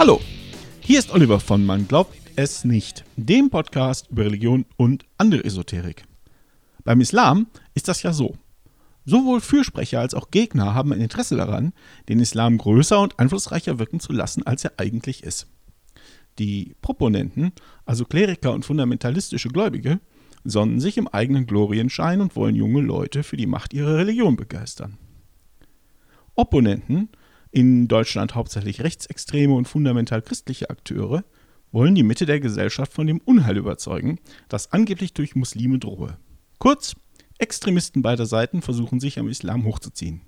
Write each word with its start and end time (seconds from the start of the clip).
Hallo, 0.00 0.18
hier 0.80 0.98
ist 0.98 1.12
Oliver 1.12 1.40
von 1.40 1.66
Man 1.66 1.86
glaubt 1.86 2.16
es 2.34 2.64
nicht, 2.64 3.04
dem 3.16 3.50
Podcast 3.50 4.08
über 4.08 4.24
Religion 4.24 4.64
und 4.78 5.04
andere 5.18 5.44
Esoterik. 5.44 6.06
Beim 6.84 7.02
Islam 7.02 7.48
ist 7.74 7.86
das 7.86 8.02
ja 8.02 8.14
so. 8.14 8.34
Sowohl 9.04 9.42
Fürsprecher 9.42 10.00
als 10.00 10.14
auch 10.14 10.30
Gegner 10.30 10.72
haben 10.72 10.94
ein 10.94 11.02
Interesse 11.02 11.36
daran, 11.36 11.74
den 12.08 12.18
Islam 12.18 12.56
größer 12.56 12.98
und 12.98 13.18
einflussreicher 13.18 13.78
wirken 13.78 14.00
zu 14.00 14.14
lassen, 14.14 14.46
als 14.46 14.64
er 14.64 14.72
eigentlich 14.78 15.22
ist. 15.22 15.48
Die 16.38 16.74
Proponenten, 16.80 17.52
also 17.84 18.06
Kleriker 18.06 18.54
und 18.54 18.64
fundamentalistische 18.64 19.50
Gläubige, 19.50 20.00
sonnen 20.44 20.80
sich 20.80 20.96
im 20.96 21.08
eigenen 21.08 21.44
Glorienschein 21.44 22.22
und 22.22 22.36
wollen 22.36 22.56
junge 22.56 22.80
Leute 22.80 23.22
für 23.22 23.36
die 23.36 23.46
Macht 23.46 23.74
ihrer 23.74 23.98
Religion 23.98 24.36
begeistern. 24.36 24.96
Opponenten, 26.36 27.10
in 27.50 27.88
Deutschland 27.88 28.34
hauptsächlich 28.34 28.82
rechtsextreme 28.82 29.54
und 29.54 29.66
fundamental 29.66 30.22
christliche 30.22 30.70
Akteure, 30.70 31.24
wollen 31.72 31.94
die 31.94 32.02
Mitte 32.02 32.26
der 32.26 32.40
Gesellschaft 32.40 32.92
von 32.92 33.06
dem 33.06 33.20
Unheil 33.24 33.56
überzeugen, 33.56 34.18
das 34.48 34.72
angeblich 34.72 35.14
durch 35.14 35.36
Muslime 35.36 35.78
drohe. 35.78 36.16
Kurz, 36.58 36.94
Extremisten 37.38 38.02
beider 38.02 38.26
Seiten 38.26 38.60
versuchen 38.60 39.00
sich 39.00 39.18
am 39.18 39.28
Islam 39.28 39.64
hochzuziehen. 39.64 40.20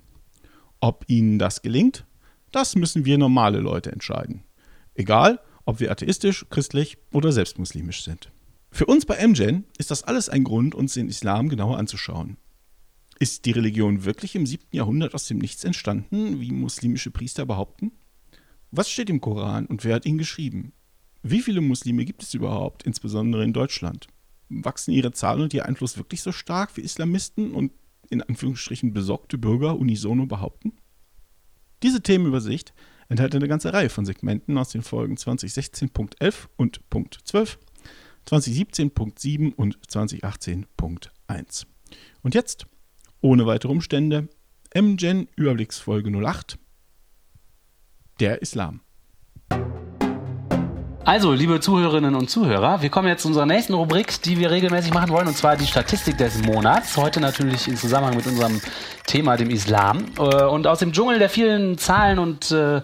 Ob 0.79 1.05
ihnen 1.07 1.37
das 1.37 1.61
gelingt, 1.61 2.05
das 2.51 2.75
müssen 2.75 3.05
wir 3.05 3.17
normale 3.17 3.59
Leute 3.59 3.91
entscheiden. 3.91 4.43
Egal, 4.95 5.39
ob 5.65 5.79
wir 5.79 5.91
atheistisch, 5.91 6.45
christlich 6.49 6.97
oder 7.11 7.31
selbst 7.31 7.59
muslimisch 7.59 8.03
sind. 8.03 8.31
Für 8.71 8.85
uns 8.87 9.05
bei 9.05 9.15
MGen 9.25 9.65
ist 9.77 9.91
das 9.91 10.03
alles 10.03 10.29
ein 10.29 10.43
Grund, 10.43 10.73
uns 10.73 10.95
den 10.95 11.07
Islam 11.07 11.49
genauer 11.49 11.77
anzuschauen. 11.77 12.37
Ist 13.23 13.45
die 13.45 13.51
Religion 13.51 14.03
wirklich 14.03 14.35
im 14.35 14.45
7. 14.45 14.65
Jahrhundert 14.73 15.15
aus 15.15 15.27
dem 15.27 15.37
Nichts 15.37 15.63
entstanden, 15.63 16.41
wie 16.41 16.51
muslimische 16.51 17.09
Priester 17.09 17.45
behaupten? 17.45 17.93
Was 18.69 18.89
steht 18.89 19.09
im 19.09 19.21
Koran 19.21 19.65
und 19.65 19.85
wer 19.85 19.95
hat 19.95 20.05
ihn 20.05 20.17
geschrieben? 20.17 20.73
Wie 21.21 21.41
viele 21.41 21.61
Muslime 21.61 22.03
gibt 22.03 22.21
es 22.21 22.33
überhaupt, 22.33 22.83
insbesondere 22.83 23.45
in 23.45 23.53
Deutschland? 23.53 24.07
Wachsen 24.49 24.91
ihre 24.91 25.13
Zahlen 25.13 25.39
und 25.39 25.53
ihr 25.53 25.65
Einfluss 25.65 25.95
wirklich 25.95 26.21
so 26.21 26.33
stark 26.33 26.75
wie 26.75 26.81
Islamisten 26.81 27.53
und 27.53 27.71
in 28.09 28.21
Anführungsstrichen 28.21 28.91
besorgte 28.91 29.37
Bürger 29.37 29.79
unisono 29.79 30.25
behaupten? 30.25 30.73
Diese 31.81 32.01
Themenübersicht 32.01 32.73
enthält 33.07 33.33
eine 33.35 33.47
ganze 33.47 33.71
Reihe 33.71 33.87
von 33.87 34.03
Segmenten 34.03 34.57
aus 34.57 34.71
den 34.71 34.81
Folgen 34.81 35.15
2016.11 35.15 36.47
und 36.57 36.89
Punkt 36.89 37.19
12, 37.23 37.57
2017.7 38.27 39.55
und 39.55 39.79
2018.1. 39.87 41.67
Und 42.21 42.35
jetzt, 42.35 42.67
ohne 43.23 43.45
weitere 43.45 43.71
Umstände, 43.71 44.27
MGen 44.75 45.27
Überblicksfolge 45.35 46.11
08, 46.11 46.59
der 48.19 48.41
Islam. 48.41 48.81
Also, 51.05 51.33
liebe 51.33 51.59
Zuhörerinnen 51.59 52.15
und 52.15 52.29
Zuhörer, 52.29 52.81
wir 52.81 52.89
kommen 52.89 53.07
jetzt 53.07 53.23
zu 53.23 53.27
unserer 53.27 53.45
nächsten 53.45 53.73
Rubrik, 53.73 54.21
die 54.21 54.39
wir 54.39 54.51
regelmäßig 54.51 54.93
machen 54.93 55.09
wollen, 55.09 55.27
und 55.27 55.35
zwar 55.35 55.57
die 55.57 55.67
Statistik 55.67 56.17
des 56.17 56.41
Monats. 56.43 56.95
Heute 56.95 57.19
natürlich 57.19 57.67
in 57.67 57.75
Zusammenhang 57.75 58.15
mit 58.15 58.25
unserem 58.25 58.61
Thema, 59.05 59.35
dem 59.35 59.49
Islam. 59.49 60.05
Äh, 60.17 60.45
und 60.45 60.65
aus 60.65 60.79
dem 60.79 60.93
Dschungel 60.93 61.19
der 61.19 61.29
vielen 61.29 61.77
Zahlen 61.77 62.19
und 62.19 62.51
äh, 62.51 62.81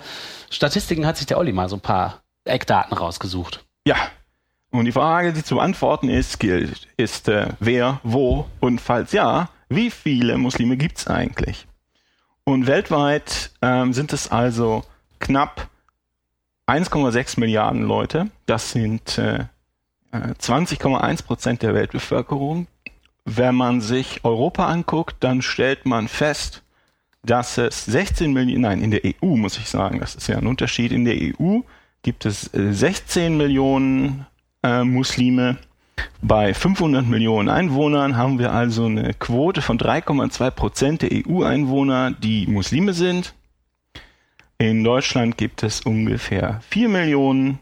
Statistiken 0.49 1.05
hat 1.05 1.17
sich 1.17 1.27
der 1.27 1.37
Olli 1.37 1.53
mal 1.53 1.69
so 1.69 1.77
ein 1.77 1.81
paar 1.81 2.21
Eckdaten 2.43 2.97
rausgesucht. 2.97 3.63
Ja. 3.85 3.95
Und 4.71 4.85
die 4.85 4.91
Frage, 4.91 5.33
die 5.33 5.43
zu 5.43 5.55
beantworten 5.55 6.09
ist, 6.09 6.39
gilt, 6.39 6.87
ist 6.97 7.27
äh, 7.27 7.47
wer, 7.59 8.01
wo 8.03 8.45
und 8.59 8.79
falls 8.79 9.13
ja, 9.13 9.49
wie 9.69 9.91
viele 9.91 10.37
Muslime 10.37 10.77
gibt 10.77 10.97
es 10.97 11.07
eigentlich? 11.07 11.67
Und 12.43 12.67
weltweit 12.67 13.51
ähm, 13.61 13.93
sind 13.93 14.11
es 14.11 14.31
also 14.31 14.83
knapp 15.19 15.69
1,6 16.67 17.39
Milliarden 17.39 17.83
Leute. 17.83 18.29
Das 18.45 18.71
sind 18.71 19.17
äh, 19.17 19.45
20,1 20.11 21.23
Prozent 21.23 21.61
der 21.61 21.73
Weltbevölkerung. 21.73 22.67
Wenn 23.25 23.55
man 23.55 23.81
sich 23.81 24.23
Europa 24.23 24.67
anguckt, 24.67 25.17
dann 25.19 25.41
stellt 25.41 25.85
man 25.85 26.07
fest, 26.07 26.63
dass 27.23 27.57
es 27.57 27.85
16 27.85 28.33
Millionen, 28.33 28.61
nein, 28.61 28.81
in 28.81 28.91
der 28.91 29.01
EU 29.03 29.35
muss 29.35 29.57
ich 29.57 29.67
sagen, 29.69 29.99
das 29.99 30.15
ist 30.15 30.27
ja 30.27 30.37
ein 30.37 30.47
Unterschied. 30.47 30.91
In 30.91 31.05
der 31.05 31.15
EU 31.15 31.59
gibt 32.01 32.25
es 32.25 32.49
16 32.53 33.37
Millionen 33.37 34.25
äh, 34.63 34.83
Muslime. 34.83 35.57
Bei 36.21 36.53
500 36.53 37.05
Millionen 37.05 37.49
Einwohnern 37.49 38.17
haben 38.17 38.39
wir 38.39 38.51
also 38.51 38.85
eine 38.85 39.13
Quote 39.13 39.61
von 39.61 39.77
3,2 39.77 40.51
Prozent 40.51 41.01
der 41.01 41.09
EU-Einwohner, 41.11 42.11
die 42.11 42.47
Muslime 42.47 42.93
sind. 42.93 43.33
In 44.57 44.83
Deutschland 44.83 45.37
gibt 45.37 45.63
es 45.63 45.81
ungefähr 45.81 46.59
4 46.69 46.89
Millionen 46.89 47.59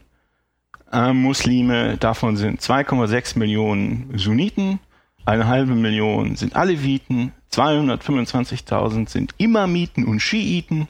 äh, 0.92 1.12
Muslime, 1.12 1.96
davon 1.96 2.36
sind 2.36 2.60
2,6 2.60 3.38
Millionen 3.38 4.18
Sunniten, 4.18 4.80
eine 5.24 5.46
halbe 5.46 5.74
Million 5.74 6.36
sind 6.36 6.56
Aleviten, 6.56 7.32
225.000 7.52 9.10
sind 9.10 9.34
Imamiten 9.36 10.06
und 10.06 10.20
Schiiten. 10.20 10.88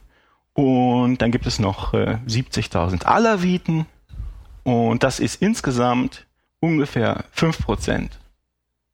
Und 0.54 1.22
dann 1.22 1.32
gibt 1.32 1.46
es 1.46 1.58
noch 1.58 1.92
äh, 1.92 2.18
70.000 2.26 3.04
Alawiten. 3.04 3.86
Und 4.62 5.02
das 5.02 5.18
ist 5.18 5.42
insgesamt 5.42 6.27
ungefähr 6.60 7.24
5% 7.36 8.10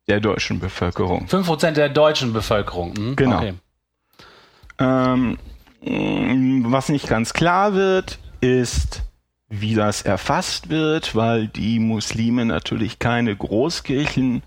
der 0.07 0.21
deutschen 0.21 0.61
Bevölkerung. 0.61 1.27
5% 1.27 1.73
der 1.73 1.89
deutschen 1.89 2.33
Bevölkerung. 2.33 2.95
Mhm. 2.97 3.17
Genau. 3.17 3.37
Okay. 3.37 3.55
Ähm, 4.79 5.39
was 5.81 6.89
nicht 6.89 7.09
ganz 7.09 7.33
klar 7.33 7.75
wird, 7.75 8.19
ist, 8.41 9.03
wie 9.49 9.75
das 9.75 10.03
erfasst 10.03 10.69
wird, 10.69 11.15
weil 11.15 11.49
die 11.49 11.79
Muslime 11.79 12.45
natürlich 12.45 12.99
keine 12.99 13.35
Großkirchen 13.37 14.43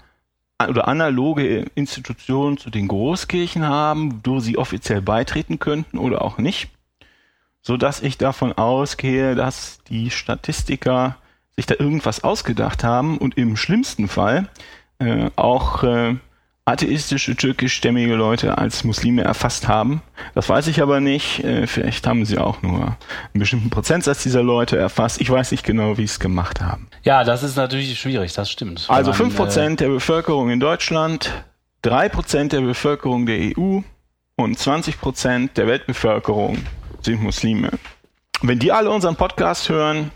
oder 0.68 0.88
analoge 0.88 1.68
Institutionen 1.76 2.58
zu 2.58 2.70
den 2.70 2.88
Großkirchen 2.88 3.66
haben, 3.66 4.22
wo 4.26 4.40
sie 4.40 4.58
offiziell 4.58 5.02
beitreten 5.02 5.60
könnten 5.60 6.00
oder 6.00 6.24
auch 6.24 6.40
nicht, 6.40 6.70
so 7.62 7.78
dass 7.78 8.02
ich 8.02 8.18
davon 8.18 8.54
ausgehe, 8.54 9.36
dass 9.36 9.80
die 9.88 10.10
Statistiker 10.10 11.18
sich 11.58 11.66
da 11.66 11.76
irgendwas 11.78 12.24
ausgedacht 12.24 12.84
haben 12.84 13.18
und 13.18 13.38
im 13.38 13.58
schlimmsten 13.58 14.08
Fall 14.08 14.48
äh, 15.00 15.30
auch 15.36 15.84
äh, 15.84 16.16
atheistische 16.66 17.36
türkischstämmige 17.36 18.14
Leute 18.14 18.58
als 18.58 18.84
Muslime 18.84 19.24
erfasst 19.24 19.68
haben. 19.68 20.02
Das 20.36 20.50
weiß 20.50 20.68
ich 20.68 20.82
aber 20.82 21.00
nicht. 21.00 21.44
Äh, 21.44 21.66
vielleicht 21.66 22.06
haben 22.06 22.26
sie 22.26 22.38
auch 22.38 22.62
nur 22.62 22.82
einen 22.84 23.40
bestimmten 23.40 23.70
Prozentsatz 23.70 24.24
dieser 24.24 24.44
Leute 24.44 24.78
erfasst. 24.78 25.20
Ich 25.20 25.30
weiß 25.30 25.52
nicht 25.52 25.64
genau, 25.64 25.98
wie 25.98 26.02
sie 26.02 26.14
es 26.14 26.20
gemacht 26.20 26.62
haben. 26.62 26.88
Ja, 27.04 27.24
das 27.24 27.42
ist 27.42 27.56
natürlich 27.56 28.00
schwierig, 28.00 28.34
das 28.34 28.52
stimmt. 28.52 28.86
Also 28.90 29.14
fünf 29.14 29.36
Prozent 29.36 29.80
der 29.80 29.88
Bevölkerung 29.88 30.52
in 30.52 30.60
Deutschland, 30.60 31.32
drei 31.82 32.10
Prozent 32.10 32.52
der 32.52 32.62
Bevölkerung 32.62 33.26
der 33.26 33.58
EU 33.58 33.80
und 34.36 34.60
20 34.60 35.00
Prozent 35.00 35.58
der 35.58 35.68
Weltbevölkerung 35.68 36.58
sind 37.02 37.24
Muslime. 37.24 37.72
Wenn 38.42 38.60
die 38.60 38.72
alle 38.72 38.92
unseren 38.92 39.16
Podcast 39.16 39.70
hören, 39.70 40.12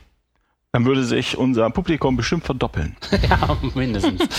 dann 0.72 0.86
würde 0.86 1.04
sich 1.04 1.38
unser 1.38 1.70
Publikum 1.70 2.16
bestimmt 2.16 2.46
verdoppeln. 2.46 2.96
ja, 3.30 3.58
mindestens. 3.76 4.22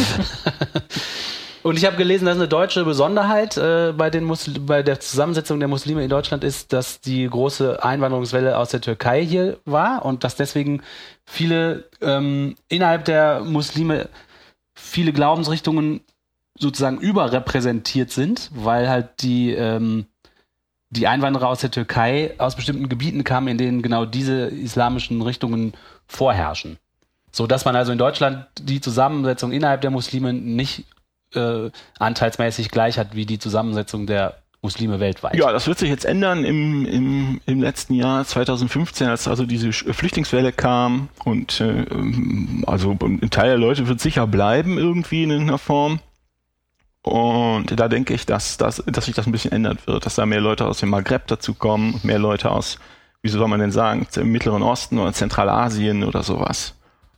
Und 1.63 1.79
ich 1.79 1.85
habe 1.85 1.97
gelesen, 1.97 2.25
dass 2.25 2.35
eine 2.35 2.49
deutsche 2.49 2.85
Besonderheit 2.85 3.57
äh, 3.57 3.93
bei, 3.97 4.11
den 4.11 4.33
bei 4.67 4.83
der 4.83 4.99
Zusammensetzung 4.99 5.61
der 5.61 5.69
Muslime 5.69 6.03
in 6.03 6.11
Deutschland 6.11 6.43
ist, 6.43 6.73
dass 6.73 7.01
die 7.01 7.29
große 7.29 7.85
Einwanderungswelle 7.85 8.59
aus 8.59 8.71
der 8.71 8.81
Türkei 8.81 9.25
hier 9.25 9.59
war 9.65 10.05
und 10.05 10.25
dass 10.25 10.35
deswegen 10.35 10.83
viele 11.25 11.89
ähm, 12.01 12.57
innerhalb 12.69 13.05
der 13.05 13.45
Muslime 13.45 14.09
viele 14.75 15.13
Glaubensrichtungen 15.13 16.01
sozusagen 16.59 16.99
überrepräsentiert 16.99 18.11
sind, 18.11 18.51
weil 18.53 18.89
halt 18.89 19.23
die 19.23 19.53
ähm, 19.53 20.07
die 20.91 21.07
Einwanderer 21.07 21.49
aus 21.49 21.61
der 21.61 21.71
Türkei 21.71 22.35
aus 22.37 22.55
bestimmten 22.55 22.89
Gebieten 22.89 23.25
kamen, 23.25 23.49
in 23.49 23.59
denen 23.59 23.83
genau 23.83 24.05
diese 24.05 24.47
islamischen 24.49 25.23
Richtungen 25.23 25.73
vorherrschen. 26.07 26.79
So 27.31 27.47
dass 27.47 27.65
man 27.65 27.77
also 27.77 27.93
in 27.93 27.99
Deutschland 27.99 28.47
die 28.61 28.81
Zusammensetzung 28.81 29.53
innerhalb 29.53 29.81
der 29.81 29.91
Muslime 29.91 30.33
nicht 30.33 30.85
äh, 31.35 31.71
anteilsmäßig 31.99 32.71
gleich 32.71 32.99
hat 32.99 33.15
wie 33.15 33.27
die 33.27 33.39
Zusammensetzung 33.39 34.07
der 34.07 34.43
Muslime 34.63 35.01
weltweit. 35.01 35.35
Ja, 35.35 35.51
das 35.51 35.67
wird 35.67 35.79
sich 35.79 35.89
jetzt 35.89 36.05
ändern 36.05 36.45
im, 36.45 36.87
im, 36.87 37.41
im 37.47 37.61
letzten 37.61 37.95
Jahr 37.95 38.25
2015, 38.25 39.09
als 39.09 39.27
also 39.27 39.45
diese 39.45 39.73
Flüchtlingswelle 39.73 40.53
kam 40.53 41.09
und 41.25 41.61
äh, 41.61 41.85
also 42.67 42.97
ein 43.01 43.31
Teil 43.31 43.49
der 43.49 43.59
Leute 43.59 43.89
wird 43.89 44.01
sicher 44.01 44.29
bleiben 44.29 44.79
irgendwie 44.79 45.25
in 45.25 45.31
irgendeiner 45.31 45.59
Form. 45.59 45.99
Und 47.03 47.77
da 47.77 47.89
denke 47.89 48.15
ich, 48.15 48.27
dass, 48.27 48.57
dass, 48.57 48.85
dass 48.87 49.07
sich 49.07 49.17
das 49.17 49.27
ein 49.27 49.33
bisschen 49.33 49.51
ändern 49.51 49.79
wird, 49.87 50.07
dass 50.07 50.15
da 50.15 50.25
mehr 50.27 50.41
Leute 50.41 50.67
aus 50.67 50.79
dem 50.79 50.91
Maghreb 50.91 51.27
dazu 51.27 51.55
kommen 51.55 51.95
und 51.95 52.05
mehr 52.05 52.21
Leute 52.21 52.53
aus, 52.53 52.79
wie 53.23 53.29
soll 53.29 53.49
man 53.49 53.61
denn 53.61 53.71
sagen, 53.71 54.07
im 54.17 54.33
Mittleren 54.33 54.63
Osten 54.63 54.99
oder 54.99 55.13
Zentralasien 55.13 56.05
oder 56.05 56.23
sowas. 56.23 56.75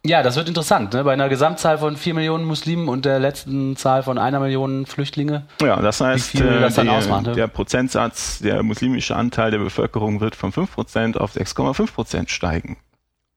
Ja, 0.06 0.22
das 0.22 0.36
wird 0.36 0.48
interessant. 0.48 0.92
Ne? 0.92 1.02
Bei 1.02 1.14
einer 1.14 1.30
Gesamtzahl 1.30 1.78
von 1.78 1.96
vier 1.96 2.12
Millionen 2.12 2.44
Muslimen 2.44 2.88
und 2.88 3.06
der 3.06 3.18
letzten 3.18 3.74
Zahl 3.74 4.02
von 4.02 4.18
einer 4.18 4.38
Million 4.38 4.84
Flüchtlinge. 4.84 5.46
Ja, 5.62 5.80
das 5.80 6.02
heißt, 6.02 6.34
das 6.38 6.74
die, 6.74 6.88
ausmacht, 6.88 7.26
ne? 7.26 7.32
der 7.32 7.46
Prozentsatz, 7.46 8.40
der 8.40 8.62
muslimische 8.62 9.16
Anteil 9.16 9.50
der 9.50 9.58
Bevölkerung 9.58 10.20
wird 10.20 10.36
von 10.36 10.52
5% 10.52 11.16
auf 11.16 11.34
6,5% 11.34 12.28
steigen. 12.28 12.76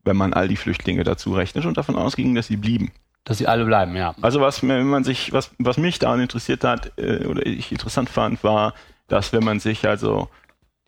wenn 0.03 0.17
man 0.17 0.33
all 0.33 0.47
die 0.49 0.57
Flüchtlinge 0.57 1.03
dazu 1.03 1.33
rechnet 1.33 1.65
und 1.65 1.77
davon 1.77 1.95
ausging, 1.95 2.35
dass 2.35 2.47
sie 2.47 2.57
blieben. 2.57 2.91
Dass 3.23 3.37
sie 3.37 3.47
alle 3.47 3.65
bleiben, 3.65 3.95
ja. 3.95 4.15
Also 4.21 4.39
was, 4.39 4.65
wenn 4.65 4.87
man 4.87 5.03
sich, 5.03 5.33
was, 5.33 5.51
was 5.59 5.77
mich 5.77 5.99
daran 5.99 6.21
interessiert 6.21 6.63
hat, 6.63 6.93
äh, 6.97 7.25
oder 7.25 7.45
ich 7.45 7.71
interessant 7.71 8.09
fand, 8.09 8.43
war, 8.43 8.73
dass 9.07 9.31
wenn 9.33 9.43
man 9.43 9.59
sich 9.59 9.87
also 9.87 10.29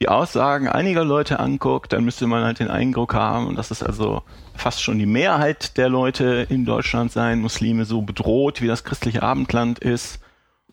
die 0.01 0.07
Aussagen 0.07 0.69
einiger 0.69 1.03
Leute 1.03 1.39
anguckt, 1.39 1.91
dann 1.91 2.05
müsste 2.05 2.25
man 2.25 2.43
halt 2.43 2.59
den 2.59 2.69
Eindruck 2.69 3.13
haben, 3.13 3.55
dass 3.55 3.69
es 3.69 3.83
also 3.83 4.23
fast 4.55 4.81
schon 4.81 4.97
die 4.97 5.05
Mehrheit 5.05 5.77
der 5.77 5.89
Leute 5.89 6.47
in 6.49 6.65
Deutschland 6.65 7.11
sein, 7.11 7.41
Muslime 7.41 7.83
so 7.83 8.01
bedroht, 8.01 8.61
wie 8.61 8.67
das 8.67 8.85
christliche 8.85 9.23
Abendland 9.23 9.79
ist. 9.79 10.19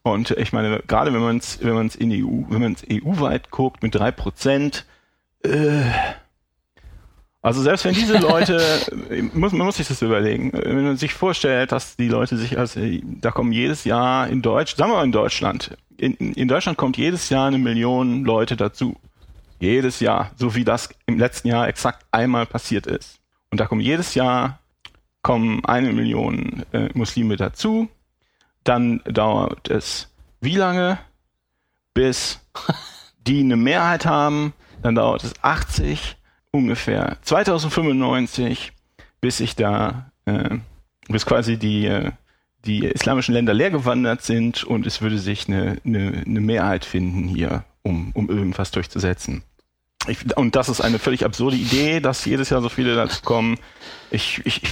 Und 0.02 0.30
ich 0.30 0.52
meine, 0.52 0.80
gerade 0.86 1.12
wenn 1.12 1.20
man 1.20 1.38
es 1.38 1.58
wenn 1.60 1.74
man 1.74 1.88
es 1.88 1.96
in 1.96 2.12
EU, 2.12 2.44
wenn 2.48 2.62
man 2.62 2.74
es 2.74 2.84
EU-weit 2.88 3.50
guckt 3.50 3.82
mit 3.82 3.96
drei 3.96 4.12
Prozent, 4.12 4.86
äh, 5.44 5.82
also 7.42 7.62
selbst 7.62 7.84
wenn 7.84 7.94
diese 7.94 8.18
Leute, 8.18 8.60
muss, 9.32 9.52
man 9.52 9.66
muss 9.66 9.76
sich 9.76 9.88
das 9.88 10.02
überlegen, 10.02 10.52
wenn 10.52 10.84
man 10.84 10.96
sich 10.96 11.14
vorstellt, 11.14 11.72
dass 11.72 11.96
die 11.96 12.08
Leute 12.08 12.36
sich, 12.36 12.58
also 12.58 12.80
da 13.02 13.32
kommen 13.32 13.50
jedes 13.50 13.84
Jahr 13.84 14.28
in 14.28 14.42
Deutsch, 14.42 14.76
sagen 14.76 14.92
wir 14.92 14.96
mal 14.96 15.04
in 15.04 15.12
Deutschland, 15.12 15.76
in, 15.96 16.14
in 16.14 16.48
Deutschland 16.48 16.78
kommt 16.78 16.96
jedes 16.96 17.28
Jahr 17.28 17.48
eine 17.48 17.58
Million 17.58 18.24
Leute 18.24 18.56
dazu. 18.56 18.96
Jedes 19.58 20.00
Jahr, 20.00 20.32
so 20.36 20.54
wie 20.54 20.64
das 20.64 20.90
im 21.06 21.18
letzten 21.18 21.48
Jahr 21.48 21.68
exakt 21.68 22.04
einmal 22.10 22.46
passiert 22.46 22.86
ist. 22.86 23.20
Und 23.50 23.60
da 23.60 23.66
kommen 23.66 23.80
jedes 23.80 24.14
Jahr 24.14 24.58
kommen 25.22 25.64
eine 25.64 25.92
Million 25.92 26.64
äh, 26.72 26.88
Muslime 26.94 27.36
dazu. 27.36 27.88
Dann 28.62 29.00
dauert 29.06 29.68
es 29.68 30.08
wie 30.40 30.56
lange, 30.56 30.98
bis 31.94 32.40
die 33.26 33.40
eine 33.40 33.56
Mehrheit 33.56 34.06
haben? 34.06 34.52
Dann 34.82 34.94
dauert 34.94 35.24
es 35.24 35.32
80, 35.42 36.16
ungefähr 36.52 37.16
2095, 37.22 38.72
bis 39.20 39.38
sich 39.38 39.56
da, 39.56 40.12
äh, 40.26 40.58
bis 41.08 41.26
quasi 41.26 41.56
die, 41.56 41.86
äh, 41.86 42.12
die 42.64 42.84
islamischen 42.84 43.34
Länder 43.34 43.54
leergewandert 43.54 44.22
sind 44.22 44.62
und 44.62 44.86
es 44.86 45.00
würde 45.00 45.18
sich 45.18 45.48
eine, 45.48 45.78
eine, 45.84 46.22
eine 46.24 46.40
Mehrheit 46.40 46.84
finden 46.84 47.26
hier 47.26 47.64
um, 47.86 48.10
um 48.14 48.28
irgendwas 48.28 48.70
durchzusetzen. 48.70 49.42
Ich, 50.08 50.36
und 50.36 50.54
das 50.56 50.68
ist 50.68 50.80
eine 50.80 50.98
völlig 50.98 51.24
absurde 51.24 51.56
Idee, 51.56 52.00
dass 52.00 52.24
jedes 52.24 52.50
Jahr 52.50 52.60
so 52.60 52.68
viele 52.68 52.94
dazu 52.94 53.22
kommen. 53.22 53.58
Ich, 54.10 54.42
ich, 54.44 54.62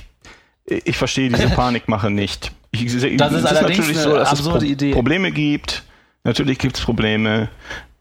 ich, 0.67 0.97
verstehe 0.97 1.29
diese 1.29 1.49
Panikmache 1.55 2.11
nicht. 2.11 2.53
Ich, 2.71 2.85
das 2.85 2.95
ist, 2.95 3.21
das 3.21 3.33
ist 3.33 3.45
natürlich 3.45 3.99
so, 3.99 4.15
dass 4.15 4.33
es 4.33 4.43
Pro 4.43 4.59
Idee. 4.59 4.93
Probleme 4.93 5.33
gibt. 5.33 5.85
Natürlich 6.25 6.59
gibt 6.59 6.77
es 6.77 6.85
Probleme. 6.85 7.49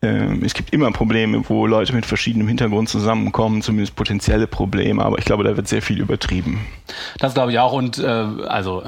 Ähm, 0.02 0.44
es 0.44 0.54
gibt 0.54 0.74
immer 0.74 0.92
Probleme, 0.92 1.44
wo 1.48 1.66
Leute 1.66 1.94
mit 1.94 2.06
verschiedenem 2.06 2.48
Hintergrund 2.48 2.90
zusammenkommen, 2.90 3.62
zumindest 3.62 3.96
potenzielle 3.96 4.48
Probleme, 4.48 5.04
aber 5.04 5.18
ich 5.18 5.26
glaube, 5.26 5.44
da 5.46 5.56
wird 5.56 5.68
sehr 5.68 5.82
viel 5.82 6.00
übertrieben. 6.00 6.66
Das 7.20 7.34
glaube 7.34 7.54
ich 7.54 7.60
auch 7.60 7.72
und 7.72 8.00
äh, 8.00 8.06
also 8.06 8.84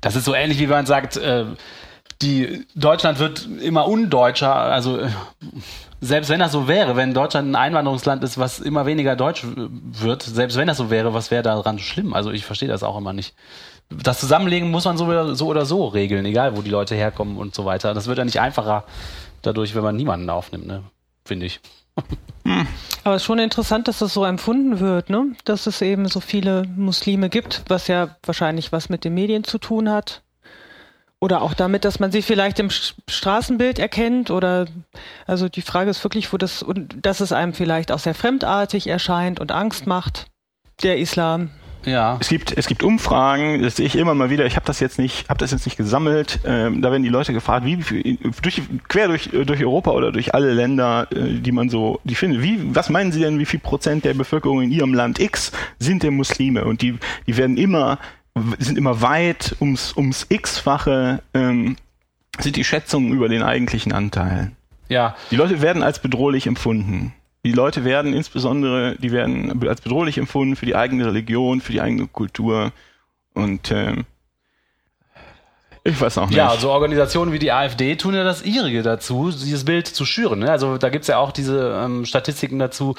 das 0.00 0.14
ist 0.14 0.24
so 0.24 0.34
ähnlich, 0.34 0.60
wie 0.60 0.68
man 0.68 0.86
sagt, 0.86 1.16
äh, 1.16 1.46
die 2.22 2.66
Deutschland 2.74 3.18
wird 3.18 3.48
immer 3.62 3.86
undeutscher, 3.86 4.54
also 4.54 4.98
selbst 6.00 6.30
wenn 6.30 6.40
das 6.40 6.52
so 6.52 6.68
wäre, 6.68 6.96
wenn 6.96 7.14
Deutschland 7.14 7.48
ein 7.48 7.56
Einwanderungsland 7.56 8.24
ist, 8.24 8.38
was 8.38 8.60
immer 8.60 8.86
weniger 8.86 9.16
deutsch 9.16 9.46
wird, 9.46 10.22
selbst 10.22 10.56
wenn 10.56 10.66
das 10.66 10.78
so 10.78 10.90
wäre, 10.90 11.14
was 11.14 11.30
wäre 11.30 11.42
daran 11.42 11.78
schlimm? 11.78 12.14
Also 12.14 12.30
ich 12.30 12.44
verstehe 12.44 12.68
das 12.68 12.82
auch 12.82 12.96
immer 12.96 13.12
nicht. 13.12 13.34
Das 13.90 14.20
Zusammenlegen 14.20 14.70
muss 14.70 14.84
man 14.84 14.96
so 14.96 15.06
oder, 15.06 15.34
so 15.34 15.46
oder 15.46 15.66
so 15.66 15.86
regeln, 15.86 16.24
egal 16.24 16.56
wo 16.56 16.62
die 16.62 16.70
Leute 16.70 16.94
herkommen 16.94 17.36
und 17.36 17.54
so 17.54 17.64
weiter. 17.64 17.92
Das 17.92 18.06
wird 18.06 18.18
ja 18.18 18.24
nicht 18.24 18.40
einfacher 18.40 18.84
dadurch, 19.42 19.74
wenn 19.74 19.82
man 19.82 19.96
niemanden 19.96 20.30
aufnimmt, 20.30 20.66
ne? 20.66 20.84
Finde 21.24 21.46
ich. 21.46 21.60
Hm. 22.44 22.66
Aber 23.04 23.16
es 23.16 23.22
ist 23.22 23.26
schon 23.26 23.38
interessant, 23.38 23.88
dass 23.88 23.98
das 23.98 24.14
so 24.14 24.24
empfunden 24.24 24.80
wird, 24.80 25.10
ne? 25.10 25.34
Dass 25.44 25.66
es 25.66 25.82
eben 25.82 26.06
so 26.08 26.20
viele 26.20 26.62
Muslime 26.76 27.28
gibt, 27.28 27.64
was 27.68 27.88
ja 27.88 28.16
wahrscheinlich 28.24 28.72
was 28.72 28.88
mit 28.88 29.04
den 29.04 29.14
Medien 29.14 29.44
zu 29.44 29.58
tun 29.58 29.90
hat. 29.90 30.22
Oder 31.22 31.42
auch 31.42 31.52
damit, 31.52 31.84
dass 31.84 32.00
man 32.00 32.10
sie 32.10 32.22
vielleicht 32.22 32.58
im 32.58 32.70
Straßenbild 32.70 33.78
erkennt 33.78 34.30
oder 34.30 34.66
also 35.26 35.50
die 35.50 35.60
Frage 35.60 35.90
ist 35.90 36.02
wirklich, 36.02 36.32
wo 36.32 36.38
das 36.38 36.62
und 36.62 36.96
dass 37.04 37.20
es 37.20 37.30
einem 37.30 37.52
vielleicht 37.52 37.92
auch 37.92 37.98
sehr 37.98 38.14
fremdartig 38.14 38.86
erscheint 38.86 39.38
und 39.38 39.52
Angst 39.52 39.86
macht, 39.86 40.28
der 40.82 40.96
Islam. 40.96 41.50
Ja. 41.84 42.18
Es 42.20 42.28
gibt 42.28 42.56
es 42.56 42.66
gibt 42.66 42.82
Umfragen, 42.82 43.62
das 43.62 43.76
sehe 43.76 43.86
ich 43.86 43.96
immer 43.96 44.14
mal 44.14 44.30
wieder. 44.30 44.46
Ich 44.46 44.56
habe 44.56 44.64
das 44.64 44.80
jetzt 44.80 44.98
nicht 44.98 45.28
habe 45.28 45.38
das 45.38 45.50
jetzt 45.50 45.66
nicht 45.66 45.76
gesammelt. 45.76 46.40
Ähm, 46.46 46.80
da 46.80 46.90
werden 46.90 47.02
die 47.02 47.10
Leute 47.10 47.34
gefragt, 47.34 47.66
wie, 47.66 47.76
durch, 48.42 48.62
quer 48.88 49.08
durch 49.08 49.30
durch 49.30 49.62
Europa 49.62 49.90
oder 49.90 50.12
durch 50.12 50.34
alle 50.34 50.54
Länder, 50.54 51.06
äh, 51.10 51.34
die 51.34 51.52
man 51.52 51.68
so 51.68 52.00
die 52.04 52.14
findet. 52.14 52.42
Wie 52.42 52.74
was 52.74 52.88
meinen 52.88 53.12
Sie 53.12 53.20
denn, 53.20 53.38
wie 53.38 53.46
viel 53.46 53.60
Prozent 53.60 54.06
der 54.06 54.14
Bevölkerung 54.14 54.62
in 54.62 54.70
Ihrem 54.70 54.94
Land 54.94 55.18
X 55.20 55.52
sind 55.78 56.02
denn 56.02 56.16
Muslime? 56.16 56.64
Und 56.64 56.80
die 56.80 56.98
die 57.26 57.36
werden 57.36 57.58
immer 57.58 57.98
sind 58.58 58.78
immer 58.78 59.00
weit 59.02 59.56
ums, 59.60 59.96
ums 59.96 60.26
X-fache 60.28 61.22
ähm, 61.34 61.76
sind 62.38 62.56
die 62.56 62.64
Schätzungen 62.64 63.12
über 63.12 63.28
den 63.28 63.42
eigentlichen 63.42 63.92
Anteil. 63.92 64.52
Ja. 64.88 65.14
Die 65.30 65.36
Leute 65.36 65.62
werden 65.62 65.82
als 65.82 66.00
bedrohlich 66.00 66.46
empfunden. 66.46 67.14
Die 67.44 67.52
Leute 67.52 67.84
werden 67.84 68.12
insbesondere, 68.12 68.96
die 68.96 69.12
werden 69.12 69.66
als 69.66 69.80
bedrohlich 69.80 70.18
empfunden 70.18 70.56
für 70.56 70.66
die 70.66 70.76
eigene 70.76 71.06
Religion, 71.06 71.60
für 71.60 71.72
die 71.72 71.80
eigene 71.80 72.06
Kultur 72.06 72.72
und 73.32 73.70
ähm, 73.70 74.04
ich 75.82 75.98
weiß 75.98 76.18
auch 76.18 76.28
nicht. 76.28 76.36
Ja, 76.36 76.54
so 76.58 76.70
Organisationen 76.70 77.32
wie 77.32 77.38
die 77.38 77.52
AfD 77.52 77.96
tun 77.96 78.14
ja 78.14 78.22
das 78.22 78.42
ihrige 78.42 78.82
dazu, 78.82 79.30
dieses 79.30 79.64
Bild 79.64 79.86
zu 79.86 80.04
schüren. 80.04 80.40
Ne? 80.40 80.50
Also 80.50 80.76
da 80.76 80.90
gibt's 80.90 81.08
ja 81.08 81.16
auch 81.16 81.32
diese 81.32 81.82
ähm, 81.82 82.04
Statistiken 82.04 82.58
dazu, 82.58 82.96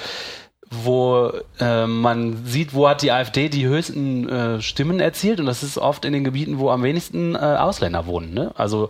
wo 0.71 1.31
äh, 1.59 1.85
man 1.85 2.45
sieht, 2.45 2.73
wo 2.73 2.87
hat 2.87 3.01
die 3.01 3.11
AfD 3.11 3.49
die 3.49 3.67
höchsten 3.67 4.29
äh, 4.29 4.61
Stimmen 4.61 4.99
erzielt 4.99 5.39
und 5.39 5.45
das 5.45 5.63
ist 5.63 5.77
oft 5.77 6.05
in 6.05 6.13
den 6.13 6.23
Gebieten, 6.23 6.59
wo 6.59 6.69
am 6.69 6.81
wenigsten 6.81 7.35
äh, 7.35 7.39
Ausländer 7.39 8.05
wohnen. 8.05 8.33
Ne? 8.33 8.51
Also 8.55 8.89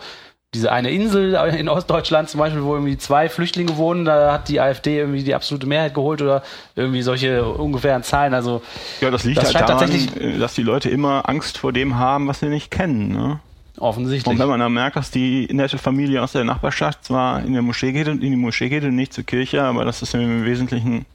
diese 0.53 0.71
eine 0.71 0.91
Insel 0.91 1.33
in 1.57 1.69
Ostdeutschland 1.69 2.29
zum 2.29 2.39
Beispiel, 2.39 2.63
wo 2.63 2.73
irgendwie 2.75 2.97
zwei 2.97 3.29
Flüchtlinge 3.29 3.77
wohnen, 3.77 4.05
da 4.05 4.33
hat 4.33 4.49
die 4.49 4.59
AfD 4.59 4.97
irgendwie 4.99 5.23
die 5.23 5.33
absolute 5.33 5.65
Mehrheit 5.65 5.93
geholt 5.93 6.21
oder 6.21 6.43
irgendwie 6.75 7.01
solche 7.01 7.45
ungefähren 7.45 8.03
Zahlen. 8.03 8.33
Also 8.33 8.61
ja, 8.99 9.09
das 9.09 9.23
liegt 9.23 9.37
das 9.37 9.55
halt 9.55 9.69
daran, 9.69 10.39
dass 10.39 10.53
die 10.53 10.63
Leute 10.63 10.89
immer 10.89 11.27
Angst 11.29 11.57
vor 11.57 11.71
dem 11.71 11.97
haben, 11.97 12.27
was 12.27 12.41
sie 12.41 12.47
nicht 12.47 12.69
kennen. 12.69 13.13
Ne? 13.13 13.39
Offensichtlich. 13.77 14.31
Und 14.31 14.39
wenn 14.39 14.49
man 14.49 14.59
dann 14.59 14.73
merkt, 14.73 14.97
dass 14.97 15.09
die 15.09 15.47
nette 15.51 15.77
Familie 15.77 16.21
aus 16.21 16.33
der 16.33 16.43
Nachbarschaft 16.43 17.05
zwar 17.05 17.43
in 17.43 17.53
der 17.53 17.61
Moschee 17.61 17.93
geht 17.93 18.09
und 18.09 18.21
in 18.21 18.31
die 18.31 18.37
Moschee 18.37 18.69
geht 18.69 18.83
und 18.83 18.95
nicht 18.95 19.13
zur 19.13 19.23
Kirche, 19.23 19.63
aber 19.63 19.85
das 19.85 20.01
ist 20.01 20.13
im 20.13 20.45
Wesentlichen 20.45 21.05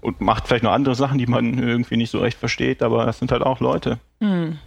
und 0.00 0.20
macht 0.20 0.46
vielleicht 0.46 0.64
noch 0.64 0.72
andere 0.72 0.94
Sachen, 0.94 1.18
die 1.18 1.26
man 1.26 1.58
irgendwie 1.58 1.96
nicht 1.96 2.10
so 2.10 2.18
recht 2.18 2.38
versteht, 2.38 2.82
aber 2.82 3.06
das 3.06 3.18
sind 3.18 3.32
halt 3.32 3.42
auch 3.42 3.60
Leute. 3.60 3.98
Hm. 4.20 4.58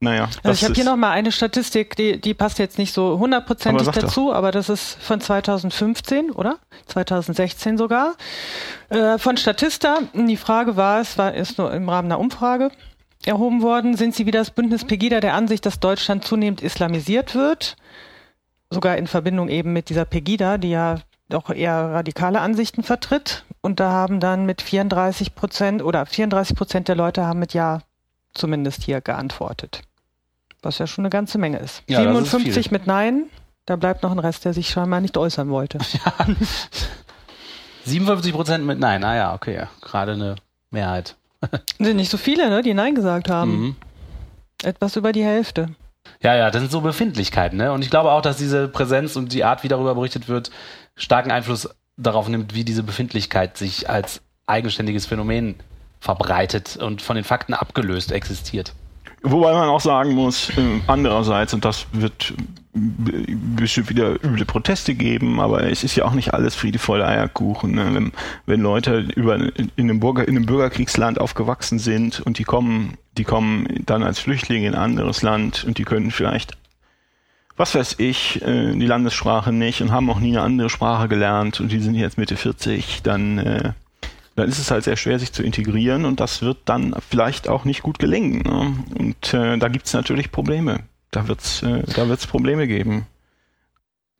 Naja. 0.00 0.28
Also 0.42 0.52
ich 0.52 0.64
habe 0.64 0.74
hier 0.74 0.84
noch 0.84 0.96
mal 0.96 1.10
eine 1.10 1.32
Statistik, 1.32 1.96
die, 1.96 2.20
die 2.20 2.34
passt 2.34 2.58
jetzt 2.58 2.78
nicht 2.78 2.92
so 2.92 3.18
hundertprozentig 3.18 3.88
dazu, 3.88 4.28
doch. 4.28 4.34
aber 4.34 4.50
das 4.50 4.68
ist 4.68 4.98
von 5.00 5.20
2015, 5.20 6.30
oder? 6.30 6.58
2016 6.86 7.78
sogar. 7.78 8.14
Äh, 8.90 9.18
von 9.18 9.36
Statista. 9.36 10.00
Die 10.12 10.36
Frage 10.36 10.76
war, 10.76 11.00
es 11.00 11.16
war 11.16 11.34
ist 11.34 11.58
nur 11.58 11.72
im 11.72 11.88
Rahmen 11.88 12.12
einer 12.12 12.20
Umfrage 12.20 12.70
erhoben 13.26 13.62
worden, 13.62 13.96
sind 13.96 14.14
Sie 14.14 14.26
wie 14.26 14.30
das 14.30 14.50
Bündnis 14.50 14.84
Pegida 14.84 15.20
der 15.20 15.34
Ansicht, 15.34 15.64
dass 15.64 15.80
Deutschland 15.80 16.24
zunehmend 16.24 16.60
islamisiert 16.60 17.34
wird? 17.34 17.76
Sogar 18.70 18.98
in 18.98 19.06
Verbindung 19.06 19.48
eben 19.48 19.72
mit 19.72 19.88
dieser 19.88 20.04
Pegida, 20.04 20.58
die 20.58 20.70
ja 20.70 20.96
doch 21.28 21.50
eher 21.50 21.92
radikale 21.92 22.40
Ansichten 22.40 22.82
vertritt. 22.82 23.44
Und 23.60 23.80
da 23.80 23.90
haben 23.90 24.20
dann 24.20 24.46
mit 24.46 24.62
34 24.62 25.34
Prozent 25.34 25.82
oder 25.82 26.04
34 26.06 26.56
Prozent 26.56 26.88
der 26.88 26.96
Leute 26.96 27.24
haben 27.24 27.38
mit 27.38 27.54
Ja 27.54 27.80
zumindest 28.34 28.82
hier 28.82 29.00
geantwortet. 29.00 29.82
Was 30.62 30.78
ja 30.78 30.86
schon 30.86 31.02
eine 31.04 31.10
ganze 31.10 31.38
Menge 31.38 31.58
ist. 31.58 31.82
Ja, 31.88 32.00
57 32.02 32.56
ist 32.56 32.72
mit 32.72 32.86
Nein, 32.86 33.24
da 33.66 33.76
bleibt 33.76 34.02
noch 34.02 34.10
ein 34.10 34.18
Rest, 34.18 34.44
der 34.44 34.52
sich 34.54 34.68
scheinbar 34.68 35.00
nicht 35.00 35.16
äußern 35.16 35.48
wollte. 35.50 35.78
Ja. 35.92 36.26
57 37.86 38.32
Prozent 38.32 38.64
mit 38.64 38.78
Nein, 38.78 39.04
ah 39.04 39.14
ja, 39.14 39.34
okay, 39.34 39.66
gerade 39.82 40.12
eine 40.12 40.36
Mehrheit. 40.70 41.16
sind 41.78 41.96
nicht 41.96 42.10
so 42.10 42.16
viele, 42.16 42.48
ne, 42.48 42.62
die 42.62 42.72
Nein 42.72 42.94
gesagt 42.94 43.28
haben. 43.28 43.60
Mhm. 43.60 43.76
Etwas 44.62 44.96
über 44.96 45.12
die 45.12 45.22
Hälfte. 45.22 45.68
Ja, 46.24 46.34
ja, 46.34 46.50
das 46.50 46.62
sind 46.62 46.72
so 46.72 46.80
Befindlichkeiten, 46.80 47.58
ne? 47.58 47.70
Und 47.70 47.84
ich 47.84 47.90
glaube 47.90 48.10
auch, 48.10 48.22
dass 48.22 48.38
diese 48.38 48.66
Präsenz 48.66 49.14
und 49.14 49.34
die 49.34 49.44
Art, 49.44 49.62
wie 49.62 49.68
darüber 49.68 49.94
berichtet 49.94 50.26
wird, 50.26 50.50
starken 50.96 51.30
Einfluss 51.30 51.68
darauf 51.98 52.28
nimmt, 52.28 52.54
wie 52.54 52.64
diese 52.64 52.82
Befindlichkeit 52.82 53.58
sich 53.58 53.90
als 53.90 54.22
eigenständiges 54.46 55.04
Phänomen 55.04 55.56
verbreitet 56.00 56.78
und 56.78 57.02
von 57.02 57.16
den 57.16 57.26
Fakten 57.26 57.52
abgelöst 57.52 58.10
existiert. 58.10 58.72
Wobei 59.22 59.52
man 59.52 59.68
auch 59.68 59.80
sagen 59.80 60.12
muss, 60.14 60.48
äh, 60.56 60.80
andererseits, 60.86 61.52
und 61.52 61.64
das 61.66 61.86
wird 61.92 62.32
bestimmt 62.74 63.88
wieder 63.88 64.14
üble 64.24 64.44
Proteste 64.44 64.94
geben, 64.94 65.40
aber 65.40 65.70
es 65.70 65.84
ist 65.84 65.94
ja 65.94 66.04
auch 66.04 66.12
nicht 66.12 66.34
alles 66.34 66.54
friedevoller 66.54 67.06
Eierkuchen. 67.06 67.72
Ne? 67.72 67.90
Wenn, 67.92 68.12
wenn, 68.46 68.60
Leute 68.60 69.06
über, 69.14 69.36
in, 69.36 69.70
einem 69.76 70.00
Bürger, 70.00 70.26
in 70.26 70.36
einem 70.36 70.46
Bürgerkriegsland 70.46 71.20
aufgewachsen 71.20 71.78
sind 71.78 72.20
und 72.20 72.38
die 72.38 72.44
kommen, 72.44 72.94
die 73.16 73.24
kommen 73.24 73.68
dann 73.86 74.02
als 74.02 74.18
Flüchtlinge 74.18 74.66
in 74.66 74.74
ein 74.74 74.80
anderes 74.80 75.22
Land 75.22 75.64
und 75.64 75.78
die 75.78 75.84
können 75.84 76.10
vielleicht 76.10 76.56
was 77.56 77.76
weiß 77.76 77.96
ich, 77.98 78.42
äh, 78.42 78.72
die 78.72 78.86
Landessprache 78.86 79.52
nicht 79.52 79.80
und 79.80 79.92
haben 79.92 80.10
auch 80.10 80.18
nie 80.18 80.30
eine 80.30 80.42
andere 80.42 80.68
Sprache 80.68 81.06
gelernt 81.06 81.60
und 81.60 81.70
die 81.70 81.78
sind 81.78 81.94
jetzt 81.94 82.18
Mitte 82.18 82.36
40, 82.36 83.02
dann 83.04 83.38
äh, 83.38 83.72
dann 84.36 84.48
ist 84.48 84.58
es 84.58 84.70
halt 84.70 84.84
sehr 84.84 84.96
schwer, 84.96 85.18
sich 85.18 85.32
zu 85.32 85.42
integrieren 85.42 86.04
und 86.04 86.20
das 86.20 86.42
wird 86.42 86.58
dann 86.64 86.94
vielleicht 87.08 87.48
auch 87.48 87.64
nicht 87.64 87.82
gut 87.82 87.98
gelingen. 87.98 88.42
Ne? 88.42 88.74
Und 88.98 89.32
äh, 89.32 89.56
da 89.58 89.68
gibt 89.68 89.86
es 89.86 89.92
natürlich 89.92 90.32
Probleme. 90.32 90.80
Da 91.14 91.28
wird 91.28 91.40
es 91.40 91.62
äh, 91.62 91.82
da 91.94 92.08
wird's 92.08 92.26
Probleme 92.26 92.66
geben. 92.66 93.06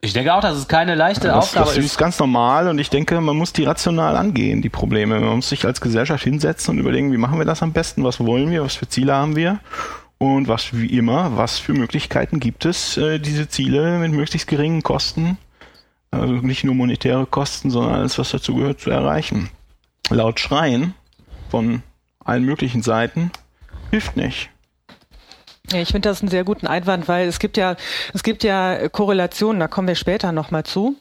Ich 0.01 0.13
denke 0.13 0.35
auch, 0.35 0.41
dass 0.41 0.57
es 0.57 0.69
keine 0.69 0.95
leichte 0.95 1.29
das, 1.29 1.37
Aufgabe 1.37 1.67
das 1.67 1.77
ist. 1.77 1.79
Das 1.79 1.85
ist 1.93 1.99
ganz 1.99 2.19
normal 2.19 2.69
und 2.69 2.79
ich 2.79 2.91
denke, 2.91 3.19
man 3.21 3.37
muss 3.37 3.55
die 3.55 3.65
rational 3.65 4.17
angehen, 4.17 4.61
die 4.61 4.69
Probleme. 4.69 5.19
Man 5.19 5.37
muss 5.37 5.49
sich 5.49 5.65
als 5.65 5.81
Gesellschaft 5.81 6.23
hinsetzen 6.25 6.75
und 6.75 6.79
überlegen, 6.79 7.11
wie 7.11 7.17
machen 7.17 7.39
wir 7.39 7.47
das 7.47 7.63
am 7.63 7.73
besten, 7.73 8.05
was 8.05 8.21
wollen 8.21 8.51
wir, 8.51 8.63
was 8.63 8.75
für 8.75 8.87
Ziele 8.87 9.15
haben 9.15 9.35
wir 9.35 9.61
und 10.19 10.47
was 10.47 10.75
wie 10.75 10.87
immer, 10.87 11.37
was 11.37 11.59
für 11.59 11.73
Möglichkeiten 11.73 12.39
gibt 12.39 12.67
es, 12.67 12.99
äh, 12.99 13.19
diese 13.19 13.49
Ziele 13.49 13.99
mit 13.99 14.13
möglichst 14.13 14.47
geringen 14.47 14.83
Kosten, 14.83 15.39
also 16.11 16.35
nicht 16.35 16.65
nur 16.65 16.75
monetäre 16.75 17.25
Kosten, 17.25 17.71
sondern 17.71 17.95
alles, 17.95 18.19
was 18.19 18.31
dazu 18.31 18.57
gehört, 18.57 18.81
zu 18.81 18.91
erreichen 18.91 19.49
laut 20.11 20.39
Schreien 20.39 20.95
von 21.51 21.83
allen 22.23 22.45
möglichen 22.45 22.83
Seiten 22.83 23.31
hilft 23.91 24.17
nicht. 24.17 24.51
Ja, 25.73 25.80
ich 25.80 25.88
finde 25.88 26.09
das 26.09 26.21
einen 26.21 26.30
sehr 26.30 26.44
guten 26.44 26.66
Einwand, 26.66 27.09
weil 27.09 27.26
es 27.26 27.38
gibt 27.38 27.56
ja, 27.56 27.76
es 28.12 28.23
gibt 28.23 28.44
ja 28.44 28.88
Korrelationen, 28.90 29.61
da 29.61 29.68
kommen 29.68 29.88
wir 29.88 29.94
später 29.94 30.30
nochmal 30.30 30.64
zu. 30.64 30.97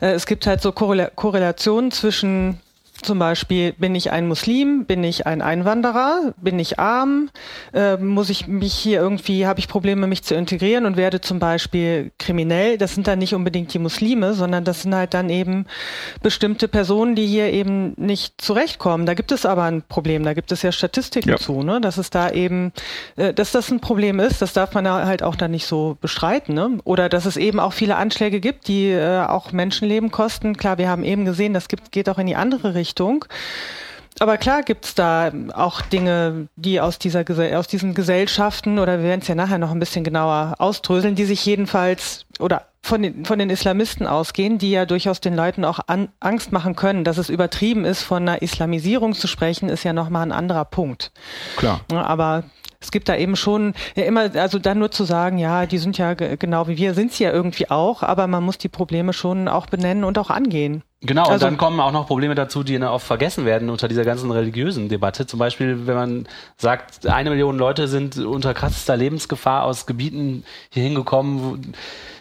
Äh, 0.00 0.12
es 0.12 0.26
gibt 0.26 0.46
halt 0.46 0.62
so 0.62 0.72
Korrelationen 0.72 1.90
zwischen 1.90 2.60
zum 3.06 3.18
Beispiel, 3.18 3.72
bin 3.72 3.94
ich 3.94 4.10
ein 4.10 4.26
Muslim, 4.26 4.84
bin 4.84 5.04
ich 5.04 5.26
ein 5.26 5.40
Einwanderer, 5.40 6.34
bin 6.36 6.58
ich 6.58 6.78
arm, 6.78 7.30
äh, 7.72 7.96
muss 7.96 8.28
ich 8.28 8.48
mich 8.48 8.74
hier 8.74 9.00
irgendwie, 9.00 9.46
habe 9.46 9.60
ich 9.60 9.68
Probleme, 9.68 10.06
mich 10.06 10.24
zu 10.24 10.34
integrieren 10.34 10.84
und 10.84 10.96
werde 10.96 11.20
zum 11.20 11.38
Beispiel 11.38 12.10
kriminell. 12.18 12.76
Das 12.76 12.94
sind 12.94 13.06
dann 13.06 13.20
nicht 13.20 13.34
unbedingt 13.34 13.72
die 13.72 13.78
Muslime, 13.78 14.34
sondern 14.34 14.64
das 14.64 14.82
sind 14.82 14.94
halt 14.94 15.14
dann 15.14 15.30
eben 15.30 15.66
bestimmte 16.22 16.68
Personen, 16.68 17.14
die 17.14 17.26
hier 17.26 17.52
eben 17.52 17.94
nicht 17.96 18.40
zurechtkommen. 18.40 19.06
Da 19.06 19.14
gibt 19.14 19.32
es 19.32 19.46
aber 19.46 19.62
ein 19.62 19.82
Problem, 19.82 20.24
da 20.24 20.34
gibt 20.34 20.50
es 20.50 20.62
ja 20.62 20.72
Statistiken 20.72 21.30
ja. 21.30 21.36
zu, 21.36 21.62
ne? 21.62 21.80
dass 21.80 21.98
es 21.98 22.10
da 22.10 22.30
eben, 22.30 22.72
äh, 23.14 23.32
dass 23.32 23.52
das 23.52 23.70
ein 23.70 23.80
Problem 23.80 24.18
ist, 24.18 24.42
das 24.42 24.52
darf 24.52 24.74
man 24.74 24.88
halt 24.88 25.22
auch 25.22 25.36
dann 25.36 25.52
nicht 25.52 25.66
so 25.66 25.96
bestreiten. 26.00 26.54
Ne? 26.54 26.78
Oder 26.82 27.08
dass 27.08 27.24
es 27.24 27.36
eben 27.36 27.60
auch 27.60 27.72
viele 27.72 27.96
Anschläge 27.96 28.40
gibt, 28.40 28.66
die 28.66 28.90
äh, 28.90 29.24
auch 29.26 29.52
Menschenleben 29.52 30.10
kosten. 30.10 30.56
Klar, 30.56 30.76
wir 30.78 30.88
haben 30.88 31.04
eben 31.04 31.24
gesehen, 31.24 31.54
das 31.54 31.68
gibt, 31.68 31.92
geht 31.92 32.08
auch 32.08 32.18
in 32.18 32.26
die 32.26 32.36
andere 32.36 32.74
Richtung. 32.74 32.95
Richtung. 32.96 33.24
Aber 34.18 34.38
klar 34.38 34.62
gibt's 34.62 34.94
da 34.94 35.30
auch 35.52 35.82
Dinge, 35.82 36.48
die 36.56 36.80
aus, 36.80 36.98
dieser, 36.98 37.22
aus 37.58 37.66
diesen 37.66 37.92
Gesellschaften, 37.92 38.78
oder 38.78 38.98
wir 38.98 39.04
werden 39.04 39.20
es 39.20 39.28
ja 39.28 39.34
nachher 39.34 39.58
noch 39.58 39.72
ein 39.72 39.78
bisschen 39.78 40.04
genauer 40.04 40.54
ausdröseln, 40.58 41.16
die 41.16 41.26
sich 41.26 41.44
jedenfalls 41.44 42.24
oder 42.38 42.62
von 42.80 43.02
den, 43.02 43.26
von 43.26 43.38
den 43.38 43.50
Islamisten 43.50 44.06
ausgehen, 44.06 44.56
die 44.56 44.70
ja 44.70 44.86
durchaus 44.86 45.20
den 45.20 45.36
Leuten 45.36 45.66
auch 45.66 45.80
an, 45.86 46.08
Angst 46.20 46.50
machen 46.50 46.76
können. 46.76 47.04
Dass 47.04 47.18
es 47.18 47.28
übertrieben 47.28 47.84
ist, 47.84 48.02
von 48.02 48.22
einer 48.22 48.40
Islamisierung 48.40 49.12
zu 49.12 49.26
sprechen, 49.26 49.68
ist 49.68 49.84
ja 49.84 49.92
nochmal 49.92 50.22
ein 50.22 50.32
anderer 50.32 50.64
Punkt. 50.64 51.12
Klar. 51.58 51.82
Aber 51.92 52.44
es 52.80 52.90
gibt 52.90 53.10
da 53.10 53.16
eben 53.16 53.36
schon 53.36 53.74
ja 53.96 54.04
immer, 54.04 54.34
also 54.34 54.58
dann 54.58 54.78
nur 54.78 54.90
zu 54.90 55.04
sagen, 55.04 55.36
ja, 55.36 55.66
die 55.66 55.78
sind 55.78 55.98
ja 55.98 56.14
genau 56.14 56.68
wie 56.68 56.78
wir, 56.78 56.94
sind 56.94 57.12
sie 57.12 57.24
ja 57.24 57.32
irgendwie 57.32 57.68
auch, 57.68 58.02
aber 58.02 58.28
man 58.28 58.44
muss 58.44 58.56
die 58.56 58.68
Probleme 58.68 59.12
schon 59.12 59.48
auch 59.48 59.66
benennen 59.66 60.04
und 60.04 60.16
auch 60.16 60.30
angehen. 60.30 60.82
Genau, 61.02 61.24
also, 61.24 61.34
und 61.34 61.42
dann 61.42 61.56
kommen 61.58 61.78
auch 61.78 61.92
noch 61.92 62.06
Probleme 62.06 62.34
dazu, 62.34 62.62
die 62.62 62.80
oft 62.80 63.06
vergessen 63.06 63.44
werden 63.44 63.68
unter 63.68 63.86
dieser 63.86 64.04
ganzen 64.04 64.30
religiösen 64.30 64.88
Debatte. 64.88 65.26
Zum 65.26 65.38
Beispiel, 65.38 65.86
wenn 65.86 65.94
man 65.94 66.28
sagt, 66.56 67.06
eine 67.06 67.30
Million 67.30 67.58
Leute 67.58 67.86
sind 67.86 68.16
unter 68.16 68.54
krassester 68.54 68.96
Lebensgefahr 68.96 69.64
aus 69.64 69.86
Gebieten 69.86 70.44
hier 70.70 70.84
hingekommen, 70.84 71.74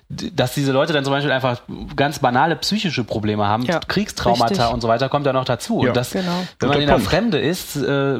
dass 0.09 0.53
diese 0.53 0.71
Leute 0.71 0.93
dann 0.93 1.03
zum 1.03 1.13
Beispiel 1.13 1.31
einfach 1.31 1.61
ganz 1.95 2.19
banale 2.19 2.55
psychische 2.57 3.03
Probleme 3.03 3.47
haben, 3.47 3.63
ja, 3.63 3.79
Kriegstraumata 3.79 4.47
richtig. 4.47 4.73
und 4.73 4.81
so 4.81 4.87
weiter, 4.87 5.09
kommt 5.09 5.25
ja 5.25 5.33
noch 5.33 5.45
dazu. 5.45 5.81
Ja, 5.81 5.89
und 5.89 5.97
das, 5.97 6.11
genau. 6.11 6.45
wenn 6.59 6.69
man 6.69 6.81
in 6.81 6.87
der 6.87 6.99
Fremde 6.99 7.39
ist, 7.39 7.75
äh, 7.75 8.19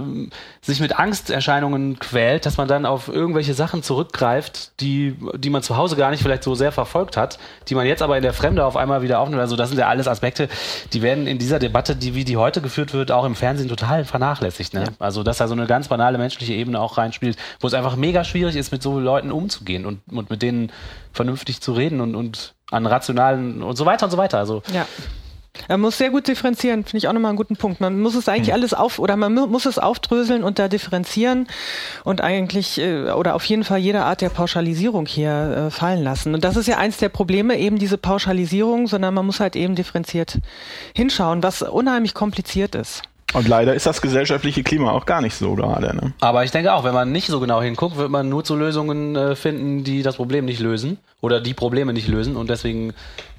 sich 0.66 0.80
mit 0.80 0.98
Angsterscheinungen 0.98 2.00
quält, 2.00 2.48
dass 2.48 2.58
man 2.58 2.68
dann 2.68 2.88
auf 2.88 3.08
irgendwelche 3.08 3.54
Sachen 3.54 3.84
zurückgreift, 3.84 4.80
die, 4.82 5.16
die 5.36 5.52
man 5.52 5.62
zu 5.62 5.78
Hause 5.78 5.96
gar 5.96 6.10
nicht 6.10 6.24
vielleicht 6.24 6.44
so 6.44 6.56
sehr 6.56 6.72
verfolgt 6.72 7.18
hat, 7.18 7.38
die 7.68 7.76
man 7.76 7.86
jetzt 7.86 8.02
aber 8.02 8.18
in 8.18 8.24
der 8.24 8.34
Fremde 8.34 8.66
auf 8.66 8.76
einmal 8.76 9.04
wieder 9.04 9.20
aufnimmt. 9.20 9.42
Also 9.42 9.56
das 9.56 9.70
sind 9.70 9.78
ja 9.78 9.88
alles 9.88 10.08
Aspekte, 10.08 10.50
die 10.92 11.04
werden 11.04 11.28
in 11.28 11.38
dieser 11.38 11.60
Debatte, 11.60 11.96
die 11.96 12.16
wie 12.16 12.24
die 12.24 12.38
heute 12.38 12.62
geführt 12.62 12.94
wird, 12.94 13.12
auch 13.12 13.26
im 13.26 13.36
Fernsehen 13.36 13.70
total 13.70 14.06
vernachlässigt. 14.06 14.74
Ne? 14.74 14.86
Ja. 14.86 14.90
Also 14.98 15.22
dass 15.22 15.38
da 15.38 15.48
so 15.48 15.54
eine 15.54 15.68
ganz 15.68 15.88
banale 15.88 16.18
menschliche 16.18 16.54
Ebene 16.54 16.80
auch 16.80 16.98
reinspielt, 16.98 17.38
wo 17.60 17.68
es 17.68 17.76
einfach 17.76 17.96
mega 17.96 18.24
schwierig 18.24 18.56
ist, 18.56 18.72
mit 18.72 18.82
so 18.82 19.00
Leuten 19.00 19.32
umzugehen 19.32 19.86
und, 19.86 20.02
und 20.12 20.32
mit 20.32 20.42
denen 20.42 20.72
vernünftig 21.14 21.62
zu 21.62 21.74
reden 21.74 22.02
und, 22.02 22.16
und 22.16 22.56
an 22.72 22.88
rationalen 22.88 23.62
und 23.62 23.76
so 23.76 23.86
weiter 23.86 24.06
und 24.06 24.12
so 24.12 24.18
weiter. 24.18 24.40
Also 24.40 24.64
ja. 24.74 24.88
Man 25.70 25.82
muss 25.82 25.98
sehr 25.98 26.10
gut 26.10 26.28
differenzieren, 26.28 26.84
finde 26.84 26.98
ich 26.98 27.08
auch 27.08 27.14
nochmal 27.14 27.30
einen 27.30 27.38
guten 27.38 27.56
Punkt. 27.56 27.82
Man 27.82 28.00
muss 28.02 28.16
es 28.16 28.30
eigentlich 28.30 28.48
hm. 28.48 28.56
alles 28.56 28.74
auf 28.74 29.00
oder 29.00 29.16
man 29.16 29.34
muss 29.34 29.66
es 29.66 29.80
aufdröseln 29.80 30.44
und 30.44 30.60
da 30.60 30.68
differenzieren 30.68 31.48
und 32.04 32.22
eigentlich 32.22 32.80
äh, 32.80 33.12
oder 33.12 33.36
auf 33.36 33.46
jeden 33.46 33.64
Fall 33.64 33.80
jede 33.80 34.04
Art 34.04 34.22
der 34.22 34.30
Pauschalisierung 34.30 35.06
hier 35.06 35.68
äh, 35.68 35.72
fallen 35.72 36.04
lassen. 36.04 36.34
Und 36.34 36.44
das 36.44 36.56
ist 36.56 36.68
ja 36.68 36.78
eins 36.78 36.98
der 36.98 37.10
Probleme, 37.10 37.58
eben 37.58 37.78
diese 37.78 37.98
Pauschalisierung, 37.98 38.88
sondern 38.88 39.14
man 39.14 39.26
muss 39.26 39.40
halt 39.40 39.56
eben 39.56 39.76
differenziert 39.76 40.40
hinschauen, 40.94 41.44
was 41.44 41.62
unheimlich 41.62 42.14
kompliziert 42.14 42.76
ist. 42.76 43.04
Und 43.36 43.50
leider 43.50 43.74
ist 43.74 43.86
das 43.86 44.02
gesellschaftliche 44.02 44.64
Klima 44.64 44.92
auch 44.92 45.06
gar 45.06 45.22
nicht 45.22 45.36
so 45.36 45.56
gerade. 45.56 45.94
Ne? 45.94 46.14
Aber 46.22 46.46
ich 46.46 46.52
denke 46.52 46.74
auch, 46.74 46.86
wenn 46.86 46.94
man 46.94 47.12
nicht 47.12 47.28
so 47.28 47.42
genau 47.42 47.62
hinguckt, 47.62 47.98
wird 47.98 48.10
man 48.10 48.30
nur 48.30 48.46
zu 48.46 48.56
Lösungen 48.56 49.16
äh, 49.18 49.36
finden, 49.36 49.84
die 49.84 50.04
das 50.04 50.16
Problem 50.16 50.46
nicht 50.46 50.62
lösen 50.62 51.00
oder 51.20 51.42
die 51.42 51.54
Probleme 51.54 51.92
nicht 51.92 52.08
lösen 52.08 52.38
und 52.38 52.50
deswegen 52.50 52.94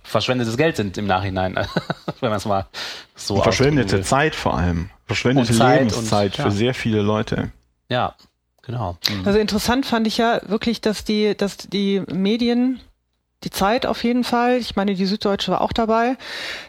verschwendetes 0.07 0.57
Geld 0.57 0.77
sind 0.77 0.97
im 0.99 1.07
Nachhinein, 1.07 1.55
wenn 2.21 2.31
man 2.31 2.39
es 2.39 2.45
mal 2.45 2.67
so 3.15 3.41
Verschwendete 3.43 4.03
Zeit 4.03 4.35
vor 4.35 4.57
allem. 4.57 4.91
Verschwendete 5.07 5.53
Zeit 5.53 5.81
Lebenszeit 5.81 6.33
und, 6.33 6.39
ja. 6.39 6.45
für 6.45 6.51
sehr 6.51 6.75
viele 6.75 7.03
Leute. 7.03 7.51
Ja, 7.89 8.15
genau. 8.63 8.97
Mhm. 9.09 9.27
Also 9.27 9.39
interessant 9.39 9.87
fand 9.87 10.07
ich 10.07 10.19
ja 10.19 10.41
wirklich, 10.47 10.81
dass 10.81 11.05
die, 11.05 11.37
dass 11.37 11.57
die 11.57 12.03
Medien 12.13 12.81
die 13.45 13.51
Zeit 13.51 13.87
auf 13.87 14.03
jeden 14.03 14.25
Fall, 14.25 14.57
ich 14.57 14.77
meine, 14.77 14.95
die 14.95 15.07
Süddeutsche 15.07 15.53
war 15.53 15.61
auch 15.61 15.73
dabei, 15.73 16.17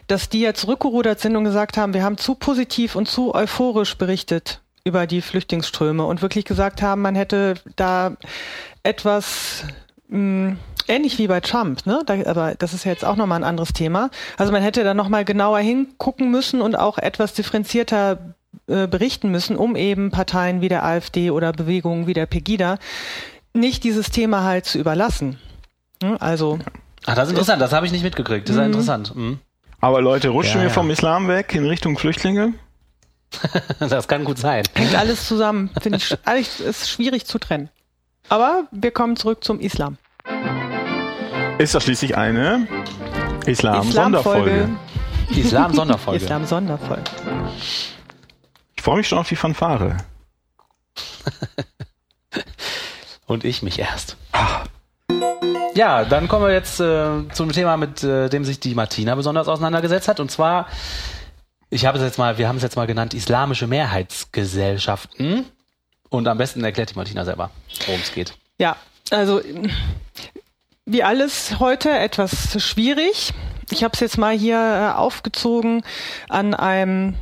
dass 0.06 0.28
die 0.28 0.40
ja 0.40 0.54
zurückgerudert 0.54 1.18
sind 1.18 1.34
und 1.34 1.44
gesagt 1.44 1.76
haben, 1.76 1.94
wir 1.94 2.04
haben 2.04 2.18
zu 2.18 2.34
positiv 2.34 2.94
und 2.94 3.08
zu 3.08 3.34
euphorisch 3.34 3.96
berichtet 3.96 4.60
über 4.84 5.06
die 5.06 5.22
Flüchtlingsströme 5.22 6.04
und 6.04 6.22
wirklich 6.22 6.44
gesagt 6.44 6.82
haben, 6.82 7.02
man 7.02 7.14
hätte 7.14 7.54
da 7.76 8.16
etwas 8.82 9.64
mh, 10.08 10.16
hm, 10.16 10.58
ähnlich 10.88 11.18
wie 11.18 11.26
bei 11.26 11.40
Trump, 11.40 11.86
ne? 11.86 12.02
Da, 12.06 12.14
aber 12.26 12.54
das 12.54 12.74
ist 12.74 12.84
ja 12.84 12.92
jetzt 12.92 13.04
auch 13.04 13.16
nochmal 13.16 13.40
ein 13.40 13.44
anderes 13.44 13.72
Thema. 13.72 14.10
Also 14.36 14.52
man 14.52 14.62
hätte 14.62 14.84
da 14.84 14.94
nochmal 14.94 15.24
genauer 15.24 15.58
hingucken 15.58 16.30
müssen 16.30 16.60
und 16.60 16.76
auch 16.76 16.98
etwas 16.98 17.34
differenzierter 17.34 18.18
äh, 18.66 18.86
berichten 18.86 19.30
müssen, 19.30 19.56
um 19.56 19.76
eben 19.76 20.10
Parteien 20.10 20.60
wie 20.60 20.68
der 20.68 20.84
AfD 20.84 21.30
oder 21.30 21.52
Bewegungen 21.52 22.06
wie 22.06 22.14
der 22.14 22.26
Pegida 22.26 22.78
nicht 23.54 23.84
dieses 23.84 24.10
Thema 24.10 24.44
halt 24.44 24.66
zu 24.66 24.78
überlassen. 24.78 25.38
Ne? 26.02 26.20
Also. 26.20 26.58
Ach, 27.06 27.14
das 27.14 27.28
ist 27.28 27.30
interessant, 27.30 27.62
das 27.62 27.72
habe 27.72 27.86
ich 27.86 27.92
nicht 27.92 28.02
mitgekriegt. 28.02 28.48
Das 28.48 28.56
ist 28.56 28.60
ja 28.60 28.66
mhm. 28.66 28.72
interessant. 28.72 29.14
Mhm. 29.14 29.38
Aber 29.80 30.00
Leute, 30.00 30.30
rutschen 30.30 30.56
ja, 30.56 30.62
wir 30.62 30.68
ja. 30.68 30.74
vom 30.74 30.90
Islam 30.90 31.28
weg 31.28 31.54
in 31.54 31.64
Richtung 31.64 31.96
Flüchtlinge? 31.96 32.54
das 33.78 34.08
kann 34.08 34.24
gut 34.24 34.38
sein. 34.38 34.64
Hängt 34.74 34.94
alles 34.94 35.26
zusammen. 35.26 35.70
Finde 35.80 35.98
ich, 35.98 36.16
eigentlich 36.24 36.60
ist 36.60 36.90
schwierig 36.90 37.26
zu 37.26 37.38
trennen. 37.38 37.68
Aber 38.28 38.64
wir 38.70 38.90
kommen 38.90 39.16
zurück 39.16 39.42
zum 39.42 39.60
Islam. 39.60 39.96
Ist 41.58 41.74
das 41.74 41.82
schließlich 41.82 42.16
eine 42.16 42.68
Islam-Sonderfolge? 43.46 44.68
Islam-Sonderfolge. 45.30 46.16
Islam-Sonderfolge. 46.24 47.04
Ich 48.76 48.82
freue 48.82 48.98
mich 48.98 49.08
schon 49.08 49.18
auf 49.18 49.28
die 49.28 49.36
Fanfare. 49.36 49.96
Und 53.26 53.44
ich 53.44 53.62
mich 53.62 53.78
erst. 53.78 54.16
Ah. 54.32 54.64
Ja, 55.74 56.04
dann 56.04 56.28
kommen 56.28 56.46
wir 56.46 56.52
jetzt 56.52 56.80
äh, 56.80 57.28
zum 57.32 57.52
Thema, 57.52 57.76
mit 57.76 58.02
äh, 58.02 58.28
dem 58.28 58.44
sich 58.44 58.60
die 58.60 58.74
Martina 58.74 59.14
besonders 59.14 59.48
auseinandergesetzt 59.48 60.08
hat. 60.08 60.20
Und 60.20 60.30
zwar, 60.30 60.66
ich 61.70 61.86
habe 61.86 61.98
es 61.98 62.04
jetzt 62.04 62.18
mal, 62.18 62.38
wir 62.38 62.48
haben 62.48 62.56
es 62.56 62.62
jetzt 62.62 62.76
mal 62.76 62.86
genannt, 62.86 63.14
islamische 63.14 63.66
Mehrheitsgesellschaften. 63.66 65.44
Und 66.10 66.26
am 66.28 66.38
besten 66.38 66.64
erklärt 66.64 66.90
die 66.90 66.94
Martina 66.94 67.24
selber, 67.24 67.50
worum 67.86 68.00
es 68.00 68.12
geht. 68.12 68.34
Ja, 68.58 68.76
also 69.10 69.40
wie 70.86 71.02
alles 71.02 71.58
heute 71.58 71.90
etwas 71.90 72.62
schwierig. 72.62 73.32
Ich 73.70 73.84
habe 73.84 73.92
es 73.92 74.00
jetzt 74.00 74.16
mal 74.16 74.36
hier 74.36 74.56
äh, 74.56 74.96
aufgezogen 74.96 75.82
an 76.28 76.54
einem 76.54 77.14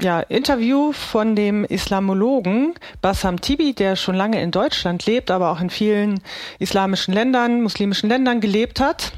ja, 0.00 0.20
Interview 0.20 0.92
von 0.92 1.34
dem 1.34 1.64
Islamologen 1.64 2.74
Bassam 3.00 3.40
Tibi, 3.40 3.72
der 3.72 3.96
schon 3.96 4.14
lange 4.14 4.40
in 4.40 4.50
Deutschland 4.50 5.04
lebt, 5.06 5.30
aber 5.30 5.50
auch 5.50 5.60
in 5.60 5.70
vielen 5.70 6.22
islamischen 6.58 7.12
Ländern, 7.12 7.62
muslimischen 7.62 8.08
Ländern 8.08 8.40
gelebt 8.40 8.80
hat. 8.80 9.12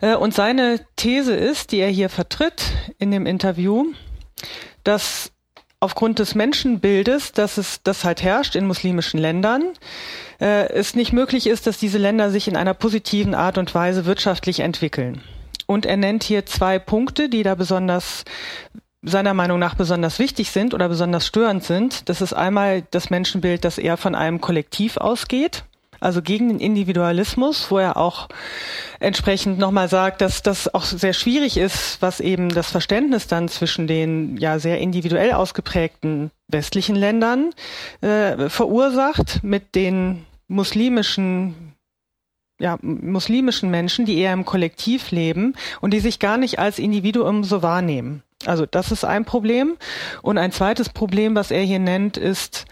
Äh, 0.00 0.16
und 0.16 0.34
seine 0.34 0.80
These 0.96 1.34
ist, 1.34 1.72
die 1.72 1.78
er 1.78 1.88
hier 1.88 2.08
vertritt 2.08 2.64
in 2.98 3.10
dem 3.10 3.26
Interview, 3.26 3.86
dass 4.84 5.32
aufgrund 5.80 6.18
des 6.18 6.34
Menschenbildes, 6.34 7.32
dass 7.32 7.56
es 7.56 7.82
das 7.82 8.04
halt 8.04 8.22
herrscht 8.22 8.56
in 8.56 8.66
muslimischen 8.66 9.20
Ländern, 9.20 9.72
äh, 10.40 10.68
es 10.72 10.94
nicht 10.94 11.12
möglich 11.12 11.46
ist, 11.46 11.66
dass 11.66 11.78
diese 11.78 11.98
Länder 11.98 12.30
sich 12.30 12.48
in 12.48 12.56
einer 12.56 12.74
positiven 12.74 13.34
Art 13.34 13.58
und 13.58 13.74
Weise 13.74 14.04
wirtschaftlich 14.04 14.60
entwickeln. 14.60 15.22
Und 15.66 15.86
er 15.86 15.96
nennt 15.96 16.24
hier 16.24 16.46
zwei 16.46 16.78
Punkte, 16.78 17.28
die 17.28 17.42
da 17.42 17.54
besonders 17.54 18.24
seiner 19.02 19.34
Meinung 19.34 19.60
nach 19.60 19.74
besonders 19.74 20.18
wichtig 20.18 20.50
sind 20.50 20.74
oder 20.74 20.88
besonders 20.88 21.26
störend 21.26 21.62
sind. 21.62 22.08
Das 22.08 22.20
ist 22.20 22.32
einmal 22.32 22.82
das 22.90 23.10
Menschenbild, 23.10 23.64
das 23.64 23.78
eher 23.78 23.96
von 23.96 24.16
einem 24.16 24.40
Kollektiv 24.40 24.96
ausgeht, 24.96 25.64
also 26.00 26.22
gegen 26.22 26.48
den 26.48 26.60
Individualismus, 26.60 27.70
wo 27.70 27.78
er 27.78 27.96
auch 27.96 28.28
entsprechend 29.00 29.58
nochmal 29.58 29.88
sagt, 29.88 30.20
dass 30.20 30.42
das 30.42 30.72
auch 30.72 30.84
sehr 30.84 31.12
schwierig 31.12 31.56
ist, 31.56 32.00
was 32.00 32.20
eben 32.20 32.48
das 32.48 32.70
Verständnis 32.70 33.26
dann 33.26 33.48
zwischen 33.48 33.86
den 33.86 34.36
ja 34.36 34.58
sehr 34.58 34.78
individuell 34.78 35.32
ausgeprägten 35.32 36.30
westlichen 36.48 36.96
Ländern 36.96 37.50
äh, 38.00 38.48
verursacht 38.48 39.42
mit 39.42 39.74
den 39.74 40.24
muslimischen 40.48 41.74
ja, 42.60 42.76
muslimischen 42.82 43.70
Menschen, 43.70 44.04
die 44.04 44.18
eher 44.18 44.32
im 44.32 44.44
Kollektiv 44.44 45.12
leben 45.12 45.54
und 45.80 45.92
die 45.92 46.00
sich 46.00 46.18
gar 46.18 46.38
nicht 46.38 46.58
als 46.58 46.80
Individuum 46.80 47.44
so 47.44 47.62
wahrnehmen. 47.62 48.24
Also 48.46 48.66
das 48.66 48.90
ist 48.92 49.04
ein 49.04 49.24
Problem. 49.24 49.76
Und 50.22 50.38
ein 50.38 50.52
zweites 50.52 50.88
Problem, 50.88 51.34
was 51.34 51.50
er 51.50 51.62
hier 51.62 51.78
nennt, 51.78 52.16
ist, 52.16 52.66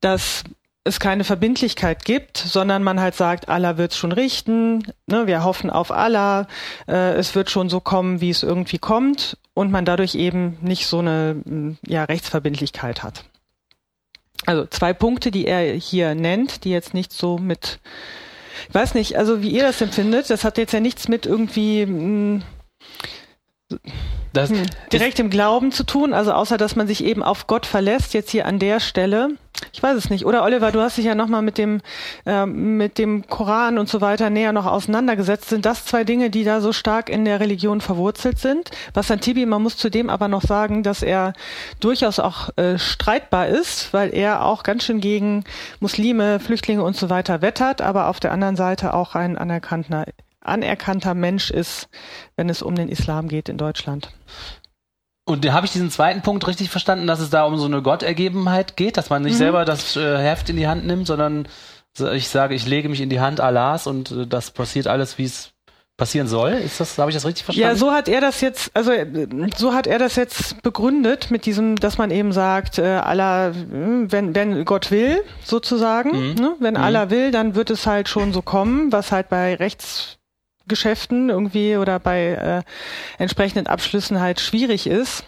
dass 0.00 0.44
es 0.84 0.98
keine 0.98 1.24
Verbindlichkeit 1.24 2.04
gibt, 2.04 2.36
sondern 2.36 2.82
man 2.82 3.00
halt 3.00 3.14
sagt, 3.14 3.48
Allah 3.48 3.76
wird 3.76 3.92
es 3.92 3.98
schon 3.98 4.12
richten, 4.12 4.82
ne, 5.06 5.26
wir 5.26 5.44
hoffen 5.44 5.70
auf 5.70 5.92
Allah, 5.92 6.48
äh, 6.88 7.14
es 7.14 7.34
wird 7.34 7.50
schon 7.50 7.70
so 7.70 7.80
kommen, 7.80 8.20
wie 8.20 8.30
es 8.30 8.42
irgendwie 8.42 8.78
kommt 8.78 9.38
und 9.54 9.70
man 9.70 9.84
dadurch 9.84 10.14
eben 10.14 10.58
nicht 10.60 10.86
so 10.86 10.98
eine 10.98 11.76
ja, 11.86 12.04
Rechtsverbindlichkeit 12.04 13.02
hat. 13.02 13.24
Also 14.44 14.66
zwei 14.66 14.92
Punkte, 14.92 15.30
die 15.30 15.46
er 15.46 15.72
hier 15.74 16.16
nennt, 16.16 16.64
die 16.64 16.70
jetzt 16.70 16.94
nicht 16.94 17.12
so 17.12 17.38
mit, 17.38 17.78
ich 18.68 18.74
weiß 18.74 18.94
nicht, 18.94 19.16
also 19.16 19.40
wie 19.40 19.50
ihr 19.50 19.62
das 19.62 19.80
empfindet, 19.80 20.30
das 20.30 20.42
hat 20.42 20.58
jetzt 20.58 20.72
ja 20.72 20.80
nichts 20.80 21.06
mit 21.06 21.26
irgendwie 21.26 21.86
mh, 21.86 22.42
das 24.32 24.50
hm, 24.50 24.62
direkt 24.92 25.18
im 25.18 25.30
Glauben 25.30 25.72
zu 25.72 25.84
tun, 25.84 26.14
also 26.14 26.32
außer 26.32 26.56
dass 26.56 26.76
man 26.76 26.86
sich 26.86 27.04
eben 27.04 27.22
auf 27.22 27.46
Gott 27.46 27.66
verlässt, 27.66 28.14
jetzt 28.14 28.30
hier 28.30 28.46
an 28.46 28.58
der 28.58 28.80
Stelle. 28.80 29.30
Ich 29.72 29.82
weiß 29.82 29.96
es 29.96 30.10
nicht. 30.10 30.26
Oder 30.26 30.42
Oliver, 30.42 30.72
du 30.72 30.80
hast 30.80 30.96
dich 30.98 31.04
ja 31.04 31.14
nochmal 31.14 31.42
mit 31.42 31.56
dem 31.58 31.82
äh, 32.26 32.46
mit 32.46 32.98
dem 32.98 33.26
Koran 33.28 33.78
und 33.78 33.88
so 33.88 34.00
weiter 34.00 34.30
näher 34.30 34.52
noch 34.52 34.66
auseinandergesetzt. 34.66 35.50
Sind 35.50 35.66
das 35.66 35.84
zwei 35.84 36.04
Dinge, 36.04 36.30
die 36.30 36.44
da 36.44 36.60
so 36.60 36.72
stark 36.72 37.08
in 37.08 37.24
der 37.24 37.40
Religion 37.40 37.80
verwurzelt 37.80 38.38
sind? 38.38 38.70
Was 38.94 39.10
an 39.10 39.20
Tibi, 39.20 39.46
man 39.46 39.62
muss 39.62 39.76
zudem 39.76 40.10
aber 40.10 40.28
noch 40.28 40.42
sagen, 40.42 40.82
dass 40.82 41.02
er 41.02 41.34
durchaus 41.80 42.18
auch 42.18 42.56
äh, 42.56 42.78
streitbar 42.78 43.48
ist, 43.48 43.92
weil 43.92 44.14
er 44.14 44.44
auch 44.44 44.62
ganz 44.62 44.84
schön 44.84 45.00
gegen 45.00 45.44
Muslime, 45.80 46.40
Flüchtlinge 46.40 46.82
und 46.82 46.96
so 46.96 47.08
weiter 47.10 47.42
wettert, 47.42 47.82
aber 47.82 48.08
auf 48.08 48.18
der 48.18 48.32
anderen 48.32 48.56
Seite 48.56 48.94
auch 48.94 49.14
ein 49.14 49.38
anerkannter 49.38 50.06
anerkannter 50.42 51.14
Mensch 51.14 51.50
ist, 51.50 51.88
wenn 52.36 52.48
es 52.48 52.62
um 52.62 52.74
den 52.74 52.88
Islam 52.88 53.28
geht 53.28 53.48
in 53.48 53.58
Deutschland. 53.58 54.10
Und 55.24 55.50
habe 55.52 55.66
ich 55.66 55.72
diesen 55.72 55.90
zweiten 55.90 56.22
Punkt 56.22 56.46
richtig 56.48 56.70
verstanden, 56.70 57.06
dass 57.06 57.20
es 57.20 57.30
da 57.30 57.44
um 57.44 57.56
so 57.56 57.66
eine 57.66 57.80
Gottergebenheit 57.80 58.76
geht, 58.76 58.96
dass 58.96 59.08
man 59.08 59.22
nicht 59.22 59.34
mhm. 59.34 59.38
selber 59.38 59.64
das 59.64 59.96
äh, 59.96 60.18
Heft 60.18 60.50
in 60.50 60.56
die 60.56 60.66
Hand 60.66 60.84
nimmt, 60.84 61.06
sondern 61.06 61.46
ich 62.14 62.28
sage, 62.28 62.54
ich 62.54 62.66
lege 62.66 62.88
mich 62.88 63.00
in 63.00 63.10
die 63.10 63.20
Hand 63.20 63.40
Allahs 63.40 63.86
und 63.86 64.10
äh, 64.10 64.26
das 64.26 64.50
passiert 64.50 64.88
alles, 64.88 65.18
wie 65.18 65.24
es 65.24 65.52
passieren 65.96 66.26
soll. 66.26 66.52
Ist 66.52 66.80
das, 66.80 66.98
habe 66.98 67.10
ich 67.10 67.16
das 67.16 67.24
richtig 67.24 67.44
verstanden? 67.44 67.68
Ja, 67.68 67.76
so 67.76 67.92
hat 67.92 68.08
er 68.08 68.20
das 68.20 68.40
jetzt, 68.40 68.74
also 68.74 68.90
so 69.56 69.74
hat 69.74 69.86
er 69.86 69.98
das 69.98 70.16
jetzt 70.16 70.60
begründet 70.62 71.30
mit 71.30 71.46
diesem, 71.46 71.76
dass 71.76 71.98
man 71.98 72.10
eben 72.10 72.32
sagt, 72.32 72.78
äh, 72.78 72.96
Allah, 72.96 73.52
wenn, 73.54 74.34
wenn 74.34 74.64
Gott 74.64 74.90
will, 74.90 75.22
sozusagen, 75.44 76.30
mhm. 76.30 76.34
ne? 76.34 76.56
wenn 76.58 76.74
mhm. 76.74 76.80
Allah 76.80 77.10
will, 77.10 77.30
dann 77.30 77.54
wird 77.54 77.70
es 77.70 77.86
halt 77.86 78.08
schon 78.08 78.32
so 78.32 78.42
kommen, 78.42 78.90
was 78.90 79.12
halt 79.12 79.28
bei 79.28 79.54
Rechts 79.54 80.18
Geschäften 80.68 81.30
irgendwie 81.30 81.76
oder 81.76 81.98
bei 81.98 82.28
äh, 82.28 82.62
entsprechenden 83.18 83.66
Abschlüssen 83.66 84.20
halt 84.20 84.40
schwierig 84.40 84.86
ist. 84.86 85.24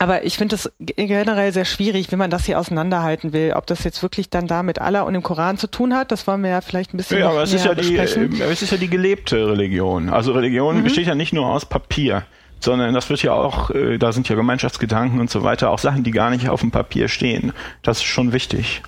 Aber 0.00 0.24
ich 0.24 0.36
finde 0.36 0.54
es 0.54 0.70
generell 0.78 1.52
sehr 1.52 1.64
schwierig, 1.64 2.12
wenn 2.12 2.18
man 2.18 2.30
das 2.30 2.44
hier 2.44 2.58
auseinanderhalten 2.58 3.32
will. 3.32 3.52
Ob 3.56 3.66
das 3.66 3.82
jetzt 3.82 4.00
wirklich 4.02 4.30
dann 4.30 4.46
da 4.46 4.62
mit 4.62 4.80
Allah 4.80 5.02
und 5.02 5.14
dem 5.14 5.22
Koran 5.22 5.58
zu 5.58 5.66
tun 5.66 5.94
hat, 5.94 6.12
das 6.12 6.26
wollen 6.26 6.42
wir 6.42 6.50
ja 6.50 6.60
vielleicht 6.60 6.94
ein 6.94 6.98
bisschen 6.98 7.18
ja, 7.18 7.30
aber 7.30 7.42
es 7.42 7.52
ist 7.52 7.64
ja 7.64 7.74
die, 7.74 7.96
es 7.96 8.62
ist 8.62 8.70
ja 8.70 8.78
die 8.78 8.88
gelebte 8.88 9.48
Religion. 9.48 10.08
Also 10.08 10.32
Religion 10.32 10.78
mhm. 10.78 10.84
besteht 10.84 11.08
ja 11.08 11.16
nicht 11.16 11.32
nur 11.32 11.46
aus 11.46 11.66
Papier, 11.66 12.24
sondern 12.60 12.94
das 12.94 13.10
wird 13.10 13.22
ja 13.22 13.32
auch, 13.32 13.70
äh, 13.70 13.98
da 13.98 14.12
sind 14.12 14.28
ja 14.28 14.36
Gemeinschaftsgedanken 14.36 15.18
und 15.18 15.30
so 15.30 15.42
weiter, 15.42 15.70
auch 15.70 15.80
Sachen, 15.80 16.04
die 16.04 16.12
gar 16.12 16.30
nicht 16.30 16.48
auf 16.48 16.60
dem 16.60 16.70
Papier 16.70 17.08
stehen. 17.08 17.52
Das 17.82 17.98
ist 17.98 18.04
schon 18.04 18.32
wichtig. 18.32 18.82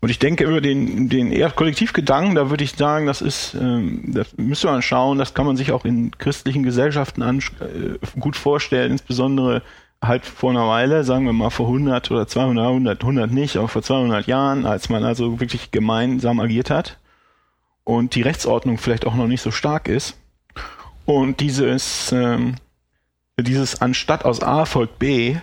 Und 0.00 0.08
ich 0.08 0.18
denke 0.18 0.44
über 0.44 0.62
den, 0.62 1.10
den 1.10 1.30
eher 1.30 1.50
Kollektivgedanken, 1.50 2.34
da 2.34 2.48
würde 2.48 2.64
ich 2.64 2.72
sagen, 2.72 3.06
das 3.06 3.20
ist, 3.20 3.54
ähm, 3.54 4.02
das 4.06 4.28
müsste 4.38 4.68
man 4.68 4.80
schauen, 4.80 5.18
das 5.18 5.34
kann 5.34 5.44
man 5.44 5.56
sich 5.56 5.72
auch 5.72 5.84
in 5.84 6.10
christlichen 6.16 6.62
Gesellschaften 6.62 7.22
an, 7.22 7.40
äh, 7.60 7.98
gut 8.18 8.36
vorstellen, 8.36 8.92
insbesondere 8.92 9.62
halt 10.02 10.24
vor 10.24 10.50
einer 10.50 10.66
Weile, 10.66 11.04
sagen 11.04 11.26
wir 11.26 11.34
mal 11.34 11.50
vor 11.50 11.66
100 11.66 12.10
oder 12.10 12.26
200, 12.26 12.66
100, 12.66 13.00
100 13.02 13.30
nicht, 13.30 13.56
aber 13.56 13.68
vor 13.68 13.82
200 13.82 14.26
Jahren, 14.26 14.64
als 14.64 14.88
man 14.88 15.04
also 15.04 15.38
wirklich 15.38 15.70
gemeinsam 15.70 16.40
agiert 16.40 16.70
hat 16.70 16.96
und 17.84 18.14
die 18.14 18.22
Rechtsordnung 18.22 18.78
vielleicht 18.78 19.06
auch 19.06 19.14
noch 19.14 19.26
nicht 19.26 19.42
so 19.42 19.50
stark 19.50 19.88
ist. 19.88 20.16
Und 21.04 21.40
dieses, 21.40 22.12
ähm, 22.12 22.54
dieses 23.38 23.82
anstatt 23.82 24.24
aus 24.24 24.42
A 24.42 24.64
folgt 24.64 24.98
B 24.98 25.36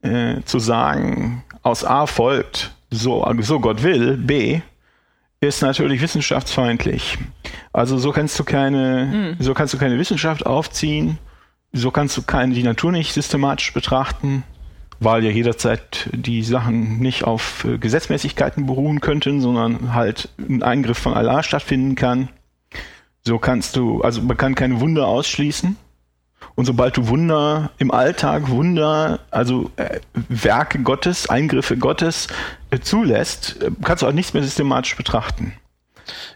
äh, 0.00 0.40
zu 0.44 0.58
sagen, 0.58 1.44
aus 1.62 1.84
A 1.84 2.06
folgt 2.06 2.72
so, 2.92 3.26
so 3.40 3.58
Gott 3.58 3.82
will, 3.82 4.16
B, 4.16 4.60
ist 5.40 5.62
natürlich 5.62 6.00
wissenschaftsfeindlich. 6.00 7.18
Also 7.72 7.98
so 7.98 8.12
kannst 8.12 8.38
du 8.38 8.44
keine, 8.44 9.34
mhm. 9.38 9.42
so 9.42 9.54
kannst 9.54 9.74
du 9.74 9.78
keine 9.78 9.98
Wissenschaft 9.98 10.46
aufziehen, 10.46 11.18
so 11.72 11.90
kannst 11.90 12.16
du 12.16 12.22
keine, 12.22 12.54
die 12.54 12.62
Natur 12.62 12.92
nicht 12.92 13.12
systematisch 13.12 13.72
betrachten, 13.72 14.44
weil 15.00 15.24
ja 15.24 15.30
jederzeit 15.30 16.08
die 16.12 16.44
Sachen 16.44 16.98
nicht 16.98 17.24
auf 17.24 17.64
äh, 17.64 17.78
Gesetzmäßigkeiten 17.78 18.66
beruhen 18.66 19.00
könnten, 19.00 19.40
sondern 19.40 19.94
halt 19.94 20.28
ein 20.38 20.62
Eingriff 20.62 20.98
von 20.98 21.14
Allah 21.14 21.42
stattfinden 21.42 21.96
kann. 21.96 22.28
So 23.24 23.38
kannst 23.38 23.76
du, 23.76 24.00
also 24.02 24.22
man 24.22 24.36
kann 24.36 24.54
keine 24.54 24.80
Wunder 24.80 25.08
ausschließen. 25.08 25.76
Und 26.54 26.64
sobald 26.66 26.96
du 26.96 27.08
Wunder 27.08 27.70
im 27.78 27.90
Alltag, 27.90 28.48
Wunder, 28.48 29.20
also 29.30 29.70
äh, 29.76 30.00
Werke 30.28 30.80
Gottes, 30.80 31.28
Eingriffe 31.28 31.76
Gottes 31.76 32.28
äh, 32.70 32.80
zulässt, 32.80 33.62
äh, 33.62 33.70
kannst 33.82 34.02
du 34.02 34.06
auch 34.06 34.12
nichts 34.12 34.34
mehr 34.34 34.42
systematisch 34.42 34.96
betrachten. 34.96 35.54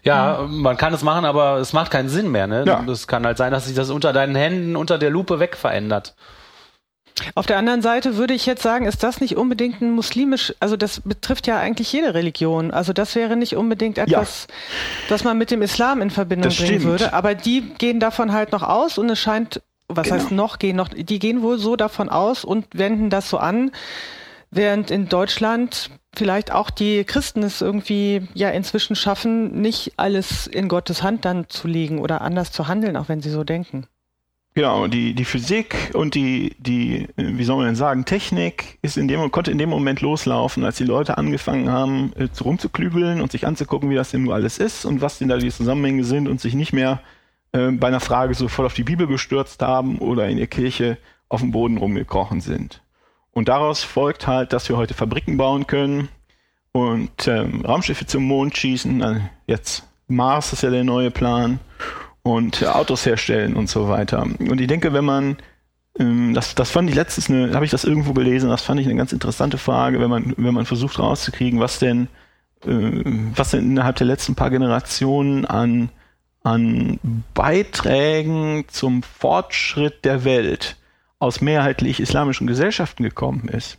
Ja, 0.03 0.47
man 0.49 0.77
kann 0.77 0.93
es 0.93 1.03
machen, 1.03 1.25
aber 1.25 1.57
es 1.57 1.73
macht 1.73 1.91
keinen 1.91 2.09
Sinn 2.09 2.31
mehr. 2.31 2.47
Ne? 2.47 2.63
Ja. 2.65 2.83
Es 2.89 3.07
kann 3.07 3.25
halt 3.25 3.37
sein, 3.37 3.51
dass 3.51 3.65
sich 3.65 3.75
das 3.75 3.89
unter 3.89 4.13
deinen 4.13 4.35
Händen, 4.35 4.75
unter 4.75 4.97
der 4.97 5.09
Lupe 5.09 5.39
wegverändert. 5.39 6.15
Auf 7.35 7.45
der 7.45 7.57
anderen 7.57 7.81
Seite 7.81 8.15
würde 8.17 8.33
ich 8.33 8.45
jetzt 8.45 8.61
sagen, 8.61 8.85
ist 8.85 9.01
das 9.01 9.21
nicht 9.21 9.37
unbedingt 9.37 9.81
ein 9.81 9.91
muslimisch, 9.91 10.53
also 10.59 10.77
das 10.77 11.01
betrifft 11.01 11.47
ja 11.47 11.57
eigentlich 11.57 11.91
jede 11.91 12.13
Religion. 12.13 12.71
Also 12.71 12.93
das 12.93 13.15
wäre 13.15 13.35
nicht 13.35 13.55
unbedingt 13.55 13.97
etwas, 13.97 14.47
ja. 14.47 14.55
das 15.09 15.23
man 15.23 15.37
mit 15.37 15.49
dem 15.49 15.61
Islam 15.61 16.01
in 16.01 16.11
Verbindung 16.11 16.49
das 16.49 16.57
bringen 16.57 16.79
stimmt. 16.79 16.85
würde. 16.85 17.13
Aber 17.13 17.33
die 17.33 17.61
gehen 17.77 17.99
davon 17.99 18.33
halt 18.33 18.51
noch 18.51 18.63
aus 18.63 18.97
und 18.97 19.09
es 19.09 19.19
scheint 19.19 19.61
was 19.87 20.07
genau. 20.09 20.15
heißt 20.15 20.31
noch 20.31 20.59
gehen 20.59 20.75
noch, 20.75 20.89
die 20.89 21.19
gehen 21.19 21.41
wohl 21.41 21.57
so 21.57 21.75
davon 21.75 22.09
aus 22.09 22.43
und 22.43 22.65
wenden 22.73 23.09
das 23.09 23.29
so 23.29 23.37
an, 23.37 23.71
während 24.51 24.91
in 24.91 25.09
Deutschland 25.09 25.91
vielleicht 26.15 26.51
auch 26.51 26.69
die 26.69 27.03
Christen 27.03 27.43
es 27.43 27.61
irgendwie 27.61 28.27
ja 28.33 28.49
inzwischen 28.49 28.95
schaffen, 28.95 29.61
nicht 29.61 29.93
alles 29.97 30.47
in 30.47 30.67
Gottes 30.67 31.03
Hand 31.03 31.25
dann 31.25 31.49
zu 31.49 31.67
legen 31.67 31.99
oder 31.99 32.21
anders 32.21 32.51
zu 32.51 32.67
handeln, 32.67 32.97
auch 32.97 33.07
wenn 33.07 33.21
sie 33.21 33.29
so 33.29 33.43
denken. 33.43 33.87
Genau, 34.57 34.87
die, 34.87 35.13
die 35.13 35.25
Physik 35.25 35.91
und 35.93 36.15
die, 36.15 36.55
die, 36.57 37.07
wie 37.15 37.43
soll 37.43 37.57
man 37.57 37.67
denn 37.67 37.75
sagen, 37.75 38.05
Technik 38.05 38.79
ist 38.81 38.97
in 38.97 39.07
dem, 39.07 39.29
konnte 39.29 39.51
in 39.51 39.59
dem 39.59 39.69
Moment 39.69 40.01
loslaufen, 40.01 40.63
als 40.63 40.77
die 40.77 40.83
Leute 40.83 41.19
angefangen 41.19 41.71
haben, 41.71 42.11
äh, 42.15 42.27
rumzuklügeln 42.43 43.21
und 43.21 43.31
sich 43.31 43.45
anzugucken, 43.45 43.91
wie 43.91 43.95
das 43.95 44.09
denn 44.09 44.23
nur 44.23 44.33
alles 44.33 44.57
ist 44.57 44.83
und 44.85 44.99
was 44.99 45.19
denn 45.19 45.27
da 45.27 45.37
die 45.37 45.51
Zusammenhänge 45.51 46.03
sind 46.03 46.27
und 46.27 46.41
sich 46.41 46.55
nicht 46.55 46.73
mehr 46.73 47.01
äh, 47.51 47.71
bei 47.71 47.87
einer 47.87 47.99
Frage 47.99 48.33
so 48.33 48.47
voll 48.47 48.65
auf 48.65 48.73
die 48.73 48.83
Bibel 48.83 49.07
gestürzt 49.07 49.61
haben 49.61 49.99
oder 49.99 50.27
in 50.27 50.37
der 50.37 50.47
Kirche 50.47 50.97
auf 51.29 51.41
dem 51.41 51.51
Boden 51.51 51.77
rumgekrochen 51.77 52.41
sind. 52.41 52.81
Und 53.31 53.49
daraus 53.49 53.83
folgt 53.83 54.27
halt, 54.27 54.53
dass 54.53 54.69
wir 54.69 54.77
heute 54.77 54.93
Fabriken 54.93 55.37
bauen 55.37 55.67
können 55.67 56.09
und 56.71 57.27
ähm, 57.27 57.63
Raumschiffe 57.65 58.05
zum 58.05 58.23
Mond 58.23 58.57
schießen. 58.57 59.03
Also 59.03 59.21
jetzt 59.45 59.87
Mars 60.07 60.53
ist 60.53 60.63
ja 60.63 60.69
der 60.69 60.83
neue 60.83 61.11
Plan 61.11 61.59
und 62.23 62.61
äh, 62.61 62.67
Autos 62.67 63.05
herstellen 63.05 63.55
und 63.55 63.69
so 63.69 63.89
weiter. 63.89 64.23
Und 64.23 64.59
ich 64.59 64.67
denke, 64.67 64.93
wenn 64.93 65.05
man 65.05 65.37
ähm, 65.99 66.33
das, 66.33 66.55
das 66.55 66.71
fand 66.71 66.89
ich 66.89 66.95
letztens, 66.95 67.29
eine, 67.29 67.53
habe 67.53 67.65
ich 67.65 67.71
das 67.71 67.83
irgendwo 67.83 68.13
gelesen, 68.13 68.49
das 68.49 68.61
fand 68.61 68.79
ich 68.79 68.87
eine 68.87 68.95
ganz 68.95 69.13
interessante 69.13 69.57
Frage, 69.57 69.99
wenn 69.99 70.09
man, 70.09 70.33
wenn 70.37 70.53
man 70.53 70.65
versucht 70.65 70.99
rauszukriegen, 70.99 71.59
was 71.59 71.79
denn, 71.79 72.07
äh, 72.65 73.01
was 73.35 73.51
denn 73.51 73.71
innerhalb 73.71 73.95
der 73.97 74.07
letzten 74.07 74.35
paar 74.35 74.49
Generationen 74.49 75.45
an 75.45 75.89
an 76.47 76.99
Beiträgen 77.33 78.65
zum 78.69 79.03
Fortschritt 79.03 80.05
der 80.05 80.23
Welt 80.23 80.77
aus 81.19 81.41
mehrheitlich 81.41 81.99
islamischen 81.99 82.47
Gesellschaften 82.47 83.03
gekommen 83.03 83.49
ist, 83.49 83.77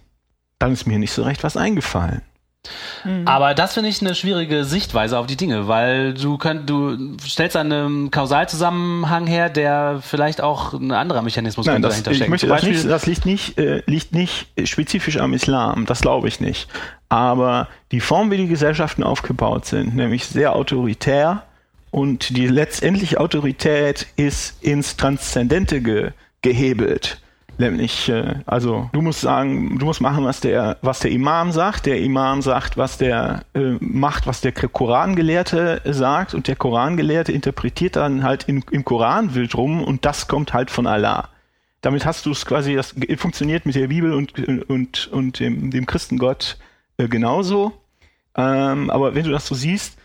dann 0.58 0.72
ist 0.72 0.86
mir 0.86 0.98
nicht 0.98 1.12
so 1.12 1.22
recht 1.22 1.44
was 1.44 1.56
eingefallen. 1.56 2.20
Mhm. 3.04 3.26
Aber 3.26 3.54
das 3.54 3.74
finde 3.74 3.88
ich 3.88 4.02
eine 4.02 4.14
schwierige 4.14 4.64
Sichtweise 4.64 5.18
auf 5.18 5.26
die 5.26 5.36
Dinge, 5.36 5.66
weil 5.68 6.12
du 6.12 6.36
könnt, 6.36 6.68
du 6.68 7.16
stellst 7.24 7.56
einen 7.56 8.10
Kausalzusammenhang 8.10 9.26
her, 9.26 9.48
der 9.48 10.00
vielleicht 10.02 10.42
auch 10.42 10.74
ein 10.74 10.90
anderer 10.90 11.22
Mechanismus 11.22 11.64
Nein, 11.64 11.80
das, 11.80 11.92
dahinter 11.92 12.14
steckt. 12.14 12.30
Möchte, 12.30 12.48
das, 12.48 12.64
nicht, 12.64 12.84
das, 12.84 13.06
liegt 13.06 13.24
nicht, 13.24 13.56
äh, 13.56 13.82
liegt 13.86 14.12
nicht 14.12 14.48
spezifisch 14.64 15.18
am 15.18 15.32
Islam, 15.32 15.86
das 15.86 16.02
glaube 16.02 16.28
ich 16.28 16.40
nicht. 16.40 16.68
Aber 17.08 17.68
die 17.92 18.00
Form, 18.00 18.30
wie 18.30 18.36
die 18.36 18.48
Gesellschaften 18.48 19.04
aufgebaut 19.04 19.64
sind, 19.64 19.96
nämlich 19.96 20.26
sehr 20.26 20.54
autoritär 20.54 21.44
und 21.90 22.36
die 22.36 22.46
letztendliche 22.46 23.20
Autorität 23.20 24.06
ist 24.16 24.62
ins 24.62 24.96
Transzendente 24.96 25.80
ge, 25.80 26.10
gehebelt 26.42 27.20
Nämlich, 27.58 28.08
äh, 28.08 28.36
also 28.46 28.88
du 28.92 29.02
musst 29.02 29.20
sagen, 29.20 29.80
du 29.80 29.86
musst 29.86 30.00
machen, 30.00 30.24
was 30.24 30.38
der, 30.40 30.78
was 30.80 31.00
der 31.00 31.10
Imam 31.10 31.50
sagt. 31.50 31.86
Der 31.86 32.00
Imam 32.00 32.40
sagt, 32.40 32.76
was 32.76 32.98
der 32.98 33.42
äh, 33.52 33.76
macht, 33.80 34.28
was 34.28 34.40
der 34.40 34.52
Korangelehrte 34.52 35.82
sagt, 35.84 36.34
und 36.34 36.46
der 36.46 36.54
Korangelehrte 36.54 37.32
interpretiert 37.32 37.96
dann 37.96 38.22
halt 38.22 38.48
im, 38.48 38.62
im 38.70 38.84
Koran 38.84 39.34
wild 39.34 39.56
rum 39.56 39.82
und 39.82 40.04
das 40.04 40.28
kommt 40.28 40.54
halt 40.54 40.70
von 40.70 40.86
Allah. 40.86 41.30
Damit 41.80 42.06
hast 42.06 42.26
du 42.26 42.30
es 42.30 42.46
quasi, 42.46 42.76
das 42.76 42.94
funktioniert 43.16 43.66
mit 43.66 43.74
der 43.74 43.88
Bibel 43.88 44.12
und, 44.12 44.38
und, 44.68 45.08
und 45.08 45.40
dem, 45.40 45.72
dem 45.72 45.86
Christengott 45.86 46.58
äh, 46.96 47.08
genauso. 47.08 47.72
Ähm, 48.36 48.88
aber 48.88 49.16
wenn 49.16 49.24
du 49.24 49.32
das 49.32 49.46
so 49.46 49.56
siehst, 49.56 49.97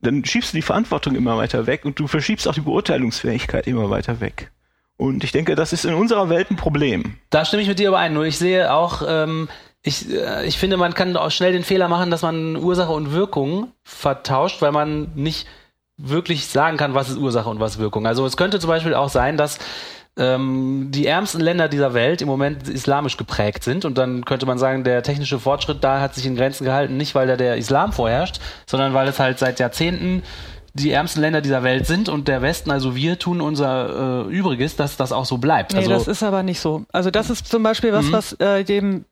dann 0.00 0.24
schiebst 0.24 0.52
du 0.52 0.56
die 0.58 0.62
Verantwortung 0.62 1.14
immer 1.14 1.36
weiter 1.36 1.66
weg 1.66 1.84
und 1.84 1.98
du 1.98 2.06
verschiebst 2.06 2.46
auch 2.48 2.54
die 2.54 2.60
Beurteilungsfähigkeit 2.60 3.66
immer 3.66 3.90
weiter 3.90 4.20
weg. 4.20 4.50
Und 4.96 5.24
ich 5.24 5.32
denke, 5.32 5.54
das 5.54 5.72
ist 5.72 5.84
in 5.84 5.94
unserer 5.94 6.28
Welt 6.28 6.50
ein 6.50 6.56
Problem. 6.56 7.16
Da 7.30 7.44
stimme 7.44 7.62
ich 7.62 7.68
mit 7.68 7.78
dir 7.78 7.88
überein. 7.88 8.12
Nur 8.12 8.24
ich 8.24 8.38
sehe 8.38 8.72
auch, 8.72 9.02
ähm, 9.06 9.48
ich, 9.82 10.08
äh, 10.12 10.46
ich 10.46 10.58
finde, 10.58 10.76
man 10.76 10.94
kann 10.94 11.16
auch 11.16 11.30
schnell 11.30 11.52
den 11.52 11.64
Fehler 11.64 11.88
machen, 11.88 12.10
dass 12.10 12.22
man 12.22 12.56
Ursache 12.56 12.92
und 12.92 13.12
Wirkung 13.12 13.72
vertauscht, 13.82 14.62
weil 14.62 14.72
man 14.72 15.10
nicht 15.14 15.48
wirklich 15.96 16.46
sagen 16.46 16.76
kann, 16.76 16.94
was 16.94 17.10
ist 17.10 17.18
Ursache 17.18 17.48
und 17.48 17.60
was 17.60 17.78
Wirkung. 17.78 18.06
Also 18.06 18.24
es 18.26 18.36
könnte 18.36 18.60
zum 18.60 18.68
Beispiel 18.68 18.94
auch 18.94 19.08
sein, 19.08 19.36
dass 19.36 19.58
ähm, 20.18 20.88
die 20.90 21.06
ärmsten 21.06 21.40
Länder 21.40 21.68
dieser 21.68 21.94
Welt 21.94 22.20
im 22.20 22.28
Moment 22.28 22.68
islamisch 22.68 23.16
geprägt 23.16 23.64
sind 23.64 23.84
und 23.84 23.96
dann 23.96 24.24
könnte 24.24 24.44
man 24.44 24.58
sagen, 24.58 24.84
der 24.84 25.02
technische 25.02 25.38
Fortschritt 25.38 25.82
da 25.82 26.00
hat 26.00 26.14
sich 26.14 26.26
in 26.26 26.36
Grenzen 26.36 26.64
gehalten, 26.64 26.96
nicht 26.96 27.14
weil 27.14 27.26
da 27.26 27.36
der 27.36 27.56
Islam 27.56 27.92
vorherrscht, 27.92 28.38
sondern 28.66 28.92
weil 28.92 29.08
es 29.08 29.18
halt 29.18 29.38
seit 29.38 29.58
Jahrzehnten 29.58 30.22
die 30.74 30.90
ärmsten 30.90 31.20
Länder 31.20 31.40
dieser 31.40 31.62
Welt 31.62 31.86
sind 31.86 32.08
und 32.08 32.28
der 32.28 32.40
Westen, 32.40 32.70
also 32.70 32.94
wir, 32.96 33.18
tun 33.18 33.40
unser 33.40 34.26
äh, 34.26 34.30
Übriges, 34.30 34.76
dass 34.76 34.96
das 34.96 35.12
auch 35.12 35.26
so 35.26 35.38
bleibt. 35.38 35.72
Nee, 35.72 35.80
also, 35.80 35.90
das 35.90 36.08
ist 36.08 36.22
aber 36.22 36.42
nicht 36.42 36.60
so. 36.60 36.84
Also 36.92 37.10
das 37.10 37.28
ist 37.28 37.46
zum 37.46 37.62
Beispiel 37.62 37.92
was, 37.92 38.06
mhm. 38.06 38.12
was 38.12 38.32
äh, 38.34 38.64
dem 38.64 39.04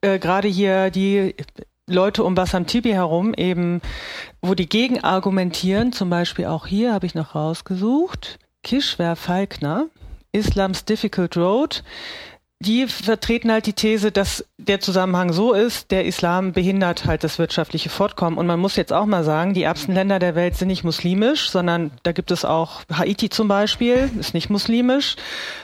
äh, 0.00 0.18
gerade 0.18 0.48
hier 0.48 0.90
die 0.90 1.34
Leute 1.86 2.24
um 2.24 2.34
Bassam 2.34 2.66
Tibi 2.66 2.90
herum 2.90 3.34
eben, 3.34 3.82
wo 4.40 4.54
die 4.54 4.68
gegen 4.68 5.04
argumentieren, 5.04 5.92
zum 5.92 6.08
Beispiel 6.08 6.46
auch 6.46 6.66
hier 6.66 6.94
habe 6.94 7.04
ich 7.04 7.14
noch 7.14 7.34
rausgesucht, 7.34 8.38
Kishwer 8.62 9.16
Falkner, 9.16 9.86
Islam's 10.34 10.84
Difficult 10.84 11.36
Road, 11.36 11.82
die 12.60 12.86
vertreten 12.86 13.52
halt 13.52 13.66
die 13.66 13.72
These, 13.72 14.10
dass 14.10 14.44
der 14.56 14.80
Zusammenhang 14.80 15.32
so 15.32 15.52
ist, 15.52 15.90
der 15.90 16.06
Islam 16.06 16.52
behindert 16.52 17.04
halt 17.04 17.22
das 17.22 17.38
wirtschaftliche 17.38 17.90
Fortkommen. 17.90 18.38
Und 18.38 18.46
man 18.46 18.58
muss 18.58 18.76
jetzt 18.76 18.92
auch 18.92 19.04
mal 19.06 19.24
sagen, 19.24 19.54
die 19.54 19.64
ärmsten 19.64 19.92
Länder 19.92 20.18
der 20.18 20.34
Welt 20.34 20.56
sind 20.56 20.68
nicht 20.68 20.84
muslimisch, 20.84 21.50
sondern 21.50 21.90
da 22.04 22.12
gibt 22.12 22.30
es 22.30 22.44
auch 22.44 22.82
Haiti 22.92 23.28
zum 23.28 23.48
Beispiel, 23.48 24.10
ist 24.18 24.34
nicht 24.34 24.50
muslimisch. 24.50 25.16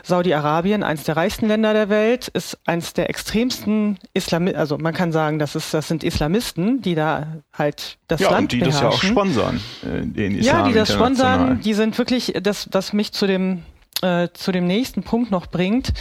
Saudi-Arabien, 0.03 0.83
eins 0.83 1.05
der 1.05 1.17
reichsten 1.17 1.49
Länder 1.49 1.73
der 1.73 1.89
Welt, 1.89 2.29
ist 2.29 2.59
eins 2.67 2.93
der 2.93 3.09
extremsten 3.09 3.99
Islamisten, 4.13 4.61
also 4.61 4.77
man 4.77 4.93
kann 4.93 5.13
sagen, 5.13 5.39
das, 5.39 5.55
ist, 5.57 5.73
das 5.73 5.89
sind 5.89 6.05
Islamisten, 6.05 6.83
die 6.83 6.95
da 6.95 7.39
halt 7.57 7.99
das 8.09 8.21
ja, 8.21 8.31
Land 8.31 8.43
und 8.43 8.53
die 8.53 8.59
beherrschen. 8.59 8.83
das 8.83 8.83
ja 8.83 8.89
auch 8.89 9.03
sponsern, 9.03 9.61
äh, 9.85 10.07
den 10.07 10.39
Islam 10.39 10.59
Ja, 10.59 10.69
die 10.69 10.75
das 10.75 10.93
sponsern, 10.93 11.61
die 11.61 11.75
sind 11.75 11.97
wirklich, 11.97 12.35
das, 12.43 12.69
was 12.73 12.93
mich 12.93 13.13
zu 13.13 13.27
dem 13.27 13.63
äh, 14.03 14.29
zu 14.33 14.53
dem 14.53 14.67
nächsten 14.67 15.03
Punkt 15.03 15.31
noch 15.31 15.47
bringt. 15.47 15.93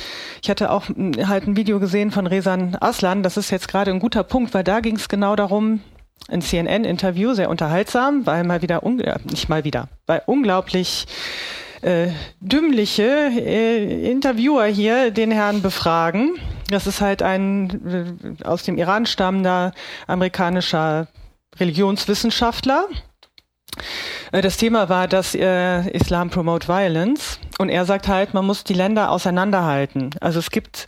Ich 0.41 0.49
hatte 0.49 0.71
auch 0.71 0.85
halt 0.87 1.47
ein 1.47 1.57
Video 1.57 1.79
gesehen 1.79 2.11
von 2.11 2.27
Resan 2.27 2.77
Aslan. 2.79 3.23
Das 3.23 3.37
ist 3.37 3.51
jetzt 3.51 3.67
gerade 3.67 3.91
ein 3.91 3.99
guter 3.99 4.23
Punkt, 4.23 4.53
weil 4.53 4.63
da 4.63 4.79
ging 4.79 4.95
es 4.95 5.09
genau 5.09 5.35
darum, 5.35 5.81
ein 6.27 6.41
CNN-Interview, 6.41 7.33
sehr 7.33 7.49
unterhaltsam, 7.49 8.25
weil 8.25 8.43
mal 8.43 8.61
wieder, 8.61 8.83
äh, 8.83 9.17
nicht 9.29 9.49
mal 9.49 9.63
wieder, 9.63 9.87
weil 10.05 10.21
unglaublich 10.25 11.07
äh, 11.81 12.09
dümmliche 12.39 13.31
äh, 13.33 14.11
Interviewer 14.11 14.65
hier 14.65 15.11
den 15.11 15.31
Herrn 15.31 15.61
befragen. 15.61 16.35
Das 16.69 16.87
ist 16.87 17.01
halt 17.01 17.21
ein 17.23 18.37
äh, 18.41 18.43
aus 18.43 18.63
dem 18.63 18.77
Iran 18.77 19.05
stammender 19.05 19.71
amerikanischer 20.07 21.07
Religionswissenschaftler, 21.59 22.87
das 24.31 24.57
Thema 24.57 24.89
war, 24.89 25.07
dass 25.07 25.35
äh, 25.35 25.89
Islam 25.89 26.29
promote 26.29 26.67
violence 26.67 27.39
und 27.57 27.69
er 27.69 27.85
sagt 27.85 28.07
halt, 28.07 28.33
man 28.33 28.45
muss 28.45 28.63
die 28.63 28.73
Länder 28.73 29.11
auseinanderhalten. 29.11 30.11
Also 30.21 30.39
es 30.39 30.51
gibt 30.51 30.87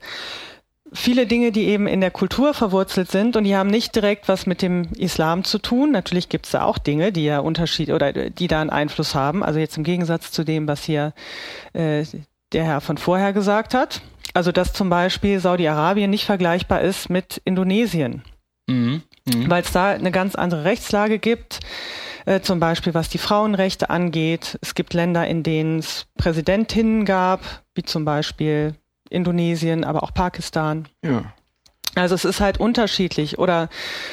viele 0.93 1.25
Dinge, 1.25 1.51
die 1.51 1.67
eben 1.67 1.87
in 1.87 2.01
der 2.01 2.11
Kultur 2.11 2.53
verwurzelt 2.53 3.09
sind 3.09 3.35
und 3.35 3.45
die 3.45 3.55
haben 3.55 3.69
nicht 3.69 3.95
direkt 3.95 4.27
was 4.27 4.45
mit 4.45 4.61
dem 4.61 4.89
Islam 4.97 5.43
zu 5.43 5.57
tun. 5.57 5.91
Natürlich 5.91 6.29
gibt 6.29 6.45
es 6.45 6.51
da 6.51 6.63
auch 6.63 6.77
Dinge, 6.77 7.11
die 7.11 7.25
ja 7.25 7.39
Unterschied 7.39 7.89
oder 7.91 8.11
die 8.11 8.47
da 8.47 8.61
einen 8.61 8.69
Einfluss 8.69 9.15
haben. 9.15 9.43
Also 9.43 9.59
jetzt 9.59 9.77
im 9.77 9.83
Gegensatz 9.83 10.31
zu 10.31 10.43
dem, 10.43 10.67
was 10.67 10.83
hier 10.83 11.13
äh, 11.73 12.03
der 12.51 12.65
Herr 12.65 12.81
von 12.81 12.97
vorher 12.97 13.33
gesagt 13.33 13.73
hat. 13.73 14.01
Also 14.33 14.51
dass 14.51 14.73
zum 14.73 14.89
Beispiel 14.89 15.39
Saudi-Arabien 15.39 16.09
nicht 16.09 16.25
vergleichbar 16.25 16.81
ist 16.81 17.09
mit 17.09 17.41
Indonesien, 17.43 18.23
mhm. 18.67 19.03
mhm. 19.25 19.49
weil 19.49 19.63
es 19.63 19.71
da 19.71 19.89
eine 19.91 20.11
ganz 20.11 20.35
andere 20.35 20.63
Rechtslage 20.63 21.19
gibt 21.19 21.59
äh, 22.25 22.41
zum 22.41 22.59
Beispiel 22.59 22.93
was 22.93 23.09
die 23.09 23.17
Frauenrechte 23.17 23.89
angeht. 23.89 24.57
Es 24.61 24.75
gibt 24.75 24.93
Länder, 24.93 25.27
in 25.27 25.43
denen 25.43 25.79
es 25.79 26.07
Präsidentinnen 26.17 27.05
gab, 27.05 27.41
wie 27.75 27.83
zum 27.83 28.05
Beispiel 28.05 28.75
Indonesien, 29.09 29.83
aber 29.83 30.03
auch 30.03 30.13
Pakistan. 30.13 30.87
Ja. 31.03 31.33
Also 31.95 32.15
es 32.15 32.25
ist 32.25 32.39
halt 32.39 32.59
unterschiedlich. 32.59 33.37
Oder 33.37 33.69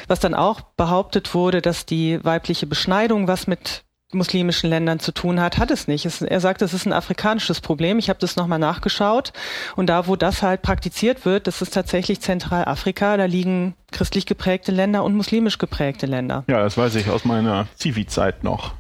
was 0.09 0.21
dann 0.21 0.35
auch 0.35 0.61
behauptet 0.77 1.35
wurde, 1.35 1.63
dass 1.63 1.87
die 1.87 2.23
weibliche 2.25 2.67
Beschneidung 2.67 3.29
was 3.29 3.47
mit 3.47 3.85
muslimischen 4.13 4.71
Ländern 4.71 5.01
zu 5.01 5.13
tun 5.13 5.41
hat, 5.41 5.59
hat 5.59 5.71
es 5.71 5.87
nicht. 5.87 6.07
Es, 6.07 6.23
er 6.23 6.41
sagt, 6.41 6.63
es 6.63 6.73
ist 6.73 6.87
ein 6.87 6.93
afrikanisches 6.93 7.61
Problem. 7.61 7.99
Ich 7.99 8.09
habe 8.09 8.19
das 8.19 8.37
nochmal 8.37 8.59
nachgeschaut. 8.59 9.33
Und 9.77 9.89
da, 9.89 10.07
wo 10.07 10.17
das 10.17 10.43
halt 10.43 10.63
praktiziert 10.63 11.25
wird, 11.25 11.47
das 11.47 11.61
ist 11.61 11.75
tatsächlich 11.75 12.21
Zentralafrika. 12.21 13.17
Da 13.17 13.27
liegen 13.27 13.75
christlich 13.91 14.25
geprägte 14.25 14.73
Länder 14.73 15.05
und 15.05 15.15
muslimisch 15.15 15.59
geprägte 15.59 16.07
Länder. 16.07 16.45
Ja, 16.49 16.61
das 16.61 16.79
weiß 16.79 16.95
ich 16.95 17.11
aus 17.11 17.25
meiner 17.25 17.69
Zivi-Zeit 17.77 18.45
noch. 18.45 18.78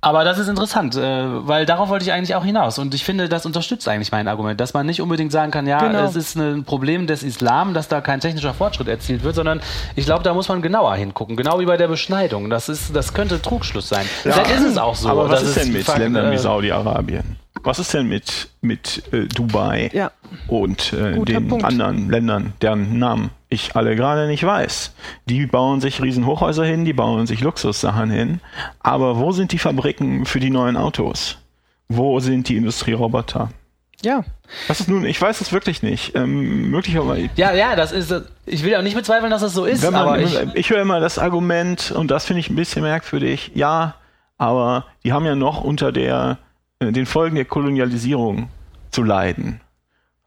Aber 0.00 0.24
das 0.24 0.38
ist 0.38 0.48
interessant, 0.48 0.96
äh, 0.96 1.46
weil 1.46 1.66
darauf 1.66 1.88
wollte 1.88 2.04
ich 2.04 2.12
eigentlich 2.12 2.34
auch 2.36 2.44
hinaus. 2.44 2.78
Und 2.78 2.94
ich 2.94 3.04
finde, 3.04 3.28
das 3.28 3.46
unterstützt 3.46 3.88
eigentlich 3.88 4.12
mein 4.12 4.28
Argument, 4.28 4.60
dass 4.60 4.72
man 4.72 4.86
nicht 4.86 5.00
unbedingt 5.00 5.32
sagen 5.32 5.50
kann, 5.50 5.66
ja, 5.66 5.80
genau. 5.80 6.04
es 6.04 6.14
ist 6.14 6.36
ein 6.36 6.64
Problem 6.64 7.06
des 7.06 7.22
Islam, 7.22 7.74
dass 7.74 7.88
da 7.88 8.00
kein 8.00 8.20
technischer 8.20 8.54
Fortschritt 8.54 8.86
erzielt 8.86 9.24
wird, 9.24 9.34
sondern 9.34 9.60
ich 9.96 10.04
glaube, 10.04 10.22
da 10.22 10.34
muss 10.34 10.48
man 10.48 10.62
genauer 10.62 10.94
hingucken. 10.94 11.36
Genau 11.36 11.58
wie 11.58 11.66
bei 11.66 11.76
der 11.76 11.88
Beschneidung. 11.88 12.48
Das, 12.48 12.68
ist, 12.68 12.94
das 12.94 13.12
könnte 13.12 13.42
Trugschluss 13.42 13.88
sein. 13.88 14.06
Ja. 14.24 14.32
Vielleicht 14.32 14.50
ist 14.52 14.66
es 14.66 14.78
auch 14.78 14.94
so. 14.94 15.08
Aber 15.08 15.28
was 15.28 15.42
ist 15.42 15.56
denn 15.56 15.72
mit 15.72 15.98
Ländern 15.98 16.30
wie 16.30 16.36
äh, 16.36 16.38
Saudi-Arabien? 16.38 17.36
Was 17.64 17.80
ist 17.80 17.92
denn 17.92 18.06
mit, 18.08 18.50
mit 18.60 19.02
äh, 19.12 19.26
Dubai 19.26 19.90
ja. 19.92 20.12
und 20.46 20.92
äh, 20.92 21.18
den 21.24 21.48
Punkt. 21.48 21.64
anderen 21.64 22.08
Ländern, 22.08 22.52
deren 22.62 22.98
Namen 23.00 23.30
ich 23.48 23.76
alle 23.76 23.96
gerade 23.96 24.26
nicht 24.26 24.44
weiß? 24.44 24.94
Die 25.26 25.46
bauen 25.46 25.80
sich 25.80 26.02
Riesenhochhäuser 26.02 26.64
hin, 26.64 26.84
die 26.84 26.92
bauen 26.92 27.26
sich 27.26 27.40
Luxussachen 27.40 28.10
hin. 28.10 28.40
Aber 28.80 29.18
wo 29.18 29.32
sind 29.32 29.52
die 29.52 29.58
Fabriken 29.58 30.24
für 30.24 30.40
die 30.40 30.50
neuen 30.50 30.76
Autos? 30.76 31.38
Wo 31.88 32.20
sind 32.20 32.48
die 32.48 32.56
Industrieroboter? 32.56 33.50
Ja. 34.02 34.24
Was 34.68 34.80
ist 34.80 34.88
nun, 34.88 35.04
ich 35.04 35.20
weiß 35.20 35.40
es 35.40 35.52
wirklich 35.52 35.82
nicht. 35.82 36.14
Ähm, 36.14 36.70
möglicherweise. 36.70 37.30
Ja, 37.36 37.52
ja, 37.52 37.74
das 37.74 37.92
ist, 37.92 38.14
ich 38.46 38.62
will 38.62 38.76
auch 38.76 38.82
nicht 38.82 38.96
bezweifeln, 38.96 39.30
dass 39.30 39.40
das 39.40 39.54
so 39.54 39.64
ist. 39.64 39.82
Man, 39.82 39.94
aber 39.94 40.20
ich, 40.20 40.38
ich 40.54 40.70
höre 40.70 40.82
immer 40.82 41.00
das 41.00 41.18
Argument, 41.18 41.90
und 41.90 42.10
das 42.10 42.26
finde 42.26 42.40
ich 42.40 42.50
ein 42.50 42.56
bisschen 42.56 42.82
merkwürdig, 42.82 43.52
ja, 43.54 43.96
aber 44.36 44.86
die 45.04 45.12
haben 45.12 45.24
ja 45.24 45.34
noch 45.34 45.64
unter 45.64 45.90
der 45.90 46.38
äh, 46.80 46.92
den 46.92 47.06
Folgen 47.06 47.36
der 47.36 47.44
Kolonialisierung 47.44 48.48
zu 48.90 49.02
leiden. 49.02 49.60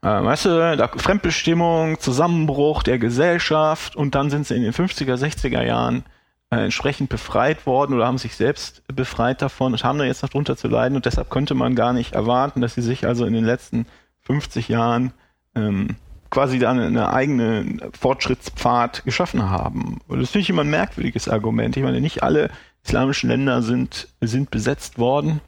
Äh, 0.01 0.07
weißt 0.07 0.45
du, 0.45 0.77
da 0.77 0.87
Fremdbestimmung, 0.87 1.99
Zusammenbruch 1.99 2.83
der 2.83 2.97
Gesellschaft 2.97 3.95
und 3.95 4.15
dann 4.15 4.29
sind 4.29 4.47
sie 4.47 4.55
in 4.55 4.63
den 4.63 4.73
50er, 4.73 5.15
60er 5.15 5.63
Jahren 5.63 6.03
äh, 6.49 6.63
entsprechend 6.65 7.09
befreit 7.09 7.65
worden 7.65 7.93
oder 7.93 8.07
haben 8.07 8.17
sich 8.17 8.35
selbst 8.35 8.83
befreit 8.87 9.41
davon 9.41 9.73
und 9.73 9.83
haben 9.83 9.99
da 9.99 10.05
jetzt 10.05 10.23
noch 10.23 10.29
drunter 10.29 10.57
zu 10.57 10.67
leiden 10.67 10.95
und 10.95 11.05
deshalb 11.05 11.29
könnte 11.29 11.53
man 11.53 11.75
gar 11.75 11.93
nicht 11.93 12.13
erwarten, 12.13 12.61
dass 12.61 12.73
sie 12.75 12.81
sich 12.81 13.05
also 13.05 13.25
in 13.25 13.33
den 13.33 13.45
letzten 13.45 13.85
50 14.21 14.69
Jahren 14.69 15.13
ähm, 15.55 15.95
quasi 16.31 16.57
da 16.57 16.71
eine, 16.71 16.87
eine 16.87 17.13
eigene 17.13 17.91
Fortschrittspfad 17.99 19.03
geschaffen 19.05 19.49
haben. 19.49 19.99
Und 20.07 20.21
das 20.21 20.31
finde 20.31 20.43
ich 20.43 20.49
immer 20.49 20.63
ein 20.63 20.69
merkwürdiges 20.69 21.27
Argument. 21.27 21.77
Ich 21.77 21.83
meine, 21.83 22.01
nicht 22.01 22.23
alle 22.23 22.49
islamischen 22.83 23.29
Länder 23.29 23.61
sind, 23.61 24.07
sind 24.21 24.49
besetzt 24.49 24.97
worden 24.97 25.41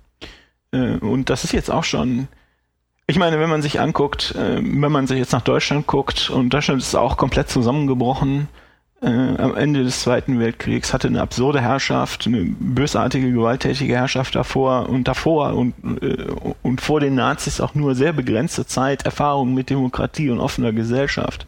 äh, 0.72 0.98
und 0.98 1.32
das 1.32 1.44
ist 1.44 1.54
jetzt 1.54 1.72
auch 1.72 1.84
schon, 1.84 2.28
ich 3.08 3.20
meine, 3.20 3.40
wenn 3.40 3.50
man 3.50 3.62
sich 3.62 3.80
anguckt, 3.80 4.34
äh, 4.36 4.58
wenn 4.58 4.92
man 4.92 5.08
sich 5.08 5.18
jetzt 5.18 5.34
nach 5.34 5.42
Deutschland 5.42 5.88
guckt, 5.88 6.30
und 6.30 6.50
Deutschland 6.52 6.82
ist 6.82 6.96
auch 6.96 7.18
komplett 7.18 7.50
zusammengebrochen, 7.50 8.48
äh, 9.02 9.08
am 9.08 9.56
Ende 9.56 9.84
des 9.84 10.02
Zweiten 10.02 10.40
Weltkriegs, 10.40 10.94
hatte 10.94 11.10
eine 11.10 11.22
absurde 11.22 11.60
Herrschaft, 11.60 12.26
eine 12.26 12.46
bösartige, 12.46 13.32
gewalttätige 13.32 13.96
Herrschaft 13.96 14.36
davor 14.36 14.88
und 14.88 15.08
davor 15.08 15.54
und, 15.56 15.74
äh, 16.02 16.28
und 16.62 16.80
vor 16.80 17.02
den 17.02 17.16
Nazis 17.16 17.60
auch 17.60 17.76
nur 17.76 17.96
sehr 17.96 18.14
begrenzte 18.14 18.66
Zeit 18.66 19.04
Erfahrung 19.04 19.54
mit 19.54 19.70
Demokratie 19.70 20.30
und 20.30 20.40
offener 20.40 20.72
Gesellschaft. 20.72 21.46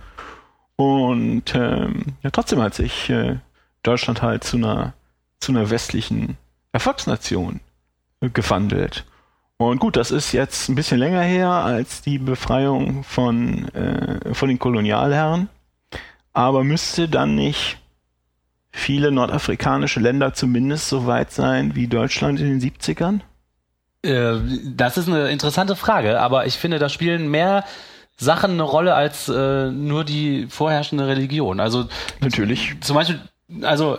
Und 0.75 1.55
ähm, 1.55 2.03
ja, 2.21 2.29
trotzdem 2.31 2.61
hat 2.61 2.73
sich 2.73 3.09
äh, 3.09 3.37
Deutschland 3.83 4.21
halt 4.21 4.43
zu 4.43 4.57
einer, 4.57 4.93
zu 5.39 5.53
einer 5.53 5.69
westlichen 5.69 6.37
Erfolgsnation 6.73 7.61
gewandelt. 8.19 9.05
Und 9.57 9.79
gut, 9.79 9.95
das 9.95 10.11
ist 10.11 10.33
jetzt 10.33 10.67
ein 10.67 10.75
bisschen 10.75 10.99
länger 10.99 11.21
her 11.21 11.49
als 11.49 12.01
die 12.01 12.17
Befreiung 12.17 13.03
von, 13.03 13.69
äh, 13.69 14.33
von 14.33 14.49
den 14.49 14.59
Kolonialherren. 14.59 15.49
Aber 16.33 16.63
müsste 16.65 17.07
dann 17.07 17.35
nicht 17.35 17.77
viele 18.71 19.11
nordafrikanische 19.11 20.01
Länder 20.01 20.33
zumindest 20.33 20.89
so 20.89 21.07
weit 21.07 21.31
sein 21.31 21.75
wie 21.75 21.87
Deutschland 21.87 22.41
in 22.41 22.59
den 22.59 22.59
70ern? 22.59 23.21
Äh, 24.03 24.41
das 24.65 24.97
ist 24.97 25.07
eine 25.07 25.29
interessante 25.29 25.77
Frage, 25.77 26.19
aber 26.19 26.45
ich 26.45 26.55
finde, 26.55 26.77
da 26.77 26.89
spielen 26.89 27.29
mehr 27.29 27.63
Sachen 28.17 28.51
eine 28.51 28.63
Rolle 28.63 28.93
als 28.93 29.29
äh, 29.29 29.71
nur 29.71 30.03
die 30.03 30.47
vorherrschende 30.49 31.07
Religion. 31.07 31.61
Also 31.61 31.87
natürlich. 32.19 32.75
Zum 32.81 32.95
Beispiel, 32.95 33.19
also 33.61 33.97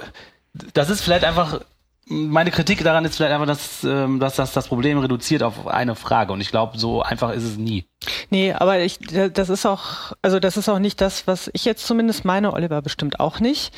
das 0.75 0.91
ist 0.91 1.03
vielleicht 1.03 1.25
einfach 1.25 1.61
meine 2.09 2.53
Kritik 2.53 2.85
daran 2.85 3.05
ist 3.05 3.17
vielleicht 3.17 3.33
einfach, 3.33 3.47
dass, 3.47 3.83
ähm, 3.83 4.21
dass 4.21 4.37
das 4.37 4.53
das 4.53 4.69
Problem 4.69 4.99
reduziert 4.99 5.43
auf 5.43 5.67
eine 5.67 5.97
Frage. 5.97 6.33
Und 6.33 6.41
ich 6.41 6.51
glaube, 6.51 6.79
so 6.79 7.03
einfach 7.03 7.33
ist 7.33 7.43
es 7.43 7.57
nie. 7.57 7.85
Nee, 8.31 8.53
aber 8.53 8.79
ich, 8.79 8.99
das 9.01 9.49
ist 9.49 9.67
auch, 9.67 10.13
also 10.23 10.39
das 10.39 10.57
ist 10.57 10.69
auch 10.69 10.79
nicht 10.79 11.01
das, 11.01 11.27
was 11.27 11.51
ich 11.53 11.65
jetzt 11.65 11.85
zumindest 11.85 12.25
meine, 12.25 12.53
Oliver 12.53 12.81
bestimmt 12.81 13.19
auch 13.19 13.41
nicht. 13.41 13.75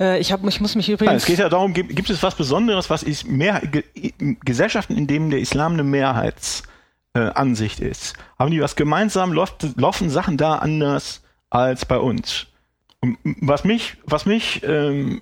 Äh, 0.00 0.18
ich, 0.18 0.32
hab, 0.32 0.44
ich 0.44 0.60
muss 0.60 0.74
mich 0.74 0.88
übrigens. 0.88 1.12
Ja, 1.12 1.16
es 1.16 1.26
geht 1.26 1.38
ja 1.38 1.48
darum, 1.48 1.72
gibt, 1.72 1.94
gibt 1.94 2.10
es 2.10 2.20
was 2.22 2.34
Besonderes, 2.34 2.90
was 2.90 3.04
ist 3.04 3.28
mehr 3.28 3.62
Gesellschaften, 4.44 4.96
in 4.96 5.06
denen 5.06 5.30
der 5.30 5.38
Islam 5.38 5.74
eine 5.74 5.84
Mehrheitsansicht 5.84 7.80
äh, 7.80 7.88
ist? 7.88 8.14
Haben 8.40 8.50
die 8.50 8.60
was 8.60 8.74
gemeinsam? 8.74 9.32
Laufen 9.32 10.10
Sachen 10.10 10.36
da 10.36 10.56
anders 10.56 11.22
als 11.48 11.86
bei 11.86 11.98
uns? 11.98 12.48
Was 13.40 13.64
mich, 13.64 13.96
was 14.04 14.26
mich, 14.26 14.62
ähm, 14.62 15.20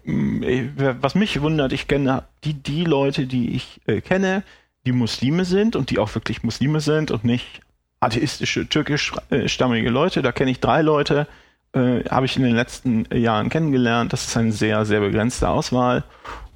was 1.00 1.14
mich 1.14 1.40
wundert, 1.40 1.72
ich 1.72 1.88
kenne 1.88 2.24
die, 2.44 2.52
die 2.52 2.84
Leute, 2.84 3.26
die 3.26 3.54
ich 3.54 3.80
äh, 3.86 4.02
kenne, 4.02 4.42
die 4.84 4.92
Muslime 4.92 5.46
sind 5.46 5.76
und 5.76 5.88
die 5.90 5.98
auch 5.98 6.14
wirklich 6.14 6.42
Muslime 6.42 6.80
sind 6.80 7.10
und 7.10 7.24
nicht 7.24 7.62
atheistische, 8.00 8.68
türkischstammige 8.68 9.88
äh, 9.88 9.90
Leute. 9.90 10.20
Da 10.20 10.32
kenne 10.32 10.50
ich 10.50 10.60
drei 10.60 10.82
Leute, 10.82 11.26
äh, 11.72 12.04
habe 12.04 12.26
ich 12.26 12.36
in 12.36 12.42
den 12.42 12.54
letzten 12.54 13.06
Jahren 13.14 13.48
kennengelernt. 13.48 14.12
Das 14.12 14.26
ist 14.26 14.36
eine 14.36 14.52
sehr, 14.52 14.84
sehr 14.84 15.00
begrenzte 15.00 15.48
Auswahl. 15.48 16.04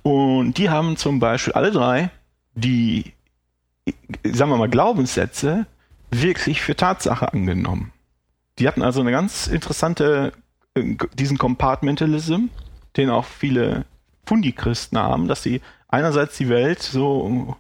Und 0.02 0.58
die 0.58 0.68
haben 0.68 0.98
zum 0.98 1.20
Beispiel 1.20 1.54
alle 1.54 1.70
drei 1.70 2.10
die, 2.54 3.12
sagen 4.22 4.50
wir 4.50 4.56
mal, 4.56 4.68
Glaubenssätze 4.68 5.66
wirklich 6.10 6.62
für 6.62 6.76
Tatsache 6.76 7.32
angenommen. 7.32 7.92
Die 8.58 8.68
hatten 8.68 8.82
also 8.82 9.00
eine 9.00 9.10
ganz 9.10 9.46
interessante 9.46 10.32
diesen 10.76 11.38
Compartmentalism, 11.38 12.46
den 12.96 13.10
auch 13.10 13.24
viele 13.24 13.84
Fundi-Christen 14.26 14.98
haben, 14.98 15.28
dass 15.28 15.42
sie 15.42 15.60
einerseits 15.88 16.36
die 16.36 16.48
Welt 16.48 16.82
so 16.82 17.56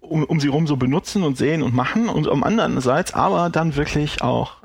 um, 0.00 0.24
um 0.24 0.40
sie 0.40 0.48
rum 0.48 0.66
so 0.66 0.76
benutzen 0.76 1.22
und 1.22 1.36
sehen 1.36 1.62
und 1.62 1.74
machen 1.74 2.08
und 2.08 2.26
um 2.26 2.44
andererseits 2.44 3.14
aber 3.14 3.50
dann 3.50 3.76
wirklich 3.76 4.22
auch, 4.22 4.56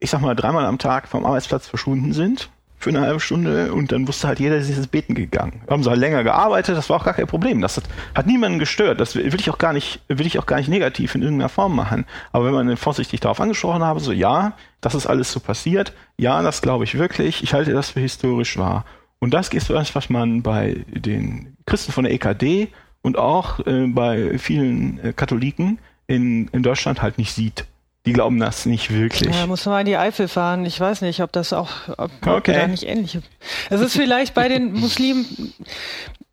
ich 0.00 0.10
sag 0.10 0.20
mal, 0.20 0.36
dreimal 0.36 0.66
am 0.66 0.78
Tag 0.78 1.08
vom 1.08 1.24
Arbeitsplatz 1.24 1.66
verschwunden 1.66 2.12
sind 2.12 2.50
für 2.78 2.90
eine 2.90 3.00
halbe 3.00 3.20
Stunde 3.20 3.72
und 3.72 3.90
dann 3.90 4.06
wusste 4.06 4.28
halt 4.28 4.38
jeder, 4.38 4.60
sie 4.60 4.72
ist 4.72 4.90
beten 4.90 5.14
gegangen. 5.14 5.62
Haben 5.68 5.82
sie 5.82 5.90
halt 5.90 5.98
länger 5.98 6.22
gearbeitet, 6.22 6.76
das 6.76 6.88
war 6.88 6.96
auch 6.96 7.04
gar 7.04 7.14
kein 7.14 7.26
Problem. 7.26 7.60
Das 7.60 7.76
hat, 7.76 7.84
hat 8.14 8.26
niemanden 8.26 8.58
gestört. 8.58 9.00
Das 9.00 9.16
will 9.16 9.34
ich 9.34 9.50
auch 9.50 9.58
gar 9.58 9.72
nicht, 9.72 10.00
will 10.08 10.26
ich 10.26 10.38
auch 10.38 10.46
gar 10.46 10.58
nicht 10.58 10.68
negativ 10.68 11.14
in 11.14 11.22
irgendeiner 11.22 11.48
Form 11.48 11.74
machen. 11.74 12.04
Aber 12.32 12.46
wenn 12.46 12.54
man 12.54 12.76
vorsichtig 12.76 13.20
darauf 13.20 13.40
angesprochen 13.40 13.82
habe, 13.82 13.98
so 13.98 14.12
ja, 14.12 14.52
das 14.80 14.94
ist 14.94 15.06
alles 15.06 15.32
so 15.32 15.40
passiert, 15.40 15.92
ja, 16.16 16.40
das 16.42 16.62
glaube 16.62 16.84
ich 16.84 16.96
wirklich, 16.96 17.42
ich 17.42 17.52
halte 17.52 17.72
das 17.72 17.90
für 17.90 18.00
historisch 18.00 18.56
wahr. 18.58 18.84
Und 19.18 19.34
das 19.34 19.48
ist 19.48 19.70
das, 19.70 19.94
was 19.96 20.08
man 20.08 20.42
bei 20.42 20.84
den 20.86 21.56
Christen 21.66 21.90
von 21.90 22.04
der 22.04 22.12
EKD 22.12 22.68
und 23.02 23.18
auch 23.18 23.58
äh, 23.66 23.88
bei 23.88 24.38
vielen 24.38 25.00
äh, 25.00 25.12
Katholiken 25.12 25.78
in, 26.06 26.46
in 26.48 26.62
Deutschland 26.62 27.02
halt 27.02 27.18
nicht 27.18 27.32
sieht 27.32 27.66
die 28.08 28.14
glauben 28.14 28.40
das 28.40 28.64
nicht 28.64 28.90
wirklich. 28.90 29.36
Ja, 29.36 29.46
muss 29.46 29.66
man 29.66 29.80
in 29.80 29.86
die 29.86 29.98
Eifel 29.98 30.28
fahren. 30.28 30.64
Ich 30.64 30.80
weiß 30.80 31.02
nicht, 31.02 31.20
ob 31.22 31.30
das 31.30 31.52
auch 31.52 31.68
ob 31.98 32.10
okay. 32.26 32.54
da 32.54 32.66
nicht 32.66 32.84
ähnlich 32.84 33.16
ist. 33.16 33.24
Es 33.68 33.82
ist 33.82 33.92
vielleicht 33.92 34.32
bei 34.32 34.48
den 34.48 34.72
Muslimen 34.72 35.52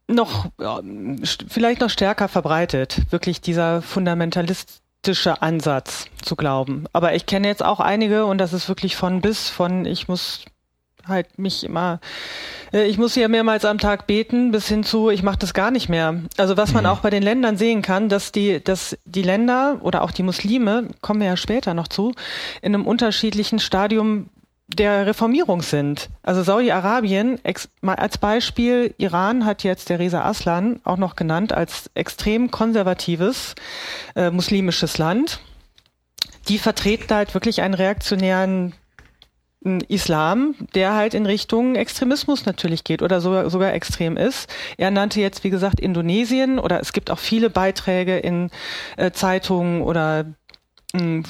noch, 0.08 0.46
vielleicht 1.50 1.82
noch 1.82 1.90
stärker 1.90 2.30
verbreitet, 2.30 3.02
wirklich 3.10 3.42
dieser 3.42 3.82
fundamentalistische 3.82 5.42
Ansatz 5.42 6.06
zu 6.22 6.38
glauben. 6.38 6.86
Aber 6.94 7.14
ich 7.14 7.26
kenne 7.26 7.50
jetzt 7.50 7.64
auch 7.64 7.82
einige 7.82 8.26
und 8.26 8.38
das 8.38 8.54
ist 8.54 8.70
wirklich 8.70 8.96
von 8.96 9.20
bis 9.20 9.50
von, 9.50 9.86
ich 9.86 10.08
muss 10.08 10.46
halt 11.06 11.38
mich 11.38 11.66
immer, 11.66 12.00
ich 12.84 12.98
muss 12.98 13.14
hier 13.14 13.30
mehrmals 13.30 13.64
am 13.64 13.78
Tag 13.78 14.08
beten, 14.08 14.52
bis 14.52 14.68
hin 14.68 14.84
zu, 14.84 15.10
ich 15.10 15.24
mache 15.24 15.38
das 15.38 15.54
gar 15.54 15.72
nicht 15.72 15.88
mehr. 15.88 16.22
Also 16.38 16.58
was 16.58 16.74
man 16.74 16.84
mhm. 16.84 16.90
auch 16.90 17.00
bei 17.00 17.10
den 17.10 17.24
Ländern 17.24 17.58
sehen 17.58 17.82
kann, 17.82 18.10
dass 18.10 18.32
die, 18.32 18.64
dass 18.64 18.98
die 19.06 19.22
Länder 19.22 19.80
oder 19.82 20.04
auch 20.04 20.12
die 20.12 20.24
Muslime, 20.24 20.90
kommen 21.02 21.22
wir 21.22 21.28
ja 21.28 21.38
später 21.38 21.74
noch 21.74 21.88
zu, 21.88 22.14
in 22.62 22.76
einem 22.76 22.86
unterschiedlichen 22.86 23.60
Stadium 23.60 24.30
der 24.68 25.06
Reformierung 25.06 25.62
sind. 25.62 26.10
Also 26.24 26.44
Saudi-Arabien, 26.44 27.40
als 27.84 28.18
Beispiel, 28.18 28.94
Iran 28.98 29.46
hat 29.46 29.64
jetzt 29.64 29.90
der 29.90 30.00
Reza 30.00 30.24
Aslan 30.26 30.82
auch 30.84 30.98
noch 30.98 31.16
genannt 31.16 31.54
als 31.54 31.92
extrem 31.94 32.50
konservatives 32.50 33.56
äh, 34.16 34.32
muslimisches 34.32 34.98
Land. 34.98 35.40
Die 36.50 36.58
vertreten 36.58 37.14
halt 37.14 37.34
wirklich 37.34 37.62
einen 37.62 37.74
reaktionären 37.76 38.74
Islam, 39.88 40.54
der 40.76 40.94
halt 40.94 41.14
in 41.14 41.26
Richtung 41.26 41.76
Extremismus 41.76 42.46
natürlich 42.46 42.84
geht 42.84 43.02
oder 43.02 43.20
sogar, 43.20 43.50
sogar 43.50 43.74
extrem 43.74 44.16
ist. 44.16 44.48
Er 44.78 44.92
nannte 44.92 45.20
jetzt, 45.20 45.44
wie 45.44 45.50
gesagt, 45.50 45.80
Indonesien 45.80 46.60
oder 46.60 46.80
es 46.80 46.94
gibt 46.94 47.10
auch 47.10 47.18
viele 47.18 47.50
Beiträge 47.50 48.18
in 48.18 48.52
äh, 48.98 49.12
Zeitungen 49.12 49.82
oder 49.82 50.26
äh, 50.94 51.24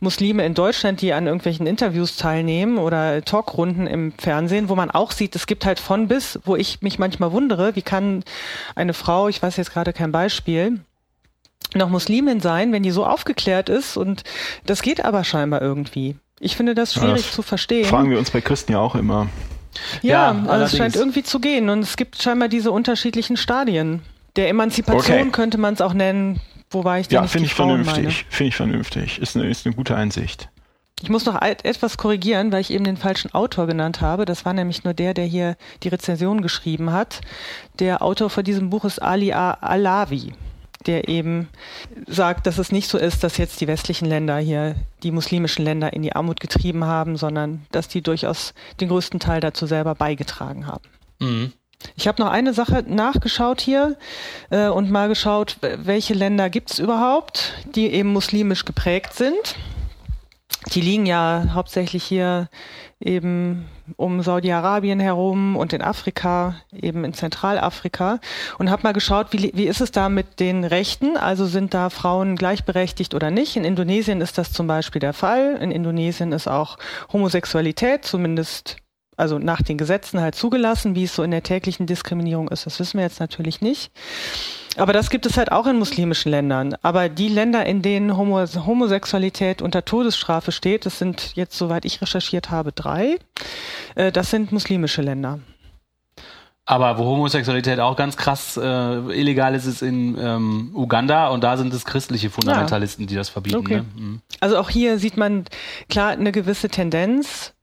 Muslime 0.00 0.44
in 0.44 0.54
Deutschland, 0.54 1.00
die 1.00 1.12
an 1.12 1.26
irgendwelchen 1.26 1.68
Interviews 1.68 2.16
teilnehmen 2.16 2.78
oder 2.78 3.24
Talkrunden 3.24 3.86
im 3.86 4.12
Fernsehen, 4.12 4.68
wo 4.68 4.74
man 4.74 4.90
auch 4.90 5.12
sieht, 5.12 5.36
es 5.36 5.46
gibt 5.46 5.64
halt 5.64 5.78
von 5.78 6.08
bis, 6.08 6.40
wo 6.44 6.56
ich 6.56 6.82
mich 6.82 6.98
manchmal 6.98 7.30
wundere, 7.30 7.76
wie 7.76 7.82
kann 7.82 8.24
eine 8.74 8.92
Frau, 8.92 9.28
ich 9.28 9.40
weiß 9.40 9.56
jetzt 9.56 9.72
gerade 9.72 9.92
kein 9.92 10.10
Beispiel, 10.10 10.80
noch 11.74 11.90
Muslimin 11.90 12.40
sein, 12.40 12.72
wenn 12.72 12.82
die 12.82 12.90
so 12.90 13.06
aufgeklärt 13.06 13.68
ist 13.68 13.96
und 13.96 14.24
das 14.66 14.82
geht 14.82 15.04
aber 15.04 15.22
scheinbar 15.22 15.62
irgendwie. 15.62 16.16
Ich 16.40 16.56
finde 16.56 16.74
das 16.74 16.94
schwierig 16.94 17.22
das 17.22 17.32
zu 17.32 17.42
verstehen. 17.42 17.84
Fragen 17.84 18.10
wir 18.10 18.18
uns 18.18 18.30
bei 18.30 18.40
Christen 18.40 18.72
ja 18.72 18.78
auch 18.78 18.94
immer. 18.94 19.28
Ja, 20.02 20.32
ja 20.32 20.48
also 20.48 20.64
es 20.64 20.76
scheint 20.76 20.96
irgendwie 20.96 21.22
zu 21.22 21.40
gehen 21.40 21.68
und 21.68 21.80
es 21.80 21.96
gibt 21.96 22.20
scheinbar 22.20 22.48
diese 22.48 22.70
unterschiedlichen 22.70 23.36
Stadien. 23.36 24.02
Der 24.36 24.48
Emanzipation 24.48 25.18
okay. 25.18 25.30
könnte 25.30 25.58
man 25.58 25.74
es 25.74 25.80
auch 25.80 25.94
nennen, 25.94 26.40
wobei 26.70 27.00
ich 27.00 27.10
Ja, 27.10 27.26
finde 27.26 27.46
ich 27.46 27.54
vernünftig. 27.54 28.26
Finde 28.28 28.48
ich 28.48 28.56
vernünftig. 28.56 29.18
Ist 29.18 29.36
eine, 29.36 29.48
ist 29.48 29.66
eine 29.66 29.74
gute 29.74 29.96
Einsicht. 29.96 30.48
Ich 31.00 31.10
muss 31.10 31.24
noch 31.26 31.40
etwas 31.40 31.96
korrigieren, 31.96 32.50
weil 32.50 32.60
ich 32.60 32.72
eben 32.72 32.82
den 32.82 32.96
falschen 32.96 33.32
Autor 33.32 33.68
genannt 33.68 34.00
habe. 34.00 34.24
Das 34.24 34.44
war 34.44 34.52
nämlich 34.52 34.82
nur 34.82 34.94
der, 34.94 35.14
der 35.14 35.26
hier 35.26 35.56
die 35.84 35.88
Rezension 35.88 36.42
geschrieben 36.42 36.92
hat. 36.92 37.20
Der 37.78 38.02
Autor 38.02 38.30
von 38.30 38.42
diesem 38.42 38.70
Buch 38.70 38.84
ist 38.84 39.00
Ali 39.00 39.32
Alawi 39.32 40.32
der 40.88 41.08
eben 41.08 41.48
sagt, 42.06 42.46
dass 42.46 42.58
es 42.58 42.72
nicht 42.72 42.88
so 42.88 42.98
ist, 42.98 43.22
dass 43.22 43.36
jetzt 43.36 43.60
die 43.60 43.68
westlichen 43.68 44.06
Länder 44.06 44.38
hier 44.38 44.74
die 45.02 45.12
muslimischen 45.12 45.64
Länder 45.64 45.92
in 45.92 46.02
die 46.02 46.14
Armut 46.14 46.40
getrieben 46.40 46.84
haben, 46.84 47.16
sondern 47.16 47.66
dass 47.70 47.86
die 47.86 48.02
durchaus 48.02 48.54
den 48.80 48.88
größten 48.88 49.20
Teil 49.20 49.40
dazu 49.40 49.66
selber 49.66 49.94
beigetragen 49.94 50.66
haben. 50.66 50.88
Mhm. 51.20 51.52
Ich 51.94 52.08
habe 52.08 52.20
noch 52.20 52.30
eine 52.30 52.54
Sache 52.54 52.84
nachgeschaut 52.88 53.60
hier 53.60 53.96
äh, 54.50 54.66
und 54.66 54.90
mal 54.90 55.08
geschaut, 55.08 55.58
welche 55.60 56.14
Länder 56.14 56.50
gibt 56.50 56.72
es 56.72 56.80
überhaupt, 56.80 57.54
die 57.76 57.92
eben 57.92 58.12
muslimisch 58.12 58.64
geprägt 58.64 59.14
sind. 59.14 59.54
Die 60.72 60.80
liegen 60.80 61.06
ja 61.06 61.50
hauptsächlich 61.52 62.02
hier 62.02 62.48
eben 63.00 63.66
um 63.96 64.22
Saudi-Arabien 64.22 65.00
herum 65.00 65.56
und 65.56 65.72
in 65.72 65.82
Afrika, 65.82 66.56
eben 66.72 67.04
in 67.04 67.14
Zentralafrika 67.14 68.20
und 68.58 68.70
habe 68.70 68.82
mal 68.82 68.92
geschaut, 68.92 69.28
wie, 69.32 69.52
wie 69.54 69.66
ist 69.66 69.80
es 69.80 69.90
da 69.90 70.08
mit 70.08 70.40
den 70.40 70.64
Rechten? 70.64 71.16
Also 71.16 71.46
sind 71.46 71.74
da 71.74 71.90
Frauen 71.90 72.36
gleichberechtigt 72.36 73.14
oder 73.14 73.30
nicht? 73.30 73.56
In 73.56 73.64
Indonesien 73.64 74.20
ist 74.20 74.38
das 74.38 74.52
zum 74.52 74.66
Beispiel 74.66 75.00
der 75.00 75.12
Fall. 75.12 75.56
In 75.60 75.70
Indonesien 75.70 76.32
ist 76.32 76.48
auch 76.48 76.78
Homosexualität 77.12 78.04
zumindest 78.04 78.76
also 79.18 79.38
nach 79.38 79.62
den 79.62 79.76
Gesetzen 79.78 80.20
halt 80.20 80.34
zugelassen. 80.34 80.94
Wie 80.94 81.04
es 81.04 81.14
so 81.14 81.22
in 81.22 81.30
der 81.30 81.42
täglichen 81.42 81.86
Diskriminierung 81.86 82.48
ist, 82.48 82.66
das 82.66 82.78
wissen 82.78 82.98
wir 82.98 83.04
jetzt 83.04 83.20
natürlich 83.20 83.60
nicht. 83.60 83.90
Aber 84.76 84.92
das 84.92 85.10
gibt 85.10 85.26
es 85.26 85.36
halt 85.36 85.50
auch 85.50 85.66
in 85.66 85.78
muslimischen 85.78 86.30
Ländern. 86.30 86.76
Aber 86.82 87.08
die 87.08 87.28
Länder, 87.28 87.66
in 87.66 87.82
denen 87.82 88.16
Homo 88.16 88.44
Homosexualität 88.64 89.60
unter 89.60 89.84
Todesstrafe 89.84 90.52
steht, 90.52 90.86
das 90.86 90.98
sind 90.98 91.34
jetzt, 91.34 91.58
soweit 91.58 91.84
ich 91.84 92.00
recherchiert 92.00 92.50
habe, 92.50 92.72
drei. 92.72 93.18
Äh, 93.96 94.12
das 94.12 94.30
sind 94.30 94.52
muslimische 94.52 95.02
Länder. 95.02 95.40
Aber 96.64 96.98
wo 96.98 97.04
Homosexualität 97.04 97.80
auch 97.80 97.96
ganz 97.96 98.18
krass 98.18 98.58
äh, 98.58 98.60
illegal 99.18 99.54
ist, 99.54 99.64
ist 99.64 99.80
in 99.80 100.18
ähm, 100.20 100.70
Uganda 100.74 101.28
und 101.28 101.42
da 101.42 101.56
sind 101.56 101.72
es 101.72 101.86
christliche 101.86 102.28
Fundamentalisten, 102.28 103.04
ja. 103.04 103.08
die 103.08 103.14
das 103.14 103.30
verbieten. 103.30 103.56
Okay. 103.56 103.76
Ne? 103.76 103.84
Mhm. 103.96 104.20
Also 104.40 104.58
auch 104.58 104.68
hier 104.68 104.98
sieht 104.98 105.16
man 105.16 105.46
klar 105.88 106.10
eine 106.10 106.30
gewisse 106.30 106.68
Tendenz, 106.68 107.54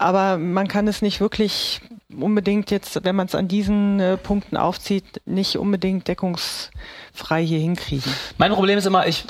aber 0.00 0.38
man 0.38 0.68
kann 0.68 0.88
es 0.88 1.02
nicht 1.02 1.20
wirklich 1.20 1.80
unbedingt 2.18 2.70
jetzt, 2.70 3.04
wenn 3.04 3.14
man 3.14 3.26
es 3.26 3.34
an 3.34 3.48
diesen 3.48 4.00
äh, 4.00 4.16
Punkten 4.16 4.56
aufzieht, 4.56 5.20
nicht 5.26 5.56
unbedingt 5.56 6.08
deckungsfrei 6.08 7.44
hier 7.44 7.60
hinkriegen. 7.60 8.12
Mein 8.38 8.52
Problem 8.52 8.78
ist 8.78 8.86
immer, 8.86 9.06
ich 9.06 9.24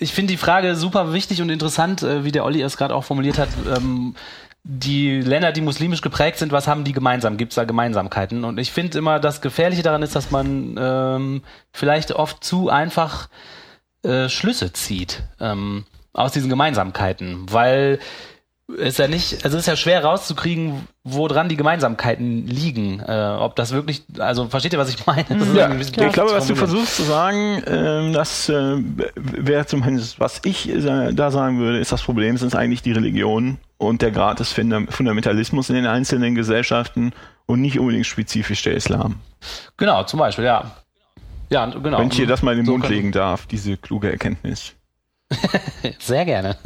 ich 0.00 0.12
finde 0.12 0.32
die 0.32 0.38
Frage 0.38 0.76
super 0.76 1.12
wichtig 1.12 1.42
und 1.42 1.50
interessant, 1.50 2.02
äh, 2.02 2.24
wie 2.24 2.32
der 2.32 2.44
Olli 2.44 2.62
es 2.62 2.76
gerade 2.76 2.94
auch 2.94 3.04
formuliert 3.04 3.38
hat. 3.38 3.48
Ähm, 3.76 4.14
die 4.64 5.20
Länder, 5.20 5.52
die 5.52 5.60
muslimisch 5.60 6.02
geprägt 6.02 6.38
sind, 6.38 6.52
was 6.52 6.68
haben 6.68 6.84
die 6.84 6.92
gemeinsam? 6.92 7.36
Gibt 7.36 7.52
es 7.52 7.56
da 7.56 7.64
Gemeinsamkeiten? 7.64 8.44
Und 8.44 8.58
ich 8.58 8.70
finde 8.70 8.98
immer, 8.98 9.18
das 9.18 9.40
Gefährliche 9.40 9.82
daran 9.82 10.02
ist, 10.02 10.14
dass 10.14 10.30
man 10.30 10.76
ähm, 10.78 11.42
vielleicht 11.72 12.12
oft 12.12 12.44
zu 12.44 12.68
einfach 12.68 13.28
äh, 14.02 14.28
Schlüsse 14.28 14.72
zieht 14.72 15.22
ähm, 15.40 15.84
aus 16.12 16.32
diesen 16.32 16.50
Gemeinsamkeiten, 16.50 17.46
weil 17.50 17.98
ist 18.76 18.98
ja 18.98 19.08
nicht, 19.08 19.44
also 19.44 19.56
es 19.56 19.62
ist 19.62 19.66
ja 19.66 19.76
schwer 19.76 20.04
rauszukriegen, 20.04 20.86
wo 21.02 21.26
dran 21.26 21.48
die 21.48 21.56
Gemeinsamkeiten 21.56 22.46
liegen. 22.46 23.00
Äh, 23.00 23.36
ob 23.38 23.56
das 23.56 23.72
wirklich, 23.72 24.04
also 24.18 24.48
versteht 24.48 24.74
ihr, 24.74 24.78
was 24.78 24.90
ich 24.90 25.06
meine? 25.06 25.24
Ja, 25.54 25.74
ich 25.74 25.92
glaube, 26.12 26.32
was 26.32 26.46
du 26.46 26.54
versuchst 26.54 26.96
zu 26.96 27.02
sagen, 27.02 27.62
äh, 27.62 28.12
das 28.12 28.48
äh, 28.50 28.76
wäre 29.16 29.64
zumindest, 29.64 30.20
was 30.20 30.42
ich 30.44 30.68
äh, 30.68 31.12
da 31.12 31.30
sagen 31.30 31.58
würde, 31.58 31.78
ist 31.78 31.92
das 31.92 32.02
Problem, 32.02 32.36
sind 32.36 32.54
eigentlich 32.54 32.82
die 32.82 32.92
Religionen 32.92 33.58
und 33.78 34.02
der 34.02 34.10
Grad 34.10 34.40
des 34.40 34.52
Fundamentalismus 34.52 35.70
in 35.70 35.76
den 35.76 35.86
einzelnen 35.86 36.34
Gesellschaften 36.34 37.12
und 37.46 37.62
nicht 37.62 37.78
unbedingt 37.78 38.06
spezifisch 38.06 38.62
der 38.62 38.74
Islam. 38.74 39.16
Genau, 39.78 40.04
zum 40.04 40.18
Beispiel, 40.18 40.44
ja. 40.44 40.72
Ja, 41.48 41.64
genau. 41.64 41.98
Wenn 41.98 42.08
ich 42.08 42.16
dir 42.16 42.26
das 42.26 42.42
mal 42.42 42.52
in 42.52 42.58
den 42.58 42.66
so 42.66 42.72
Mund 42.72 42.88
legen 42.90 43.12
darf, 43.12 43.46
diese 43.46 43.78
kluge 43.78 44.10
Erkenntnis. 44.10 44.74
Sehr 45.98 46.26
gerne. 46.26 46.56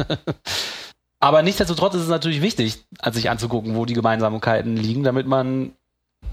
Aber 1.23 1.43
nichtsdestotrotz 1.43 1.95
ist 1.95 2.03
es 2.03 2.09
natürlich 2.09 2.43
wichtig, 2.43 2.85
sich 3.13 3.31
anzugucken, 3.31 3.77
wo 3.77 3.85
die 3.85 3.95
Gemeinsamkeiten 3.95 4.77
liegen, 4.77 5.05
damit 5.05 5.29
man 5.29 5.71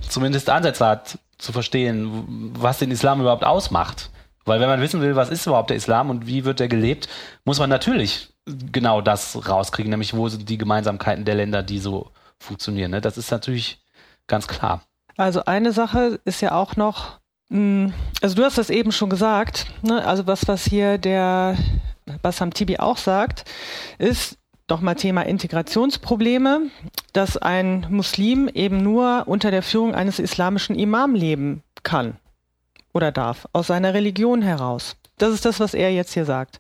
zumindest 0.02 0.50
Ansätze 0.50 0.84
hat, 0.84 1.20
zu 1.38 1.52
verstehen, 1.52 2.52
was 2.58 2.80
den 2.80 2.90
Islam 2.90 3.22
überhaupt 3.22 3.44
ausmacht. 3.44 4.10
Weil 4.46 4.60
wenn 4.60 4.68
man 4.68 4.82
wissen 4.82 5.00
will, 5.00 5.16
was 5.16 5.30
ist 5.30 5.46
überhaupt 5.46 5.70
der 5.70 5.78
Islam 5.78 6.10
und 6.10 6.26
wie 6.26 6.44
wird 6.44 6.60
der 6.60 6.70
gelebt, 6.70 7.08
muss 7.46 7.60
man 7.60 7.70
natürlich 7.70 8.34
genau 8.72 9.02
das 9.02 9.48
rauskriegen, 9.48 9.92
nämlich 9.92 10.16
wo 10.16 10.28
sind 10.28 10.50
die 10.50 10.58
Gemeinsamkeiten 10.58 11.24
der 11.24 11.36
Länder, 11.36 11.62
die 11.62 11.78
so 11.78 12.10
funktionieren. 12.40 12.90
Ne? 12.90 13.00
Das 13.00 13.16
ist 13.16 13.30
natürlich 13.30 13.80
ganz 14.26 14.48
klar. 14.48 14.82
Also 15.18 15.46
eine 15.46 15.72
Sache 15.72 16.20
ist 16.26 16.42
ja 16.42 16.54
auch 16.54 16.78
noch, 16.78 17.20
hm, 17.52 17.94
also 18.24 18.34
du 18.34 18.44
hast 18.44 18.58
das 18.58 18.72
eben 18.72 18.92
schon 18.92 19.12
gesagt, 19.12 19.68
ne? 19.84 20.04
also 20.04 20.26
was, 20.26 20.48
was 20.48 20.66
hier 20.66 20.98
der 20.98 21.58
Bassam 22.24 22.52
Tibi 22.56 22.78
auch 22.78 22.98
sagt, 22.98 23.46
ist, 24.00 24.39
doch 24.70 24.82
mal 24.82 24.96
Thema 24.96 25.24
Integrationsprobleme, 25.24 26.70
dass 27.14 27.38
ein 27.38 27.88
Muslim 27.90 28.48
eben 28.54 28.82
nur 28.84 29.24
unter 29.26 29.52
der 29.52 29.64
Führung 29.64 29.96
eines 29.96 30.20
islamischen 30.20 30.78
Imam 30.78 31.16
leben 31.16 31.64
kann 31.84 32.18
oder 32.94 33.12
darf, 33.12 33.48
aus 33.52 33.68
seiner 33.68 33.94
Religion 33.94 34.42
heraus. 34.42 34.96
Das 35.18 35.34
ist 35.34 35.46
das, 35.46 35.60
was 35.60 35.74
er 35.74 35.92
jetzt 35.92 36.14
hier 36.14 36.26
sagt. 36.26 36.60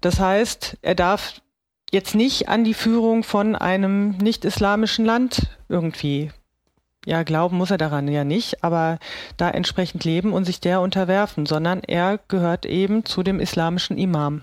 Das 0.00 0.18
heißt, 0.18 0.78
er 0.82 0.94
darf 0.94 1.40
jetzt 1.92 2.14
nicht 2.14 2.48
an 2.48 2.64
die 2.64 2.74
Führung 2.74 3.22
von 3.22 3.54
einem 3.54 4.16
nicht-islamischen 4.18 5.04
Land 5.04 5.48
irgendwie, 5.68 6.30
ja, 7.04 7.22
glauben 7.22 7.56
muss 7.56 7.70
er 7.70 7.78
daran 7.78 8.08
ja 8.08 8.24
nicht, 8.24 8.64
aber 8.64 8.98
da 9.36 9.48
entsprechend 9.48 10.04
leben 10.04 10.32
und 10.32 10.44
sich 10.44 10.60
der 10.60 10.80
unterwerfen, 10.80 11.46
sondern 11.46 11.82
er 11.86 12.18
gehört 12.28 12.66
eben 12.66 13.04
zu 13.04 13.22
dem 13.22 13.40
islamischen 13.40 13.98
Imam. 13.98 14.42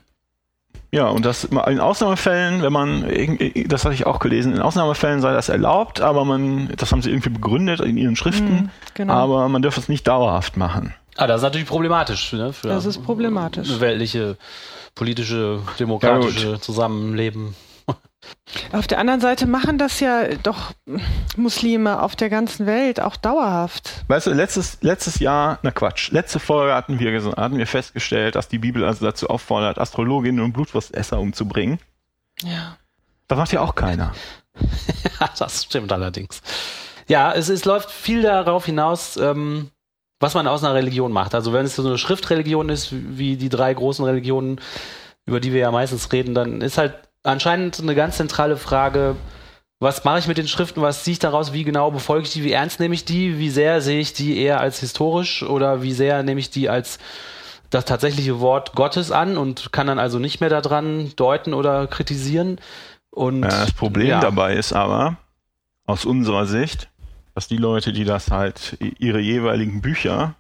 Ja, 0.94 1.08
und 1.08 1.26
das 1.26 1.46
in 1.46 1.80
Ausnahmefällen, 1.80 2.62
wenn 2.62 2.72
man, 2.72 3.12
das 3.66 3.84
hatte 3.84 3.96
ich 3.96 4.06
auch 4.06 4.20
gelesen, 4.20 4.54
in 4.54 4.62
Ausnahmefällen 4.62 5.22
sei 5.22 5.34
das 5.34 5.50
erlaubt, 5.50 6.02
aber 6.02 6.24
man, 6.24 6.72
das 6.78 6.92
haben 6.92 7.02
sie 7.02 7.10
irgendwie 7.10 7.32
begründet 7.32 7.80
in 7.80 7.98
ihren 7.98 8.16
Schriften, 8.16 8.54
mhm, 8.54 8.70
genau. 8.94 9.14
aber 9.14 9.50
man 9.50 9.64
dürfe 9.64 9.80
es 9.80 9.90
nicht 9.90 10.08
dauerhaft 10.08 10.56
machen. 10.56 10.94
Ah, 11.18 11.26
das 11.26 11.38
ist 11.38 11.44
natürlich 11.46 11.68
problematisch, 11.68 12.34
ne? 12.34 12.54
Für 12.54 12.68
das 12.68 12.86
ist 12.86 13.04
problematisch. 13.04 13.80
Weltliche, 13.80 14.38
politische, 14.94 15.62
demokratische 15.80 16.52
ja, 16.52 16.60
Zusammenleben. 16.60 17.56
Auf 18.72 18.88
der 18.88 19.00
anderen 19.00 19.22
Seite 19.22 19.48
machen 19.48 19.78
das 19.78 20.00
ja 20.00 20.36
doch 20.36 20.74
Muslime 21.38 22.02
auf 22.02 22.16
der 22.16 22.30
ganzen 22.30 22.66
Welt 22.66 23.00
auch 23.00 23.16
dauerhaft. 23.16 24.04
Weißt 24.08 24.28
du, 24.28 24.32
letztes, 24.32 24.78
letztes 24.82 25.20
Jahr, 25.20 25.60
na 25.64 25.72
Quatsch, 25.72 26.12
letzte 26.12 26.40
Folge 26.40 26.74
hatten 26.74 27.00
wir, 27.00 27.36
hatten 27.36 27.58
wir 27.58 27.68
festgestellt, 27.68 28.36
dass 28.36 28.48
die 28.48 28.60
Bibel 28.60 28.84
also 28.84 29.06
dazu 29.06 29.30
auffordert, 29.30 29.80
Astrologinnen 29.80 30.44
und 30.44 30.54
Blutwurstesser 30.54 31.20
umzubringen. 31.20 31.80
Ja. 32.42 32.78
Das 33.28 33.38
macht 33.38 33.52
ja 33.52 33.62
auch 33.62 33.76
keiner. 33.76 34.14
ja, 35.20 35.30
das 35.38 35.64
stimmt 35.64 35.92
allerdings. 35.92 36.42
Ja, 37.08 37.34
es, 37.34 37.50
es 37.50 37.66
läuft 37.66 37.92
viel 37.92 38.22
darauf 38.22 38.66
hinaus, 38.66 39.18
ähm, 39.18 39.70
was 40.20 40.34
man 40.34 40.48
aus 40.48 40.64
einer 40.64 40.74
Religion 40.74 41.12
macht. 41.12 41.36
Also 41.36 41.54
wenn 41.54 41.66
es 41.66 41.76
so 41.76 41.86
eine 41.86 41.98
Schriftreligion 41.98 42.70
ist, 42.70 42.90
wie 42.92 43.36
die 43.36 43.50
drei 43.50 43.74
großen 43.74 44.06
Religionen, 44.06 44.60
über 45.26 45.40
die 45.40 45.54
wir 45.54 45.62
ja 45.62 45.72
meistens 45.72 46.12
reden, 46.12 46.34
dann 46.34 46.62
ist 46.62 46.78
halt 46.78 46.96
anscheinend 47.24 47.80
eine 47.80 47.96
ganz 47.96 48.18
zentrale 48.18 48.58
Frage, 48.58 49.16
was 49.80 50.04
mache 50.06 50.20
ich 50.20 50.28
mit 50.28 50.38
den 50.38 50.48
Schriften, 50.48 50.82
was 50.82 51.04
ziehe 51.04 51.14
ich 51.14 51.20
daraus, 51.20 51.52
wie 51.52 51.64
genau 51.64 51.92
befolge 51.92 52.24
ich 52.24 52.32
die, 52.32 52.44
wie 52.44 52.54
ernst 52.54 52.80
nehme 52.80 52.96
ich 52.96 53.06
die, 53.06 53.38
wie 53.38 53.50
sehr 53.50 53.82
sehe 53.82 54.00
ich 54.00 54.14
die 54.14 54.38
eher 54.38 54.60
als 54.60 54.80
historisch 54.80 55.44
oder 55.44 55.82
wie 55.82 55.94
sehr 55.94 56.24
nehme 56.24 56.40
ich 56.40 56.50
die 56.50 56.70
als 56.70 57.00
das 57.70 57.86
tatsächliche 57.86 58.40
Wort 58.40 58.76
Gottes 58.76 59.12
an 59.12 59.38
und 59.38 59.72
kann 59.72 59.88
dann 59.88 60.00
also 60.00 60.20
nicht 60.20 60.40
mehr 60.40 60.50
daran 60.50 61.12
deuten 61.16 61.54
oder 61.54 61.88
kritisieren. 61.88 62.60
Und, 63.10 63.44
ja, 63.44 63.50
das 63.50 63.74
Problem 63.74 64.08
ja. 64.08 64.20
dabei 64.20 64.56
ist 64.56 64.74
aber, 64.74 65.18
aus 65.86 66.06
unserer 66.06 66.46
Sicht, 66.46 66.90
dass 67.36 67.48
die 67.48 67.58
Leute, 67.58 67.92
die 67.92 68.06
das 68.06 68.32
halt 68.32 68.78
ihre 68.80 69.20
jeweiligen 69.20 69.82
Bücher 69.82 70.36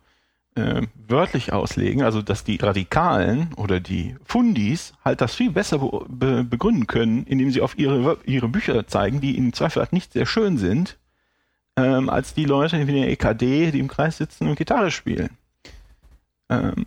äh, 0.55 0.83
wörtlich 1.07 1.53
auslegen, 1.53 2.03
also 2.03 2.21
dass 2.21 2.43
die 2.43 2.57
Radikalen 2.57 3.53
oder 3.55 3.79
die 3.79 4.15
Fundis 4.25 4.93
halt 5.03 5.21
das 5.21 5.33
viel 5.35 5.51
besser 5.51 5.79
be 6.07 6.43
begründen 6.43 6.87
können, 6.87 7.25
indem 7.25 7.51
sie 7.51 7.61
auf 7.61 7.77
ihre, 7.77 8.17
ihre 8.25 8.47
Bücher 8.47 8.87
zeigen, 8.87 9.21
die 9.21 9.37
im 9.37 9.53
Zweifel 9.53 9.81
halt 9.81 9.93
nicht 9.93 10.13
sehr 10.13 10.25
schön 10.25 10.57
sind, 10.57 10.97
ähm, 11.75 12.09
als 12.09 12.33
die 12.33 12.45
Leute 12.45 12.87
wie 12.87 12.93
der 12.93 13.09
EKD, 13.09 13.71
die 13.71 13.79
im 13.79 13.87
Kreis 13.87 14.17
sitzen 14.17 14.47
und 14.47 14.55
Gitarre 14.55 14.91
spielen. 14.91 15.31
Ähm, 16.49 16.85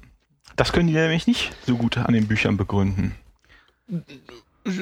das 0.54 0.72
können 0.72 0.88
die 0.88 0.94
nämlich 0.94 1.26
nicht 1.26 1.54
so 1.66 1.76
gut 1.76 1.98
an 1.98 2.14
den 2.14 2.28
Büchern 2.28 2.56
begründen. 2.56 3.14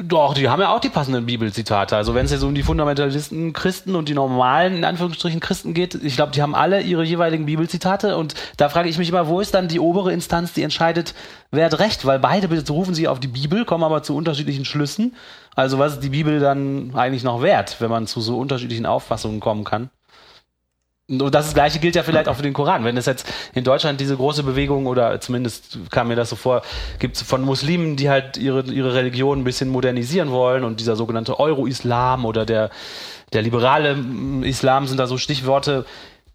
Doch, 0.02 0.32
die 0.32 0.48
haben 0.48 0.62
ja 0.62 0.70
auch 0.70 0.80
die 0.80 0.88
passenden 0.88 1.26
Bibelzitate. 1.26 1.94
Also 1.94 2.14
wenn 2.14 2.24
es 2.24 2.30
jetzt 2.30 2.42
um 2.42 2.54
die 2.54 2.62
Fundamentalisten 2.62 3.52
Christen 3.52 3.94
und 3.94 4.08
die 4.08 4.14
normalen, 4.14 4.76
in 4.76 4.84
Anführungsstrichen, 4.84 5.40
Christen 5.40 5.74
geht, 5.74 5.94
ich 5.94 6.16
glaube, 6.16 6.32
die 6.32 6.40
haben 6.40 6.54
alle 6.54 6.80
ihre 6.80 7.04
jeweiligen 7.04 7.44
Bibelzitate 7.44 8.16
und 8.16 8.34
da 8.56 8.70
frage 8.70 8.88
ich 8.88 8.96
mich 8.96 9.10
immer, 9.10 9.28
wo 9.28 9.40
ist 9.40 9.52
dann 9.52 9.68
die 9.68 9.80
obere 9.80 10.10
Instanz, 10.10 10.54
die 10.54 10.62
entscheidet, 10.62 11.14
wer 11.50 11.66
hat 11.66 11.78
recht? 11.80 12.06
Weil 12.06 12.18
beide 12.18 12.48
rufen 12.70 12.94
sie 12.94 13.08
auf 13.08 13.20
die 13.20 13.28
Bibel, 13.28 13.66
kommen 13.66 13.84
aber 13.84 14.02
zu 14.02 14.16
unterschiedlichen 14.16 14.64
Schlüssen. 14.64 15.14
Also 15.54 15.78
was 15.78 15.94
ist 15.94 16.02
die 16.02 16.08
Bibel 16.08 16.40
dann 16.40 16.92
eigentlich 16.94 17.22
noch 17.22 17.42
wert, 17.42 17.76
wenn 17.80 17.90
man 17.90 18.06
zu 18.06 18.22
so 18.22 18.38
unterschiedlichen 18.38 18.86
Auffassungen 18.86 19.40
kommen 19.40 19.64
kann? 19.64 19.90
Und 21.06 21.34
das 21.34 21.52
Gleiche 21.52 21.80
gilt 21.80 21.96
ja 21.96 22.02
vielleicht 22.02 22.28
auch 22.28 22.36
für 22.36 22.42
den 22.42 22.54
Koran. 22.54 22.84
Wenn 22.84 22.96
es 22.96 23.04
jetzt 23.04 23.26
in 23.52 23.62
Deutschland 23.62 24.00
diese 24.00 24.16
große 24.16 24.42
Bewegung 24.42 24.86
oder 24.86 25.20
zumindest 25.20 25.78
kam 25.90 26.08
mir 26.08 26.16
das 26.16 26.30
so 26.30 26.36
vor, 26.36 26.62
gibt 26.98 27.18
von 27.18 27.42
Muslimen, 27.42 27.96
die 27.96 28.08
halt 28.08 28.38
ihre, 28.38 28.62
ihre 28.62 28.94
Religion 28.94 29.40
ein 29.40 29.44
bisschen 29.44 29.68
modernisieren 29.68 30.30
wollen 30.30 30.64
und 30.64 30.80
dieser 30.80 30.96
sogenannte 30.96 31.38
Euro-Islam 31.38 32.24
oder 32.24 32.46
der, 32.46 32.70
der 33.34 33.42
liberale 33.42 33.98
Islam 34.44 34.86
sind 34.86 34.98
da 34.98 35.06
so 35.06 35.18
Stichworte, 35.18 35.84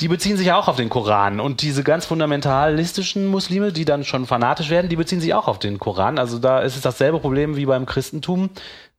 die 0.01 0.07
beziehen 0.07 0.37
sich 0.37 0.51
auch 0.51 0.67
auf 0.67 0.75
den 0.75 0.89
Koran. 0.89 1.39
Und 1.39 1.63
diese 1.63 1.83
ganz 1.83 2.05
fundamentalistischen 2.05 3.25
Muslime, 3.25 3.71
die 3.71 3.85
dann 3.85 4.03
schon 4.03 4.27
fanatisch 4.27 4.69
werden, 4.69 4.87
die 4.87 4.95
beziehen 4.95 5.19
sich 5.19 5.33
auch 5.33 5.47
auf 5.47 5.57
den 5.57 5.79
Koran. 5.79 6.19
Also 6.19 6.37
da 6.37 6.59
ist 6.59 6.75
es 6.75 6.81
dasselbe 6.81 7.19
Problem 7.19 7.57
wie 7.57 7.65
beim 7.65 7.87
Christentum. 7.87 8.51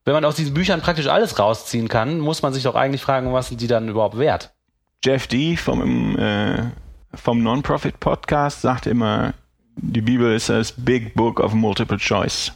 Wenn 0.05 0.15
man 0.15 0.25
aus 0.25 0.35
diesen 0.35 0.53
Büchern 0.53 0.81
praktisch 0.81 1.07
alles 1.07 1.39
rausziehen 1.39 1.89
kann, 1.89 2.19
muss 2.19 2.43
man 2.43 2.53
sich 2.53 2.65
doch 2.65 2.75
eigentlich 2.75 3.03
fragen, 3.03 3.33
was 3.33 3.49
sind 3.49 3.61
die 3.61 3.69
dann 3.69 3.89
überhaupt 3.89 4.19
wert? 4.19 4.51
Jeff 5.03 5.27
Dee 5.29 5.57
vom, 5.57 6.19
äh, 6.19 6.65
vom 7.15 7.43
Non-Profit-Podcast 7.43 8.61
sagt 8.61 8.87
immer, 8.87 9.33
die 9.77 10.03
Bibel 10.03 10.35
ist 10.35 10.51
das 10.51 10.73
Big 10.73 11.15
Book 11.15 11.41
of 11.41 11.55
Multiple 11.55 11.97
Choice. 11.97 12.53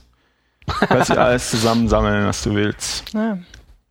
Du 0.66 0.86
kannst 0.86 1.10
dir 1.10 1.20
alles 1.20 1.50
zusammensammeln, 1.50 2.26
was 2.26 2.42
du 2.42 2.54
willst. 2.54 3.14
Ja. 3.14 3.38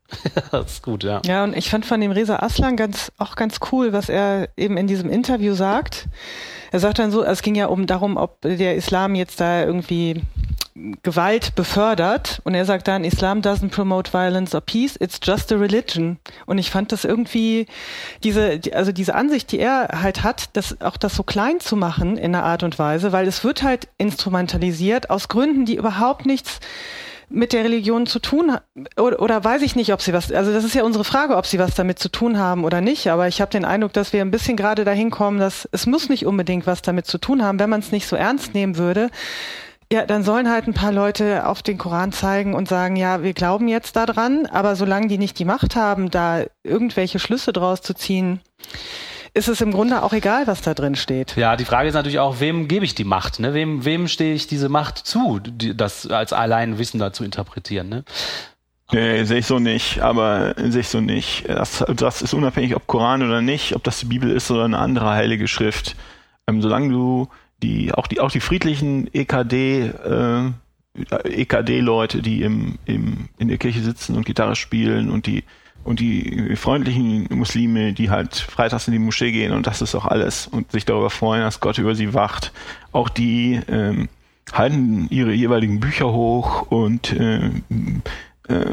das 0.51 0.74
ist 0.74 0.84
gut, 0.84 1.04
ja. 1.04 1.20
Ja, 1.26 1.43
und 1.43 1.58
ich 1.58 1.72
fand 1.72 1.84
von 1.88 1.99
dem 1.99 2.12
Reza 2.12 2.36
Aslan 2.38 2.78
ganz, 2.78 3.12
auch 3.18 3.36
ganz 3.36 3.58
cool, 3.72 3.91
was 3.91 4.08
er 4.10 4.49
eben 4.56 4.78
in 4.78 4.86
diesem 4.86 5.10
Interview 5.10 5.56
sagt. 5.56 6.08
Er 6.72 6.80
sagt 6.80 6.99
dann 6.99 7.10
so, 7.10 7.24
es 7.24 7.41
ging 7.41 7.56
ja 7.56 7.66
um 7.66 7.88
darum, 7.88 8.18
ob 8.18 8.41
der 8.41 8.76
Islam 8.76 9.16
jetzt 9.16 9.41
da 9.41 9.64
irgendwie 9.64 10.22
Gewalt 11.04 11.56
befördert. 11.56 12.42
Und 12.44 12.56
er 12.56 12.66
sagt 12.66 12.88
dann, 12.88 13.04
Islam 13.04 13.42
doesn't 13.42 13.70
promote 13.70 14.12
violence 14.12 14.56
or 14.56 14.62
peace, 14.62 14.96
it's 15.00 15.20
just 15.24 15.52
a 15.52 15.56
religion. 15.56 16.18
Und 16.46 16.58
ich 16.58 16.72
fand 16.72 16.92
das 16.92 17.06
irgendwie, 17.06 17.68
diese, 18.24 18.60
also 18.74 18.92
diese 18.92 19.16
Ansicht, 19.16 19.52
die 19.52 19.60
er 19.60 20.02
halt 20.02 20.24
hat, 20.24 20.50
das, 20.54 20.82
auch 20.82 20.98
das 20.98 21.16
so 21.16 21.24
klein 21.24 21.60
zu 21.60 21.76
machen 21.76 22.18
in 22.18 22.36
einer 22.36 22.44
Art 22.44 22.64
und 22.64 22.80
Weise, 22.80 23.12
weil 23.12 23.28
es 23.28 23.44
wird 23.44 23.64
halt 23.64 23.88
instrumentalisiert 23.98 25.10
aus 25.10 25.28
Gründen, 25.28 25.66
die 25.66 25.76
überhaupt 25.76 26.26
nichts 26.26 26.60
mit 27.30 27.54
der 27.54 27.64
Religion 27.64 28.06
zu 28.06 28.20
tun 28.20 28.58
oder, 28.98 29.20
oder 29.20 29.44
weiß 29.44 29.64
ich 29.64 29.76
nicht, 29.76 29.92
ob 29.92 30.02
sie 30.02 30.14
was, 30.14 30.32
also 30.32 30.54
das 30.54 30.64
ist 30.64 30.76
ja 30.76 30.84
unsere 30.84 31.04
Frage, 31.04 31.36
ob 31.36 31.48
sie 31.48 31.58
was 31.58 31.74
damit 31.74 31.98
zu 31.98 32.10
tun 32.10 32.38
haben 32.38 32.64
oder 32.64 32.80
nicht, 32.80 33.08
aber 33.10 33.28
ich 33.28 33.42
habe 33.42 33.50
den 33.50 33.66
Eindruck, 33.66 33.94
dass 33.94 34.14
wir 34.14 34.22
ein 34.22 34.30
bisschen 34.30 34.56
gerade 34.56 34.86
dahin 34.86 35.10
kommen, 35.10 35.40
dass 35.40 35.68
es 35.72 35.88
muss 35.88 36.10
nicht 36.10 36.26
unbedingt 36.26 36.68
was 36.68 36.84
damit 36.84 37.08
zu 37.08 37.18
tun 37.18 37.44
haben, 37.44 37.60
wenn 37.60 37.70
man 37.70 37.80
es 37.80 37.92
nicht 37.92 38.08
so 38.08 38.16
ernst 38.16 38.54
nehmen 38.54 38.78
würde. 38.78 39.10
Ja, 39.94 40.08
dann 40.08 40.24
sollen 40.24 40.50
halt 40.50 40.66
ein 40.66 40.74
paar 40.74 40.91
Leute 40.91 41.46
auf 41.46 41.62
den 41.62 41.78
Koran 41.78 42.12
zeigen 42.12 42.56
und 42.56 42.68
sagen, 42.68 42.96
ja, 42.96 43.22
wir 43.22 43.34
glauben 43.34 43.68
jetzt 43.68 43.96
daran, 43.96 44.48
aber 44.48 44.76
solange 44.76 45.06
die 45.06 45.20
nicht 45.20 45.38
die 45.38 45.46
Macht 45.46 45.76
haben, 45.76 46.10
da 46.10 46.46
irgendwelche 46.64 47.20
Schlüsse 47.20 47.54
draus 47.54 47.84
zu 47.84 47.94
ziehen, 47.94 48.39
ist 49.36 49.50
es 49.50 49.62
im 49.62 49.72
Grunde 49.72 50.02
auch 50.02 50.12
egal, 50.12 50.48
was 50.48 50.64
da 50.64 50.74
drin 50.74 50.96
steht. 50.96 51.36
Ja, 51.36 51.56
die 51.56 51.66
Frage 51.66 51.89
ist 51.89 51.94
natürlich 51.94 52.18
auch, 52.18 52.39
wem 52.39 52.68
gebe 52.68 52.86
ich 52.86 52.96
die 52.96 53.04
Macht? 53.04 53.39
Ne? 53.39 53.54
Wem, 53.54 53.86
wem 53.86 54.08
stehe 54.08 54.34
ich 54.34 54.48
diese 54.48 54.68
Macht 54.68 54.98
zu, 54.98 55.39
die, 55.39 55.78
das 55.78 56.08
als 56.08 56.34
Alleinwissender 56.34 57.14
zu 57.14 57.24
interpretieren? 57.24 57.89
Ne? 57.89 58.04
Nee, 58.91 59.26
sehe 59.26 59.38
ich 59.38 59.46
so 59.46 59.60
nicht, 59.60 60.00
aber 60.00 60.56
sehe 60.58 60.82
ich 60.82 60.89
so 60.89 61.02
nicht. 61.02 61.48
Das, 61.48 61.86
das 61.96 62.24
ist 62.24 62.34
unabhängig, 62.34 62.76
ob 62.76 62.88
Koran 62.88 63.22
oder 63.22 63.44
nicht, 63.44 63.76
ob 63.76 63.84
das 63.84 64.00
die 64.00 64.08
Bibel 64.08 64.32
ist 64.32 64.50
oder 64.50 64.66
eine 64.66 64.80
andere 64.80 65.12
heilige 65.12 65.48
Schrift. 65.48 65.96
Ähm, 66.48 66.64
solange 66.64 66.89
du 66.89 67.28
die, 67.64 67.93
auch 67.93 68.07
die, 68.07 68.20
auch 68.20 68.32
die 68.32 68.41
friedlichen 68.41 69.09
EKD, 69.14 69.88
äh, 69.88 70.51
EKD-Leute, 71.24 72.22
die 72.22 72.43
im, 72.43 72.78
im, 72.86 73.30
in 73.39 73.47
der 73.47 73.57
Kirche 73.57 73.82
sitzen 73.82 74.16
und 74.16 74.26
Gitarre 74.26 74.55
spielen 74.55 75.09
und 75.09 75.26
die 75.26 75.43
und 75.86 75.99
die 75.99 76.55
freundlichen 76.55 77.28
Muslime, 77.30 77.91
die 77.91 78.09
halt 78.09 78.36
freitags 78.36 78.88
in 78.88 78.93
die 78.93 78.99
Moschee 78.99 79.34
gehen 79.34 79.51
und 79.51 79.68
das 79.68 79.82
ist 79.82 79.95
auch 79.95 80.05
alles 80.05 80.47
und 80.47 80.72
sich 80.72 80.86
darüber 80.86 81.09
freuen, 81.09 81.41
dass 81.41 81.59
Gott 81.59 81.78
über 81.78 81.93
sie 81.93 82.14
wacht. 82.14 82.53
Auch 82.93 83.09
die 83.09 83.59
ähm, 83.68 84.07
halten 84.53 85.07
ihre 85.09 85.34
jeweiligen 85.34 85.82
Bücher 85.82 86.14
hoch 86.14 86.72
und 86.72 87.11
äh, 87.11 87.49
äh, 88.47 88.66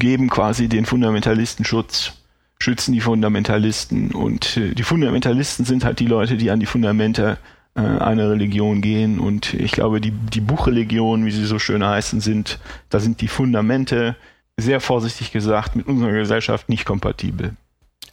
geben 0.00 0.28
quasi 0.28 0.68
den 0.68 0.86
Fundamentalisten 0.86 1.64
Schutz, 1.64 2.14
schützen 2.58 2.94
die 2.94 3.00
Fundamentalisten 3.00 4.10
und 4.10 4.56
äh, 4.56 4.74
die 4.74 4.82
Fundamentalisten 4.82 5.64
sind 5.64 5.84
halt 5.84 6.00
die 6.00 6.06
Leute, 6.06 6.36
die 6.36 6.50
an 6.50 6.58
die 6.58 6.66
Fundamente 6.66 7.38
äh, 7.38 7.57
einer 7.78 8.30
Religion 8.30 8.80
gehen 8.80 9.20
und 9.20 9.54
ich 9.54 9.72
glaube, 9.72 10.00
die, 10.00 10.10
die 10.10 10.40
Buchreligionen, 10.40 11.26
wie 11.26 11.30
sie 11.30 11.44
so 11.44 11.58
schön 11.58 11.84
heißen, 11.84 12.20
sind, 12.20 12.58
da 12.90 12.98
sind 12.98 13.20
die 13.20 13.28
Fundamente 13.28 14.16
sehr 14.56 14.80
vorsichtig 14.80 15.30
gesagt, 15.30 15.76
mit 15.76 15.86
unserer 15.86 16.12
Gesellschaft 16.12 16.68
nicht 16.68 16.84
kompatibel. 16.84 17.54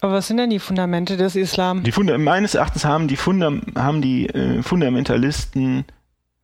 Aber 0.02 0.14
was 0.14 0.28
sind 0.28 0.38
denn 0.38 0.52
die 0.52 0.60
Fundamente 0.60 1.18
des 1.18 1.36
Islam? 1.36 1.84
Die 1.84 1.92
Funda 1.92 2.18
meines 2.18 2.54
Erachtens 2.54 2.86
haben 2.86 3.08
die, 3.08 3.16
Funda 3.16 3.52
haben 3.76 4.02
die 4.02 4.28
äh, 4.30 4.62
Fundamentalisten 4.62 5.86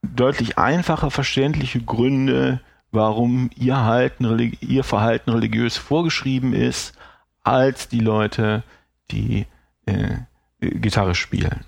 deutlich 0.01 0.57
einfacher 0.57 1.11
verständliche 1.11 1.79
Gründe, 1.81 2.61
warum 2.91 3.51
ihr, 3.55 3.83
Halten, 3.83 4.57
ihr 4.61 4.83
Verhalten 4.83 5.29
religiös 5.29 5.77
vorgeschrieben 5.77 6.53
ist, 6.53 6.93
als 7.43 7.87
die 7.87 7.99
Leute, 7.99 8.63
die 9.11 9.45
äh, 9.85 10.17
Gitarre 10.59 11.13
spielen. 11.13 11.65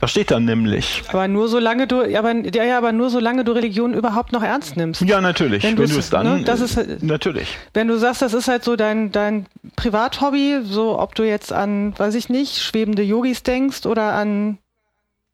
Das 0.00 0.10
steht 0.10 0.30
dann 0.30 0.46
nämlich. 0.46 1.02
Aber 1.08 1.28
nur 1.28 1.48
solange 1.48 1.86
du, 1.86 2.00
aber, 2.16 2.34
ja, 2.34 2.64
ja, 2.64 2.78
aber 2.78 2.92
nur 2.92 3.10
solange 3.10 3.44
du 3.44 3.52
Religion 3.52 3.92
überhaupt 3.92 4.32
noch 4.32 4.42
ernst 4.42 4.76
nimmst. 4.76 5.02
Ja, 5.02 5.20
natürlich. 5.20 5.62
Wenn, 5.62 5.76
wenn 5.76 5.90
du 5.90 5.98
es 5.98 6.08
dann, 6.08 6.38
ne, 6.38 6.44
das 6.44 6.60
ist, 6.60 6.78
halt, 6.78 7.02
natürlich. 7.02 7.58
Wenn 7.74 7.86
du 7.86 7.98
sagst, 7.98 8.22
das 8.22 8.32
ist 8.32 8.48
halt 8.48 8.64
so 8.64 8.76
dein, 8.76 9.12
dein 9.12 9.46
Privathobby, 9.76 10.60
so 10.64 10.98
ob 10.98 11.14
du 11.14 11.22
jetzt 11.22 11.52
an, 11.52 11.92
weiß 11.98 12.14
ich 12.14 12.30
nicht, 12.30 12.58
schwebende 12.62 13.02
Yogis 13.02 13.42
denkst 13.42 13.84
oder 13.84 14.14
an 14.14 14.56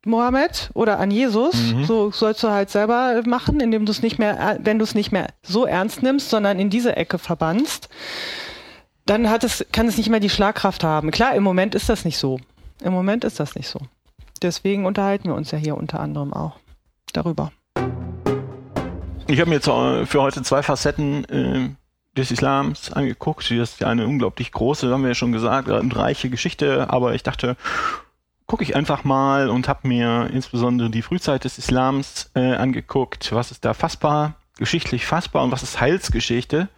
Mohammed 0.05 0.69
oder 0.73 0.99
an 0.99 1.11
Jesus, 1.11 1.55
mhm. 1.55 1.85
so 1.85 2.11
sollst 2.11 2.43
du 2.43 2.49
halt 2.49 2.69
selber 2.69 3.21
machen, 3.25 3.61
indem 3.61 3.85
du 3.85 3.91
es 3.91 4.01
nicht 4.01 4.19
mehr, 4.19 4.57
wenn 4.61 4.79
du 4.79 4.83
es 4.83 4.95
nicht 4.95 5.13
mehr 5.13 5.27
so 5.43 5.65
ernst 5.65 6.03
nimmst, 6.03 6.29
sondern 6.29 6.59
in 6.59 6.69
diese 6.69 6.95
Ecke 6.95 7.19
verbannst, 7.19 7.87
dann 9.05 9.29
hat 9.29 9.43
es, 9.45 9.65
kann 9.71 9.87
es 9.87 9.97
nicht 9.97 10.09
mehr 10.09 10.19
die 10.19 10.29
Schlagkraft 10.29 10.83
haben. 10.83 11.11
Klar, 11.11 11.35
im 11.35 11.43
Moment 11.43 11.73
ist 11.73 11.87
das 11.87 12.03
nicht 12.03 12.17
so. 12.17 12.39
Im 12.83 12.93
Moment 12.93 13.23
ist 13.23 13.39
das 13.39 13.55
nicht 13.55 13.67
so. 13.67 13.79
Deswegen 14.39 14.85
unterhalten 14.85 15.29
wir 15.29 15.35
uns 15.35 15.51
ja 15.51 15.57
hier 15.57 15.77
unter 15.77 15.99
anderem 15.99 16.33
auch 16.33 16.59
darüber. 17.13 17.51
Ich 19.27 19.39
habe 19.39 19.49
mir 19.49 19.55
jetzt 19.55 19.65
für 19.65 20.21
heute 20.21 20.41
zwei 20.43 20.63
Facetten 20.63 21.25
äh, 21.25 21.69
des 22.15 22.31
Islams 22.31 22.91
angeguckt. 22.91 23.51
Das 23.51 23.71
ist 23.71 23.79
ja 23.81 23.87
eine 23.87 24.07
unglaublich 24.07 24.51
große, 24.51 24.91
haben 24.91 25.01
wir 25.01 25.09
ja 25.09 25.15
schon 25.15 25.31
gesagt, 25.31 25.67
und 25.67 25.95
reiche 25.95 26.29
Geschichte. 26.29 26.89
Aber 26.89 27.13
ich 27.13 27.23
dachte, 27.23 27.57
gucke 28.45 28.63
ich 28.63 28.75
einfach 28.75 29.03
mal 29.03 29.49
und 29.49 29.67
habe 29.67 29.87
mir 29.87 30.29
insbesondere 30.33 30.89
die 30.89 31.01
Frühzeit 31.01 31.43
des 31.43 31.57
Islams 31.57 32.31
äh, 32.33 32.55
angeguckt. 32.55 33.31
Was 33.33 33.51
ist 33.51 33.65
da 33.65 33.73
fassbar, 33.73 34.35
geschichtlich 34.57 35.05
fassbar 35.05 35.43
und 35.43 35.51
was 35.51 35.63
ist 35.63 35.79
Heilsgeschichte? 35.79 36.69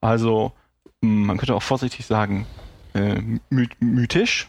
Also 0.00 0.52
man 1.00 1.38
könnte 1.38 1.54
auch 1.54 1.62
vorsichtig 1.62 2.06
sagen, 2.06 2.46
äh, 2.94 3.20
mythisch. 3.80 4.48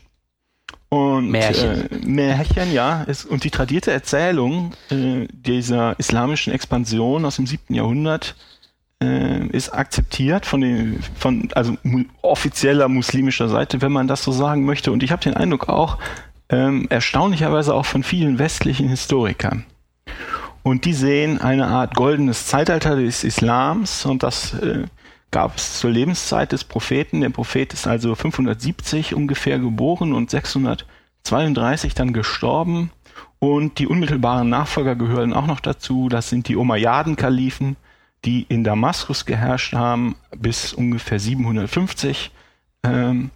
Und 0.93 1.31
Märchen. 1.31 1.89
Äh, 1.91 2.05
Märchen, 2.05 2.71
ja. 2.71 3.01
Ist, 3.03 3.25
und 3.25 3.43
die 3.43 3.49
tradierte 3.49 3.91
Erzählung 3.91 4.73
äh, 4.91 5.27
dieser 5.31 5.97
islamischen 5.97 6.53
Expansion 6.53 7.25
aus 7.25 7.37
dem 7.37 7.47
siebten 7.47 7.73
Jahrhundert 7.73 8.35
äh, 9.01 9.47
ist 9.47 9.73
akzeptiert 9.73 10.45
von 10.45 10.61
den, 10.61 11.03
von, 11.15 11.49
also 11.55 11.75
mu 11.81 12.03
offizieller 12.21 12.89
muslimischer 12.89 13.49
Seite, 13.49 13.81
wenn 13.81 13.91
man 13.91 14.07
das 14.07 14.23
so 14.23 14.31
sagen 14.31 14.65
möchte. 14.65 14.91
Und 14.91 15.01
ich 15.01 15.11
habe 15.11 15.23
den 15.23 15.33
Eindruck 15.33 15.67
auch, 15.67 15.97
ähm, 16.49 16.85
erstaunlicherweise 16.91 17.73
auch 17.73 17.87
von 17.87 18.03
vielen 18.03 18.37
westlichen 18.37 18.87
Historikern. 18.87 19.65
Und 20.61 20.85
die 20.85 20.93
sehen 20.93 21.41
eine 21.41 21.65
Art 21.65 21.95
goldenes 21.95 22.45
Zeitalter 22.45 22.97
des 22.97 23.23
Islams 23.23 24.05
und 24.05 24.21
das 24.21 24.53
äh, 24.59 24.83
gab 25.33 25.57
es 25.57 25.79
zur 25.79 25.89
Lebenszeit 25.89 26.53
des 26.53 26.63
Propheten. 26.63 27.19
Der 27.19 27.29
Prophet 27.29 27.73
ist 27.73 27.87
also 27.87 28.15
570 28.15 29.13
ungefähr 29.15 29.59
geboren 29.59 30.13
und 30.13 30.29
632 30.29 31.95
dann 31.95 32.13
gestorben. 32.13 32.91
Und 33.39 33.79
die 33.79 33.87
unmittelbaren 33.87 34.47
Nachfolger 34.47 34.95
gehören 34.95 35.33
auch 35.33 35.47
noch 35.47 35.59
dazu. 35.59 36.07
Das 36.07 36.29
sind 36.29 36.47
die 36.47 36.55
Umayyaden-Kalifen, 36.55 37.75
die 38.23 38.43
in 38.43 38.63
Damaskus 38.63 39.25
geherrscht 39.25 39.73
haben 39.73 40.15
bis 40.37 40.71
ungefähr 40.71 41.19
750 41.19 42.31
ähm, 42.83 43.31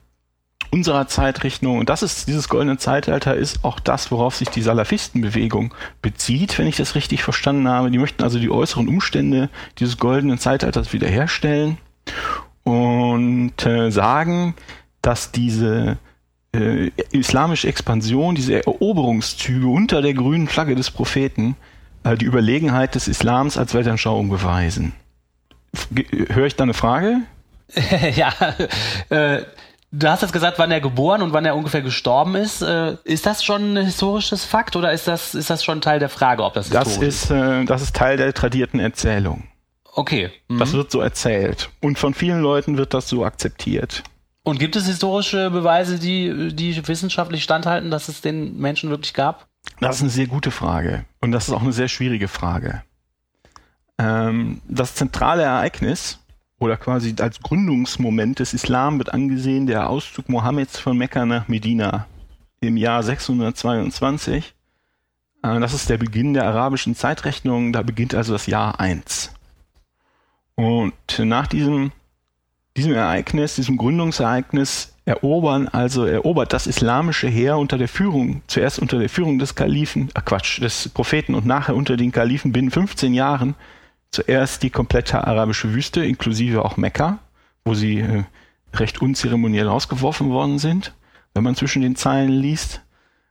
unserer 0.69 1.07
Zeitrechnung. 1.07 1.79
Und 1.79 1.89
das 1.89 2.03
ist, 2.03 2.27
dieses 2.27 2.47
goldene 2.47 2.77
Zeitalter 2.77 3.35
ist 3.35 3.65
auch 3.65 3.79
das, 3.79 4.11
worauf 4.11 4.35
sich 4.35 4.49
die 4.49 4.61
Salafistenbewegung 4.61 5.73
bezieht, 6.03 6.59
wenn 6.59 6.67
ich 6.67 6.77
das 6.77 6.93
richtig 6.93 7.23
verstanden 7.23 7.67
habe. 7.67 7.89
Die 7.89 7.97
möchten 7.97 8.23
also 8.23 8.37
die 8.37 8.51
äußeren 8.51 8.87
Umstände 8.87 9.49
dieses 9.79 9.97
goldenen 9.97 10.37
Zeitalters 10.37 10.93
wiederherstellen 10.93 11.79
und 12.63 13.65
äh, 13.65 13.91
sagen, 13.91 14.55
dass 15.01 15.31
diese 15.31 15.97
äh, 16.53 16.91
islamische 17.11 17.67
Expansion, 17.67 18.35
diese 18.35 18.55
Eroberungszüge 18.55 19.67
unter 19.67 20.01
der 20.01 20.13
grünen 20.13 20.47
Flagge 20.47 20.75
des 20.75 20.91
Propheten 20.91 21.55
äh, 22.03 22.15
die 22.17 22.25
Überlegenheit 22.25 22.95
des 22.95 23.07
Islams 23.07 23.57
als 23.57 23.73
Weltanschauung 23.73 24.29
beweisen. 24.29 24.93
Höre 26.29 26.45
ich 26.45 26.55
da 26.55 26.63
eine 26.63 26.73
Frage? 26.73 27.21
ja, 28.15 28.33
äh, 29.09 29.43
Du 29.91 30.07
hast 30.07 30.21
jetzt 30.21 30.33
gesagt, 30.33 30.59
wann 30.59 30.69
er 30.69 30.81
geboren 30.81 31.21
und 31.21 31.31
wann 31.31 31.45
er 31.45 31.55
ungefähr 31.55 31.81
gestorben 31.81 32.35
ist. 32.35 32.61
Äh, 32.61 32.97
ist 33.05 33.25
das 33.25 33.43
schon 33.43 33.73
ein 33.73 33.85
historisches 33.85 34.43
Fakt 34.43 34.75
oder 34.75 34.91
ist 34.91 35.07
das, 35.07 35.33
ist 35.33 35.49
das 35.49 35.63
schon 35.63 35.79
Teil 35.79 35.99
der 35.99 36.09
Frage, 36.09 36.43
ob 36.43 36.53
das 36.55 36.69
das 36.69 36.97
ist? 36.97 37.31
Äh, 37.31 37.63
das 37.63 37.81
ist 37.81 37.95
Teil 37.95 38.17
der 38.17 38.33
tradierten 38.33 38.81
Erzählung. 38.81 39.43
Okay. 39.97 40.29
Mhm. 40.47 40.59
Das 40.59 40.73
wird 40.73 40.91
so 40.91 41.01
erzählt. 41.01 41.71
Und 41.81 41.97
von 41.97 42.13
vielen 42.13 42.39
Leuten 42.41 42.77
wird 42.77 42.93
das 42.93 43.09
so 43.09 43.25
akzeptiert. 43.25 44.03
Und 44.43 44.59
gibt 44.59 44.75
es 44.75 44.85
historische 44.85 45.49
Beweise, 45.49 45.97
die, 45.97 46.53
die 46.53 46.87
wissenschaftlich 46.87 47.43
standhalten, 47.43 47.89
dass 47.89 48.07
es 48.07 48.21
den 48.21 48.59
Menschen 48.59 48.91
wirklich 48.91 49.15
gab? 49.15 49.47
Das 49.79 49.95
ist 49.95 50.03
eine 50.03 50.11
sehr 50.11 50.27
gute 50.27 50.51
Frage. 50.51 51.05
Und 51.19 51.31
das 51.31 51.47
ist 51.47 51.53
auch 51.53 51.63
eine 51.63 51.73
sehr 51.73 51.87
schwierige 51.87 52.27
Frage. 52.27 52.83
Ähm, 53.97 54.61
das 54.67 54.93
zentrale 54.93 55.41
Ereignis 55.41 56.19
oder 56.59 56.77
quasi 56.77 57.15
als 57.19 57.41
Gründungsmoment 57.41 58.37
des 58.37 58.53
Islam 58.53 58.99
wird 58.99 59.11
angesehen 59.11 59.65
der 59.65 59.89
Auszug 59.89 60.29
Mohammeds 60.29 60.77
von 60.77 60.95
Mekka 60.95 61.25
nach 61.25 61.47
Medina 61.47 62.05
im 62.61 62.77
Jahr 62.77 63.01
622. 63.01 64.53
Äh, 65.41 65.59
das 65.59 65.73
ist 65.73 65.89
der 65.89 65.97
Beginn 65.97 66.35
der 66.35 66.45
arabischen 66.45 66.95
Zeitrechnung. 66.95 67.73
Da 67.73 67.81
beginnt 67.81 68.13
also 68.13 68.33
das 68.33 68.45
Jahr 68.45 68.79
1. 68.79 69.31
Und 70.57 70.93
nach 71.19 71.47
diesem 71.47 71.91
diesem 72.77 72.93
Ereignis, 72.93 73.55
diesem 73.55 73.75
Gründungsereignis 73.75 74.93
erobern, 75.03 75.67
also 75.67 76.05
erobert 76.05 76.53
das 76.53 76.67
islamische 76.67 77.27
Heer 77.27 77.57
unter 77.57 77.77
der 77.77 77.87
Führung, 77.87 78.43
zuerst 78.45 78.77
unter 78.77 78.99
der 78.99 79.09
Führung 79.09 79.39
des 79.39 79.55
Kalifen, 79.55 80.09
äh 80.13 80.21
Quatsch, 80.21 80.61
des 80.61 80.89
Propheten 80.89 81.33
und 81.33 81.45
nachher 81.45 81.75
unter 81.75 81.97
den 81.97 82.11
Kalifen 82.11 82.51
binnen 82.51 82.69
15 82.69 83.13
Jahren 83.15 83.55
zuerst 84.11 84.63
die 84.63 84.69
komplette 84.69 85.25
arabische 85.25 85.73
Wüste, 85.73 86.05
inklusive 86.05 86.63
auch 86.63 86.77
Mekka, 86.77 87.17
wo 87.65 87.73
sie 87.73 87.99
äh, 87.99 88.23
recht 88.73 89.01
unzeremoniell 89.01 89.67
rausgeworfen 89.67 90.29
worden 90.29 90.59
sind, 90.59 90.93
wenn 91.33 91.43
man 91.43 91.55
zwischen 91.55 91.81
den 91.81 91.95
Zeilen 91.95 92.31
liest. 92.31 92.81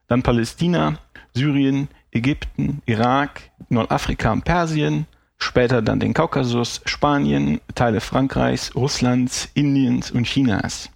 Dann 0.09 0.23
Palästina, 0.23 0.99
Syrien, 1.35 1.89
Ägypten, 2.11 2.83
Irak, 2.87 3.43
Nordafrika 3.69 4.33
und 4.33 4.45
Persien, 4.45 5.07
später 5.39 5.83
dann 5.83 6.01
den 6.01 6.15
Kaukasus, 6.15 6.81
Spanien, 6.85 7.61
Teile 7.75 8.01
Frankreichs, 8.01 8.75
Russlands, 8.75 9.49
Indiens 9.55 10.11
und 10.11 10.25
Chinas. 10.25 10.91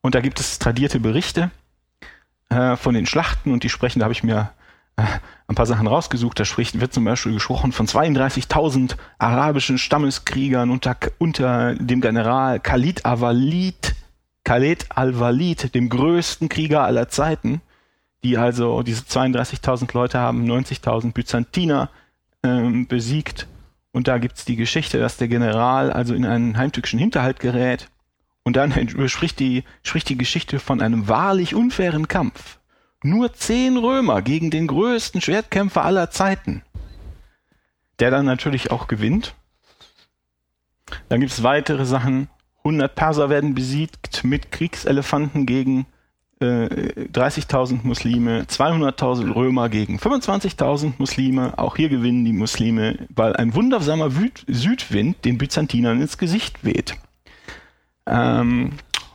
Und 0.00 0.14
da 0.14 0.20
gibt 0.20 0.40
es 0.40 0.58
tradierte 0.58 1.00
Berichte 1.00 1.50
äh, 2.48 2.76
von 2.76 2.94
den 2.94 3.06
Schlachten 3.06 3.52
und 3.52 3.62
die 3.62 3.68
sprechen, 3.68 4.00
da 4.00 4.04
habe 4.04 4.12
ich 4.12 4.24
mir 4.24 4.50
äh, 4.96 5.04
ein 5.46 5.54
paar 5.54 5.66
Sachen 5.66 5.86
rausgesucht. 5.86 6.38
Da 6.38 6.44
spricht, 6.44 6.80
wird 6.80 6.92
zum 6.92 7.04
Beispiel 7.04 7.32
gesprochen 7.32 7.72
von 7.72 7.86
32.000 7.86 8.96
arabischen 9.18 9.78
Stammeskriegern 9.78 10.70
unter, 10.70 10.96
unter 11.18 11.74
dem 11.76 12.00
General 12.00 12.58
Khalid 12.58 13.04
al-Walid, 13.04 13.94
Khalid 14.44 14.86
al-Walid, 14.90 15.74
dem 15.74 15.88
größten 15.88 16.48
Krieger 16.48 16.82
aller 16.82 17.08
Zeiten, 17.08 17.60
die 18.24 18.36
also 18.38 18.82
diese 18.82 19.02
32.000 19.02 19.94
Leute 19.94 20.18
haben 20.18 20.44
90.000 20.44 21.12
Byzantiner 21.12 21.90
ähm, 22.42 22.86
besiegt. 22.86 23.46
Und 23.92 24.08
da 24.08 24.18
gibt's 24.18 24.44
die 24.44 24.56
Geschichte, 24.56 24.98
dass 24.98 25.16
der 25.16 25.28
General 25.28 25.92
also 25.92 26.14
in 26.14 26.24
einen 26.24 26.56
heimtückischen 26.56 26.98
Hinterhalt 26.98 27.40
gerät. 27.40 27.88
Und 28.42 28.56
dann 28.56 28.72
spricht 29.08 29.38
die, 29.38 29.64
spricht 29.82 30.08
die 30.08 30.18
Geschichte 30.18 30.58
von 30.58 30.80
einem 30.80 31.08
wahrlich 31.08 31.54
unfairen 31.54 32.08
Kampf. 32.08 32.58
Nur 33.02 33.32
zehn 33.34 33.76
Römer 33.76 34.22
gegen 34.22 34.50
den 34.50 34.66
größten 34.66 35.20
Schwertkämpfer 35.20 35.84
aller 35.84 36.10
Zeiten. 36.10 36.62
Der 37.98 38.10
dann 38.10 38.26
natürlich 38.26 38.70
auch 38.70 38.86
gewinnt. 38.86 39.34
Dann 41.08 41.20
gibt's 41.20 41.42
weitere 41.42 41.84
Sachen. 41.84 42.28
100 42.58 42.94
Perser 42.94 43.28
werden 43.28 43.54
besiegt 43.54 44.22
mit 44.24 44.52
Kriegselefanten 44.52 45.46
gegen 45.46 45.86
30.000 46.44 47.72
äh, 47.72 47.78
Muslime, 47.82 48.42
200.000 48.42 49.34
Römer 49.34 49.68
gegen 49.68 49.98
25.000 49.98 50.94
Muslime. 50.98 51.58
Auch 51.58 51.76
hier 51.76 51.88
gewinnen 51.88 52.24
die 52.24 52.32
Muslime, 52.32 53.06
weil 53.14 53.36
ein 53.36 53.54
wundersamer 53.54 54.10
Südwind 54.46 55.24
den 55.24 55.38
Byzantinern 55.38 56.00
ins 56.00 56.18
Gesicht 56.18 56.64
weht. 56.64 56.96
Ähm, 58.06 58.72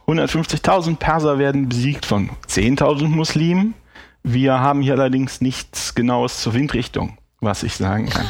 150.000 0.07 0.95
Perser 0.97 1.38
werden 1.39 1.67
besiegt 1.69 2.05
von 2.05 2.30
10.000 2.47 3.07
Muslimen. 3.07 3.73
Wir 4.23 4.59
haben 4.59 4.82
hier 4.82 4.93
allerdings 4.93 5.41
nichts 5.41 5.95
Genaues 5.95 6.41
zur 6.41 6.53
Windrichtung 6.53 7.17
was 7.39 7.63
ich 7.63 7.75
sagen 7.75 8.09
kann. 8.09 8.25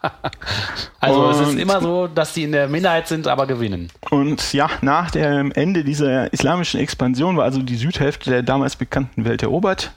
also 1.00 1.26
und, 1.26 1.30
es 1.30 1.40
ist 1.48 1.58
immer 1.58 1.80
so, 1.80 2.06
dass 2.06 2.34
sie 2.34 2.44
in 2.44 2.52
der 2.52 2.68
Minderheit 2.68 3.08
sind, 3.08 3.26
aber 3.26 3.46
gewinnen. 3.46 3.88
Und 4.10 4.52
ja, 4.52 4.68
nach 4.80 5.10
dem 5.10 5.52
Ende 5.52 5.84
dieser 5.84 6.32
islamischen 6.32 6.80
Expansion 6.80 7.36
war 7.36 7.44
also 7.44 7.62
die 7.62 7.76
Südhälfte 7.76 8.30
der 8.30 8.42
damals 8.42 8.76
bekannten 8.76 9.24
Welt 9.24 9.42
erobert. 9.42 9.92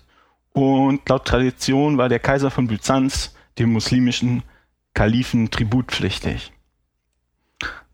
Und 0.53 1.07
laut 1.07 1.25
Tradition 1.25 1.97
war 1.97 2.09
der 2.09 2.19
Kaiser 2.19 2.51
von 2.51 2.67
Byzanz 2.67 3.33
dem 3.57 3.71
muslimischen 3.71 4.43
Kalifen 4.93 5.51
tributpflichtig. 5.51 6.51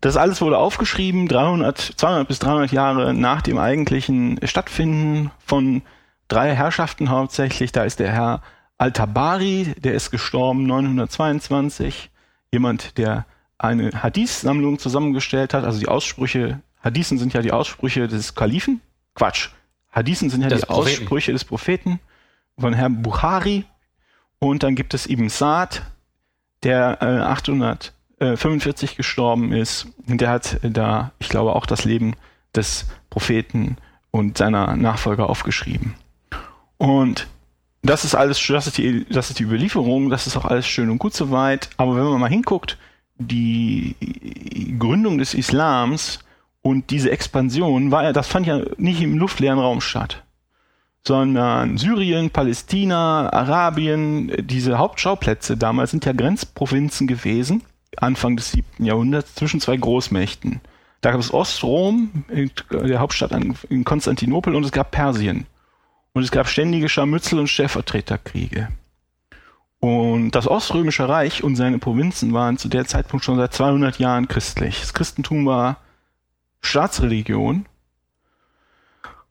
Das 0.00 0.16
alles 0.16 0.40
wurde 0.40 0.58
aufgeschrieben, 0.58 1.28
300, 1.28 1.78
200 1.78 2.28
bis 2.28 2.38
300 2.38 2.72
Jahre 2.72 3.14
nach 3.14 3.42
dem 3.42 3.58
eigentlichen 3.58 4.38
Stattfinden 4.44 5.30
von 5.44 5.82
drei 6.28 6.54
Herrschaften 6.54 7.10
hauptsächlich. 7.10 7.72
Da 7.72 7.84
ist 7.84 7.98
der 7.98 8.12
Herr 8.12 8.42
Al-Tabari, 8.78 9.74
der 9.78 9.94
ist 9.94 10.10
gestorben 10.10 10.66
922. 10.66 12.10
Jemand, 12.52 12.96
der 12.96 13.26
eine 13.58 13.90
Hadith-Sammlung 14.02 14.78
zusammengestellt 14.78 15.52
hat, 15.52 15.64
also 15.64 15.80
die 15.80 15.88
Aussprüche, 15.88 16.60
Hadithen 16.80 17.18
sind 17.18 17.34
ja 17.34 17.42
die 17.42 17.52
Aussprüche 17.52 18.06
des 18.06 18.36
Kalifen. 18.36 18.80
Quatsch. 19.14 19.50
Hadithen 19.90 20.30
sind 20.30 20.42
ja 20.42 20.48
des 20.48 20.60
die 20.60 20.66
Propheten. 20.66 21.02
Aussprüche 21.02 21.32
des 21.32 21.44
Propheten 21.44 21.98
von 22.56 22.72
Herrn 22.72 23.02
Bukhari. 23.02 23.64
Und 24.38 24.62
dann 24.62 24.76
gibt 24.76 24.94
es 24.94 25.08
Ibn 25.08 25.28
Sa'd, 25.28 25.82
der 26.62 26.98
äh, 27.02 27.18
845 27.18 28.96
gestorben 28.96 29.52
ist. 29.52 29.88
Und 30.06 30.20
der 30.20 30.30
hat 30.30 30.60
da, 30.62 31.10
ich 31.18 31.28
glaube, 31.28 31.56
auch 31.56 31.66
das 31.66 31.84
Leben 31.84 32.14
des 32.54 32.86
Propheten 33.10 33.76
und 34.12 34.38
seiner 34.38 34.76
Nachfolger 34.76 35.28
aufgeschrieben. 35.28 35.94
Und 36.76 37.26
das 37.82 38.04
ist 38.04 38.14
alles, 38.14 38.44
das 38.46 38.66
ist 38.66 38.78
die, 38.78 39.06
das 39.08 39.30
ist 39.30 39.38
die 39.38 39.44
Überlieferung, 39.44 40.10
das 40.10 40.26
ist 40.26 40.36
auch 40.36 40.44
alles 40.44 40.66
schön 40.66 40.90
und 40.90 40.98
gut 40.98 41.14
soweit. 41.14 41.70
Aber 41.76 41.96
wenn 41.96 42.04
man 42.04 42.20
mal 42.20 42.30
hinguckt, 42.30 42.76
die 43.18 43.94
Gründung 44.78 45.18
des 45.18 45.34
Islams 45.34 46.20
und 46.62 46.90
diese 46.90 47.10
Expansion 47.10 47.90
war 47.90 48.04
ja, 48.04 48.12
das 48.12 48.28
fand 48.28 48.46
ja 48.46 48.60
nicht 48.76 49.00
im 49.00 49.18
luftleeren 49.18 49.58
Raum 49.58 49.80
statt, 49.80 50.22
sondern 51.06 51.78
Syrien, 51.78 52.30
Palästina, 52.30 53.32
Arabien, 53.32 54.32
diese 54.46 54.78
Hauptschauplätze 54.78 55.56
damals 55.56 55.92
sind 55.92 56.04
ja 56.04 56.12
Grenzprovinzen 56.12 57.06
gewesen, 57.06 57.62
Anfang 57.96 58.36
des 58.36 58.52
siebten 58.52 58.84
Jahrhunderts, 58.84 59.34
zwischen 59.34 59.60
zwei 59.60 59.76
Großmächten. 59.76 60.60
Da 61.00 61.12
gab 61.12 61.20
es 61.20 61.32
Ostrom, 61.32 62.24
der 62.70 62.98
Hauptstadt 62.98 63.32
in 63.68 63.84
Konstantinopel, 63.84 64.54
und 64.54 64.64
es 64.64 64.72
gab 64.72 64.90
Persien. 64.90 65.46
Und 66.18 66.24
es 66.24 66.32
gab 66.32 66.48
ständige 66.48 66.88
Scharmützel 66.88 67.38
und 67.38 67.46
Stellvertreterkriege. 67.46 68.70
Und 69.78 70.32
das 70.32 70.48
Oströmische 70.48 71.08
Reich 71.08 71.44
und 71.44 71.54
seine 71.54 71.78
Provinzen 71.78 72.32
waren 72.32 72.58
zu 72.58 72.68
der 72.68 72.86
Zeitpunkt 72.86 73.24
schon 73.24 73.36
seit 73.36 73.54
200 73.54 74.00
Jahren 74.00 74.26
christlich. 74.26 74.80
Das 74.80 74.94
Christentum 74.94 75.46
war 75.46 75.76
Staatsreligion. 76.60 77.66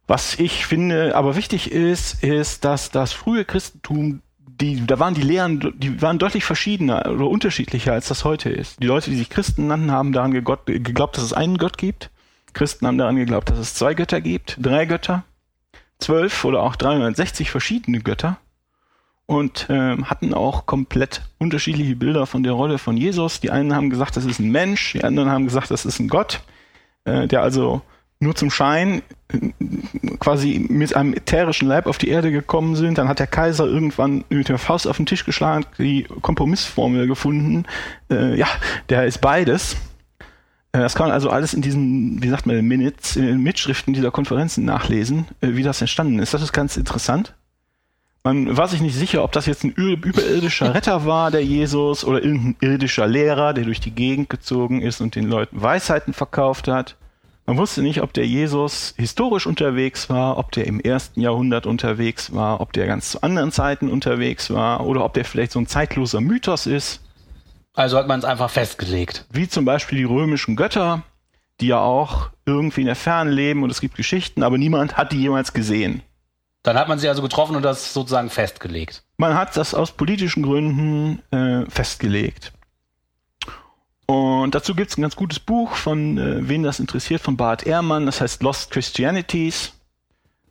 Was 0.08 0.40
ich 0.40 0.66
finde 0.66 1.14
aber 1.14 1.36
wichtig 1.36 1.74
ist, 1.74 2.24
ist, 2.24 2.64
dass 2.64 2.90
das 2.90 3.12
frühe 3.12 3.44
Christentum, 3.44 4.22
die, 4.40 4.88
da 4.88 4.98
waren 4.98 5.14
die 5.14 5.24
Lehren, 5.24 5.74
die 5.78 6.02
waren 6.02 6.20
deutlich 6.20 6.46
verschiedener 6.46 7.06
oder 7.12 7.28
unterschiedlicher, 7.28 7.92
als 7.92 8.08
das 8.08 8.24
heute 8.24 8.50
ist. 8.50 8.82
Die 8.82 8.88
Leute, 8.88 9.10
die 9.10 9.18
sich 9.18 9.30
Christen 9.30 9.68
nannten, 9.68 9.92
haben 9.92 10.14
daran 10.14 10.32
geglaubt, 10.32 11.18
dass 11.18 11.26
es 11.26 11.34
einen 11.34 11.58
Gott 11.58 11.78
gibt. 11.78 12.12
Christen 12.54 12.88
haben 12.88 12.98
daran 12.98 13.18
geglaubt, 13.18 13.50
dass 13.50 13.60
es 13.60 13.74
zwei 13.74 13.94
Götter 13.94 14.22
gibt, 14.22 14.56
drei 14.62 14.86
Götter 14.86 15.26
zwölf 16.00 16.46
oder 16.46 16.62
auch 16.62 16.76
360 16.76 17.50
verschiedene 17.50 18.00
Götter 18.00 18.38
und 19.26 19.70
äh, 19.70 19.98
hatten 20.04 20.34
auch 20.34 20.66
komplett 20.66 21.22
unterschiedliche 21.38 21.96
Bilder 21.96 22.26
von 22.26 22.44
der 22.44 22.54
Rolle 22.54 22.78
von 22.78 22.98
Jesus. 22.98 23.40
Die 23.40 23.52
einen 23.52 23.76
haben 23.76 23.90
gesagt, 23.90 24.16
das 24.16 24.26
ist 24.26 24.40
ein 24.40 24.52
Mensch, 24.52 24.94
die 24.94 25.04
anderen 25.04 25.30
haben 25.30 25.46
gesagt, 25.46 25.70
das 25.70 25.86
ist 25.86 26.00
ein 26.00 26.08
Gott, 26.08 26.42
äh, 27.04 27.28
der 27.28 27.42
also 27.42 27.82
nur 28.20 28.36
zum 28.36 28.50
Schein 28.50 29.02
äh, 29.32 29.52
quasi 30.20 30.66
mit 30.70 30.96
einem 30.96 31.14
ätherischen 31.14 31.68
Leib 31.68 31.88
auf 31.88 31.98
die 31.98 32.08
Erde 32.08 32.32
gekommen 32.32 32.76
sind. 32.76 32.98
Dann 32.98 33.10
hat 33.10 33.20
der 33.20 33.28
Kaiser 33.28 33.66
irgendwann 33.66 34.24
mit 34.30 34.50
der 34.50 34.58
Faust 34.58 34.88
auf 34.88 34.98
den 34.98 35.06
Tisch 35.06 35.26
geschlagen, 35.26 35.66
die 35.78 36.08
Kompromissformel 36.22 37.08
gefunden. 37.08 37.66
Äh, 38.10 38.36
ja, 38.38 38.48
der 38.90 39.06
ist 39.06 39.20
beides. 39.20 39.76
Äh, 40.72 40.80
das 40.80 40.96
kann 40.96 41.08
man 41.08 41.14
also 41.14 41.30
alles 41.30 41.54
in 41.54 41.62
diesen, 41.62 42.22
wie 42.22 42.30
sagt 42.30 42.46
man, 42.46 42.64
Minutes, 42.66 43.16
in 43.16 43.26
den 43.26 43.44
Mitschriften 43.44 43.94
dieser 43.94 44.12
Konferenzen 44.12 44.66
nachlesen, 44.66 45.28
äh, 45.42 45.50
wie 45.54 45.64
das 45.64 45.82
entstanden 45.82 46.20
ist. 46.20 46.34
Das 46.34 46.42
ist 46.42 46.54
ganz 46.54 46.78
interessant. 46.78 47.34
Man 48.24 48.58
war 48.58 48.68
sich 48.68 48.82
nicht 48.82 48.96
sicher, 48.96 49.24
ob 49.24 49.32
das 49.32 49.46
jetzt 49.46 49.64
ein 49.64 49.72
überirdischer 49.72 50.74
Retter 50.74 51.06
war, 51.06 51.32
der 51.32 51.46
Jesus, 51.46 52.04
oder 52.04 52.22
irgendein 52.22 52.58
irdischer 52.60 53.08
Lehrer, 53.08 53.54
der 53.54 53.64
durch 53.64 53.80
die 53.80 53.92
Gegend 53.92 54.30
gezogen 54.30 54.82
ist 54.82 55.00
und 55.00 55.16
den 55.16 55.30
Leuten 55.30 55.62
Weisheiten 55.62 56.14
verkauft 56.14 56.68
hat. 56.68 56.98
Man 57.46 57.58
wusste 57.58 57.82
nicht, 57.82 58.02
ob 58.02 58.12
der 58.12 58.28
Jesus 58.28 58.94
historisch 58.98 59.48
unterwegs 59.48 60.10
war, 60.10 60.38
ob 60.38 60.52
der 60.52 60.68
im 60.68 60.82
ersten 60.82 61.22
Jahrhundert 61.22 61.66
unterwegs 61.66 62.34
war, 62.34 62.60
ob 62.60 62.74
der 62.74 62.88
ganz 62.88 63.12
zu 63.12 63.24
anderen 63.24 63.54
Zeiten 63.54 63.90
unterwegs 63.90 64.50
war 64.50 64.86
oder 64.86 65.06
ob 65.06 65.14
der 65.14 65.24
vielleicht 65.24 65.54
so 65.54 65.60
ein 65.60 65.68
zeitloser 65.68 66.20
Mythos 66.20 66.66
ist. 66.66 67.00
Also 67.78 68.00
hat 68.00 68.08
man 68.08 68.18
es 68.18 68.26
einfach 68.26 68.50
festgelegt. 68.50 69.26
Wie 69.30 69.48
zum 69.48 69.64
Beispiel 69.64 70.00
die 70.00 70.04
römischen 70.04 70.56
Götter, 70.56 71.04
die 71.62 71.68
ja 71.68 71.80
auch 71.80 72.32
irgendwie 72.44 72.82
in 72.82 72.88
der 72.88 72.96
Ferne 72.96 73.30
leben 73.30 73.62
und 73.62 73.70
es 73.70 73.82
gibt 73.82 73.96
Geschichten, 73.96 74.42
aber 74.42 74.58
niemand 74.58 74.98
hat 74.98 75.12
die 75.12 75.22
jemals 75.22 75.54
gesehen. 75.54 76.02
Dann 76.64 76.76
hat 76.76 76.88
man 76.88 76.98
sie 76.98 77.08
also 77.08 77.22
getroffen 77.22 77.56
und 77.56 77.62
das 77.62 77.94
sozusagen 77.94 78.32
festgelegt. 78.32 79.04
Man 79.18 79.36
hat 79.36 79.56
das 79.56 79.76
aus 79.76 79.92
politischen 79.92 80.42
Gründen 80.42 81.22
äh, 81.30 81.70
festgelegt. 81.70 82.52
Und 84.08 84.56
dazu 84.56 84.74
gibt 84.74 84.90
es 84.90 84.98
ein 84.98 85.04
ganz 85.04 85.16
gutes 85.16 85.40
Buch 85.40 85.76
von, 85.76 86.18
äh, 86.18 86.50
wen 86.50 86.64
das 86.64 86.80
interessiert, 86.80 87.22
von 87.22 87.38
Bart 87.38 87.68
Ehrmann, 87.68 88.08
das 88.08 88.22
heißt 88.22 88.42
Lost 88.42 88.72
Christianities, 88.72 89.74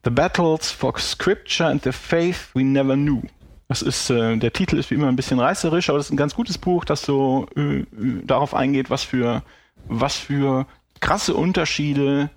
The 0.05 0.11
Battles 0.11 0.71
for 0.71 0.97
Scripture 0.97 1.69
and 1.69 1.83
the 1.83 1.91
Faith 1.91 2.51
We 2.55 2.63
Never 2.63 2.95
Knew. 2.95 3.23
Das 3.69 3.83
ist, 3.83 4.11
äh, 4.11 4.37
der 4.37 4.53
Titel 4.53 4.79
ist 4.79 4.91
wie 4.91 4.95
immer 4.95 5.09
ein 5.09 5.17
bisschen 5.17 5.41
reißerisch, 5.41 5.89
aber 5.89 5.99
das 5.99 6.07
ist 6.07 6.13
ein 6.13 6.17
ganz 6.17 6.35
gutes 6.35 6.59
Buch, 6.59 6.85
das 6.85 7.03
so 7.03 7.49
äh, 7.57 7.85
darauf 8.25 8.55
eingeht, 8.55 8.91
was 8.91 9.03
für, 9.03 9.43
was 9.89 10.17
für 10.17 10.67
krasse 11.01 11.35
Unterschiede 11.35 12.31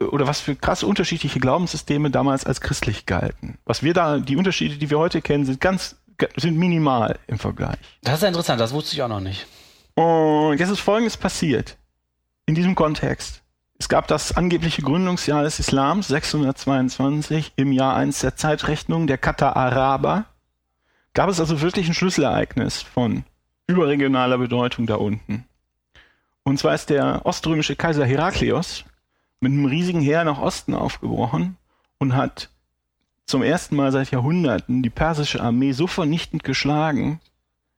oder 0.00 0.26
was 0.26 0.40
für 0.40 0.56
krasse 0.56 0.86
unterschiedliche 0.86 1.38
Glaubenssysteme 1.38 2.10
damals 2.10 2.44
als 2.44 2.60
christlich 2.60 3.06
galten. 3.06 3.58
Was 3.64 3.82
wir 3.82 3.94
da, 3.94 4.18
die 4.18 4.36
Unterschiede, 4.36 4.76
die 4.76 4.90
wir 4.90 4.98
heute 4.98 5.22
kennen, 5.22 5.44
sind 5.44 5.60
ganz, 5.60 5.96
sind 6.36 6.56
minimal 6.56 7.18
im 7.28 7.38
Vergleich. 7.38 7.78
Das 8.02 8.16
ist 8.16 8.22
ja 8.22 8.28
interessant, 8.28 8.60
das 8.60 8.72
wusste 8.72 8.94
ich 8.94 9.02
auch 9.02 9.08
noch 9.08 9.20
nicht. 9.20 9.46
Und 9.94 10.58
jetzt 10.58 10.70
ist 10.70 10.80
Folgendes 10.80 11.16
passiert. 11.16 11.76
In 12.46 12.54
diesem 12.56 12.74
Kontext. 12.74 13.42
Es 13.78 13.88
gab 13.88 14.08
das 14.08 14.36
angebliche 14.36 14.82
Gründungsjahr 14.82 15.42
des 15.42 15.58
Islams, 15.58 16.08
622, 16.08 17.52
im 17.56 17.72
Jahr 17.72 17.96
1 17.96 18.20
der 18.20 18.36
Zeitrechnung 18.36 19.06
der 19.06 19.18
Kata 19.18 19.52
Araber. 19.52 20.26
Gab 21.14 21.28
es 21.28 21.40
also 21.40 21.60
wirklich 21.60 21.88
ein 21.88 21.94
Schlüsselereignis 21.94 22.80
von 22.82 23.24
überregionaler 23.66 24.38
Bedeutung 24.38 24.86
da 24.86 24.96
unten. 24.96 25.44
Und 26.42 26.58
zwar 26.58 26.74
ist 26.74 26.90
der 26.90 27.24
oströmische 27.24 27.76
Kaiser 27.76 28.04
Heraklios 28.04 28.84
mit 29.40 29.52
einem 29.52 29.66
riesigen 29.66 30.00
Heer 30.00 30.24
nach 30.24 30.38
Osten 30.38 30.74
aufgebrochen 30.74 31.56
und 31.98 32.14
hat 32.16 32.48
zum 33.26 33.42
ersten 33.42 33.76
Mal 33.76 33.92
seit 33.92 34.10
Jahrhunderten 34.10 34.82
die 34.82 34.90
persische 34.90 35.40
Armee 35.40 35.72
so 35.72 35.86
vernichtend 35.86 36.44
geschlagen, 36.44 37.20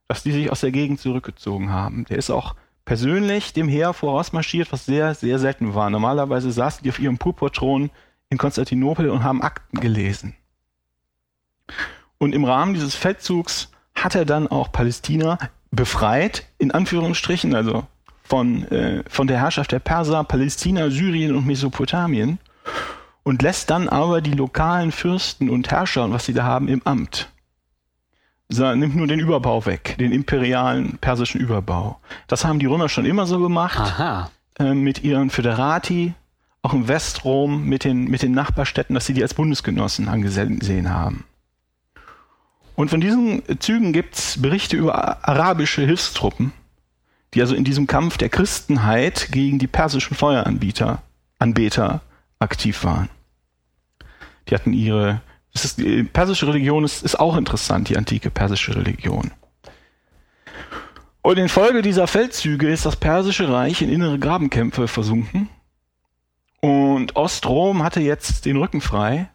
dass 0.08 0.22
die 0.22 0.32
sich 0.32 0.50
aus 0.50 0.60
der 0.60 0.72
Gegend 0.72 1.00
zurückgezogen 1.00 1.70
haben. 1.70 2.04
Der 2.06 2.18
ist 2.18 2.30
auch 2.30 2.54
persönlich 2.84 3.52
dem 3.52 3.68
Heer 3.68 3.92
vorausmarschiert, 3.92 4.72
was 4.72 4.86
sehr, 4.86 5.14
sehr 5.14 5.38
selten 5.38 5.74
war. 5.74 5.90
Normalerweise 5.90 6.50
saßen 6.50 6.82
die 6.84 6.90
auf 6.90 6.98
ihrem 6.98 7.18
Purpurthron 7.18 7.90
in 8.30 8.38
Konstantinopel 8.38 9.10
und 9.10 9.22
haben 9.22 9.42
Akten 9.42 9.80
gelesen. 9.80 10.34
Und 12.18 12.34
im 12.34 12.44
Rahmen 12.44 12.74
dieses 12.74 12.94
Feldzugs 12.94 13.70
hat 13.94 14.14
er 14.14 14.24
dann 14.24 14.48
auch 14.48 14.72
Palästina 14.72 15.38
befreit, 15.70 16.46
in 16.58 16.70
Anführungsstrichen, 16.70 17.54
also 17.54 17.86
von, 18.22 18.66
äh, 18.68 19.02
von 19.08 19.26
der 19.26 19.38
Herrschaft 19.38 19.72
der 19.72 19.78
Perser, 19.78 20.24
Palästina, 20.24 20.90
Syrien 20.90 21.34
und 21.34 21.46
Mesopotamien 21.46 22.38
und 23.22 23.42
lässt 23.42 23.70
dann 23.70 23.88
aber 23.88 24.20
die 24.20 24.32
lokalen 24.32 24.92
Fürsten 24.92 25.50
und 25.50 25.70
Herrscher 25.70 26.04
und 26.04 26.12
was 26.12 26.26
sie 26.26 26.34
da 26.34 26.44
haben 26.44 26.68
im 26.68 26.82
Amt. 26.84 27.28
So, 28.48 28.74
nimmt 28.74 28.94
nur 28.94 29.06
den 29.06 29.20
Überbau 29.20 29.66
weg, 29.66 29.96
den 29.98 30.12
imperialen 30.12 30.98
persischen 30.98 31.40
Überbau. 31.40 31.98
Das 32.28 32.44
haben 32.44 32.58
die 32.58 32.66
Römer 32.66 32.88
schon 32.88 33.06
immer 33.06 33.26
so 33.26 33.40
gemacht. 33.40 33.94
Äh, 34.58 34.74
mit 34.74 35.02
ihren 35.02 35.30
Föderati, 35.30 36.14
auch 36.62 36.72
im 36.72 36.86
Westrom 36.86 37.64
mit 37.64 37.84
den, 37.84 38.04
mit 38.04 38.22
den 38.22 38.32
Nachbarstädten, 38.32 38.94
dass 38.94 39.06
sie 39.06 39.14
die 39.14 39.22
als 39.22 39.34
Bundesgenossen 39.34 40.08
angesehen 40.08 40.90
haben. 40.90 41.24
Und 42.76 42.88
von 42.88 43.00
diesen 43.00 43.42
Zügen 43.60 43.92
gibt's 43.92 44.40
Berichte 44.40 44.76
über 44.76 45.26
arabische 45.26 45.82
Hilfstruppen, 45.82 46.52
die 47.32 47.40
also 47.40 47.54
in 47.54 47.64
diesem 47.64 47.86
Kampf 47.86 48.18
der 48.18 48.28
Christenheit 48.28 49.28
gegen 49.30 49.58
die 49.58 49.66
persischen 49.66 50.16
Feueranbieter, 50.16 51.02
Anbeter 51.38 52.00
aktiv 52.38 52.84
waren. 52.84 53.08
Die 54.48 54.54
hatten 54.54 54.72
ihre, 54.72 55.20
das 55.52 55.64
ist, 55.64 55.78
die 55.78 56.02
persische 56.02 56.46
Religion 56.48 56.84
ist, 56.84 57.02
ist 57.02 57.18
auch 57.18 57.36
interessant, 57.36 57.88
die 57.88 57.96
antike 57.96 58.30
persische 58.30 58.74
Religion. 58.74 59.30
Und 61.22 61.38
in 61.38 61.48
Folge 61.48 61.80
dieser 61.80 62.06
Feldzüge 62.06 62.68
ist 62.68 62.84
das 62.84 62.96
persische 62.96 63.48
Reich 63.48 63.80
in 63.80 63.88
innere 63.88 64.18
Grabenkämpfe 64.18 64.88
versunken. 64.88 65.48
Und 66.60 67.16
Ostrom 67.16 67.82
hatte 67.82 68.00
jetzt 68.00 68.44
den 68.44 68.58
Rücken 68.58 68.80
frei, 68.80 69.30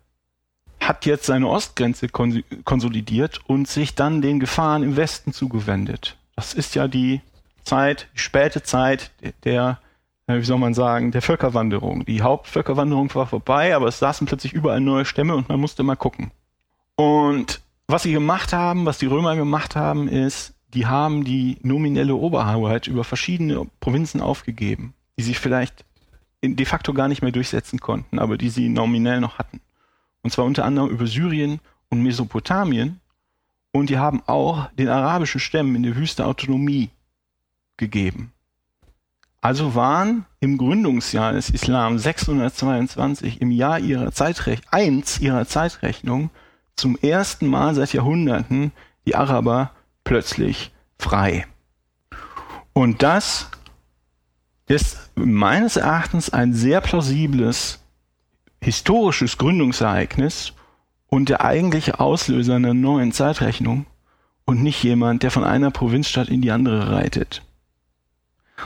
hat 0.81 1.05
jetzt 1.05 1.25
seine 1.25 1.47
Ostgrenze 1.47 2.07
konsolidiert 2.09 3.41
und 3.47 3.67
sich 3.67 3.95
dann 3.95 4.21
den 4.21 4.39
Gefahren 4.39 4.83
im 4.83 4.95
Westen 4.95 5.33
zugewendet. 5.33 6.17
Das 6.35 6.53
ist 6.53 6.75
ja 6.75 6.87
die 6.87 7.21
Zeit, 7.63 8.07
die 8.15 8.19
späte 8.19 8.63
Zeit 8.63 9.11
der, 9.43 9.79
äh, 10.27 10.37
wie 10.37 10.43
soll 10.43 10.57
man 10.57 10.73
sagen, 10.73 11.11
der 11.11 11.21
Völkerwanderung. 11.21 12.05
Die 12.05 12.21
Hauptvölkerwanderung 12.21 13.13
war 13.13 13.27
vorbei, 13.27 13.75
aber 13.75 13.87
es 13.87 13.99
saßen 13.99 14.25
plötzlich 14.25 14.53
überall 14.53 14.79
neue 14.79 15.05
Stämme 15.05 15.35
und 15.35 15.49
man 15.49 15.59
musste 15.59 15.83
mal 15.83 15.95
gucken. 15.95 16.31
Und 16.95 17.61
was 17.87 18.03
sie 18.03 18.13
gemacht 18.13 18.53
haben, 18.53 18.85
was 18.85 18.99
die 18.99 19.05
Römer 19.05 19.35
gemacht 19.35 19.75
haben, 19.75 20.07
ist, 20.07 20.53
die 20.73 20.85
haben 20.85 21.23
die 21.23 21.57
nominelle 21.61 22.15
Oberhoheit 22.15 22.87
über 22.87 23.03
verschiedene 23.03 23.65
Provinzen 23.79 24.21
aufgegeben, 24.21 24.93
die 25.17 25.23
sich 25.23 25.39
vielleicht 25.39 25.85
de 26.43 26.65
facto 26.65 26.93
gar 26.93 27.07
nicht 27.07 27.21
mehr 27.21 27.31
durchsetzen 27.31 27.79
konnten, 27.79 28.19
aber 28.19 28.37
die 28.37 28.49
sie 28.49 28.69
nominell 28.69 29.19
noch 29.19 29.39
hatten. 29.39 29.59
Und 30.21 30.31
zwar 30.31 30.45
unter 30.45 30.65
anderem 30.65 30.89
über 30.89 31.07
Syrien 31.07 31.59
und 31.89 32.03
Mesopotamien. 32.03 32.99
Und 33.71 33.89
die 33.89 33.97
haben 33.97 34.21
auch 34.25 34.69
den 34.73 34.89
arabischen 34.89 35.39
Stämmen 35.39 35.75
in 35.75 35.83
der 35.83 35.95
Wüste 35.95 36.25
Autonomie 36.25 36.89
gegeben. 37.77 38.33
Also 39.41 39.73
waren 39.73 40.25
im 40.41 40.57
Gründungsjahr 40.57 41.31
des 41.31 41.49
Islam 41.49 41.97
622 41.97 43.41
im 43.41 43.51
Jahr 43.51 43.79
ihrer 43.79 44.11
Zeitrech 44.11 44.59
1 44.69 45.21
ihrer 45.21 45.45
Zeitrechnung 45.45 46.29
zum 46.75 46.97
ersten 46.97 47.47
Mal 47.47 47.73
seit 47.75 47.93
Jahrhunderten 47.93 48.73
die 49.05 49.15
Araber 49.15 49.71
plötzlich 50.03 50.71
frei. 50.97 51.47
Und 52.73 53.01
das 53.01 53.49
ist 54.67 55.11
meines 55.15 55.77
Erachtens 55.77 56.29
ein 56.29 56.53
sehr 56.53 56.81
plausibles 56.81 57.79
historisches 58.61 59.37
Gründungsereignis 59.37 60.53
und 61.07 61.29
der 61.29 61.43
eigentliche 61.43 61.99
Auslöser 61.99 62.55
einer 62.55 62.73
neuen 62.73 63.11
Zeitrechnung 63.11 63.85
und 64.45 64.61
nicht 64.63 64.83
jemand, 64.83 65.23
der 65.23 65.31
von 65.31 65.43
einer 65.43 65.71
Provinzstadt 65.71 66.29
in 66.29 66.41
die 66.41 66.51
andere 66.51 66.91
reitet 66.91 67.41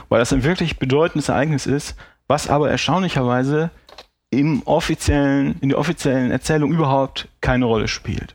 weil 0.08 0.18
das 0.18 0.32
ein 0.32 0.44
wirklich 0.44 0.78
bedeutendes 0.78 1.28
Ereignis 1.28 1.66
ist, 1.66 1.96
was 2.26 2.48
aber 2.48 2.70
erstaunlicherweise 2.70 3.70
im 4.30 4.62
offiziellen, 4.64 5.56
in 5.60 5.68
der 5.68 5.78
offiziellen 5.78 6.30
Erzählung 6.30 6.72
überhaupt 6.72 7.28
keine 7.40 7.66
Rolle 7.66 7.88
spielt. 7.88 8.34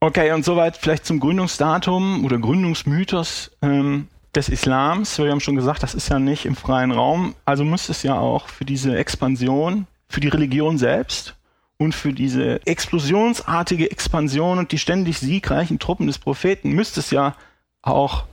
Okay, 0.00 0.32
und 0.32 0.44
soweit 0.44 0.76
vielleicht 0.76 1.06
zum 1.06 1.20
Gründungsdatum 1.20 2.24
oder 2.24 2.38
Gründungsmythos 2.38 3.52
ähm, 3.62 4.08
des 4.34 4.48
Islams. 4.48 5.18
Wir 5.18 5.30
haben 5.30 5.40
schon 5.40 5.56
gesagt, 5.56 5.82
das 5.82 5.94
ist 5.94 6.08
ja 6.08 6.18
nicht 6.18 6.44
im 6.44 6.56
freien 6.56 6.92
Raum. 6.92 7.34
Also 7.44 7.64
muss 7.64 7.88
es 7.88 8.02
ja 8.02 8.18
auch 8.18 8.48
für 8.48 8.64
diese 8.64 8.96
Expansion, 8.96 9.86
für 10.08 10.20
die 10.20 10.28
Religion 10.28 10.78
selbst 10.78 11.34
und 11.78 11.94
für 11.94 12.12
diese 12.12 12.66
explosionsartige 12.66 13.90
Expansion 13.90 14.58
und 14.58 14.72
die 14.72 14.78
ständig 14.78 15.18
siegreichen 15.18 15.78
Truppen 15.78 16.06
des 16.06 16.18
Propheten 16.18 16.70
müsste 16.70 17.00
es 17.00 17.10
ja 17.10 17.34
auch 17.82 18.24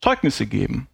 Zeugnisse 0.00 0.46
geben 0.46 0.88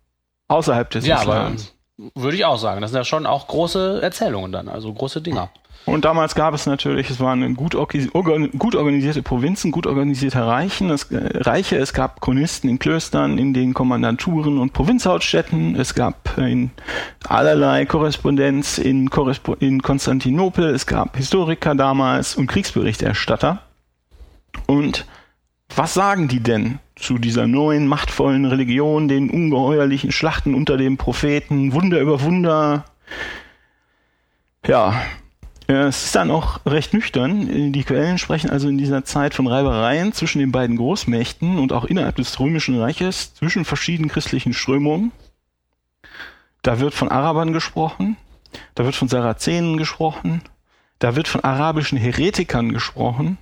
außerhalb 0.49 0.91
des 0.91 1.07
ja, 1.07 1.21
Islams. 1.21 1.75
Aber 1.99 2.11
würde 2.14 2.37
ich 2.37 2.45
auch 2.45 2.59
sagen. 2.59 2.81
Das 2.81 2.91
sind 2.91 2.99
ja 2.99 3.05
schon 3.05 3.27
auch 3.27 3.49
große 3.49 4.01
Erzählungen 4.03 4.53
dann, 4.53 4.69
also 4.69 4.93
große 4.93 5.23
Dinger. 5.23 5.51
Und 5.87 6.05
damals 6.05 6.34
gab 6.34 6.53
es 6.53 6.66
natürlich, 6.66 7.11
es 7.11 7.20
waren 7.20 7.55
gut, 7.55 7.76
gut 8.59 8.74
organisierte 8.74 9.22
Provinzen, 9.22 9.70
gut 9.70 9.87
organisierte 9.87 10.45
Reichen, 10.45 10.91
es, 10.91 11.05
äh, 11.12 11.39
Reiche, 11.39 11.76
es 11.76 11.93
gab 11.93 12.20
Chronisten 12.20 12.68
in 12.68 12.80
Klöstern, 12.80 13.39
in 13.39 13.55
den 13.55 13.72
Kommandanturen 13.72 14.59
und 14.59 14.72
Provinzhauptstädten, 14.72 15.76
es 15.76 15.95
gab 15.95 16.37
in 16.39 16.72
allerlei 17.28 17.87
Korrespondenz 17.87 18.78
in, 18.78 19.11
Korrespo 19.11 19.55
in 19.55 19.80
Konstantinopel, 19.80 20.74
es 20.74 20.87
gab 20.87 21.16
Historiker 21.16 21.76
damals 21.76 22.34
und 22.34 22.49
Kriegsberichterstatter. 22.49 23.62
Und 24.66 25.07
was 25.76 25.95
sagen 25.95 26.26
die 26.26 26.41
denn 26.41 26.80
zu 26.97 27.18
dieser 27.18 27.47
neuen 27.47 27.87
machtvollen 27.87 28.45
Religion, 28.45 29.07
den 29.07 29.30
ungeheuerlichen 29.30 30.11
Schlachten 30.11 30.55
unter 30.55 30.78
dem 30.78 30.97
Propheten, 30.97 31.72
Wunder 31.72 32.01
über 32.01 32.22
Wunder? 32.22 32.87
Ja, 34.66 35.01
es 35.69 36.05
ist 36.05 36.14
dann 36.14 36.31
auch 36.31 36.61
recht 36.64 36.95
nüchtern. 36.95 37.73
Die 37.73 37.85
Quellen 37.85 38.19
sprechen 38.19 38.51
also 38.51 38.69
in 38.69 38.79
dieser 38.79 39.05
Zeit 39.05 39.35
von 39.35 39.49
Reibereien 39.49 40.12
zwischen 40.12 40.39
den 40.39 40.53
beiden 40.53 40.77
Großmächten 40.77 41.59
und 41.59 41.73
auch 41.73 41.85
innerhalb 41.85 42.17
des 42.17 42.39
Römischen 42.39 42.79
Reiches 42.79 43.35
zwischen 43.35 43.64
verschiedenen 43.64 44.09
christlichen 44.09 44.53
Strömungen. 44.53 45.11
Da 46.62 46.79
wird 46.79 46.95
von 46.95 47.09
Arabern 47.09 47.53
gesprochen, 47.53 48.17
da 48.75 48.85
wird 48.85 48.95
von 48.95 49.09
Sarazenen 49.09 49.77
gesprochen, 49.77 50.43
da 50.99 51.17
wird 51.17 51.29
von 51.29 51.43
arabischen 51.43 51.99
Heretikern 51.99 52.73
gesprochen 52.73 53.39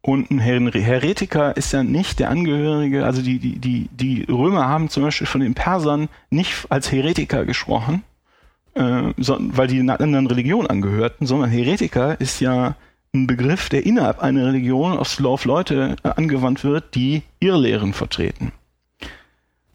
und 0.00 0.30
ein 0.30 0.38
Heretiker 0.38 1.56
ist 1.56 1.72
ja 1.72 1.82
nicht 1.82 2.18
der 2.18 2.30
Angehörige, 2.30 3.04
also 3.04 3.20
die, 3.20 3.38
die, 3.38 3.58
die, 3.58 3.88
die 3.92 4.24
Römer 4.30 4.68
haben 4.68 4.88
zum 4.88 5.02
Beispiel 5.02 5.26
von 5.26 5.40
den 5.40 5.54
Persern 5.54 6.08
nicht 6.30 6.66
als 6.70 6.92
Heretiker 6.92 7.44
gesprochen, 7.44 8.04
äh, 8.78 9.12
so, 9.16 9.36
weil 9.40 9.66
die 9.66 9.80
einer 9.80 10.00
anderen 10.00 10.26
Religion 10.26 10.66
angehörten, 10.66 11.26
sondern 11.26 11.50
Heretiker 11.50 12.20
ist 12.20 12.40
ja 12.40 12.76
ein 13.14 13.26
Begriff, 13.26 13.68
der 13.68 13.84
innerhalb 13.84 14.20
einer 14.20 14.46
Religion 14.46 14.98
auf, 14.98 15.22
auf 15.24 15.44
Leute 15.44 15.96
äh, 16.02 16.08
angewandt 16.10 16.64
wird, 16.64 16.94
die 16.94 17.22
Irrlehren 17.40 17.92
vertreten. 17.92 18.52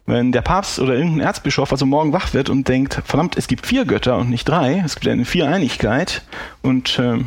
Wenn 0.06 0.32
der 0.32 0.42
Papst 0.42 0.80
oder 0.80 0.96
irgendein 0.96 1.22
Erzbischof 1.22 1.72
also 1.72 1.86
morgen 1.86 2.12
wach 2.14 2.34
wird 2.34 2.50
und 2.50 2.68
denkt, 2.68 3.02
verdammt, 3.06 3.38
es 3.38 3.48
gibt 3.48 3.66
vier 3.66 3.86
Götter 3.86 4.18
und 4.18 4.30
nicht 4.30 4.48
drei, 4.48 4.82
es 4.86 4.96
gibt 4.96 5.08
eine 5.08 5.26
Viereinigkeit 5.26 6.24
und 6.62 7.00
äh, 7.00 7.20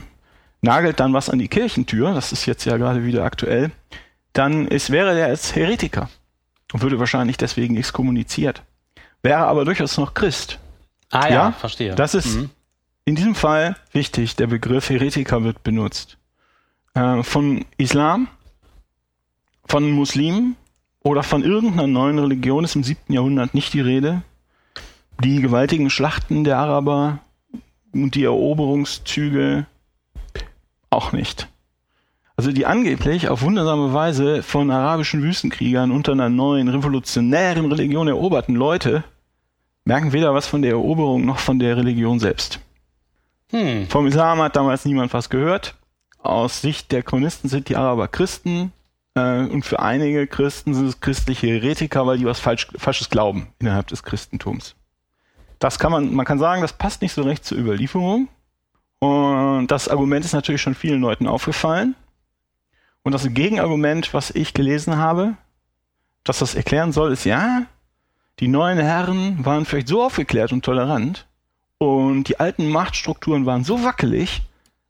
nagelt 0.60 1.00
dann 1.00 1.14
was 1.14 1.30
an 1.30 1.38
die 1.38 1.48
Kirchentür, 1.48 2.14
das 2.14 2.32
ist 2.32 2.46
jetzt 2.46 2.64
ja 2.64 2.76
gerade 2.76 3.04
wieder 3.04 3.24
aktuell, 3.24 3.70
dann 4.34 4.68
ist, 4.68 4.90
wäre 4.90 5.14
der 5.14 5.26
als 5.26 5.54
Heretiker 5.54 6.10
und 6.72 6.82
würde 6.82 6.98
wahrscheinlich 6.98 7.38
deswegen 7.38 7.76
exkommuniziert. 7.76 8.62
Wäre 9.22 9.46
aber 9.46 9.64
durchaus 9.64 9.96
noch 9.96 10.12
Christ 10.12 10.58
Ah 11.10 11.28
ja, 11.28 11.34
ja 11.34 11.52
verstehe. 11.52 11.94
Das 11.94 12.14
ist 12.14 12.36
mhm. 12.36 12.50
in 13.04 13.14
diesem 13.14 13.34
Fall 13.34 13.76
wichtig. 13.92 14.36
Der 14.36 14.46
Begriff 14.46 14.90
Heretiker 14.90 15.44
wird 15.44 15.62
benutzt. 15.62 16.18
Äh, 16.94 17.22
von 17.22 17.64
Islam, 17.76 18.28
von 19.66 19.90
Muslimen 19.90 20.56
oder 21.02 21.22
von 21.22 21.44
irgendeiner 21.44 21.86
neuen 21.86 22.18
Religion 22.18 22.64
ist 22.64 22.76
im 22.76 22.84
siebten 22.84 23.12
Jahrhundert 23.12 23.54
nicht 23.54 23.72
die 23.74 23.80
Rede. 23.80 24.22
Die 25.22 25.40
gewaltigen 25.40 25.88
Schlachten 25.88 26.44
der 26.44 26.58
Araber 26.58 27.20
und 27.92 28.14
die 28.14 28.24
Eroberungszüge 28.24 29.66
auch 30.90 31.12
nicht. 31.12 31.48
Also 32.36 32.52
die 32.52 32.66
angeblich 32.66 33.28
auf 33.28 33.40
wundersame 33.40 33.94
Weise 33.94 34.42
von 34.42 34.70
arabischen 34.70 35.22
Wüstenkriegern 35.22 35.90
unter 35.90 36.12
einer 36.12 36.28
neuen 36.28 36.68
revolutionären 36.68 37.64
Religion 37.72 38.08
eroberten 38.08 38.54
Leute 38.54 39.04
merken 39.86 40.12
weder 40.12 40.34
was 40.34 40.46
von 40.46 40.62
der 40.62 40.72
Eroberung 40.72 41.24
noch 41.24 41.38
von 41.38 41.58
der 41.58 41.76
Religion 41.76 42.18
selbst. 42.18 42.60
Hm. 43.50 43.86
Vom 43.88 44.06
Islam 44.06 44.40
hat 44.42 44.56
damals 44.56 44.84
niemand 44.84 45.14
was 45.14 45.30
gehört. 45.30 45.76
Aus 46.18 46.60
Sicht 46.60 46.90
der 46.90 47.02
Chronisten 47.02 47.48
sind 47.48 47.68
die 47.68 47.76
Araber 47.76 48.08
Christen 48.08 48.72
äh, 49.14 49.46
und 49.46 49.64
für 49.64 49.78
einige 49.78 50.26
Christen 50.26 50.74
sind 50.74 50.86
es 50.86 51.00
christliche 51.00 51.46
Heretiker, 51.46 52.04
weil 52.04 52.18
die 52.18 52.26
was 52.26 52.40
falsch, 52.40 52.66
Falsches 52.76 53.10
glauben 53.10 53.46
innerhalb 53.60 53.86
des 53.86 54.02
Christentums. 54.02 54.74
Das 55.60 55.78
kann 55.78 55.92
man, 55.92 56.12
man 56.12 56.26
kann 56.26 56.40
sagen, 56.40 56.62
das 56.62 56.72
passt 56.72 57.00
nicht 57.00 57.12
so 57.12 57.22
recht 57.22 57.44
zur 57.44 57.56
Überlieferung. 57.56 58.28
Und 58.98 59.68
das 59.68 59.88
Argument 59.88 60.24
ist 60.24 60.32
natürlich 60.32 60.62
schon 60.62 60.74
vielen 60.74 61.00
Leuten 61.00 61.28
aufgefallen. 61.28 61.94
Und 63.04 63.12
das 63.12 63.32
Gegenargument, 63.32 64.12
was 64.12 64.30
ich 64.30 64.52
gelesen 64.52 64.96
habe, 64.96 65.36
dass 66.24 66.40
das 66.40 66.56
erklären 66.56 66.90
soll, 66.90 67.12
ist 67.12 67.24
ja, 67.24 67.66
die 68.40 68.48
neuen 68.48 68.78
Herren 68.78 69.44
waren 69.44 69.64
vielleicht 69.64 69.88
so 69.88 70.02
aufgeklärt 70.02 70.52
und 70.52 70.64
tolerant 70.64 71.26
und 71.78 72.24
die 72.24 72.40
alten 72.40 72.68
Machtstrukturen 72.68 73.46
waren 73.46 73.64
so 73.64 73.82
wackelig, 73.82 74.42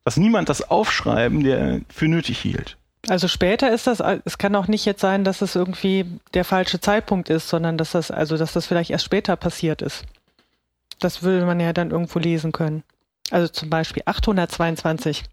dass 0.05 0.17
niemand 0.17 0.49
das 0.49 0.69
Aufschreiben 0.71 1.43
der 1.43 1.81
für 1.89 2.09
nötig 2.09 2.39
hielt. 2.39 2.77
Also 3.09 3.29
später 3.29 3.73
ist 3.73 3.87
das, 3.87 4.03
es 4.25 4.39
kann 4.39 4.57
auch 4.57 4.67
nicht 4.67 4.85
jetzt 4.85 5.01
sein, 5.01 5.23
dass 5.23 5.41
es 5.41 5.55
irgendwie 5.55 6.07
der 6.35 6.45
falsche 6.45 6.81
Zeitpunkt 6.81 7.29
ist, 7.29 7.49
sondern 7.49 7.79
dass 7.79 7.93
das, 7.93 8.11
also 8.11 8.37
dass 8.37 8.53
das 8.53 8.67
vielleicht 8.67 8.91
erst 8.91 9.05
später 9.05 9.37
passiert 9.37 9.81
ist. 9.81 10.05
Das 10.99 11.23
würde 11.23 11.47
man 11.47 11.61
ja 11.61 11.73
dann 11.73 11.91
irgendwo 11.91 12.19
lesen 12.19 12.53
können. 12.53 12.83
Also 13.31 13.49
zum 13.49 13.71
Beispiel 13.71 14.03
822. 14.07 15.25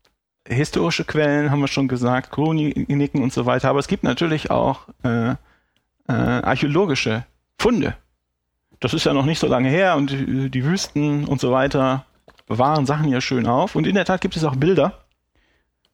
Historische 0.47 1.05
Quellen 1.05 1.51
haben 1.51 1.61
wir 1.61 1.67
schon 1.67 1.87
gesagt, 1.87 2.31
Chroniken 2.31 3.23
und 3.23 3.33
so 3.33 3.45
weiter, 3.45 3.69
aber 3.69 3.79
es 3.79 3.87
gibt 3.87 4.03
natürlich 4.03 4.51
auch 4.51 4.87
äh, 5.03 5.31
äh, 5.31 5.35
archäologische 6.07 7.25
Funde. 7.57 7.95
Das 8.83 8.93
ist 8.93 9.05
ja 9.05 9.13
noch 9.13 9.23
nicht 9.23 9.39
so 9.39 9.47
lange 9.47 9.69
her 9.69 9.95
und 9.95 10.11
die, 10.11 10.65
Wüsten 10.65 11.23
und 11.23 11.39
so 11.39 11.53
weiter 11.53 12.05
bewahren 12.47 12.85
Sachen 12.85 13.07
ja 13.07 13.21
schön 13.21 13.47
auf. 13.47 13.77
Und 13.77 13.87
in 13.87 13.95
der 13.95 14.03
Tat 14.03 14.19
gibt 14.19 14.35
es 14.35 14.43
auch 14.43 14.57
Bilder. 14.57 15.05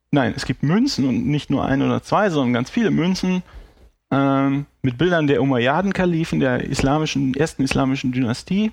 Nein, 0.10 0.34
es 0.36 0.48
gibt 0.48 0.64
Münzen 0.64 1.08
und 1.08 1.28
nicht 1.28 1.52
nur 1.52 1.64
ein 1.64 1.84
oder 1.84 2.02
zwei, 2.02 2.32
sondern 2.32 2.52
ganz 2.52 2.72
viele 2.72 2.90
Münzen 2.90 3.44
ähm, 4.10 4.66
mit 4.82 4.98
Bildern 4.98 5.28
der 5.28 5.44
Umayyaden-Kalifen, 5.44 6.40
der 6.40 6.64
islamischen, 6.64 7.36
ersten 7.36 7.62
islamischen 7.62 8.12
Dynastie 8.12 8.72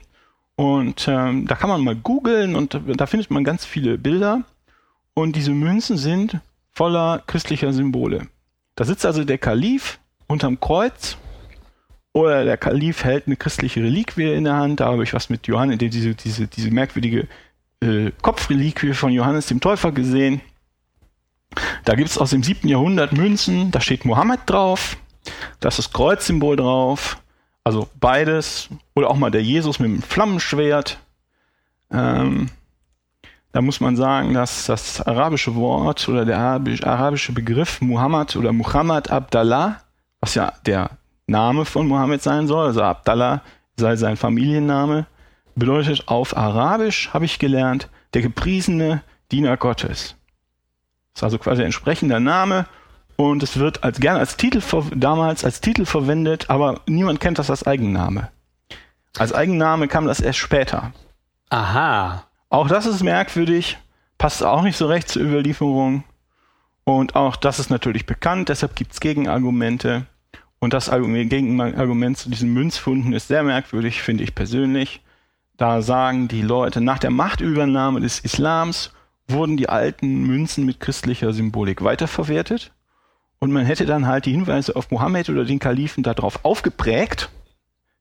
und 0.55 1.07
ähm, 1.09 1.47
da 1.47 1.55
kann 1.55 1.69
man 1.69 1.85
mal 1.85 1.95
googeln 1.95 2.57
und 2.57 2.81
da 2.87 3.05
findet 3.05 3.31
man 3.31 3.45
ganz 3.45 3.67
viele 3.67 3.99
Bilder. 3.99 4.45
Und 5.13 5.37
diese 5.37 5.51
Münzen 5.51 5.99
sind 5.99 6.41
voller 6.73 7.23
christlicher 7.27 7.75
Symbole. 7.75 8.29
Da 8.77 8.87
sitzt 8.87 9.05
also 9.05 9.25
der 9.25 9.37
Kalif 9.37 9.99
unterm 10.27 10.59
Kreuz 10.59 11.19
oder 12.17 12.47
der 12.47 12.57
Kalif 12.57 13.05
hält 13.05 13.27
eine 13.27 13.37
christliche 13.37 13.83
Reliquie 13.83 14.33
in 14.33 14.45
der 14.45 14.55
Hand. 14.55 14.81
Da 14.81 14.87
habe 14.87 15.03
ich 15.03 15.13
was 15.13 15.29
mit 15.29 15.47
Johannes, 15.47 15.77
diese, 15.77 16.15
diese, 16.15 16.47
diese 16.47 16.71
merkwürdige 16.71 17.29
äh, 17.81 18.11
Kopfreliquie 18.23 18.95
von 18.95 19.13
Johannes 19.13 19.47
dem 19.47 19.61
Täufer 19.61 19.93
gesehen. 19.93 20.41
Da 21.85 21.95
gibt 21.95 22.09
es 22.09 22.17
aus 22.17 22.31
dem 22.31 22.43
siebten 22.43 22.69
Jahrhundert 22.69 23.13
Münzen, 23.13 23.71
da 23.71 23.81
steht 23.83 24.07
Mohammed 24.07 24.41
drauf, 24.47 24.97
da 25.61 25.69
ist 25.69 25.79
das 25.79 25.93
Kreuzsymbol 25.93 26.57
drauf, 26.57 27.19
also 27.65 27.87
beides. 28.01 28.71
Oder 28.95 29.11
auch 29.11 29.17
mal 29.17 29.31
der 29.31 29.43
Jesus 29.43 29.79
mit 29.79 29.91
dem 29.91 30.03
Flammenschwert. 30.03 30.99
Ähm, 31.93 32.49
da 33.53 33.61
muss 33.61 33.81
man 33.81 33.95
sagen, 33.95 34.33
dass 34.33 34.67
das 34.67 35.03
arabische 35.03 35.55
Wort 35.55 36.09
oder 36.09 36.25
der 36.25 36.39
arabische 36.39 37.33
Begriff 37.33 37.83
Muhammad 37.83 38.37
oder 38.37 38.53
Muhammad 38.53 39.11
Abdallah, 39.11 39.83
was 40.21 40.35
ja 40.35 40.55
der 40.65 40.91
Name 41.27 41.65
von 41.65 41.89
Muhammad 41.89 42.23
sein 42.23 42.47
soll, 42.47 42.67
also 42.67 42.83
Abdallah 42.83 43.43
sei 43.77 43.97
sein 43.97 44.17
Familienname, 44.17 45.07
bedeutet 45.55 46.09
auf 46.09 46.37
Arabisch, 46.37 47.11
habe 47.13 47.25
ich 47.25 47.39
gelernt, 47.39 47.89
der 48.15 48.23
gepriesene 48.23 49.03
Diener 49.33 49.57
Gottes. 49.57 50.15
Das 51.13 51.21
ist 51.21 51.25
also 51.25 51.39
quasi 51.39 51.63
ein 51.63 51.67
entsprechender 51.67 52.21
Name 52.21 52.67
und 53.17 53.43
es 53.43 53.59
wird 53.59 53.83
als 53.83 53.99
gern 53.99 54.19
als 54.19 54.37
Titel 54.37 54.63
damals 54.95 55.45
als 55.45 55.61
Titel 55.61 55.85
verwendet, 55.85 56.51
aber 56.51 56.81
niemand 56.87 57.21
kennt 57.21 57.39
das 57.39 57.51
als 57.51 57.67
Eigenname. 57.67 58.31
Als 59.19 59.33
Eigenname 59.33 59.89
kam 59.89 60.07
das 60.07 60.21
erst 60.21 60.39
später. 60.39 60.93
Aha. 61.49 62.25
Auch 62.51 62.69
das 62.69 62.87
ist 62.87 63.03
merkwürdig, 63.03 63.79
passt 64.19 64.45
auch 64.45 64.63
nicht 64.63 64.77
so 64.77 64.87
recht 64.87 65.09
zur 65.09 65.23
Überlieferung. 65.23 66.05
Und 66.85 67.17
auch 67.17 67.35
das 67.35 67.59
ist 67.59 67.71
natürlich 67.71 68.07
bekannt, 68.07 68.49
deshalb 68.49 68.77
gibt 68.77 68.93
es 68.93 69.01
Gegenargumente. 69.01 70.07
Und 70.59 70.73
das 70.73 70.91
Gegenargument 70.91 72.19
zu 72.19 72.31
diesen 72.31 72.53
Münzfunden 72.53 73.13
ist 73.13 73.29
sehr 73.29 73.43
merkwürdig, 73.43 74.03
finde 74.03 74.25
ich 74.25 74.35
persönlich. 74.35 75.03
Da 75.57 75.83
sagen 75.83 76.29
die 76.29 76.43
Leute, 76.43 76.81
nach 76.81 76.99
der 76.99 77.11
Machtübernahme 77.11 78.01
des 78.01 78.21
Islams 78.21 78.93
wurden 79.29 79.57
die 79.57 79.69
alten 79.69 80.25
Münzen 80.25 80.65
mit 80.67 80.81
christlicher 80.81 81.33
Symbolik 81.33 81.83
weiterverwertet. 81.83 82.73
Und 83.39 83.53
man 83.53 83.67
hätte 83.67 83.87
dann 83.87 84.07
halt 84.07 84.27
die 84.27 84.33
Hinweise 84.33 84.77
auf 84.77 84.91
Mohammed 84.91 85.29
oder 85.29 85.45
den 85.45 85.59
Kalifen 85.59 86.03
darauf 86.03 86.45
aufgeprägt, 86.45 87.31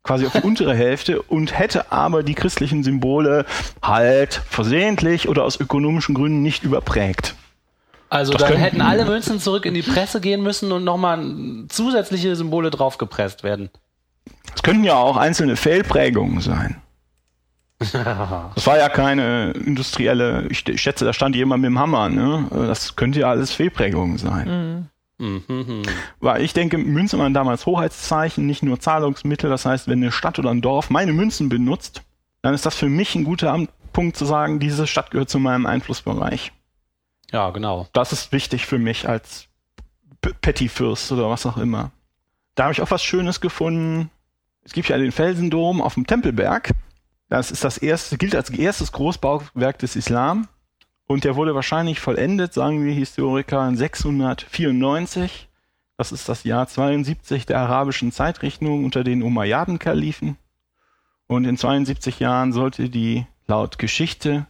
quasi 0.04 0.26
auf 0.26 0.34
die 0.34 0.42
untere 0.44 0.76
Hälfte, 0.76 1.22
und 1.22 1.58
hätte 1.58 1.92
aber 1.92 2.24
die 2.24 2.36
christlichen 2.36 2.84
Symbole 2.84 3.46
halt 3.82 4.42
versehentlich 4.50 5.28
oder 5.28 5.44
aus 5.44 5.60
ökonomischen 5.60 6.16
Gründen 6.16 6.42
nicht 6.42 6.64
überprägt. 6.64 7.36
Also 8.10 8.34
das 8.34 8.44
dann 8.44 8.58
hätten 8.58 8.82
alle 8.82 9.06
Münzen 9.06 9.40
zurück 9.40 9.66
in 9.66 9.74
die 9.74 9.82
Presse 9.82 10.22
gehen 10.22 10.44
müssen 10.44 10.72
und 10.72 10.84
nochmal 10.84 11.24
zusätzliche 11.70 12.36
Symbole 12.36 12.70
draufgepresst 12.70 13.44
werden. 13.44 13.70
Es 14.54 14.64
könnten 14.64 14.84
ja 14.84 14.96
auch 14.96 15.18
einzelne 15.18 15.56
Fehlprägungen 15.56 16.42
sein. 16.42 16.82
Das 18.56 18.66
war 18.68 18.78
ja 18.78 18.88
keine 18.88 19.52
industrielle, 19.52 20.48
ich 20.50 20.64
schätze, 20.82 21.04
da 21.04 21.12
stand 21.12 21.36
jemand 21.36 21.62
mit 21.62 21.70
dem 21.70 21.78
Hammer, 21.78 22.08
ne? 22.08 22.48
Das 22.50 22.96
könnte 22.96 23.20
ja 23.20 23.30
alles 23.30 23.52
Fehlprägungen 23.52 24.18
sein. 24.18 24.90
Mhm. 25.18 25.44
Mhm. 25.48 25.84
Weil 26.20 26.42
ich 26.42 26.54
denke, 26.54 26.78
Münzen 26.78 27.20
waren 27.20 27.34
damals 27.34 27.66
Hoheitszeichen, 27.66 28.46
nicht 28.46 28.64
nur 28.64 28.80
Zahlungsmittel. 28.80 29.50
Das 29.50 29.66
heißt, 29.66 29.88
wenn 29.88 30.02
eine 30.02 30.12
Stadt 30.12 30.40
oder 30.40 30.52
ein 30.52 30.62
Dorf 30.62 30.90
meine 30.90 31.14
Münzen 31.14 31.50
benutzt, 31.50 32.02
dann 32.42 32.54
ist 32.54 32.66
das 32.66 32.76
für 32.76 32.90
mich 32.90 33.16
ein 33.16 33.24
guter 33.24 33.58
Punkt 33.94 34.18
zu 34.18 34.26
sagen, 34.26 34.60
diese 34.60 34.88
Stadt 34.88 35.12
gehört 35.12 35.30
zu 35.30 35.40
meinem 35.40 35.66
Einflussbereich. 35.66 36.52
Ja, 37.36 37.50
genau. 37.50 37.86
Das 37.92 38.14
ist 38.14 38.32
wichtig 38.32 38.66
für 38.66 38.80
mich 38.80 39.10
als 39.10 39.50
Petty-Fürst 40.22 41.12
oder 41.12 41.30
was 41.30 41.46
auch 41.46 41.58
immer. 41.58 41.92
Da 42.56 42.64
habe 42.64 42.72
ich 42.72 42.82
auch 42.82 42.92
was 42.92 43.04
Schönes 43.04 43.42
gefunden. 43.42 44.10
Es 44.64 44.72
gibt 44.72 44.88
ja 44.88 44.98
den 44.98 45.12
Felsendom 45.12 45.82
auf 45.82 45.96
dem 45.96 46.08
Tempelberg. 46.08 46.72
Das 47.28 47.52
ist 47.52 47.66
das 47.66 47.78
erste, 47.78 48.18
gilt 48.18 48.38
als 48.38 48.52
erstes 48.52 48.94
Großbauwerk 48.94 49.78
des 49.80 49.98
Islam. 49.98 50.48
Und 51.08 51.26
der 51.26 51.36
wurde 51.36 51.54
wahrscheinlich 51.54 52.00
vollendet, 52.00 52.54
sagen 52.54 52.86
die 52.86 52.94
Historiker, 52.94 53.68
in 53.68 53.76
694. 53.76 55.50
Das 55.98 56.14
ist 56.14 56.30
das 56.30 56.46
Jahr 56.46 56.70
72 56.70 57.46
der 57.46 57.60
arabischen 57.60 58.14
Zeitrechnung 58.14 58.86
unter 58.86 59.04
den 59.04 59.22
Umayyaden-Kalifen. 59.22 60.38
Und 61.28 61.44
in 61.44 61.58
72 61.58 62.22
Jahren 62.22 62.54
sollte 62.54 62.90
die, 62.90 63.26
laut 63.46 63.78
Geschichte, 63.78 64.46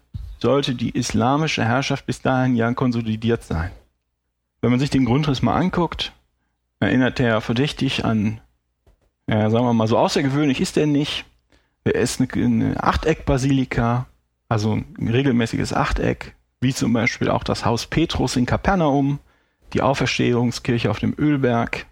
sollte 0.45 0.75
die 0.75 0.91
islamische 0.91 1.65
Herrschaft 1.65 2.05
bis 2.05 2.21
dahin 2.21 2.55
ja 2.55 2.71
konsolidiert 2.71 3.43
sein. 3.43 3.71
Wenn 4.61 4.69
man 4.69 4.79
sich 4.79 4.91
den 4.91 5.03
Grundriss 5.03 5.41
mal 5.41 5.55
anguckt, 5.55 6.13
erinnert 6.79 7.19
er 7.19 7.41
verdächtig 7.41 8.05
an, 8.05 8.39
ja, 9.27 9.49
sagen 9.49 9.65
wir 9.65 9.73
mal, 9.73 9.87
so 9.87 9.97
außergewöhnlich 9.97 10.61
ist 10.61 10.77
er 10.77 10.85
nicht. 10.85 11.25
Er 11.83 11.95
ist 11.95 12.21
eine, 12.21 12.31
eine 12.31 12.83
Achteckbasilika, 12.83 14.05
also 14.47 14.73
ein 14.73 15.09
regelmäßiges 15.09 15.73
Achteck, 15.73 16.35
wie 16.61 16.75
zum 16.75 16.93
Beispiel 16.93 17.31
auch 17.31 17.43
das 17.43 17.65
Haus 17.65 17.87
Petrus 17.87 18.35
in 18.35 18.45
Kapernaum, 18.45 19.17
die 19.73 19.81
Auferstehungskirche 19.81 20.91
auf 20.91 20.99
dem 20.99 21.15
Ölberg, 21.17 21.87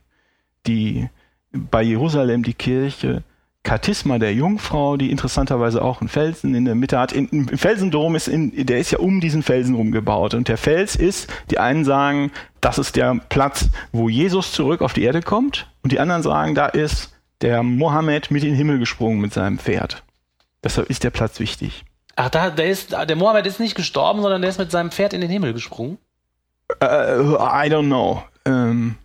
die 0.67 1.09
bei 1.51 1.81
Jerusalem 1.81 2.43
die 2.43 2.53
Kirche 2.53 3.23
Katisma 3.63 4.19
der 4.19 4.33
Jungfrau, 4.33 4.97
die 4.97 5.09
interessanterweise 5.09 5.81
auch 5.81 6.01
einen 6.01 6.09
Felsen 6.09 6.53
in 6.53 6.65
der 6.65 6.75
Mitte 6.75 6.99
hat. 6.99 7.13
Im 7.13 7.47
Felsendom 7.47 8.15
ist 8.15 8.27
in, 8.27 8.65
der 8.65 8.79
ist 8.79 8.91
ja 8.91 8.99
um 8.99 9.21
diesen 9.21 9.41
Felsen 9.41 9.75
rumgebaut. 9.75 10.33
Und 10.33 10.49
der 10.49 10.57
Fels 10.57 10.97
ist, 10.97 11.31
die 11.49 11.59
einen 11.59 11.85
sagen, 11.85 12.31
das 12.59 12.77
ist 12.77 12.97
der 12.97 13.15
Platz, 13.29 13.69
wo 13.93 14.09
Jesus 14.09 14.51
zurück 14.51 14.81
auf 14.81 14.91
die 14.91 15.03
Erde 15.03 15.21
kommt. 15.21 15.67
Und 15.81 15.93
die 15.93 15.99
anderen 15.99 16.23
sagen, 16.23 16.55
da 16.55 16.67
ist 16.67 17.13
der 17.41 17.63
Mohammed 17.63 18.31
mit 18.31 18.43
in 18.43 18.49
den 18.49 18.57
Himmel 18.57 18.79
gesprungen 18.79 19.19
mit 19.19 19.33
seinem 19.33 19.57
Pferd. 19.57 20.03
Deshalb 20.61 20.89
ist 20.89 21.03
der 21.03 21.09
Platz 21.09 21.39
wichtig. 21.39 21.85
Ach, 22.15 22.29
da, 22.29 22.49
der 22.49 22.69
ist, 22.69 22.91
der 22.91 23.15
Mohammed 23.15 23.45
ist 23.45 23.59
nicht 23.59 23.75
gestorben, 23.75 24.21
sondern 24.21 24.41
der 24.41 24.49
ist 24.49 24.59
mit 24.59 24.71
seinem 24.71 24.91
Pferd 24.91 25.13
in 25.13 25.21
den 25.21 25.29
Himmel 25.29 25.53
gesprungen. 25.53 25.97
Uh, 26.81 27.35
I 27.35 27.69
don't 27.69 27.87
know. 27.87 28.23
Ähm, 28.45 28.95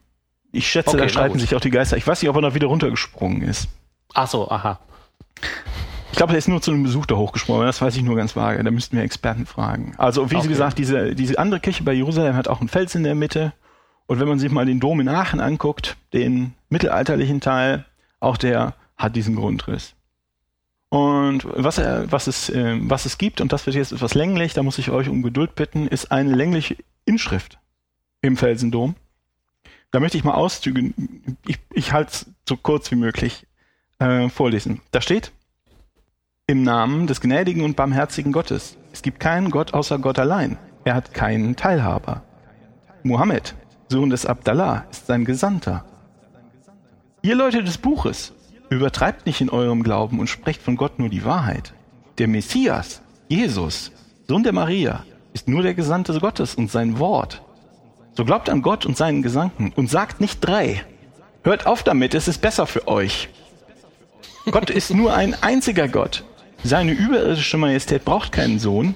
ich 0.53 0.69
schätze, 0.69 0.91
okay, 0.91 0.99
da 0.99 1.09
streiten 1.09 1.39
sich 1.39 1.55
auch 1.55 1.61
die 1.61 1.71
Geister. 1.71 1.97
Ich 1.97 2.07
weiß 2.07 2.21
nicht, 2.23 2.29
ob 2.29 2.37
er 2.37 2.43
da 2.43 2.55
wieder 2.55 2.67
runtergesprungen 2.67 3.43
ist. 3.43 3.69
Ach 4.15 4.29
so, 4.29 4.51
aha. 4.51 4.79
Ich 6.11 6.17
glaube, 6.17 6.33
er 6.33 6.39
ist 6.39 6.49
nur 6.49 6.61
zu 6.61 6.73
einem 6.73 6.83
Besuch 6.83 7.07
da 7.07 7.15
hochgesprungen, 7.17 7.67
das 7.67 7.81
weiß 7.81 7.97
ich 7.97 8.03
nur 8.03 8.17
ganz 8.17 8.35
vage. 8.35 8.63
Da 8.63 8.71
müssten 8.71 8.97
wir 8.97 9.05
Experten 9.05 9.47
fragen. 9.47 9.95
Also, 9.99 10.31
wie 10.31 10.37
okay. 10.37 10.49
gesagt, 10.49 10.79
diese, 10.79 11.15
diese 11.15 11.39
andere 11.39 11.61
Kirche 11.61 11.85
bei 11.85 11.93
Jerusalem 11.93 12.35
hat 12.35 12.49
auch 12.49 12.61
einen 12.61 12.69
Fels 12.69 12.95
in 12.95 13.05
der 13.05 13.15
Mitte. 13.15 13.53
Und 14.07 14.21
wenn 14.21 14.29
man 14.29 14.39
sich 14.39 14.51
mal 14.51 14.67
den 14.67 14.81
Dom 14.81 15.01
in 15.01 15.09
Aachen 15.09 15.39
anguckt, 15.39 15.97
den 16.13 16.55
mittelalterlichen 16.71 17.41
Teil, 17.41 17.85
auch 18.21 18.37
der 18.37 18.75
hat 18.97 19.15
diesen 19.15 19.37
Grundriss. 19.37 19.95
Und 20.89 21.45
was, 21.45 21.77
er, 21.79 22.11
was, 22.11 22.27
es, 22.27 22.49
äh, 22.49 22.79
was 22.81 23.05
es 23.05 23.19
gibt, 23.19 23.41
und 23.41 23.53
das 23.53 23.67
wird 23.67 23.77
jetzt 23.77 23.93
etwas 23.93 24.15
länglich, 24.15 24.55
da 24.55 24.63
muss 24.63 24.79
ich 24.79 24.91
euch 24.91 25.09
um 25.09 25.23
Geduld 25.23 25.55
bitten, 25.55 25.87
ist 25.87 26.11
eine 26.11 26.35
längliche 26.35 26.77
Inschrift 27.05 27.59
im 28.23 28.37
Felsendom. 28.37 28.95
Da 29.91 30.01
möchte 30.01 30.17
ich 30.17 30.25
mal 30.25 30.35
Auszüge, 30.35 30.95
ich, 31.47 31.59
ich 31.73 31.93
halte 31.93 32.11
es 32.13 32.27
so 32.49 32.57
kurz 32.57 32.91
wie 32.91 32.97
möglich, 32.97 33.47
äh, 33.99 34.29
vorlesen. 34.29 34.81
Da 34.91 35.01
steht, 35.01 35.33
im 36.47 36.63
Namen 36.63 37.07
des 37.07 37.21
gnädigen 37.21 37.63
und 37.63 37.77
barmherzigen 37.77 38.33
Gottes. 38.33 38.77
Es 38.93 39.03
gibt 39.03 39.21
keinen 39.21 39.51
Gott 39.51 39.75
außer 39.75 39.99
Gott 39.99 40.19
allein. 40.19 40.59
Er 40.85 40.95
hat 40.95 41.13
keinen 41.13 41.57
Teilhaber. 41.57 42.23
Mohammed, 43.03 43.55
Sohn 43.89 44.11
des 44.11 44.27
Abdallah, 44.27 44.87
ist 44.91 45.07
sein 45.07 45.25
Gesandter. 45.25 45.85
Ihr 47.23 47.35
Leute 47.35 47.63
des 47.63 47.79
Buches, 47.79 48.33
Übertreibt 48.71 49.25
nicht 49.25 49.41
in 49.41 49.49
eurem 49.49 49.83
Glauben 49.83 50.21
und 50.21 50.29
sprecht 50.29 50.61
von 50.61 50.77
Gott 50.77 50.99
nur 50.99 51.09
die 51.09 51.25
Wahrheit. 51.25 51.73
Der 52.19 52.29
Messias, 52.29 53.01
Jesus, 53.29 53.93
Sohn 54.27 54.43
der 54.43 54.53
Maria, 54.53 55.05
ist 55.33 55.49
nur 55.49 55.63
der 55.63 55.75
Gesandte 55.75 56.19
Gottes 56.21 56.55
und 56.55 56.71
sein 56.71 56.99
Wort. 56.99 57.43
So 58.15 58.25
glaubt 58.25 58.51
an 58.51 58.61
Gott 58.61 58.85
und 58.85 58.97
seinen 58.97 59.23
Gesandten 59.23 59.73
und 59.75 59.89
sagt 59.89 60.21
nicht 60.21 60.41
drei. 60.41 60.85
Hört 61.45 61.67
auf 61.67 61.83
damit, 61.83 62.15
es 62.15 62.29
ist 62.29 62.43
besser 62.43 62.67
für 62.67 62.87
euch. 62.89 63.31
Gott 64.51 64.71
ist 64.71 64.95
nur 64.95 65.15
ein 65.15 65.35
einziger 65.43 65.89
Gott. 65.89 66.25
Seine 66.65 66.93
überirdische 66.93 67.57
Majestät 67.57 68.05
braucht 68.05 68.33
keinen 68.33 68.59
Sohn. 68.59 68.95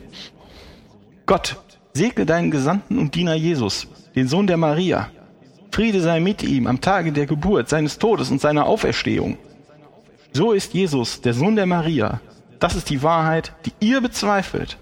Gott, 1.27 1.57
segne 1.93 2.27
deinen 2.27 2.51
Gesandten 2.51 2.99
und 2.99 3.15
Diener 3.15 3.35
Jesus, 3.35 3.87
den 4.15 4.29
Sohn 4.29 4.47
der 4.47 4.57
Maria. 4.57 5.11
Friede 5.71 6.01
sei 6.01 6.21
mit 6.21 6.43
ihm 6.43 6.67
am 6.67 6.81
Tage 6.81 7.13
der 7.13 7.27
Geburt, 7.27 7.69
seines 7.69 7.99
Todes 7.99 8.31
und 8.31 8.41
seiner 8.41 8.67
Auferstehung. 8.67 9.39
So 10.33 10.53
ist 10.53 10.75
Jesus, 10.75 11.21
der 11.21 11.35
Sohn 11.35 11.57
der 11.57 11.67
Maria. 11.67 12.21
Das 12.59 12.75
ist 12.75 12.91
die 12.91 13.03
Wahrheit, 13.03 13.53
die 13.67 13.73
ihr 13.87 14.01
bezweifelt. 14.01 14.79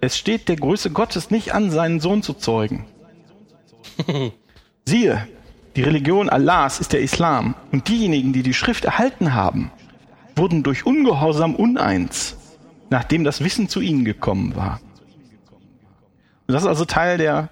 Es 0.00 0.16
steht 0.16 0.48
der 0.48 0.56
Größe 0.56 0.90
Gottes 0.90 1.30
nicht 1.30 1.54
an, 1.54 1.70
seinen 1.70 2.00
Sohn 2.00 2.22
zu 2.22 2.34
zeugen. 2.34 2.86
Siehe, 4.86 5.28
die 5.76 5.82
Religion 5.82 6.28
Allahs 6.28 6.80
ist 6.80 6.92
der 6.92 7.00
Islam 7.00 7.54
und 7.70 7.88
diejenigen, 7.88 8.32
die 8.32 8.42
die 8.42 8.54
Schrift 8.54 8.84
erhalten 8.84 9.34
haben, 9.34 9.70
wurden 10.36 10.62
durch 10.62 10.86
Ungehorsam 10.86 11.54
uneins, 11.54 12.36
nachdem 12.90 13.24
das 13.24 13.42
Wissen 13.42 13.68
zu 13.68 13.80
ihnen 13.80 14.04
gekommen 14.04 14.54
war. 14.56 14.80
Und 16.46 16.54
das 16.54 16.62
ist 16.62 16.68
also 16.68 16.84
Teil 16.84 17.18
der, 17.18 17.48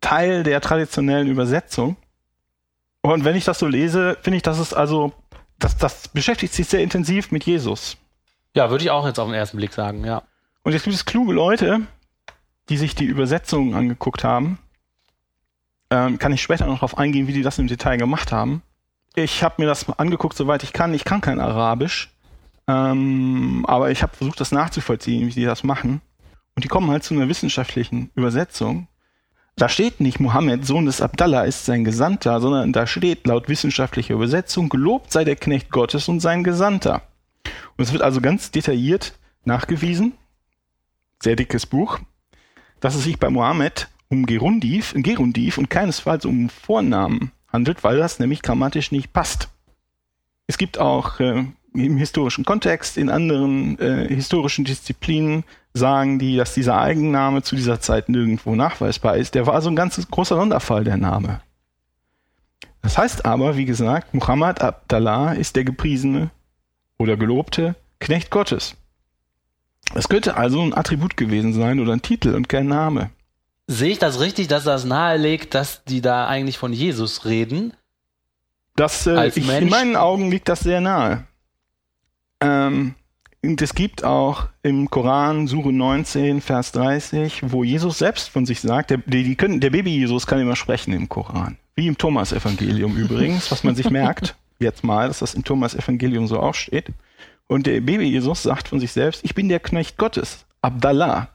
Teil 0.00 0.42
der 0.42 0.60
traditionellen 0.60 1.28
Übersetzung. 1.28 1.96
Und 3.02 3.24
wenn 3.24 3.36
ich 3.36 3.44
das 3.44 3.58
so 3.58 3.66
lese, 3.66 4.16
finde 4.22 4.38
ich, 4.38 4.42
dass 4.42 4.58
es 4.58 4.72
also 4.72 5.12
das, 5.58 5.76
das 5.76 6.08
beschäftigt 6.08 6.54
sich 6.54 6.66
sehr 6.66 6.82
intensiv 6.82 7.30
mit 7.30 7.44
Jesus. 7.44 7.98
Ja, 8.54 8.70
würde 8.70 8.84
ich 8.84 8.90
auch 8.90 9.06
jetzt 9.06 9.20
auf 9.20 9.28
den 9.28 9.34
ersten 9.34 9.58
Blick 9.58 9.72
sagen, 9.72 10.04
ja. 10.04 10.22
Und 10.62 10.72
jetzt 10.72 10.84
gibt 10.84 10.96
es 10.96 11.04
kluge 11.04 11.32
Leute, 11.32 11.82
die 12.68 12.76
sich 12.76 12.94
die 12.94 13.04
Übersetzungen 13.04 13.74
angeguckt 13.74 14.24
haben. 14.24 14.58
Ähm, 15.90 16.18
kann 16.18 16.32
ich 16.32 16.42
später 16.42 16.66
noch 16.66 16.76
darauf 16.76 16.98
eingehen, 16.98 17.26
wie 17.26 17.32
die 17.32 17.42
das 17.42 17.58
im 17.58 17.66
Detail 17.66 17.96
gemacht 17.96 18.30
haben. 18.30 18.62
Ich 19.16 19.42
habe 19.42 19.56
mir 19.58 19.66
das 19.66 19.88
angeguckt, 19.98 20.36
soweit 20.36 20.62
ich 20.62 20.72
kann. 20.72 20.94
Ich 20.94 21.04
kann 21.04 21.20
kein 21.20 21.40
Arabisch, 21.40 22.14
ähm, 22.68 23.64
aber 23.66 23.90
ich 23.90 24.02
habe 24.02 24.16
versucht, 24.16 24.40
das 24.40 24.52
nachzuvollziehen, 24.52 25.26
wie 25.26 25.32
die 25.32 25.44
das 25.44 25.64
machen. 25.64 26.00
Und 26.54 26.64
die 26.64 26.68
kommen 26.68 26.90
halt 26.90 27.02
zu 27.02 27.14
einer 27.14 27.28
wissenschaftlichen 27.28 28.10
Übersetzung. 28.14 28.86
Da 29.56 29.68
steht 29.68 30.00
nicht 30.00 30.20
Mohammed, 30.20 30.64
Sohn 30.64 30.86
des 30.86 31.00
Abdallah, 31.00 31.42
ist 31.42 31.66
sein 31.66 31.84
Gesandter, 31.84 32.40
sondern 32.40 32.72
da 32.72 32.86
steht 32.86 33.26
laut 33.26 33.48
wissenschaftlicher 33.48 34.14
Übersetzung, 34.14 34.68
gelobt 34.68 35.12
sei 35.12 35.24
der 35.24 35.36
Knecht 35.36 35.70
Gottes 35.70 36.08
und 36.08 36.20
sein 36.20 36.44
Gesandter. 36.44 37.02
Und 37.76 37.84
es 37.84 37.92
wird 37.92 38.02
also 38.02 38.20
ganz 38.20 38.50
detailliert 38.50 39.18
nachgewiesen, 39.44 40.12
sehr 41.22 41.36
dickes 41.36 41.66
Buch, 41.66 41.98
dass 42.78 42.94
es 42.94 43.04
sich 43.04 43.18
bei 43.18 43.28
Mohammed 43.28 43.88
um 44.10 44.26
Gerundiv, 44.26 44.92
Gerundiv 44.96 45.56
und 45.56 45.70
keinesfalls 45.70 46.26
um 46.26 46.50
Vornamen 46.50 47.32
handelt, 47.48 47.82
weil 47.82 47.96
das 47.96 48.18
nämlich 48.18 48.42
grammatisch 48.42 48.92
nicht 48.92 49.12
passt. 49.12 49.48
Es 50.46 50.58
gibt 50.58 50.78
auch 50.78 51.20
äh, 51.20 51.44
im 51.72 51.96
historischen 51.96 52.44
Kontext, 52.44 52.98
in 52.98 53.08
anderen 53.08 53.78
äh, 53.78 54.08
historischen 54.08 54.64
Disziplinen 54.64 55.44
sagen 55.72 56.18
die, 56.18 56.36
dass 56.36 56.54
dieser 56.54 56.80
Eigenname 56.80 57.42
zu 57.42 57.54
dieser 57.54 57.80
Zeit 57.80 58.08
nirgendwo 58.08 58.56
nachweisbar 58.56 59.16
ist. 59.16 59.36
Der 59.36 59.46
war 59.46 59.54
also 59.54 59.70
ein 59.70 59.76
ganz 59.76 60.04
großer 60.10 60.36
Sonderfall, 60.36 60.82
der 60.82 60.96
Name. 60.96 61.40
Das 62.82 62.98
heißt 62.98 63.24
aber, 63.24 63.56
wie 63.56 63.66
gesagt, 63.66 64.12
Muhammad 64.14 64.60
Abdallah 64.60 65.32
ist 65.32 65.54
der 65.54 65.64
gepriesene 65.64 66.30
oder 66.98 67.16
gelobte 67.16 67.76
Knecht 68.00 68.30
Gottes. 68.30 68.76
Es 69.94 70.08
könnte 70.08 70.36
also 70.36 70.60
ein 70.62 70.74
Attribut 70.74 71.16
gewesen 71.16 71.52
sein 71.52 71.78
oder 71.78 71.92
ein 71.92 72.02
Titel 72.02 72.34
und 72.34 72.48
kein 72.48 72.66
Name. 72.66 73.10
Sehe 73.72 73.92
ich 73.92 74.00
das 74.00 74.18
richtig, 74.18 74.48
dass 74.48 74.64
das 74.64 74.84
nahelegt, 74.84 75.54
dass 75.54 75.84
die 75.84 76.00
da 76.00 76.26
eigentlich 76.26 76.58
von 76.58 76.72
Jesus 76.72 77.24
reden? 77.24 77.72
Das, 78.74 79.06
äh, 79.06 79.28
ich, 79.28 79.36
in 79.48 79.68
meinen 79.68 79.94
Augen 79.94 80.28
liegt 80.28 80.48
das 80.48 80.58
sehr 80.58 80.80
nahe. 80.80 81.24
Ähm, 82.40 82.96
und 83.44 83.62
es 83.62 83.72
gibt 83.76 84.02
auch 84.02 84.48
im 84.64 84.90
Koran, 84.90 85.46
Suche 85.46 85.70
19, 85.70 86.40
Vers 86.40 86.72
30, 86.72 87.52
wo 87.52 87.62
Jesus 87.62 87.98
selbst 87.98 88.28
von 88.30 88.44
sich 88.44 88.60
sagt, 88.60 88.90
der, 88.90 88.98
die 89.06 89.36
können, 89.36 89.60
der 89.60 89.70
Baby-Jesus 89.70 90.26
kann 90.26 90.40
immer 90.40 90.56
sprechen 90.56 90.92
im 90.92 91.08
Koran. 91.08 91.56
Wie 91.76 91.86
im 91.86 91.96
Thomas-Evangelium 91.96 92.96
übrigens, 92.96 93.52
was 93.52 93.62
man 93.62 93.76
sich 93.76 93.88
merkt, 93.90 94.34
jetzt 94.58 94.82
mal, 94.82 95.06
dass 95.06 95.20
das 95.20 95.34
im 95.34 95.44
Thomas-Evangelium 95.44 96.26
so 96.26 96.40
auch 96.40 96.54
steht. 96.54 96.86
Und 97.46 97.68
der 97.68 97.80
Baby-Jesus 97.82 98.42
sagt 98.42 98.66
von 98.66 98.80
sich 98.80 98.90
selbst, 98.90 99.24
ich 99.24 99.36
bin 99.36 99.48
der 99.48 99.60
Knecht 99.60 99.96
Gottes, 99.96 100.44
Abdallah. 100.60 101.28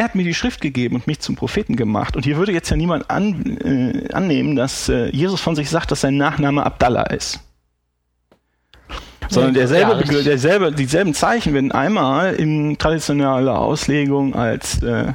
Er 0.00 0.04
hat 0.04 0.14
mir 0.14 0.24
die 0.24 0.32
Schrift 0.32 0.62
gegeben 0.62 0.94
und 0.94 1.06
mich 1.06 1.20
zum 1.20 1.36
Propheten 1.36 1.76
gemacht. 1.76 2.16
Und 2.16 2.24
hier 2.24 2.38
würde 2.38 2.52
jetzt 2.52 2.70
ja 2.70 2.76
niemand 2.78 3.10
an, 3.10 3.58
äh, 3.58 4.10
annehmen, 4.14 4.56
dass 4.56 4.88
äh, 4.88 5.10
Jesus 5.10 5.42
von 5.42 5.54
sich 5.54 5.68
sagt, 5.68 5.90
dass 5.90 6.00
sein 6.00 6.16
Nachname 6.16 6.64
Abdallah 6.64 7.02
ist 7.02 7.40
sondern 9.28 9.52
derselbe, 9.52 10.02
ja, 10.10 10.22
derselbe, 10.22 10.72
dieselben 10.72 11.12
Zeichen 11.12 11.52
werden 11.52 11.70
einmal 11.70 12.32
in 12.32 12.78
traditioneller 12.78 13.58
Auslegung 13.58 14.34
als 14.34 14.82
äh, 14.82 15.12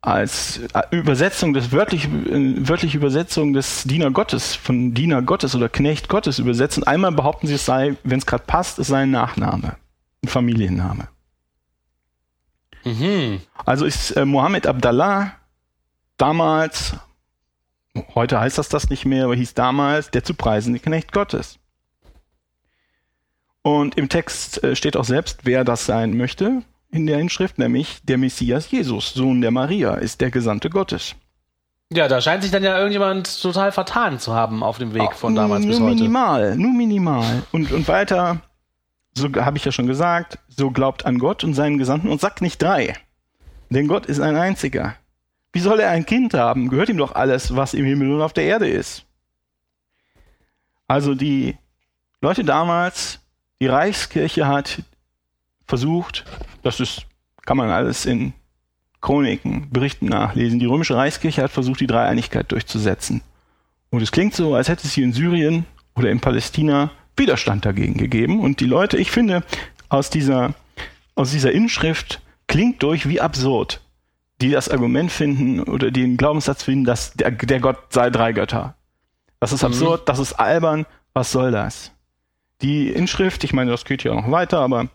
als 0.00 0.60
äh, 0.74 0.82
Übersetzung 0.90 1.54
des 1.54 1.70
wörtlich, 1.70 2.06
äh, 2.06 2.68
wörtliche 2.68 2.98
Übersetzung 2.98 3.52
des 3.52 3.84
Diener 3.84 4.10
Gottes 4.10 4.56
von 4.56 4.94
Diener 4.94 5.22
Gottes 5.22 5.54
oder 5.54 5.68
Knecht 5.68 6.08
Gottes 6.08 6.40
übersetzen. 6.40 6.82
Einmal 6.82 7.12
behaupten 7.12 7.46
sie, 7.46 7.54
es 7.54 7.64
sei, 7.64 7.94
wenn 8.02 8.18
es 8.18 8.26
gerade 8.26 8.42
passt, 8.44 8.80
es 8.80 8.88
sei 8.88 9.04
ein 9.04 9.12
Nachname, 9.12 9.76
ein 10.24 10.28
Familienname. 10.28 11.06
Mhm. 12.84 13.40
Also 13.64 13.84
ist 13.84 14.12
äh, 14.12 14.24
Mohammed 14.24 14.66
Abdallah 14.66 15.32
damals, 16.16 16.94
heute 18.14 18.40
heißt 18.40 18.58
das 18.58 18.68
das 18.68 18.90
nicht 18.90 19.04
mehr, 19.04 19.24
aber 19.24 19.34
hieß 19.34 19.54
damals 19.54 20.10
der 20.10 20.24
zu 20.24 20.34
preisende 20.34 20.80
Knecht 20.80 21.12
Gottes. 21.12 21.58
Und 23.62 23.96
im 23.96 24.08
Text 24.08 24.62
äh, 24.62 24.76
steht 24.76 24.96
auch 24.96 25.04
selbst, 25.04 25.40
wer 25.44 25.64
das 25.64 25.86
sein 25.86 26.16
möchte 26.16 26.62
in 26.90 27.06
der 27.06 27.18
Inschrift, 27.18 27.58
nämlich 27.58 28.00
der 28.04 28.18
Messias 28.18 28.70
Jesus, 28.70 29.14
Sohn 29.14 29.40
der 29.40 29.50
Maria, 29.50 29.94
ist 29.94 30.20
der 30.20 30.30
Gesandte 30.30 30.70
Gottes. 30.70 31.16
Ja, 31.92 32.08
da 32.08 32.20
scheint 32.20 32.42
sich 32.42 32.52
dann 32.52 32.62
ja 32.62 32.76
irgendjemand 32.76 33.40
total 33.40 33.72
vertan 33.72 34.18
zu 34.18 34.34
haben 34.34 34.62
auf 34.62 34.78
dem 34.78 34.94
Weg 34.94 35.12
von 35.14 35.34
damals 35.34 35.64
nur 35.64 35.70
bis 35.70 35.80
heute. 35.80 35.94
Minimal, 35.94 36.56
nur 36.56 36.72
minimal. 36.72 37.42
Und, 37.52 37.72
und 37.72 37.88
weiter, 37.88 38.40
so 39.16 39.28
habe 39.32 39.56
ich 39.56 39.64
ja 39.64 39.72
schon 39.72 39.86
gesagt, 39.86 40.38
so 40.48 40.70
glaubt 40.70 41.06
an 41.06 41.18
Gott 41.18 41.44
und 41.44 41.54
seinen 41.54 41.78
Gesandten 41.78 42.08
und 42.08 42.20
sagt 42.20 42.42
nicht 42.42 42.60
drei. 42.60 42.94
Denn 43.70 43.88
Gott 43.88 44.06
ist 44.06 44.20
ein 44.20 44.36
einziger. 44.36 44.96
Wie 45.52 45.60
soll 45.60 45.80
er 45.80 45.90
ein 45.90 46.06
Kind 46.06 46.34
haben? 46.34 46.68
Gehört 46.68 46.88
ihm 46.88 46.96
doch 46.96 47.14
alles, 47.14 47.54
was 47.54 47.74
im 47.74 47.84
Himmel 47.84 48.12
und 48.12 48.22
auf 48.22 48.32
der 48.32 48.44
Erde 48.44 48.68
ist. 48.68 49.04
Also 50.88 51.14
die 51.14 51.56
Leute 52.20 52.44
damals 52.44 53.20
die 53.60 53.66
Reichskirche 53.66 54.46
hat 54.46 54.82
versucht, 55.66 56.24
das 56.62 56.80
ist, 56.80 57.06
kann 57.46 57.56
man 57.56 57.70
alles 57.70 58.04
in 58.04 58.34
Chroniken, 59.00 59.70
Berichten 59.70 60.06
nachlesen, 60.06 60.58
die 60.58 60.66
römische 60.66 60.96
Reichskirche 60.96 61.42
hat 61.42 61.50
versucht, 61.50 61.80
die 61.80 61.86
Dreieinigkeit 61.86 62.50
durchzusetzen. 62.50 63.22
Und 63.90 64.02
es 64.02 64.12
klingt 64.12 64.34
so, 64.34 64.54
als 64.54 64.68
hätte 64.68 64.86
es 64.86 64.94
hier 64.94 65.04
in 65.04 65.12
Syrien 65.12 65.66
oder 65.94 66.10
in 66.10 66.20
Palästina 66.20 66.90
Widerstand 67.16 67.64
dagegen 67.64 67.94
gegeben. 67.94 68.40
Und 68.40 68.60
die 68.60 68.66
Leute, 68.66 68.96
ich 68.96 69.10
finde, 69.10 69.42
aus 69.88 70.10
dieser, 70.10 70.54
aus 71.14 71.30
dieser 71.30 71.52
Inschrift 71.52 72.20
klingt 72.46 72.82
durch 72.82 73.08
wie 73.08 73.20
absurd, 73.20 73.80
die 74.40 74.50
das 74.50 74.68
Argument 74.68 75.10
finden 75.10 75.60
oder 75.60 75.90
den 75.90 76.16
Glaubenssatz 76.16 76.64
finden, 76.64 76.84
dass 76.84 77.14
der, 77.14 77.30
der 77.30 77.60
Gott 77.60 77.78
sei 77.90 78.10
drei 78.10 78.32
Götter. 78.32 78.74
Das 79.40 79.52
ist 79.52 79.62
mhm. 79.62 79.68
absurd, 79.68 80.00
mhm. 80.02 80.04
das 80.06 80.18
ist 80.18 80.32
albern, 80.34 80.86
was 81.12 81.30
soll 81.30 81.52
das? 81.52 81.92
Die 82.62 82.88
Inschrift, 82.88 83.44
ich 83.44 83.52
meine, 83.52 83.70
das 83.70 83.84
geht 83.84 84.04
ja 84.04 84.14
noch 84.14 84.30
weiter, 84.30 84.60
aber 84.60 84.88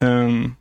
ähm, 0.00 0.56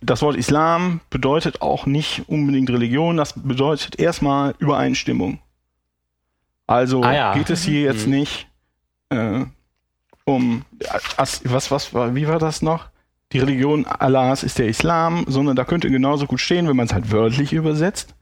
das 0.00 0.22
Wort 0.22 0.36
Islam 0.36 1.00
bedeutet 1.10 1.62
auch 1.62 1.86
nicht 1.86 2.28
unbedingt 2.28 2.70
Religion, 2.70 3.16
das 3.16 3.32
bedeutet 3.34 3.98
erstmal 3.98 4.54
Übereinstimmung. 4.58 5.38
Also 6.66 7.02
ah, 7.02 7.12
ja. 7.12 7.34
geht 7.34 7.50
es 7.50 7.64
hier 7.64 7.82
jetzt 7.82 8.06
mhm. 8.06 8.14
nicht 8.14 8.46
äh, 9.14 9.46
um 10.24 10.64
was, 11.18 11.70
was, 11.70 11.94
wie 11.94 12.26
war 12.26 12.38
das 12.38 12.62
noch? 12.62 12.88
Die 13.32 13.38
Religion 13.38 13.84
Allahs 13.86 14.42
ist 14.42 14.58
der 14.58 14.68
Islam, 14.68 15.24
sondern 15.28 15.56
da 15.56 15.64
könnte 15.64 15.90
genauso 15.90 16.26
gut 16.26 16.40
stehen, 16.40 16.68
wenn 16.68 16.76
man 16.76 16.86
es 16.86 16.92
halt 16.92 17.10
wörtlich 17.10 17.52
übersetzt. 17.52 18.14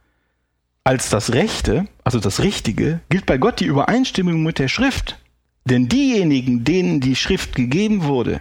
Als 0.84 1.10
das 1.10 1.32
Rechte, 1.32 1.86
also 2.02 2.18
das 2.18 2.40
Richtige, 2.40 3.00
gilt 3.08 3.26
bei 3.26 3.38
Gott 3.38 3.60
die 3.60 3.66
Übereinstimmung 3.66 4.42
mit 4.42 4.58
der 4.58 4.68
Schrift. 4.68 5.18
Denn 5.64 5.88
diejenigen, 5.88 6.64
denen 6.64 7.00
die 7.00 7.14
Schrift 7.14 7.54
gegeben 7.54 8.04
wurde, 8.04 8.40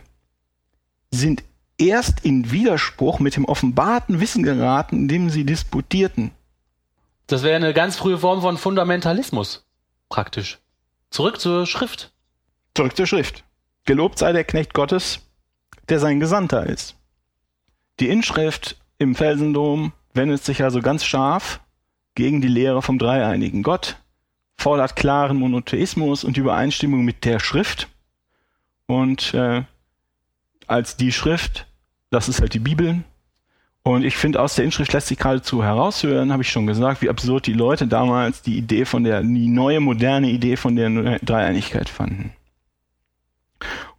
sind 1.12 1.44
erst 1.78 2.26
in 2.26 2.52
Widerspruch 2.52 3.20
mit 3.20 3.36
dem 3.36 3.46
offenbarten 3.46 4.20
Wissen 4.20 4.44
geraten, 4.44 4.96
indem 4.96 5.30
sie 5.30 5.46
disputierten. 5.46 6.32
Das 7.28 7.44
wäre 7.44 7.56
eine 7.56 7.74
ganz 7.74 7.96
frühe 7.96 8.18
Form 8.18 8.42
von 8.42 8.58
Fundamentalismus, 8.58 9.66
praktisch. 10.10 10.60
Zurück 11.12 11.40
zur 11.40 11.66
Schrift. 11.66 12.12
Zurück 12.76 12.96
zur 12.96 13.08
Schrift. 13.08 13.44
Gelobt 13.86 14.20
sei 14.20 14.32
der 14.32 14.44
Knecht 14.44 14.74
Gottes, 14.74 15.20
der 15.90 16.00
sein 16.00 16.20
Gesandter 16.20 16.66
ist. 16.66 16.96
Die 18.00 18.10
Inschrift 18.10 18.78
im 18.98 19.16
Felsendom 19.16 19.94
wendet 20.14 20.44
sich 20.44 20.64
also 20.64 20.82
ganz 20.82 21.04
scharf 21.04 21.60
gegen 22.16 22.42
die 22.42 22.48
Lehre 22.48 22.82
vom 22.82 23.00
dreieinigen 23.00 23.64
Gott, 23.64 23.98
fordert 24.58 24.96
klaren 24.96 25.38
Monotheismus 25.38 26.24
und 26.24 26.38
Übereinstimmung 26.38 27.04
mit 27.04 27.26
der 27.26 27.40
Schrift 27.40 27.88
und 28.86 29.34
äh, 29.34 29.64
als 30.68 30.98
die 30.98 31.12
Schrift, 31.12 31.66
das 32.10 32.30
ist 32.30 32.42
halt 32.42 32.54
die 32.54 32.60
Bibel. 32.60 33.04
Und 33.84 34.04
ich 34.04 34.16
finde, 34.16 34.42
aus 34.42 34.56
der 34.56 34.66
Inschrift 34.66 34.94
lässt 34.94 35.08
sich 35.08 35.18
geradezu 35.18 35.64
heraushören, 35.64 36.32
habe 36.32 36.44
ich 36.44 36.52
schon 36.52 36.68
gesagt, 36.68 37.02
wie 37.02 37.10
absurd 37.10 37.48
die 37.48 37.54
Leute 37.54 37.88
damals 37.88 38.42
die 38.42 38.58
Idee 38.58 38.86
von 38.86 39.04
der, 39.04 39.22
die 39.22 39.48
neue 39.48 39.80
moderne 39.80 40.30
Idee 40.30 40.56
von 40.56 40.76
der 40.76 41.20
Dreieinigkeit 41.20 41.90
fanden. 41.90 42.32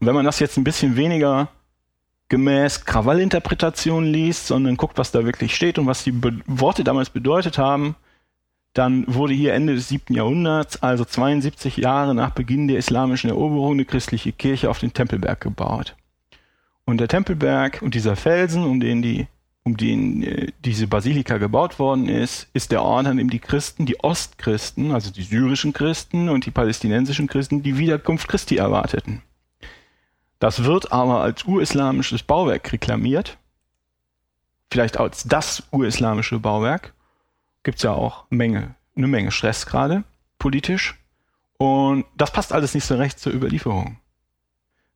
Und 0.00 0.06
wenn 0.06 0.14
man 0.14 0.24
das 0.24 0.38
jetzt 0.38 0.56
ein 0.56 0.64
bisschen 0.64 0.96
weniger 0.96 1.48
gemäß 2.28 2.84
Krawallinterpretation 2.84 4.04
liest, 4.04 4.46
sondern 4.46 4.76
guckt, 4.76 4.98
was 4.98 5.12
da 5.12 5.24
wirklich 5.24 5.54
steht 5.54 5.78
und 5.78 5.86
was 5.86 6.04
die 6.04 6.12
Be 6.12 6.40
Worte 6.46 6.84
damals 6.84 7.10
bedeutet 7.10 7.58
haben, 7.58 7.94
dann 8.72 9.04
wurde 9.06 9.34
hier 9.34 9.52
Ende 9.52 9.74
des 9.74 9.88
siebten 9.88 10.14
Jahrhunderts, 10.14 10.82
also 10.82 11.04
72 11.04 11.76
Jahre 11.76 12.14
nach 12.14 12.30
Beginn 12.30 12.68
der 12.68 12.78
islamischen 12.78 13.28
Eroberung, 13.28 13.72
eine 13.72 13.84
christliche 13.84 14.32
Kirche 14.32 14.70
auf 14.70 14.78
den 14.78 14.94
Tempelberg 14.94 15.40
gebaut. 15.40 15.94
Und 16.84 16.98
der 16.98 17.08
Tempelberg 17.08 17.82
und 17.82 17.94
dieser 17.94 18.16
Felsen, 18.16 18.64
um 18.64 18.80
den 18.80 19.02
die 19.02 19.26
um 19.64 19.76
den 19.76 20.22
äh, 20.22 20.48
diese 20.64 20.86
Basilika 20.88 21.38
gebaut 21.38 21.78
worden 21.78 22.08
ist, 22.08 22.48
ist 22.52 22.72
der 22.72 22.82
Ort, 22.82 23.06
an 23.06 23.16
dem 23.16 23.30
die 23.30 23.38
Christen, 23.38 23.86
die 23.86 24.00
Ostchristen, 24.00 24.92
also 24.92 25.12
die 25.12 25.22
syrischen 25.22 25.72
Christen 25.72 26.28
und 26.28 26.46
die 26.46 26.50
palästinensischen 26.50 27.28
Christen, 27.28 27.62
die 27.62 27.78
Wiederkunft 27.78 28.26
Christi 28.26 28.56
erwarteten. 28.56 29.22
Das 30.42 30.64
wird 30.64 30.90
aber 30.90 31.20
als 31.20 31.44
urislamisches 31.44 32.24
Bauwerk 32.24 32.72
reklamiert. 32.72 33.38
Vielleicht 34.72 34.98
als 34.98 35.22
das 35.22 35.62
urislamische 35.70 36.40
Bauwerk. 36.40 36.94
Gibt's 37.62 37.84
ja 37.84 37.92
auch 37.92 38.24
Menge, 38.28 38.74
eine 38.96 39.06
Menge 39.06 39.30
Stress 39.30 39.66
gerade, 39.66 40.02
politisch. 40.40 40.98
Und 41.58 42.06
das 42.16 42.32
passt 42.32 42.52
alles 42.52 42.74
nicht 42.74 42.84
so 42.84 42.96
recht 42.96 43.20
zur 43.20 43.32
Überlieferung. 43.32 43.98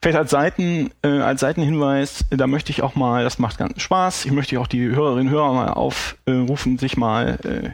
Vielleicht 0.03 0.19
als, 0.19 0.33
Seiten, 0.33 0.91
äh, 1.03 1.21
als 1.21 1.43
Seitenhinweis, 1.43 2.25
da 2.31 2.49
möchte 2.49 2.73
ich 2.73 2.83
auch 2.83 2.97
mal, 2.97 3.23
das 3.23 3.39
macht 3.39 3.59
ganz 3.59 3.81
Spaß, 3.81 4.25
ich 4.25 4.33
möchte 4.33 4.59
auch 4.59 4.67
die 4.67 4.85
Hörerinnen 4.85 5.29
und 5.29 5.33
Hörer 5.33 5.53
mal 5.53 5.69
aufrufen, 5.75 6.77
sich 6.77 6.97
mal 6.97 7.39
äh, 7.45 7.71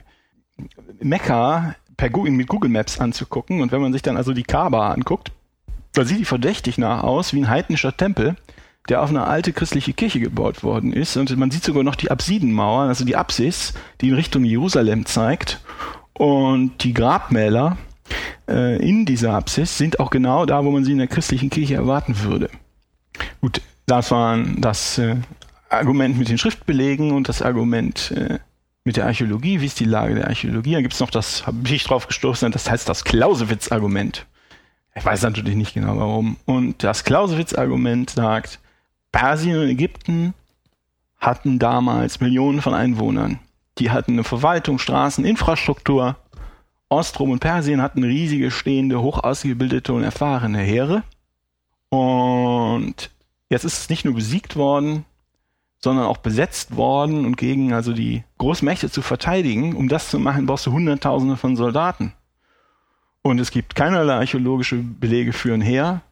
Mekka 1.03 1.75
per 1.97 2.11
Google, 2.11 2.33
mit 2.33 2.49
Google 2.49 2.69
Maps 2.69 3.01
anzugucken. 3.01 3.63
Und 3.63 3.73
wenn 3.73 3.81
man 3.81 3.95
sich 3.95 4.03
dann 4.03 4.19
also 4.19 4.35
die 4.35 4.43
Kaaba 4.43 4.93
anguckt, 4.93 5.33
da 5.93 6.05
sieht 6.05 6.21
die 6.21 6.25
verdächtig 6.25 6.79
nach 6.79 7.03
aus 7.03 7.33
wie 7.33 7.41
ein 7.41 7.49
heidnischer 7.49 7.97
Tempel, 7.97 8.37
der 8.89 9.03
auf 9.03 9.11
eine 9.11 9.25
alte 9.25 9.53
christliche 9.53 9.93
Kirche 9.93 10.21
gebaut 10.21 10.63
worden 10.63 10.93
ist. 10.93 11.17
Und 11.17 11.37
man 11.37 11.51
sieht 11.51 11.65
sogar 11.65 11.83
noch 11.83 11.95
die 11.95 12.11
Apsidenmauer, 12.11 12.83
also 12.83 13.05
die 13.05 13.17
Apsis, 13.17 13.75
die 14.01 14.09
in 14.09 14.15
Richtung 14.15 14.45
Jerusalem 14.45 15.07
zeigt. 15.07 15.61
Und 16.15 16.83
die 16.83 16.95
Grabmäler 16.95 17.77
äh, 18.49 18.77
in 18.87 19.07
dieser 19.07 19.35
Apsis 19.35 19.79
sind 19.79 20.01
auch 20.01 20.11
genau 20.11 20.47
da, 20.47 20.65
wo 20.65 20.71
man 20.71 20.85
sie 20.85 20.93
in 20.93 20.99
der 20.99 21.07
christlichen 21.07 21.51
Kirche 21.51 21.75
erwarten 21.75 22.23
würde. 22.23 22.51
Gut, 23.41 23.61
das 23.87 24.11
waren 24.11 24.61
das 24.61 24.99
äh, 24.99 25.17
Argument 25.69 26.19
mit 26.19 26.29
den 26.29 26.39
Schriftbelegen 26.39 27.13
und 27.13 27.29
das 27.29 27.43
Argument 27.43 28.13
äh, 28.17 28.39
mit 28.85 28.97
der 28.97 29.07
Archäologie. 29.07 29.61
Wie 29.61 29.67
ist 29.67 29.81
die 29.81 29.85
Lage 29.85 30.15
der 30.15 30.29
Archäologie? 30.29 30.73
Da 30.75 30.81
gibt 30.81 30.95
es 30.95 31.01
noch 31.01 31.11
das, 31.11 31.47
habe 31.47 31.69
ich 31.69 31.85
drauf 31.85 32.09
gestoßen, 32.09 32.51
das 32.51 32.69
heißt 32.69 32.89
das 32.89 33.05
Clausewitz-Argument. 33.05 34.27
Ich 34.95 35.05
weiß 35.05 35.23
natürlich 35.23 35.57
nicht 35.57 35.75
genau 35.75 35.97
warum. 35.97 36.37
Und 36.45 36.83
das 36.83 37.05
Clausewitz-Argument 37.05 38.11
sagt, 38.11 38.61
Persien 39.11 39.59
und 39.59 39.69
Ägypten 39.69 40.35
hatten 41.19 41.59
damals 41.59 42.21
Millionen 42.21 42.61
von 42.61 42.75
Einwohnern. 42.75 43.39
Die 43.79 43.91
hatten 43.91 44.13
eine 44.13 44.25
Verwaltung, 44.25 44.79
Straßen, 44.79 45.25
Infrastruktur. 45.25 46.17
Ostrom 46.89 47.31
und 47.31 47.39
Persien 47.39 47.81
hatten 47.81 48.05
riesige, 48.05 48.51
stehende, 48.51 49.01
hoch 49.01 49.23
ausgebildete 49.23 49.95
und 49.95 50.03
erfahrene 50.03 50.59
Heere. 50.59 51.05
Und 51.89 53.11
jetzt 53.49 53.65
ist 53.65 53.79
es 53.79 53.89
nicht 53.89 54.05
nur 54.05 54.15
besiegt 54.15 54.57
worden, 54.57 55.07
sondern 55.79 56.07
auch 56.07 56.19
besetzt 56.19 56.77
worden 56.77 57.25
und 57.25 57.37
gegen 57.37 57.73
also 57.73 57.93
die 57.93 58.25
Großmächte 58.39 58.91
zu 58.91 59.01
verteidigen. 59.01 59.75
Um 59.75 59.89
das 59.89 60.11
zu 60.11 60.19
machen, 60.19 60.47
brauchst 60.47 60.67
du 60.67 60.73
Hunderttausende 60.73 61.37
von 61.37 61.57
Soldaten. 61.57 62.13
Und 63.23 63.39
es 63.39 63.51
gibt 63.51 63.75
keinerlei 63.75 64.15
archäologische 64.15 64.77
Belege 64.77 65.33
für 65.33 65.55
ein 65.55 65.61
Heer, 65.61 66.03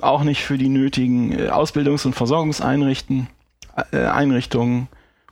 auch 0.00 0.24
nicht 0.24 0.42
für 0.42 0.58
die 0.58 0.68
nötigen 0.68 1.32
äh, 1.32 1.48
Ausbildungs- 1.48 2.04
und 2.04 2.14
Versorgungseinrichtungen. 2.14 3.28
Äh. 3.92 4.08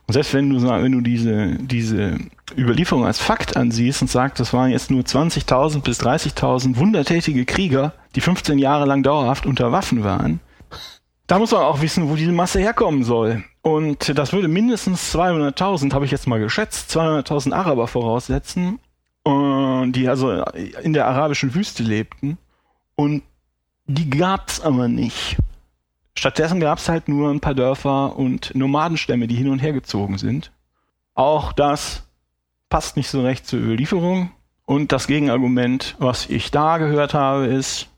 Und 0.07 0.13
selbst 0.13 0.33
wenn 0.33 0.49
du, 0.49 0.61
wenn 0.61 0.91
du 0.91 1.01
diese, 1.01 1.57
diese 1.57 2.17
Überlieferung 2.57 3.05
als 3.05 3.19
Fakt 3.19 3.55
ansiehst 3.55 4.01
und 4.01 4.09
sagst, 4.09 4.39
das 4.39 4.51
waren 4.53 4.71
jetzt 4.71 4.89
nur 4.91 5.03
20.000 5.03 5.81
bis 5.81 6.01
30.000 6.01 6.77
wundertätige 6.77 7.45
Krieger, 7.45 7.93
die 8.15 8.21
15 8.21 8.57
Jahre 8.57 8.85
lang 8.85 9.03
dauerhaft 9.03 9.45
unter 9.45 9.71
Waffen 9.71 10.03
waren, 10.03 10.39
da 11.27 11.39
muss 11.39 11.51
man 11.51 11.61
auch 11.61 11.81
wissen, 11.81 12.09
wo 12.09 12.15
diese 12.15 12.33
Masse 12.33 12.59
herkommen 12.59 13.05
soll. 13.05 13.43
Und 13.61 14.17
das 14.17 14.33
würde 14.33 14.49
mindestens 14.49 15.15
200.000, 15.15 15.93
habe 15.93 16.03
ich 16.03 16.11
jetzt 16.11 16.27
mal 16.27 16.39
geschätzt, 16.39 16.91
200.000 16.97 17.53
Araber 17.53 17.87
voraussetzen 17.87 18.79
die 19.25 20.07
also 20.07 20.43
in 20.83 20.93
der 20.93 21.07
arabischen 21.07 21.53
Wüste 21.53 21.83
lebten. 21.83 22.37
Und 22.95 23.23
die 23.85 24.09
gab's 24.09 24.61
aber 24.61 24.87
nicht. 24.87 25.37
Stattdessen 26.15 26.59
gab's 26.59 26.89
halt 26.89 27.07
nur 27.07 27.29
ein 27.29 27.39
paar 27.39 27.53
Dörfer 27.53 28.17
und 28.17 28.53
Nomadenstämme, 28.55 29.27
die 29.27 29.35
hin 29.35 29.49
und 29.49 29.59
her 29.59 29.73
gezogen 29.73 30.17
sind. 30.17 30.51
Auch 31.13 31.53
das 31.53 32.03
passt 32.69 32.97
nicht 32.97 33.09
so 33.09 33.21
recht 33.21 33.47
zur 33.47 33.59
Überlieferung. 33.59 34.31
Und 34.65 34.91
das 34.91 35.07
Gegenargument, 35.07 35.95
was 35.99 36.29
ich 36.29 36.51
da 36.51 36.77
gehört 36.77 37.13
habe, 37.13 37.45
ist, 37.45 37.89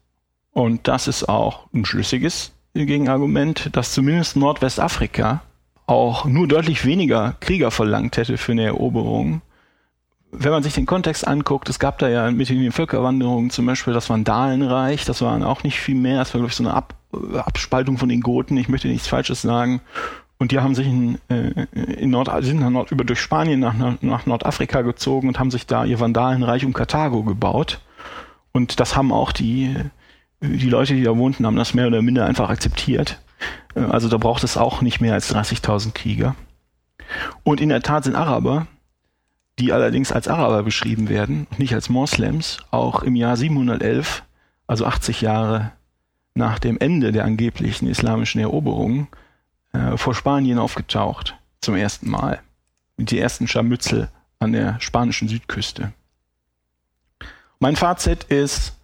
und 0.51 0.87
das 0.87 1.07
ist 1.07 1.29
auch 1.29 1.67
ein 1.73 1.85
schlüssiges 1.85 2.53
Gegenargument, 2.73 3.69
dass 3.75 3.93
zumindest 3.93 4.35
Nordwestafrika 4.35 5.41
auch 5.85 6.25
nur 6.25 6.47
deutlich 6.47 6.85
weniger 6.85 7.35
Krieger 7.39 7.71
verlangt 7.71 8.17
hätte 8.17 8.37
für 8.37 8.53
eine 8.53 8.65
Eroberung 8.65 9.41
wenn 10.35 10.51
man 10.51 10.63
sich 10.63 10.73
den 10.73 10.85
Kontext 10.85 11.27
anguckt, 11.27 11.69
es 11.69 11.79
gab 11.79 11.99
da 11.99 12.09
ja 12.09 12.31
mit 12.31 12.49
den 12.49 12.71
Völkerwanderungen 12.71 13.49
zum 13.49 13.65
Beispiel 13.65 13.93
das 13.93 14.09
Vandalenreich, 14.09 15.05
das 15.05 15.21
waren 15.21 15.43
auch 15.43 15.63
nicht 15.63 15.79
viel 15.79 15.95
mehr, 15.95 16.19
das 16.19 16.33
war, 16.33 16.39
glaube 16.39 16.49
ich, 16.51 16.55
so 16.55 16.63
eine 16.63 16.73
Ab 16.73 16.95
Abspaltung 17.35 17.99
von 17.99 18.09
den 18.09 18.21
Goten, 18.21 18.57
ich 18.57 18.69
möchte 18.69 18.87
nichts 18.87 19.07
Falsches 19.07 19.43
sagen. 19.43 19.81
Und 20.39 20.51
die 20.51 20.59
haben 20.59 20.73
sich 20.73 20.87
in, 20.87 21.19
äh, 21.29 21.67
in 21.75 22.09
Nord, 22.09 22.29
sind 22.43 22.59
nach 22.59 22.71
Nord, 22.71 22.91
über 22.91 23.03
durch 23.03 23.21
Spanien 23.21 23.59
nach, 23.59 23.75
nach 24.01 24.25
Nordafrika 24.25 24.81
gezogen 24.81 25.27
und 25.27 25.39
haben 25.39 25.51
sich 25.51 25.67
da 25.67 25.85
ihr 25.85 25.99
Vandalenreich 25.99 26.65
um 26.65 26.73
Karthago 26.73 27.23
gebaut. 27.23 27.81
Und 28.51 28.79
das 28.79 28.95
haben 28.95 29.11
auch 29.11 29.31
die, 29.31 29.75
die 30.41 30.69
Leute, 30.69 30.95
die 30.95 31.03
da 31.03 31.15
wohnten, 31.15 31.45
haben 31.45 31.55
das 31.55 31.75
mehr 31.75 31.87
oder 31.87 32.01
minder 32.01 32.25
einfach 32.25 32.49
akzeptiert. 32.49 33.21
Äh, 33.75 33.81
also 33.81 34.09
da 34.09 34.17
braucht 34.17 34.43
es 34.43 34.57
auch 34.57 34.81
nicht 34.81 34.99
mehr 34.99 35.13
als 35.13 35.33
30.000 35.33 35.91
Krieger. 35.93 36.35
Und 37.43 37.61
in 37.61 37.69
der 37.69 37.81
Tat 37.81 38.05
sind 38.05 38.15
Araber 38.15 38.67
die 39.59 39.71
allerdings 39.71 40.11
als 40.11 40.27
Araber 40.27 40.63
beschrieben 40.63 41.09
werden, 41.09 41.47
nicht 41.57 41.73
als 41.73 41.89
Moslems, 41.89 42.57
auch 42.71 43.03
im 43.03 43.15
Jahr 43.15 43.37
711, 43.37 44.23
also 44.67 44.85
80 44.85 45.21
Jahre 45.21 45.71
nach 46.33 46.57
dem 46.59 46.79
Ende 46.79 47.11
der 47.11 47.25
angeblichen 47.25 47.87
islamischen 47.87 48.41
Eroberung 48.41 49.07
äh, 49.73 49.97
vor 49.97 50.15
Spanien 50.15 50.57
aufgetaucht, 50.57 51.35
zum 51.61 51.75
ersten 51.75 52.09
Mal. 52.09 52.41
Die 52.97 53.19
ersten 53.19 53.47
Scharmützel 53.47 54.09
an 54.39 54.53
der 54.53 54.79
spanischen 54.79 55.27
Südküste. 55.27 55.93
Mein 57.59 57.75
Fazit 57.75 58.25
ist 58.25 58.75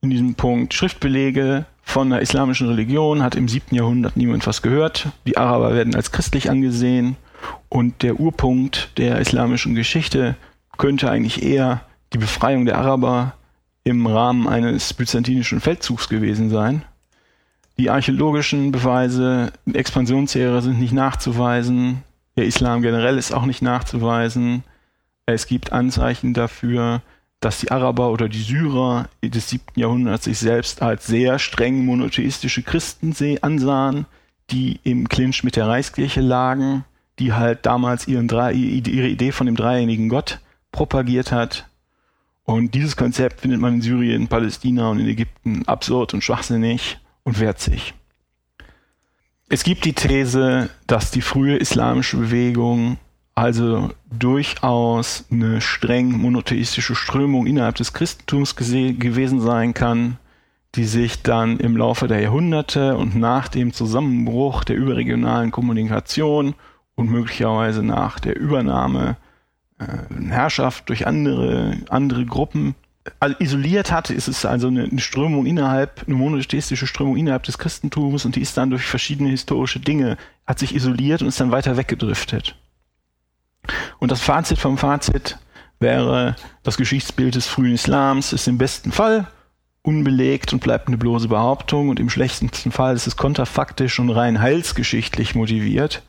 in 0.00 0.10
diesem 0.10 0.34
Punkt, 0.34 0.74
Schriftbelege 0.74 1.66
von 1.82 2.10
der 2.10 2.20
islamischen 2.20 2.68
Religion 2.68 3.22
hat 3.22 3.34
im 3.34 3.48
siebten 3.48 3.74
Jahrhundert 3.74 4.16
niemand 4.16 4.46
was 4.46 4.62
gehört. 4.62 5.08
Die 5.26 5.36
Araber 5.36 5.74
werden 5.74 5.94
als 5.94 6.10
christlich 6.10 6.50
angesehen 6.50 7.16
und 7.68 8.02
der 8.02 8.20
Urpunkt 8.20 8.98
der 8.98 9.18
islamischen 9.18 9.74
Geschichte 9.74 10.36
könnte 10.78 11.10
eigentlich 11.10 11.42
eher 11.42 11.82
die 12.12 12.18
Befreiung 12.18 12.64
der 12.64 12.78
Araber 12.78 13.34
im 13.84 14.06
Rahmen 14.06 14.48
eines 14.48 14.94
byzantinischen 14.94 15.60
Feldzugs 15.60 16.08
gewesen 16.08 16.50
sein. 16.50 16.84
Die 17.78 17.90
archäologischen 17.90 18.70
Beweise, 18.70 19.52
Expansionsjahre 19.72 20.62
sind 20.62 20.78
nicht 20.78 20.92
nachzuweisen. 20.92 22.02
Der 22.36 22.44
Islam 22.44 22.82
generell 22.82 23.18
ist 23.18 23.32
auch 23.32 23.46
nicht 23.46 23.62
nachzuweisen. 23.62 24.62
Es 25.26 25.46
gibt 25.46 25.72
Anzeichen 25.72 26.34
dafür, 26.34 27.02
dass 27.40 27.58
die 27.58 27.70
Araber 27.70 28.10
oder 28.10 28.28
die 28.28 28.42
Syrer 28.42 29.08
des 29.22 29.48
siebten 29.48 29.80
Jahrhunderts 29.80 30.24
sich 30.24 30.38
selbst 30.38 30.80
als 30.80 31.06
sehr 31.06 31.38
streng 31.38 31.84
monotheistische 31.84 32.62
Christen 32.62 33.14
ansahen, 33.40 34.06
die 34.50 34.78
im 34.84 35.08
Clinch 35.08 35.42
mit 35.42 35.56
der 35.56 35.66
Reichskirche 35.66 36.20
lagen, 36.20 36.84
die 37.22 37.32
halt 37.32 37.66
damals 37.66 38.08
ihren, 38.08 38.28
ihre 38.28 39.08
Idee 39.08 39.30
von 39.30 39.46
dem 39.46 39.54
dreieinigen 39.54 40.08
Gott 40.08 40.40
propagiert 40.72 41.30
hat. 41.30 41.68
Und 42.44 42.74
dieses 42.74 42.96
Konzept 42.96 43.40
findet 43.40 43.60
man 43.60 43.74
in 43.74 43.80
Syrien, 43.80 44.26
Palästina 44.26 44.90
und 44.90 44.98
in 44.98 45.06
Ägypten 45.06 45.62
absurd 45.66 46.14
und 46.14 46.24
schwachsinnig 46.24 46.98
und 47.22 47.38
wehrt 47.38 47.60
sich. 47.60 47.94
Es 49.48 49.62
gibt 49.62 49.84
die 49.84 49.92
These, 49.92 50.70
dass 50.88 51.12
die 51.12 51.20
frühe 51.20 51.56
islamische 51.56 52.16
Bewegung 52.16 52.98
also 53.34 53.90
durchaus 54.10 55.24
eine 55.30 55.60
streng 55.60 56.10
monotheistische 56.10 56.96
Strömung 56.96 57.46
innerhalb 57.46 57.76
des 57.76 57.92
Christentums 57.92 58.56
gewesen 58.56 59.40
sein 59.40 59.74
kann, 59.74 60.18
die 60.74 60.84
sich 60.84 61.22
dann 61.22 61.58
im 61.60 61.76
Laufe 61.76 62.08
der 62.08 62.20
Jahrhunderte 62.20 62.96
und 62.96 63.14
nach 63.14 63.46
dem 63.48 63.72
Zusammenbruch 63.72 64.64
der 64.64 64.76
überregionalen 64.76 65.50
Kommunikation 65.50 66.54
und 66.94 67.10
möglicherweise 67.10 67.82
nach 67.82 68.20
der 68.20 68.38
Übernahme 68.38 69.16
äh, 69.78 69.86
Herrschaft 70.28 70.88
durch 70.88 71.06
andere, 71.06 71.78
andere 71.88 72.24
Gruppen 72.24 72.74
isoliert 73.38 73.90
hat, 73.90 74.10
ist 74.10 74.28
es 74.28 74.44
also 74.44 74.68
eine, 74.68 74.84
eine, 74.84 75.00
Strömung 75.00 75.46
innerhalb, 75.46 76.04
eine 76.06 76.14
monotheistische 76.14 76.86
Strömung 76.86 77.16
innerhalb 77.16 77.42
des 77.42 77.58
Christentums 77.58 78.24
und 78.24 78.36
die 78.36 78.40
ist 78.40 78.56
dann 78.56 78.70
durch 78.70 78.84
verschiedene 78.84 79.30
historische 79.30 79.80
Dinge, 79.80 80.16
hat 80.46 80.60
sich 80.60 80.74
isoliert 80.74 81.20
und 81.20 81.28
ist 81.28 81.40
dann 81.40 81.50
weiter 81.50 81.76
weggedriftet. 81.76 82.56
Und 83.98 84.12
das 84.12 84.20
Fazit 84.20 84.58
vom 84.58 84.78
Fazit 84.78 85.38
wäre, 85.80 86.36
das 86.62 86.76
Geschichtsbild 86.76 87.34
des 87.34 87.46
frühen 87.46 87.74
Islams 87.74 88.32
ist 88.32 88.46
im 88.46 88.58
besten 88.58 88.92
Fall 88.92 89.26
unbelegt 89.82 90.52
und 90.52 90.62
bleibt 90.62 90.86
eine 90.86 90.96
bloße 90.96 91.28
Behauptung 91.28 91.88
und 91.88 91.98
im 91.98 92.08
schlechtesten 92.08 92.70
Fall 92.70 92.94
ist 92.94 93.08
es 93.08 93.16
konterfaktisch 93.16 93.98
und 93.98 94.10
rein 94.10 94.40
heilsgeschichtlich 94.40 95.34
motiviert. 95.34 96.02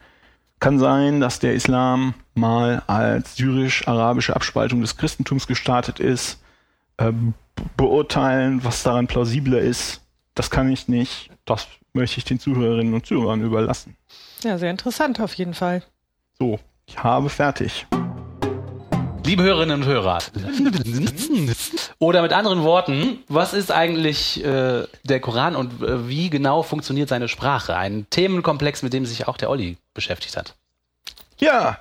Kann 0.63 0.79
sein, 0.79 1.19
dass 1.19 1.39
der 1.39 1.55
Islam 1.55 2.13
mal 2.35 2.83
als 2.87 3.35
syrisch-arabische 3.35 4.33
Abspaltung 4.33 4.79
des 4.79 4.95
Christentums 4.95 5.45
gestartet 5.45 5.99
ist. 5.99 6.41
Äh, 6.95 7.11
beurteilen, 7.75 8.63
was 8.63 8.81
daran 8.81 9.07
plausibler 9.07 9.59
ist, 9.59 9.99
das 10.35 10.49
kann 10.49 10.71
ich 10.71 10.87
nicht. 10.87 11.31
Das 11.43 11.67
möchte 11.91 12.19
ich 12.19 12.23
den 12.23 12.39
Zuhörerinnen 12.39 12.93
und 12.93 13.05
Zuhörern 13.05 13.41
überlassen. 13.41 13.97
Ja, 14.41 14.57
sehr 14.57 14.71
interessant 14.71 15.19
auf 15.19 15.33
jeden 15.33 15.53
Fall. 15.53 15.83
So, 16.39 16.61
ich 16.85 16.97
habe 16.97 17.27
fertig. 17.27 17.85
Liebe 19.25 19.43
Hörerinnen 19.43 19.81
und 19.81 19.85
Hörer. 19.85 20.19
Oder 21.99 22.21
mit 22.21 22.31
anderen 22.31 22.63
Worten, 22.63 23.19
was 23.27 23.53
ist 23.53 23.69
eigentlich 23.69 24.41
äh, 24.45 24.85
der 25.03 25.19
Koran 25.19 25.57
und 25.57 25.83
äh, 25.83 26.07
wie 26.07 26.29
genau 26.29 26.63
funktioniert 26.63 27.09
seine 27.09 27.27
Sprache? 27.27 27.75
Ein 27.75 28.07
Themenkomplex, 28.09 28.81
mit 28.81 28.93
dem 28.93 29.05
sich 29.05 29.27
auch 29.27 29.35
der 29.35 29.49
Olli 29.49 29.75
beschäftigt 29.93 30.37
hat. 30.37 30.55
Ja, 31.37 31.79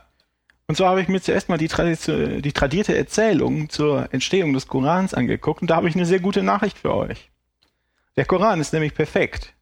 und 0.67 0.77
zwar 0.77 0.91
habe 0.91 1.03
ich 1.03 1.09
mir 1.09 1.21
zuerst 1.21 1.49
mal 1.49 1.59
die, 1.59 1.69
die 1.69 2.53
tradierte 2.53 2.97
Erzählung 2.97 3.69
zur 3.69 4.09
Entstehung 4.13 4.53
des 4.53 4.69
Korans 4.69 5.13
angeguckt 5.13 5.61
und 5.61 5.71
da 5.71 5.77
habe 5.77 5.89
ich 5.89 5.95
eine 5.95 6.07
sehr 6.07 6.21
gute 6.21 6.43
Nachricht 6.43 6.79
für 6.79 6.95
euch. 6.95 7.31
Der 8.17 8.25
Koran 8.25 8.61
ist 8.61 8.73
nämlich 8.73 8.95
perfekt. 8.95 9.55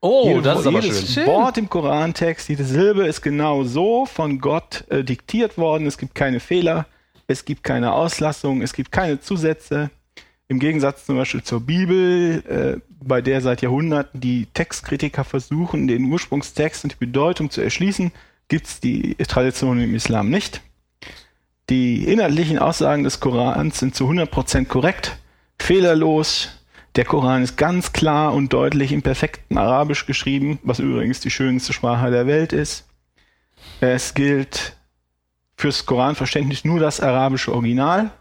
Oh, 0.00 0.28
Jede, 0.28 0.42
das 0.42 0.60
ist 0.60 0.66
aber 0.66 0.80
jedes 0.80 1.14
schön. 1.14 1.26
Wort 1.26 1.56
im 1.56 1.68
Korantext, 1.70 2.48
jede 2.48 2.64
Silbe 2.64 3.06
ist 3.06 3.22
genau 3.22 3.64
so 3.64 4.04
von 4.04 4.38
Gott 4.38 4.84
äh, 4.90 5.02
diktiert 5.02 5.56
worden. 5.56 5.86
Es 5.86 5.96
gibt 5.96 6.14
keine 6.14 6.40
Fehler, 6.40 6.86
es 7.26 7.46
gibt 7.46 7.64
keine 7.64 7.92
Auslassung, 7.92 8.60
es 8.60 8.74
gibt 8.74 8.92
keine 8.92 9.20
Zusätze. 9.20 9.90
Im 10.48 10.58
Gegensatz 10.58 11.06
zum 11.06 11.16
Beispiel 11.16 11.42
zur 11.42 11.60
Bibel, 11.60 12.42
äh, 12.46 12.93
bei 13.06 13.20
der 13.22 13.40
seit 13.40 13.62
Jahrhunderten 13.62 14.20
die 14.20 14.46
Textkritiker 14.54 15.24
versuchen, 15.24 15.86
den 15.88 16.04
Ursprungstext 16.04 16.84
und 16.84 16.92
die 16.92 17.06
Bedeutung 17.06 17.50
zu 17.50 17.60
erschließen, 17.60 18.12
gibt 18.48 18.66
es 18.66 18.80
die 18.80 19.14
Tradition 19.16 19.80
im 19.80 19.94
Islam 19.94 20.30
nicht. 20.30 20.60
Die 21.70 22.04
inhaltlichen 22.04 22.58
Aussagen 22.58 23.04
des 23.04 23.20
Korans 23.20 23.78
sind 23.78 23.94
zu 23.94 24.08
100% 24.08 24.66
korrekt, 24.66 25.16
fehlerlos, 25.58 26.50
der 26.96 27.04
Koran 27.04 27.42
ist 27.42 27.56
ganz 27.56 27.92
klar 27.92 28.32
und 28.34 28.52
deutlich 28.52 28.92
im 28.92 29.02
perfekten 29.02 29.58
Arabisch 29.58 30.06
geschrieben, 30.06 30.60
was 30.62 30.78
übrigens 30.78 31.20
die 31.20 31.30
schönste 31.30 31.72
Sprache 31.72 32.10
der 32.10 32.26
Welt 32.26 32.52
ist. 32.52 32.86
Es 33.80 34.14
gilt 34.14 34.76
fürs 35.56 35.86
Koranverständnis 35.86 36.64
nur 36.64 36.78
das 36.78 37.00
arabische 37.00 37.52
Original. 37.52 38.12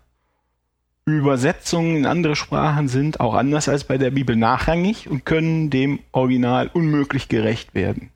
Übersetzungen 1.05 1.97
in 1.97 2.05
andere 2.05 2.35
Sprachen 2.35 2.87
sind 2.87 3.19
auch 3.19 3.33
anders 3.33 3.67
als 3.67 3.83
bei 3.83 3.97
der 3.97 4.11
Bibel 4.11 4.35
nachrangig 4.35 5.09
und 5.09 5.25
können 5.25 5.69
dem 5.69 5.99
Original 6.13 6.69
unmöglich 6.73 7.27
gerecht 7.27 7.75
werden. 7.75 8.09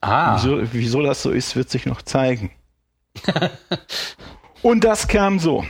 Ah. 0.00 0.36
Wieso, 0.36 0.60
wieso 0.72 1.02
das 1.02 1.22
so 1.22 1.30
ist, 1.30 1.56
wird 1.56 1.70
sich 1.70 1.86
noch 1.86 2.02
zeigen. 2.02 2.50
und 4.62 4.84
das 4.84 5.08
kam 5.08 5.38
so. 5.38 5.64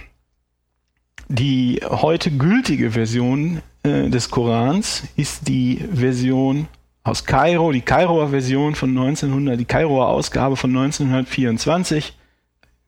Die 1.29 1.81
heute 1.85 2.31
gültige 2.31 2.91
Version 2.91 3.63
äh, 3.85 4.09
des 4.09 4.31
Korans 4.31 5.05
ist 5.17 5.47
die 5.47 5.77
Version 5.93 6.67
aus 7.05 7.25
Kairo, 7.25 7.71
die 7.71 7.81
Kairoer 7.81 8.31
Version 8.31 8.75
von 8.75 8.91
1900, 8.91 9.59
die 9.59 9.65
Kairoer 9.65 10.09
Ausgabe 10.09 10.57
von 10.57 10.71
1924. 10.71 12.15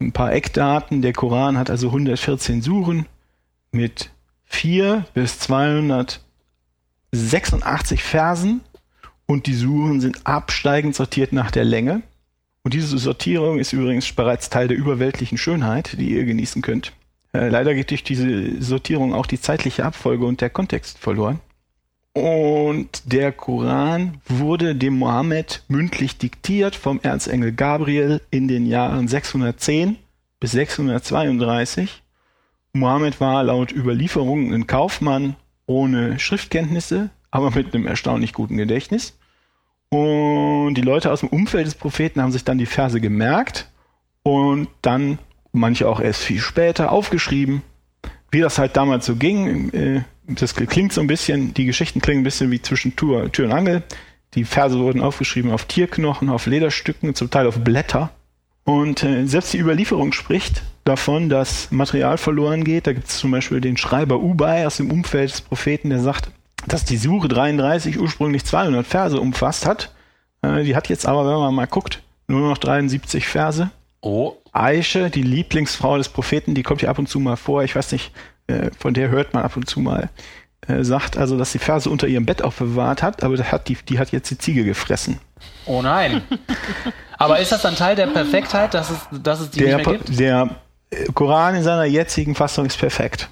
Ein 0.01 0.13
paar 0.13 0.33
Eckdaten. 0.33 1.03
Der 1.03 1.13
Koran 1.13 1.59
hat 1.59 1.71
also 1.71 1.89
114 1.89 2.63
Suren 2.63 3.07
mit 3.73 4.11
4 4.47 5.05
bis 5.15 5.39
286 5.39 8.03
Versen 8.03 8.61
und 9.27 9.47
die 9.47 9.55
Suren 9.55 10.01
sind 10.01 10.27
absteigend 10.27 10.97
sortiert 10.97 11.33
nach 11.33 11.51
der 11.51 11.65
Länge. 11.65 12.03
Und 12.63 12.75
diese 12.75 12.99
Sortierung 12.99 13.59
ist 13.59 13.73
übrigens 13.73 14.13
bereits 14.13 14.51
Teil 14.51 14.69
der 14.69 14.77
überweltlichen 14.77 15.39
Schönheit, 15.39 15.97
die 15.99 16.11
ihr 16.11 16.25
genießen 16.25 16.63
könnt. 16.63 16.93
Äh, 17.33 17.49
leider 17.49 17.75
geht 17.75 17.91
durch 17.91 18.03
diese 18.03 18.61
Sortierung 18.61 19.15
auch 19.15 19.27
die 19.27 19.41
zeitliche 19.41 19.85
Abfolge 19.85 20.27
und 20.27 20.41
der 20.41 20.51
Kontext 20.51 20.99
verloren. 20.99 21.41
Und 22.13 23.03
der 23.05 23.31
Koran 23.31 24.21
wurde 24.27 24.75
dem 24.75 24.99
Mohammed 24.99 25.63
mündlich 25.69 26.19
diktiert 26.19 26.75
vom 26.75 26.99
Erzengel 27.03 27.53
Gabriel 27.53 28.21
in 28.31 28.49
den 28.49 28.67
Jahren 28.67 29.07
610 29.07 29.97
bis 30.41 30.51
632. 30.51 32.03
Mohammed 32.73 33.21
war 33.21 33.43
laut 33.45 33.73
Überlieferungen 33.73 34.53
ein 34.53 34.67
Kaufmann 34.67 35.37
ohne 35.67 36.19
Schriftkenntnisse, 36.19 37.11
aber 37.31 37.51
mit 37.51 37.75
einem 37.75 37.87
erstaunlich 37.87 38.33
guten 38.33 38.57
Gedächtnis. 38.57 39.19
Und 39.89 40.75
die 40.75 40.83
Leute 40.83 41.11
aus 41.11 41.21
dem 41.21 41.29
Umfeld 41.29 41.67
des 41.67 41.75
Propheten 41.75 42.23
haben 42.23 42.33
sich 42.33 42.45
dann 42.45 42.59
die 42.59 42.67
Verse 42.67 43.01
gemerkt 43.01 43.69
und 44.23 44.69
dann 44.83 45.19
manche 45.53 45.89
auch 45.89 46.01
erst 46.01 46.23
viel 46.23 46.41
später 46.41 46.93
aufgeschrieben. 46.93 47.63
Wie 48.31 48.41
das 48.41 48.59
halt 48.59 48.77
damals 48.77 49.07
so 49.07 49.17
ging, 49.17 49.71
äh, 49.71 50.03
das 50.29 50.55
klingt 50.55 50.93
so 50.93 51.01
ein 51.01 51.09
bisschen, 51.09 51.55
die 51.55 51.67
Geschichten 51.67 52.01
klingen 52.01 52.21
ein 52.21 52.25
bisschen 52.25 52.53
wie 52.53 52.63
zwischen 52.63 52.95
Tür, 52.95 53.33
Tür 53.33 53.47
und 53.47 53.53
Angel. 53.53 53.83
Die 54.35 54.45
Verse 54.45 54.79
wurden 54.79 55.01
aufgeschrieben 55.01 55.51
auf 55.51 55.65
Tierknochen, 55.65 56.29
auf 56.29 56.47
Lederstücken, 56.47 57.17
zum 57.17 57.31
Teil 57.31 57.49
auf 57.49 57.59
Blätter. 57.59 58.11
Und 58.63 59.03
äh, 59.03 59.27
selbst 59.27 59.53
die 59.53 59.59
Überlieferung 59.59 60.13
spricht 60.13 60.63
davon, 60.91 61.29
dass 61.29 61.71
Material 61.71 62.19
verloren 62.19 62.65
geht. 62.65 62.87
Da 62.87 62.93
gibt 62.93 63.09
es 63.09 63.19
zum 63.19 63.31
Beispiel 63.31 63.61
den 63.61 63.77
Schreiber 63.77 64.21
Ubay 64.21 64.67
aus 64.67 64.77
dem 64.77 64.91
Umfeld 64.91 65.31
des 65.31 65.41
Propheten, 65.41 65.91
der 65.91 66.01
sagt, 66.01 66.31
dass 66.67 66.85
die 66.85 66.97
Suche 66.97 67.29
33 67.29 67.99
ursprünglich 67.99 68.45
200 68.45 68.87
Verse 68.87 69.19
umfasst 69.19 69.67
hat. 69.67 69.95
Äh, 70.43 70.65
die 70.65 70.77
hat 70.77 70.89
jetzt 70.89 71.07
aber, 71.07 71.25
wenn 71.27 71.39
man 71.39 71.55
mal 71.55 71.67
guckt, 71.67 72.03
nur 72.27 72.49
noch 72.49 72.59
73 72.59 73.27
Verse. 73.27 73.71
Oh. 74.03 74.35
Aische, 74.53 75.11
die 75.11 75.23
Lieblingsfrau 75.23 75.97
des 75.97 76.09
Propheten, 76.09 76.55
die 76.55 76.63
kommt 76.63 76.81
hier 76.81 76.91
ab 76.91 76.99
und 76.99 77.09
zu 77.09 77.21
mal 77.21 77.37
vor. 77.37 77.63
Ich 77.63 77.77
weiß 77.77 77.93
nicht, 77.93 78.13
äh, 78.47 78.71
von 78.79 78.95
der 78.95 79.09
hört 79.09 79.33
man 79.33 79.43
ab 79.43 79.57
und 79.57 79.69
zu 79.69 79.81
mal. 79.81 80.11
äh, 80.67 80.85
sagt 80.85 81.17
also, 81.17 81.39
dass 81.39 81.53
die 81.53 81.59
Verse 81.59 81.89
unter 81.89 82.07
ihrem 82.07 82.27
Bett 82.27 82.43
aufbewahrt 82.43 83.03
hat, 83.03 83.23
aber 83.23 83.39
hat 83.39 83.69
die, 83.69 83.77
die 83.77 83.99
hat 83.99 84.13
jetzt 84.13 84.31
die 84.31 84.39
Ziege 84.39 84.65
gefressen. 84.65 85.19
Oh 85.67 85.83
nein. 85.83 86.23
aber 87.19 87.39
ist 87.39 87.53
das 87.53 87.63
dann 87.63 87.77
Teil 87.77 87.97
der 87.97 88.09
Perfektheit, 88.09 88.75
dass 88.75 88.91
es, 88.91 88.99
dass 89.23 89.41
es 89.41 89.51
die 89.51 89.61
der, 89.61 89.77
nicht 89.77 89.87
mehr 89.87 89.97
gibt? 89.97 90.19
Der 90.19 90.57
Koran 91.15 91.55
in 91.55 91.63
seiner 91.63 91.85
jetzigen 91.85 92.35
Fassung 92.35 92.67
ist 92.67 92.79
perfekt. 92.79 93.29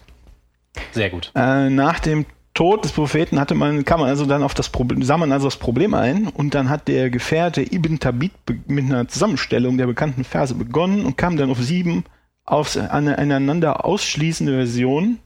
Sehr 0.93 1.11
gut. 1.11 1.33
Äh, 1.35 1.71
nach 1.71 1.99
dem 1.99 2.27
Tod 2.55 2.85
des 2.85 2.93
Propheten 2.93 3.39
hatte 3.39 3.55
man, 3.55 3.85
kam 3.85 4.01
man 4.01 4.09
also 4.09 4.27
dann 4.27 4.43
auf 4.43 4.55
das 4.55 4.69
Problem, 4.69 5.03
sah 5.03 5.17
man 5.17 5.31
also 5.31 5.47
das 5.47 5.57
Problem 5.57 5.95
ein 5.95 6.27
und 6.27 6.55
dann 6.55 6.69
hat 6.69 6.89
der 6.89 7.11
Gefährte 7.11 7.63
Ibn 7.63 8.01
Tabit 8.01 8.33
mit 8.67 8.85
einer 8.87 9.07
Zusammenstellung 9.07 9.79
der 9.79 9.87
bekannten 9.87 10.25
Verse 10.25 10.55
begonnen 10.55 11.05
und 11.05 11.17
kam 11.17 11.37
dann 11.37 11.51
auf 11.51 11.63
sieben 11.63 12.05
auf 12.45 12.77
eine 12.77 13.19
einander 13.19 13.85
ausschließende 13.85 14.55
Versionen. 14.55 15.19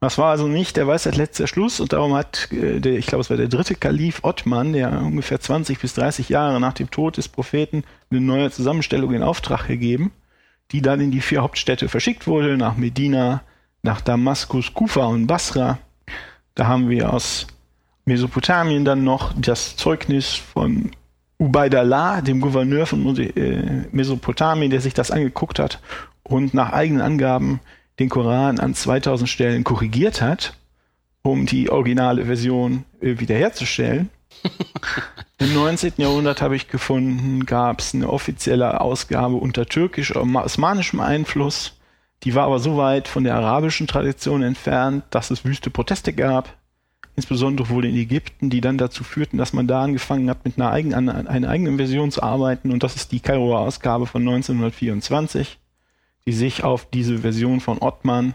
Das 0.00 0.16
war 0.16 0.30
also 0.30 0.48
nicht 0.48 0.78
der 0.78 0.86
Weisheit 0.86 1.16
letzter 1.16 1.46
Schluss 1.46 1.80
und 1.80 1.92
darum 1.92 2.14
hat 2.14 2.50
äh, 2.52 2.80
der, 2.80 2.94
ich 2.94 3.06
glaube, 3.06 3.20
es 3.20 3.28
war 3.28 3.36
der 3.36 3.48
dritte 3.48 3.74
Kalif 3.74 4.20
Ottman, 4.22 4.72
der 4.72 5.02
ungefähr 5.02 5.40
20 5.40 5.78
bis 5.78 5.92
30 5.94 6.30
Jahre 6.30 6.60
nach 6.60 6.72
dem 6.72 6.90
Tod 6.90 7.18
des 7.18 7.28
Propheten 7.28 7.84
eine 8.10 8.22
neue 8.22 8.50
Zusammenstellung 8.50 9.12
in 9.12 9.22
Auftrag 9.22 9.66
gegeben, 9.66 10.12
die 10.72 10.82
dann 10.82 11.00
in 11.00 11.10
die 11.10 11.20
vier 11.20 11.42
Hauptstädte 11.42 11.88
verschickt 11.88 12.26
wurde, 12.26 12.56
nach 12.56 12.76
Medina, 12.76 13.42
nach 13.82 14.00
Damaskus, 14.00 14.72
Kufa 14.74 15.04
und 15.06 15.26
Basra. 15.26 15.78
Da 16.54 16.66
haben 16.66 16.88
wir 16.88 17.12
aus 17.12 17.46
Mesopotamien 18.04 18.84
dann 18.84 19.04
noch 19.04 19.32
das 19.36 19.76
Zeugnis 19.76 20.34
von 20.34 20.90
Ubaidallah, 21.38 22.20
dem 22.20 22.40
Gouverneur 22.40 22.86
von 22.86 23.16
äh, 23.18 23.86
Mesopotamien, 23.92 24.70
der 24.70 24.80
sich 24.80 24.94
das 24.94 25.10
angeguckt 25.10 25.58
hat 25.58 25.80
und 26.22 26.54
nach 26.54 26.72
eigenen 26.72 27.00
Angaben 27.00 27.60
den 27.98 28.08
Koran 28.08 28.58
an 28.58 28.74
2000 28.74 29.28
Stellen 29.28 29.64
korrigiert 29.64 30.20
hat, 30.20 30.54
um 31.22 31.46
die 31.46 31.70
originale 31.70 32.26
Version 32.26 32.84
äh, 33.00 33.18
wiederherzustellen. 33.18 34.10
Im 35.38 35.54
19. 35.54 35.94
Jahrhundert 35.96 36.42
habe 36.42 36.56
ich 36.56 36.68
gefunden, 36.68 37.46
gab 37.46 37.80
es 37.80 37.94
eine 37.94 38.10
offizielle 38.10 38.80
Ausgabe 38.80 39.36
unter 39.36 39.66
türkisch-osmanischem 39.66 41.00
Einfluss 41.00 41.80
die 42.24 42.34
war 42.34 42.44
aber 42.44 42.58
so 42.58 42.76
weit 42.76 43.08
von 43.08 43.24
der 43.24 43.34
arabischen 43.34 43.86
Tradition 43.86 44.42
entfernt, 44.42 45.04
dass 45.10 45.30
es 45.30 45.44
wüste 45.44 45.70
Proteste 45.70 46.12
gab, 46.12 46.54
insbesondere 47.16 47.70
wohl 47.70 47.86
in 47.86 47.96
Ägypten, 47.96 48.50
die 48.50 48.60
dann 48.60 48.78
dazu 48.78 49.04
führten, 49.04 49.38
dass 49.38 49.52
man 49.52 49.66
da 49.66 49.82
angefangen 49.82 50.28
hat, 50.28 50.44
mit 50.44 50.58
einer 50.58 50.70
eigenen, 50.70 51.08
einer 51.08 51.48
eigenen 51.48 51.76
Version 51.78 52.10
zu 52.10 52.22
arbeiten. 52.22 52.70
Und 52.72 52.82
das 52.82 52.96
ist 52.96 53.12
die 53.12 53.20
Kairoer 53.20 53.60
Ausgabe 53.60 54.06
von 54.06 54.22
1924, 54.22 55.58
die 56.26 56.32
sich 56.32 56.62
auf 56.62 56.90
diese 56.90 57.18
Version 57.18 57.60
von 57.60 57.78
Ottman 57.78 58.34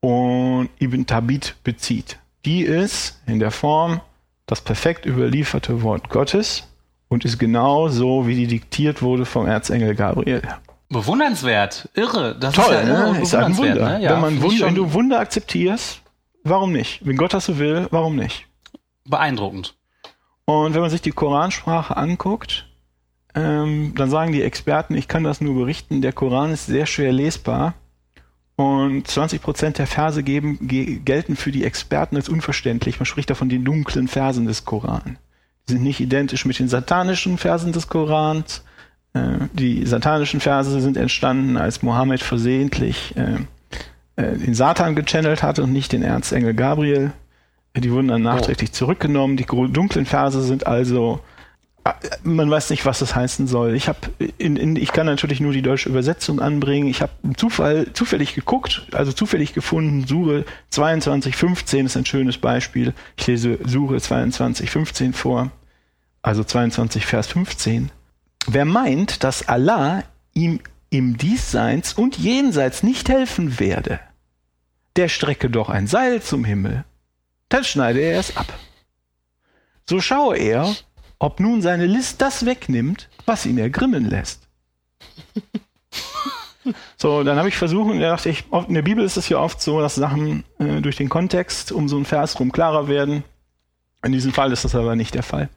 und 0.00 0.68
Ibn 0.78 1.06
Tabit 1.06 1.56
bezieht. 1.64 2.18
Die 2.44 2.62
ist 2.62 3.22
in 3.26 3.38
der 3.38 3.50
Form 3.50 4.02
das 4.50 4.60
perfekt 4.60 5.06
überlieferte 5.06 5.82
Wort 5.82 6.08
Gottes 6.08 6.68
und 7.08 7.24
ist 7.24 7.38
genau 7.38 7.88
so, 7.88 8.26
wie 8.26 8.34
die 8.34 8.46
diktiert 8.46 9.02
wurde 9.02 9.24
vom 9.24 9.46
Erzengel 9.46 9.94
Gabriel. 9.94 10.42
Bewundernswert, 10.88 11.88
irre. 11.94 12.36
Das 12.38 12.54
Toll, 12.54 12.64
ist 12.74 12.88
ja 12.88 13.12
ne? 13.12 13.20
Ist 13.20 13.34
ein 13.34 13.56
Wunder. 13.56 13.98
Ne? 13.98 14.02
Ja, 14.02 14.12
wenn, 14.14 14.20
man 14.20 14.42
Wunder 14.42 14.66
wenn 14.66 14.74
du 14.74 14.92
Wunder 14.92 15.20
akzeptierst, 15.20 16.00
warum 16.42 16.72
nicht? 16.72 17.06
Wenn 17.06 17.16
Gott 17.16 17.32
das 17.32 17.46
so 17.46 17.58
will, 17.58 17.86
warum 17.92 18.16
nicht? 18.16 18.46
Beeindruckend. 19.04 19.76
Und 20.46 20.74
wenn 20.74 20.80
man 20.80 20.90
sich 20.90 21.02
die 21.02 21.12
Koransprache 21.12 21.96
anguckt, 21.96 22.66
ähm, 23.36 23.94
dann 23.96 24.10
sagen 24.10 24.32
die 24.32 24.42
Experten, 24.42 24.96
ich 24.96 25.06
kann 25.06 25.22
das 25.22 25.40
nur 25.40 25.54
berichten, 25.54 26.02
der 26.02 26.12
Koran 26.12 26.50
ist 26.50 26.66
sehr 26.66 26.86
schwer 26.86 27.12
lesbar 27.12 27.74
und 28.60 29.06
20 29.06 29.40
Prozent 29.40 29.78
der 29.78 29.86
Verse 29.86 30.22
geben, 30.22 30.58
gelten 31.04 31.36
für 31.36 31.50
die 31.50 31.64
Experten 31.64 32.16
als 32.16 32.28
unverständlich. 32.28 32.98
Man 33.00 33.06
spricht 33.06 33.30
da 33.30 33.34
von 33.34 33.48
den 33.48 33.64
dunklen 33.64 34.06
Versen 34.06 34.46
des 34.46 34.64
Koran. 34.64 35.18
Die 35.68 35.72
sind 35.72 35.82
nicht 35.82 36.00
identisch 36.00 36.44
mit 36.44 36.58
den 36.58 36.68
satanischen 36.68 37.38
Versen 37.38 37.72
des 37.72 37.88
Korans, 37.88 38.62
äh, 39.12 39.20
die 39.52 39.84
satanischen 39.86 40.40
Verse 40.40 40.80
sind 40.80 40.96
entstanden, 40.96 41.56
als 41.56 41.82
Mohammed 41.82 42.20
versehentlich 42.22 43.14
äh, 43.16 43.36
äh, 44.16 44.36
den 44.36 44.54
Satan 44.54 44.94
gechannelt 44.94 45.42
hatte 45.42 45.62
und 45.62 45.72
nicht 45.72 45.92
den 45.92 46.02
Erzengel 46.02 46.54
Gabriel. 46.54 47.12
Die 47.76 47.90
wurden 47.92 48.08
dann 48.08 48.22
nachträglich 48.22 48.70
oh. 48.70 48.74
zurückgenommen. 48.74 49.36
Die 49.36 49.46
dunklen 49.46 50.06
Verse 50.06 50.42
sind 50.42 50.66
also, 50.66 51.20
man 52.22 52.50
weiß 52.50 52.70
nicht, 52.70 52.84
was 52.84 52.98
das 52.98 53.14
heißen 53.14 53.46
soll. 53.46 53.74
Ich 53.74 53.88
habe, 53.88 53.98
ich 54.38 54.92
kann 54.92 55.06
natürlich 55.06 55.40
nur 55.40 55.52
die 55.52 55.62
deutsche 55.62 55.88
Übersetzung 55.88 56.40
anbringen. 56.40 56.88
Ich 56.88 57.02
habe 57.02 57.12
Zufall, 57.36 57.92
zufällig 57.92 58.34
geguckt, 58.34 58.86
also 58.92 59.12
zufällig 59.12 59.54
gefunden. 59.54 60.06
Sure 60.06 60.44
2215 60.70 61.86
ist 61.86 61.96
ein 61.96 62.06
schönes 62.06 62.38
Beispiel. 62.38 62.94
Ich 63.16 63.26
lese 63.26 63.58
Sure 63.66 64.00
2215 64.00 65.12
vor, 65.12 65.50
also 66.22 66.44
22 66.44 67.06
Vers 67.06 67.28
15. 67.28 67.90
Wer 68.46 68.64
meint, 68.64 69.24
dass 69.24 69.48
Allah 69.48 70.02
ihm 70.34 70.60
im 70.90 71.16
Diesseits 71.16 71.92
und 71.92 72.18
Jenseits 72.18 72.82
nicht 72.82 73.08
helfen 73.08 73.60
werde, 73.60 74.00
der 74.96 75.08
strecke 75.08 75.48
doch 75.48 75.68
ein 75.68 75.86
Seil 75.86 76.20
zum 76.20 76.44
Himmel, 76.44 76.84
dann 77.48 77.64
schneide 77.64 78.00
er 78.00 78.18
es 78.18 78.36
ab. 78.36 78.52
So 79.88 80.00
schaue 80.00 80.36
er, 80.36 80.72
ob 81.20 81.38
nun 81.38 81.62
seine 81.62 81.86
List 81.86 82.20
das 82.20 82.44
wegnimmt, 82.44 83.08
was 83.26 83.46
ihn 83.46 83.58
ergrimmen 83.58 84.10
lässt. 84.10 84.48
So, 86.98 87.24
dann 87.24 87.38
habe 87.38 87.48
ich 87.48 87.56
versucht, 87.56 87.90
und 87.90 88.00
da 88.00 88.10
dachte 88.10 88.28
ich, 88.28 88.44
in 88.68 88.74
der 88.74 88.82
Bibel 88.82 89.02
ist 89.02 89.16
es 89.16 89.28
ja 89.28 89.38
oft 89.38 89.62
so, 89.62 89.80
dass 89.80 89.94
Sachen 89.94 90.44
äh, 90.58 90.82
durch 90.82 90.96
den 90.96 91.08
Kontext 91.08 91.72
um 91.72 91.88
so 91.88 91.96
einen 91.96 92.04
Vers 92.04 92.38
rum 92.38 92.52
klarer 92.52 92.86
werden. 92.86 93.24
In 94.04 94.12
diesem 94.12 94.32
Fall 94.32 94.52
ist 94.52 94.64
das 94.64 94.74
aber 94.74 94.94
nicht 94.94 95.14
der 95.14 95.22
Fall. 95.22 95.48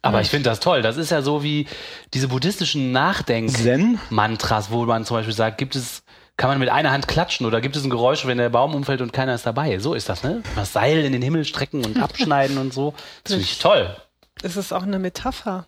Aber 0.00 0.20
ich 0.20 0.30
finde 0.30 0.48
das 0.48 0.58
toll. 0.60 0.82
Das 0.82 0.96
ist 0.96 1.10
ja 1.10 1.22
so 1.22 1.42
wie 1.42 1.66
diese 2.12 2.28
buddhistischen 2.28 2.92
Nachdenk-Mantras, 2.92 4.70
wo 4.70 4.84
man 4.84 5.04
zum 5.04 5.18
Beispiel 5.18 5.34
sagt, 5.34 5.58
gibt 5.58 5.76
es, 5.76 6.02
kann 6.36 6.50
man 6.50 6.58
mit 6.58 6.70
einer 6.70 6.90
Hand 6.90 7.06
klatschen 7.06 7.46
oder 7.46 7.60
gibt 7.60 7.76
es 7.76 7.84
ein 7.84 7.90
Geräusch, 7.90 8.26
wenn 8.26 8.38
der 8.38 8.48
Baum 8.48 8.74
umfällt 8.74 9.00
und 9.00 9.12
keiner 9.12 9.34
ist 9.34 9.46
dabei? 9.46 9.78
So 9.78 9.94
ist 9.94 10.08
das, 10.08 10.24
ne? 10.24 10.42
Das 10.56 10.72
Seil 10.72 11.04
in 11.04 11.12
den 11.12 11.22
Himmel 11.22 11.44
strecken 11.44 11.84
und 11.84 12.02
abschneiden 12.02 12.58
und 12.58 12.72
so. 12.72 12.94
Das 13.22 13.34
finde 13.34 13.44
ich 13.44 13.58
toll. 13.58 13.94
Ist 14.42 14.56
es 14.56 14.72
auch 14.72 14.82
eine 14.82 14.98
Metapher? 14.98 15.66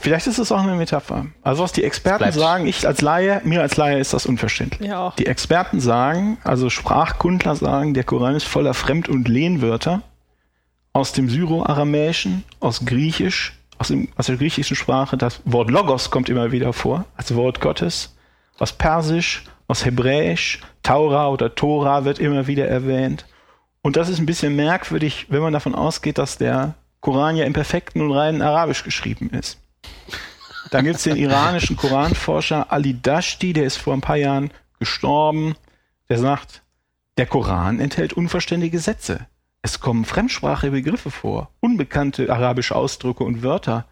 Vielleicht 0.00 0.26
ist 0.26 0.38
es 0.38 0.50
auch 0.52 0.62
eine 0.62 0.74
Metapher. 0.74 1.26
Also 1.42 1.62
was 1.62 1.72
die 1.72 1.84
Experten 1.84 2.32
sagen, 2.32 2.66
ich 2.66 2.86
als 2.86 3.02
Laie, 3.02 3.42
mir 3.44 3.60
als 3.60 3.76
Laie 3.76 3.98
ist 3.98 4.14
das 4.14 4.24
unverständlich. 4.24 4.88
Ja 4.88 5.00
auch. 5.00 5.16
Die 5.16 5.26
Experten 5.26 5.80
sagen, 5.80 6.38
also 6.44 6.70
Sprachkundler 6.70 7.56
sagen, 7.56 7.92
der 7.92 8.04
Koran 8.04 8.34
ist 8.34 8.44
voller 8.44 8.72
Fremd- 8.72 9.10
und 9.10 9.28
Lehnwörter 9.28 10.02
aus 10.94 11.12
dem 11.12 11.28
Syro-Aramäischen, 11.28 12.44
aus 12.58 12.86
Griechisch, 12.86 13.58
aus, 13.76 13.88
dem, 13.88 14.08
aus 14.16 14.26
der 14.26 14.36
griechischen 14.36 14.76
Sprache. 14.76 15.18
Das 15.18 15.42
Wort 15.44 15.70
Logos 15.70 16.10
kommt 16.10 16.30
immer 16.30 16.52
wieder 16.52 16.72
vor, 16.72 17.04
als 17.16 17.34
Wort 17.34 17.60
Gottes. 17.60 18.16
Aus 18.58 18.72
Persisch, 18.72 19.44
aus 19.68 19.84
Hebräisch, 19.84 20.60
Taura 20.82 21.28
oder 21.28 21.54
Tora 21.54 22.06
wird 22.06 22.18
immer 22.18 22.46
wieder 22.46 22.66
erwähnt. 22.66 23.26
Und 23.82 23.96
das 23.96 24.08
ist 24.08 24.18
ein 24.18 24.26
bisschen 24.26 24.56
merkwürdig, 24.56 25.26
wenn 25.28 25.42
man 25.42 25.52
davon 25.52 25.74
ausgeht, 25.74 26.18
dass 26.18 26.38
der 26.38 26.74
Koran 27.00 27.36
ja 27.36 27.44
im 27.44 27.52
perfekten 27.52 28.02
und 28.02 28.12
reinen 28.12 28.42
Arabisch 28.42 28.84
geschrieben 28.84 29.30
ist. 29.30 29.58
Dann 30.70 30.84
gibt 30.84 30.96
es 30.96 31.04
den 31.04 31.16
iranischen 31.16 31.76
Koranforscher 31.76 32.70
Ali 32.70 33.00
Dashti, 33.00 33.52
der 33.52 33.64
ist 33.64 33.76
vor 33.76 33.94
ein 33.94 34.02
paar 34.02 34.16
Jahren 34.16 34.50
gestorben. 34.78 35.56
Der 36.08 36.18
sagt, 36.18 36.62
der 37.16 37.26
Koran 37.26 37.80
enthält 37.80 38.12
unverständige 38.12 38.78
Sätze. 38.78 39.26
Es 39.62 39.80
kommen 39.80 40.04
fremdsprachige 40.04 40.72
Begriffe 40.72 41.10
vor, 41.10 41.50
unbekannte 41.60 42.32
arabische 42.32 42.76
Ausdrücke 42.76 43.24
und 43.24 43.42
Wörter, 43.42 43.86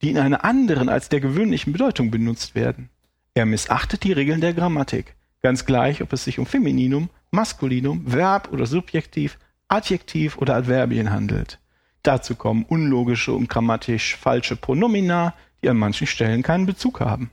die 0.00 0.10
in 0.10 0.18
einer 0.18 0.44
anderen 0.44 0.88
als 0.88 1.08
der 1.08 1.20
gewöhnlichen 1.20 1.72
Bedeutung 1.72 2.10
benutzt 2.10 2.54
werden. 2.54 2.90
Er 3.34 3.46
missachtet 3.46 4.02
die 4.02 4.12
Regeln 4.12 4.40
der 4.40 4.52
Grammatik, 4.52 5.14
ganz 5.42 5.64
gleich, 5.64 6.02
ob 6.02 6.12
es 6.12 6.24
sich 6.24 6.38
um 6.38 6.46
Femininum, 6.46 7.08
Maskulinum, 7.30 8.12
Verb 8.12 8.52
oder 8.52 8.66
Subjektiv, 8.66 9.38
Adjektiv 9.68 10.38
oder 10.38 10.56
Adverbien 10.56 11.10
handelt. 11.10 11.58
Dazu 12.02 12.34
kommen 12.34 12.64
unlogische 12.68 13.32
und 13.32 13.48
grammatisch 13.48 14.16
falsche 14.16 14.56
Pronomina, 14.56 15.34
die 15.62 15.68
an 15.68 15.76
manchen 15.76 16.06
Stellen 16.06 16.42
keinen 16.42 16.66
Bezug 16.66 17.00
haben. 17.00 17.30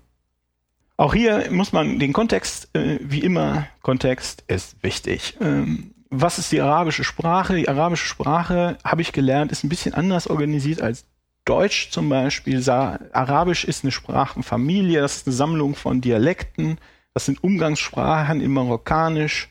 Auch 0.97 1.13
hier 1.13 1.49
muss 1.49 1.71
man 1.71 1.97
den 1.97 2.13
Kontext, 2.13 2.69
äh, 2.75 2.99
wie 3.01 3.21
immer, 3.21 3.67
Kontext 3.81 4.43
ist 4.47 4.83
wichtig. 4.83 5.37
Ähm, 5.39 5.91
was 6.09 6.39
ist 6.39 6.51
die 6.51 6.59
arabische 6.59 7.03
Sprache? 7.03 7.55
Die 7.55 7.69
arabische 7.69 8.05
Sprache, 8.05 8.77
habe 8.83 9.01
ich 9.01 9.13
gelernt, 9.13 9.51
ist 9.51 9.63
ein 9.63 9.69
bisschen 9.69 9.93
anders 9.93 10.27
organisiert 10.27 10.81
als 10.81 11.05
Deutsch 11.45 11.89
zum 11.89 12.09
Beispiel. 12.09 12.61
Arabisch 12.69 13.63
ist 13.63 13.83
eine 13.83 13.91
Sprachenfamilie, 13.91 15.01
das 15.01 15.17
ist 15.17 15.27
eine 15.27 15.35
Sammlung 15.35 15.75
von 15.75 16.01
Dialekten, 16.01 16.77
das 17.13 17.25
sind 17.25 17.43
Umgangssprachen 17.43 18.41
in 18.41 18.51
Marokkanisch, 18.51 19.49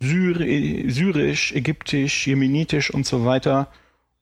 Syri 0.00 0.84
Syrisch, 0.88 1.52
Ägyptisch, 1.52 2.26
Jemenitisch 2.26 2.92
und 2.92 3.06
so 3.06 3.24
weiter. 3.24 3.68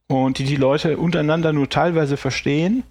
Und 0.08 0.38
die 0.38 0.44
die 0.44 0.56
Leute 0.56 0.98
untereinander 0.98 1.52
nur 1.52 1.68
teilweise 1.68 2.16
verstehen. 2.16 2.84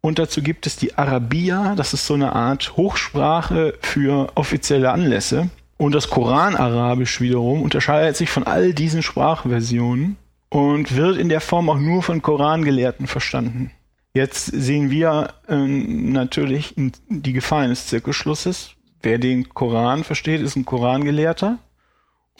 Und 0.00 0.18
dazu 0.18 0.42
gibt 0.42 0.66
es 0.66 0.76
die 0.76 0.96
Arabia, 0.96 1.74
das 1.74 1.92
ist 1.92 2.06
so 2.06 2.14
eine 2.14 2.32
Art 2.32 2.76
Hochsprache 2.76 3.74
für 3.80 4.28
offizielle 4.34 4.90
Anlässe. 4.90 5.50
Und 5.76 5.94
das 5.94 6.10
Koran-Arabisch 6.10 7.20
wiederum 7.20 7.62
unterscheidet 7.62 8.16
sich 8.16 8.30
von 8.30 8.44
all 8.44 8.72
diesen 8.74 9.02
Sprachversionen 9.02 10.16
und 10.50 10.96
wird 10.96 11.18
in 11.18 11.28
der 11.28 11.40
Form 11.40 11.68
auch 11.70 11.78
nur 11.78 12.02
von 12.02 12.22
Korangelehrten 12.22 13.06
verstanden. 13.06 13.70
Jetzt 14.14 14.46
sehen 14.46 14.90
wir 14.90 15.34
äh, 15.48 15.56
natürlich 15.56 16.74
die 16.76 17.32
Gefahr 17.32 17.60
eines 17.60 17.86
Zirkelschlusses. 17.86 18.70
Wer 19.02 19.18
den 19.18 19.48
Koran 19.50 20.02
versteht, 20.02 20.40
ist 20.40 20.56
ein 20.56 20.64
Korangelehrter. 20.64 21.58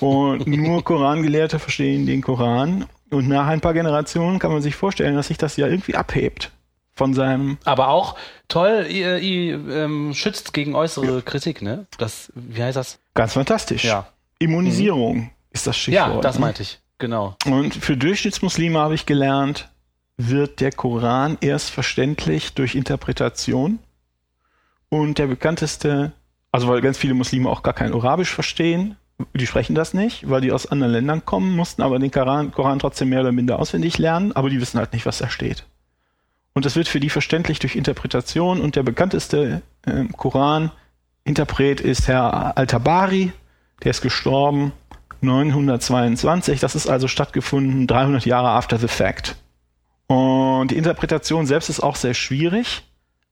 Und 0.01 0.47
nur 0.47 0.83
Korangelehrte 0.83 1.59
verstehen 1.59 2.07
den 2.07 2.23
Koran. 2.23 2.87
Und 3.11 3.29
nach 3.29 3.47
ein 3.47 3.61
paar 3.61 3.75
Generationen 3.75 4.39
kann 4.39 4.53
man 4.53 4.63
sich 4.63 4.77
vorstellen, 4.77 5.17
dass 5.17 5.29
sich 5.29 5.39
das 5.39 5.57
ja 5.57 5.67
irgendwie 5.67 5.95
abhebt 5.95 6.51
von 6.95 7.15
seinem. 7.15 7.59
Aber 7.65 7.89
auch 7.89 8.17
toll, 8.49 8.87
ihr, 8.91 9.19
ihr 9.19 9.55
ähm, 9.69 10.13
schützt 10.15 10.53
gegen 10.53 10.75
äußere 10.75 11.17
ja. 11.17 11.21
Kritik, 11.23 11.63
ne? 11.63 11.87
Das, 11.97 12.31
wie 12.35 12.63
heißt 12.63 12.77
das? 12.77 12.99
Ganz 13.15 13.33
fantastisch. 13.33 13.85
Ja. 13.85 14.09
Immunisierung 14.39 15.17
mhm. 15.17 15.31
ist 15.51 15.67
das 15.67 15.79
Stichwort. 15.79 16.15
Ja, 16.17 16.21
das 16.21 16.37
ne? 16.37 16.41
meinte 16.43 16.63
ich. 16.63 16.81
Genau. 16.99 17.37
Und 17.47 17.75
für 17.75 17.97
Durchschnittsmuslime 17.97 18.79
habe 18.79 18.95
ich 18.95 19.07
gelernt, 19.07 19.69
wird 20.17 20.61
der 20.61 20.73
Koran 20.73 21.39
erst 21.41 21.71
verständlich 21.71 22.55
durch 22.55 22.75
Interpretation. 22.75 23.79
Und 24.91 25.19
der 25.19 25.29
bekannteste, 25.29 26.13
also 26.51 26.69
weil 26.69 26.81
ganz 26.81 26.99
viele 26.99 27.15
Muslime 27.15 27.49
auch 27.49 27.63
gar 27.63 27.75
kein 27.75 27.93
Arabisch 27.93 28.31
verstehen, 28.31 28.97
die 29.35 29.47
sprechen 29.47 29.75
das 29.75 29.95
nicht, 29.95 30.29
weil 30.29 30.41
die 30.41 30.53
aus 30.53 30.67
anderen 30.67 30.93
Ländern 30.93 31.25
kommen, 31.25 31.57
mussten 31.57 31.83
aber 31.83 31.99
den 31.99 32.11
Koran, 32.11 32.53
Koran 32.53 32.79
trotzdem 32.79 33.09
mehr 33.09 33.21
oder 33.21 33.33
minder 33.33 33.59
auswendig 33.59 33.99
lernen, 33.99 34.33
aber 34.33 34.51
die 34.51 34.61
wissen 34.61 34.79
halt 34.79 34.93
nicht, 34.93 35.07
was 35.07 35.19
da 35.19 35.29
steht. 35.29 35.65
Und 36.55 36.65
das 36.65 36.77
wird 36.77 36.89
für 36.89 37.01
die 37.01 37.11
verständlich 37.11 37.59
durch 37.59 37.77
Interpretation. 37.77 38.61
Und 38.61 38.75
der 38.75 38.83
bekannteste 38.83 39.63
äh, 39.87 40.05
Koran-Interpret 40.17 41.81
ist 41.81 42.09
Herr 42.09 42.57
Al-Tabari, 42.57 43.33
der 43.85 43.91
ist 43.91 44.03
gestorben 44.03 44.73
922. 45.21 46.61
Das 46.61 46.75
ist 46.75 46.89
also 46.89 47.07
stattgefunden 47.07 47.87
300 47.87 48.27
Jahre 48.27 48.49
after 48.51 48.79
the 48.79 48.89
fact. 48.89 49.37
Und 50.09 50.71
die 50.71 50.77
Interpretation 50.77 51.47
selbst 51.47 51.69
ist 51.69 51.81
auch 51.81 51.97
sehr 51.97 52.15
schwierig. 52.15 52.83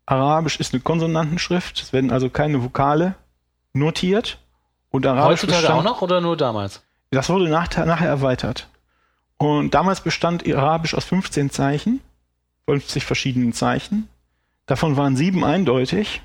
Arabisch 0.04 0.60
ist 0.60 0.72
eine 0.72 0.82
Konsonantenschrift. 0.82 1.82
Es 1.82 1.92
werden 1.92 2.12
also 2.12 2.30
keine 2.30 2.62
Vokale 2.62 3.16
notiert. 3.72 4.38
Und 4.96 5.04
Arabisch 5.04 5.42
Heutzutage 5.42 5.60
bestand, 5.60 5.78
auch 5.78 5.84
noch 5.84 6.00
oder 6.00 6.22
nur 6.22 6.38
damals? 6.38 6.80
Das 7.10 7.28
wurde 7.28 7.50
nach, 7.50 7.68
nachher 7.84 8.08
erweitert. 8.08 8.66
Und 9.36 9.74
damals 9.74 10.00
bestand 10.00 10.50
Arabisch 10.50 10.94
aus 10.94 11.04
15 11.04 11.50
Zeichen, 11.50 12.00
50 12.64 13.04
verschiedenen 13.04 13.52
Zeichen. 13.52 14.08
Davon 14.64 14.96
waren 14.96 15.14
sieben 15.14 15.44
eindeutig. 15.44 16.22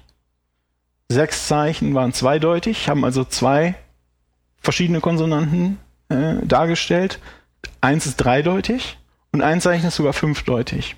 Sechs 1.10 1.49
Zeichen 1.49 1.93
waren 1.95 2.14
zweideutig, 2.14 2.88
haben 2.88 3.03
also 3.03 3.26
zwei 3.26 3.76
verschiedene 4.61 5.02
Konsonanten 5.02 5.77
äh, 6.07 6.35
dargestellt. 6.45 7.19
Eins 7.81 8.06
ist 8.06 8.15
dreideutig 8.15 8.98
und 9.34 9.41
ein 9.41 9.60
Zeichen 9.60 9.88
ist 9.88 9.98
sogar 9.98 10.14
fünfdeutig. 10.14 10.95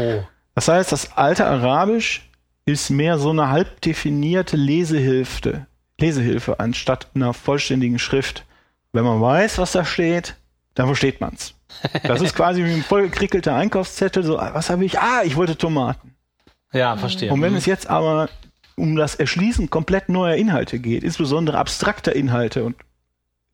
Oh. 0.00 0.22
Das 0.56 0.66
heißt, 0.66 0.90
das 0.90 1.16
alte 1.16 1.46
Arabisch 1.46 2.28
ist 2.66 2.90
mehr 2.90 3.18
so 3.18 3.30
eine 3.30 3.50
halb 3.50 3.80
definierte 3.82 4.56
Lesehilfe, 4.56 5.68
Lesehilfe 6.00 6.60
anstatt 6.60 7.08
einer 7.14 7.34
vollständigen 7.34 7.98
Schrift. 7.98 8.44
Wenn 8.92 9.04
man 9.04 9.20
weiß, 9.20 9.58
was 9.58 9.72
da 9.72 9.84
steht, 9.84 10.36
dann 10.74 10.86
versteht 10.86 11.20
man's. 11.20 11.54
Das 12.02 12.20
ist 12.22 12.34
quasi 12.34 12.64
wie 12.64 12.72
ein 12.72 12.82
vollgekrickelter 12.82 13.54
Einkaufszettel. 13.54 14.22
So, 14.22 14.36
was 14.36 14.70
habe 14.70 14.84
ich? 14.84 14.98
Ah, 14.98 15.22
ich 15.24 15.36
wollte 15.36 15.56
Tomaten. 15.56 16.14
Ja, 16.72 16.96
verstehe. 16.96 17.32
Und 17.32 17.42
wenn 17.42 17.54
es 17.54 17.66
jetzt 17.66 17.88
aber 17.88 18.28
um 18.76 18.96
das 18.96 19.16
Erschließen 19.16 19.70
komplett 19.70 20.08
neuer 20.08 20.36
Inhalte 20.36 20.78
geht, 20.78 21.02
insbesondere 21.02 21.58
abstrakter 21.58 22.14
Inhalte 22.14 22.64
und 22.64 22.76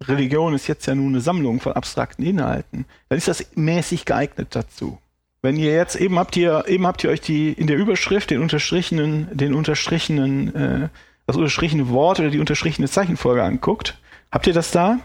Religion 0.02 0.54
ist 0.54 0.66
jetzt 0.66 0.86
ja 0.86 0.94
nun 0.94 1.08
eine 1.08 1.20
Sammlung 1.20 1.60
von 1.60 1.72
abstrakten 1.72 2.24
Inhalten, 2.24 2.84
dann 3.08 3.18
ist 3.18 3.28
das 3.28 3.46
mäßig 3.54 4.04
geeignet 4.04 4.48
dazu. 4.50 4.98
Wenn 5.40 5.56
ihr 5.56 5.72
jetzt 5.72 5.96
eben 5.96 6.18
habt 6.18 6.36
ihr 6.36 6.64
eben 6.68 6.86
habt 6.86 7.04
ihr 7.04 7.10
euch 7.10 7.20
die 7.20 7.52
in 7.52 7.66
der 7.66 7.76
Überschrift 7.76 8.30
den 8.30 8.40
unterstrichenen 8.40 9.28
den 9.36 9.54
unterstrichenen 9.54 10.54
äh, 10.54 10.88
das 11.26 11.36
unterstrichene 11.36 11.88
Wort 11.88 12.20
oder 12.20 12.30
die 12.30 12.38
unterstrichene 12.38 12.88
Zeichenfolge 12.88 13.42
anguckt, 13.42 13.98
habt 14.30 14.46
ihr 14.46 14.52
das 14.52 14.70
da? 14.70 14.98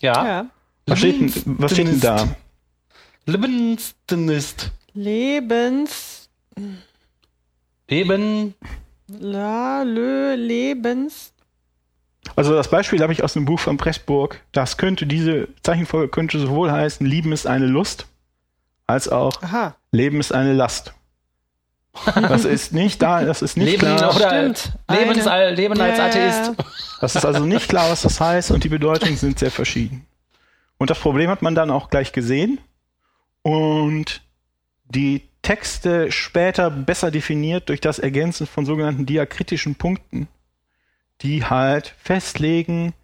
Ja. 0.00 0.26
ja. 0.26 0.46
Was, 0.86 0.98
steht 0.98 1.20
denn, 1.20 1.32
was 1.58 1.72
steht 1.72 1.88
denn 1.88 2.00
da? 2.00 2.28
Lebensdenist. 3.26 4.72
Lebens. 4.92 6.28
Leben. 7.88 8.54
La, 9.08 9.82
lö, 9.82 10.34
Lebens. 10.34 11.32
Also 12.36 12.54
das 12.54 12.68
Beispiel 12.68 13.02
habe 13.02 13.12
ich 13.12 13.22
aus 13.22 13.34
dem 13.34 13.44
Buch 13.44 13.60
von 13.60 13.76
Pressburg. 13.76 14.40
Das 14.52 14.76
könnte, 14.76 15.06
diese 15.06 15.48
Zeichenfolge 15.62 16.08
könnte 16.08 16.38
sowohl 16.38 16.70
heißen, 16.70 17.06
Lieben 17.06 17.32
ist 17.32 17.46
eine 17.46 17.66
Lust, 17.66 18.06
als 18.86 19.08
auch 19.08 19.42
Aha. 19.42 19.76
Leben 19.92 20.20
ist 20.20 20.32
eine 20.32 20.52
Last. 20.52 20.94
Das 22.14 22.44
ist 22.44 22.72
nicht 22.72 23.00
da, 23.00 23.24
das 23.24 23.40
ist 23.40 23.56
nicht 23.56 23.80
Leben 23.80 23.96
klar. 23.96 24.14
Oder 24.14 24.42
Leben, 24.42 25.18
ist, 25.18 25.56
Leben 25.56 25.80
als 25.80 26.00
Atheist. 26.00 26.52
Das 27.00 27.16
ist 27.16 27.24
also 27.24 27.44
nicht 27.44 27.68
klar, 27.68 27.90
was 27.90 28.02
das 28.02 28.20
heißt 28.20 28.50
und 28.50 28.64
die 28.64 28.68
Bedeutungen 28.68 29.16
sind 29.16 29.38
sehr 29.38 29.50
verschieden. 29.50 30.06
Und 30.76 30.90
das 30.90 30.98
Problem 30.98 31.30
hat 31.30 31.40
man 31.40 31.54
dann 31.54 31.70
auch 31.70 31.90
gleich 31.90 32.12
gesehen 32.12 32.58
und 33.42 34.22
die 34.86 35.22
Texte 35.42 36.10
später 36.10 36.70
besser 36.70 37.10
definiert 37.10 37.68
durch 37.68 37.80
das 37.80 37.98
Ergänzen 37.98 38.46
von 38.46 38.66
sogenannten 38.66 39.06
diakritischen 39.06 39.76
Punkten 39.76 40.28
die 41.20 41.44
halt 41.44 41.94
festlegen, 41.98 42.94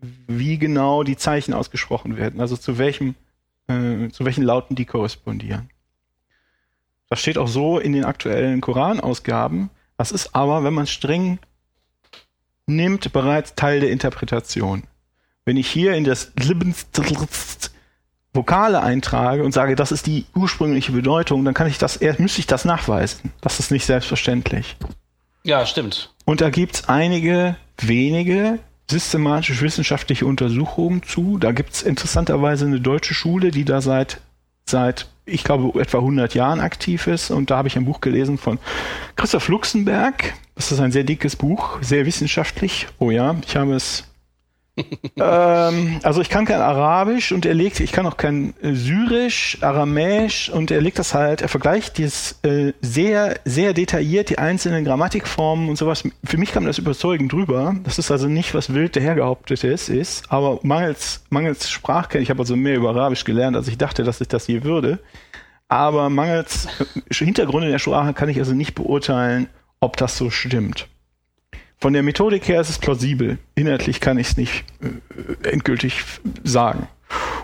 wie 0.00 0.58
genau 0.58 1.02
die 1.02 1.16
Zeichen 1.16 1.54
ausgesprochen 1.54 2.16
werden, 2.16 2.40
also 2.40 2.56
zu 2.56 2.78
welchem, 2.78 3.14
äh, 3.68 4.08
zu 4.08 4.24
welchen 4.24 4.44
Lauten 4.44 4.76
die 4.76 4.86
korrespondieren. 4.86 5.70
Das 7.10 7.20
steht 7.20 7.36
auch 7.36 7.48
so 7.48 7.78
in 7.78 7.92
den 7.92 8.04
aktuellen 8.06 8.62
Koranausgaben. 8.62 9.68
Das 9.98 10.12
ist 10.12 10.34
aber, 10.34 10.64
wenn 10.64 10.72
man 10.72 10.86
streng 10.86 11.38
nimmt, 12.66 13.12
bereits 13.12 13.54
Teil 13.54 13.80
der 13.80 13.90
Interpretation. 13.90 14.84
Wenn 15.44 15.56
ich 15.56 15.68
hier 15.68 15.94
in 15.94 16.04
das 16.04 16.32
Vokale 18.32 18.80
eintrage 18.80 19.42
und 19.42 19.52
sage, 19.52 19.74
das 19.74 19.90
ist 19.90 20.06
die 20.06 20.24
ursprüngliche 20.36 20.92
Bedeutung, 20.92 21.44
dann 21.44 21.52
kann 21.52 21.66
ich 21.66 21.78
das, 21.78 22.00
müsste 22.18 22.40
ich 22.40 22.46
das 22.46 22.64
nachweisen. 22.64 23.32
Das 23.40 23.58
ist 23.58 23.72
nicht 23.72 23.84
selbstverständlich. 23.84 24.76
Ja, 25.42 25.66
stimmt. 25.66 26.14
Und 26.24 26.40
da 26.40 26.50
gibt 26.50 26.76
es 26.76 26.88
einige 26.88 27.56
wenige 27.78 28.60
systematisch-wissenschaftliche 28.88 30.26
Untersuchungen 30.26 31.02
zu. 31.02 31.38
Da 31.38 31.52
gibt 31.52 31.72
es 31.72 31.82
interessanterweise 31.82 32.66
eine 32.66 32.80
deutsche 32.80 33.14
Schule, 33.14 33.50
die 33.50 33.64
da 33.64 33.80
seit, 33.80 34.20
seit 34.70 35.06
ich 35.26 35.44
glaube, 35.44 35.80
etwa 35.80 35.98
100 35.98 36.34
Jahren 36.34 36.60
aktiv 36.60 37.06
ist. 37.06 37.30
Und 37.30 37.50
da 37.50 37.58
habe 37.58 37.68
ich 37.68 37.76
ein 37.76 37.84
Buch 37.84 38.00
gelesen 38.00 38.38
von 38.38 38.58
Christoph 39.16 39.48
Luxemberg. 39.48 40.34
Das 40.54 40.72
ist 40.72 40.80
ein 40.80 40.92
sehr 40.92 41.04
dickes 41.04 41.36
Buch, 41.36 41.78
sehr 41.80 42.04
wissenschaftlich. 42.04 42.88
Oh 42.98 43.10
ja, 43.10 43.36
ich 43.46 43.56
habe 43.56 43.74
es 43.74 44.09
ähm, 45.16 46.00
also 46.02 46.20
ich 46.20 46.28
kann 46.28 46.44
kein 46.44 46.60
Arabisch 46.60 47.32
und 47.32 47.46
er 47.46 47.54
legt, 47.54 47.80
ich 47.80 47.92
kann 47.92 48.06
auch 48.06 48.16
kein 48.16 48.54
äh, 48.62 48.72
Syrisch, 48.74 49.58
Aramäisch 49.60 50.48
und 50.48 50.70
er 50.70 50.80
legt 50.80 50.98
das 50.98 51.14
halt, 51.14 51.42
er 51.42 51.48
vergleicht 51.48 51.98
dieses 51.98 52.38
äh, 52.42 52.72
sehr, 52.80 53.38
sehr 53.44 53.72
detailliert 53.72 54.30
die 54.30 54.38
einzelnen 54.38 54.84
Grammatikformen 54.84 55.68
und 55.68 55.76
sowas. 55.76 56.04
Für 56.24 56.38
mich 56.38 56.52
kam 56.52 56.66
das 56.66 56.78
überzeugend 56.78 57.32
drüber. 57.32 57.74
Das 57.84 57.98
ist 57.98 58.10
also 58.10 58.28
nicht, 58.28 58.54
was 58.54 58.72
wild 58.74 58.96
dahergehauptetes 58.96 59.88
ist, 59.88 60.30
aber 60.30 60.60
mangels, 60.62 61.24
mangels 61.30 61.70
Sprachkenntnis, 61.70 62.24
ich 62.24 62.30
habe 62.30 62.40
also 62.40 62.56
mehr 62.56 62.76
über 62.76 62.90
Arabisch 62.90 63.24
gelernt, 63.24 63.56
als 63.56 63.68
ich 63.68 63.78
dachte, 63.78 64.04
dass 64.04 64.20
ich 64.20 64.28
das 64.28 64.46
je 64.46 64.64
würde. 64.64 64.98
Aber 65.68 66.10
mangels 66.10 66.66
äh, 67.10 67.14
Hintergrund 67.14 67.64
in 67.64 67.70
der 67.70 67.78
Sprache 67.78 68.12
kann 68.12 68.28
ich 68.28 68.38
also 68.38 68.54
nicht 68.54 68.74
beurteilen, 68.74 69.48
ob 69.80 69.96
das 69.96 70.16
so 70.16 70.30
stimmt. 70.30 70.88
Von 71.80 71.94
der 71.94 72.02
Methodik 72.02 72.46
her 72.46 72.60
ist 72.60 72.68
es 72.68 72.78
plausibel. 72.78 73.38
Inhaltlich 73.54 74.00
kann 74.00 74.18
ich 74.18 74.28
es 74.28 74.36
nicht 74.36 74.64
äh, 74.82 75.48
endgültig 75.48 76.04
sagen. 76.44 76.88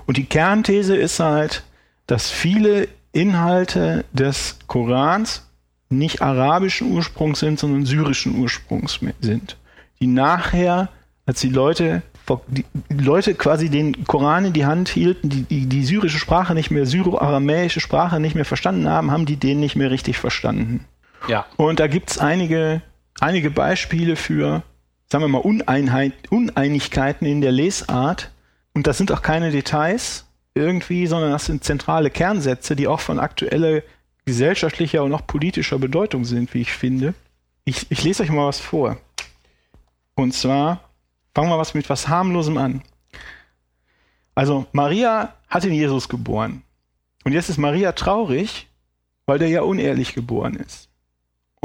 Und 0.07 0.19
die 0.19 0.27
Kernthese 0.27 0.95
ist 0.95 1.21
halt, 1.21 1.65
dass 2.07 2.31
viele 2.31 2.89
Inhalte 3.13 4.05
des 4.13 4.59
Korans 4.67 5.49
nicht 5.89 6.21
arabischen 6.21 6.93
Ursprungs 6.93 7.41
sind, 7.41 7.59
sondern 7.59 7.87
syrischen 7.87 8.39
Ursprungs 8.39 9.01
sind. 9.21 9.57
Die 10.01 10.07
nachher, 10.07 10.91
als 11.25 11.41
die 11.41 11.49
Leute, 11.49 12.03
die 12.49 12.65
Leute 12.91 13.35
quasi 13.35 13.71
den 13.71 14.05
Koran 14.05 14.45
in 14.45 14.53
die 14.53 14.67
Hand 14.67 14.89
hielten, 14.89 15.31
die, 15.31 15.43
die, 15.43 15.67
die 15.67 15.85
syrische 15.85 16.19
Sprache 16.19 16.55
nicht 16.55 16.71
mehr, 16.71 16.85
syro-aramäische 16.85 17.81
Sprache 17.81 18.21
nicht 18.21 18.35
mehr 18.35 18.45
verstanden 18.45 18.89
haben, 18.89 19.11
haben 19.11 19.27
die 19.27 19.37
den 19.37 19.61
nicht 19.61 19.77
mehr 19.77 19.91
richtig 19.91 20.19
verstanden. 20.19 20.85
Ja. 21.29 21.47
Und 21.57 21.81
da 21.81 21.87
gibt 21.87 22.11
es 22.11 22.19
einige 22.19 22.83
einige 23.21 23.51
Beispiele 23.51 24.17
für, 24.17 24.63
sagen 25.11 25.25
wir 25.25 25.29
mal, 25.29 25.39
Uneinheit, 25.39 26.13
Uneinigkeiten 26.31 27.27
in 27.27 27.41
der 27.41 27.53
Lesart. 27.53 28.31
Und 28.75 28.87
das 28.87 28.99
sind 28.99 29.13
auch 29.13 29.23
keine 29.23 29.51
Details 29.51 30.27
irgendwie, 30.55 31.07
sondern 31.07 31.31
das 31.31 31.47
sind 31.47 31.65
zentrale 31.65 32.11
Kernsätze, 32.11 32.77
die 32.77 32.89
auch 32.89 33.01
von 33.01 33.19
aktueller 33.19 33.83
gesellschaftlicher 34.25 35.05
und 35.05 35.13
auch 35.13 35.27
politischer 35.27 35.79
Bedeutung 35.79 36.25
sind, 36.25 36.53
wie 36.55 36.63
ich 36.63 36.73
finde. 36.73 37.15
Ich, 37.65 37.91
ich 37.91 38.03
lese 38.05 38.23
euch 38.23 38.31
mal 38.31 38.47
was 38.47 38.61
vor. 38.61 38.97
Und 40.15 40.33
zwar 40.33 40.81
Fangen 41.37 41.51
wir 41.51 41.59
was 41.59 41.75
mit 41.75 41.91
was 41.91 42.09
harmlosem 42.09 42.57
an. 42.57 42.81
Also 44.35 44.65
Maria 44.73 45.35
hat 45.49 45.65
den 45.65 45.75
Jesus 45.75 46.09
geboren. 46.09 46.63
Und 47.25 47.33
jetzt 47.33 47.51
ist 47.51 47.59
Maria 47.59 47.93
traurig, 47.93 48.69
weil 49.27 49.39
der 49.39 49.51
ja 49.51 49.61
unehrlich 49.61 50.15
geboren 50.15 50.55
ist. 50.55 50.89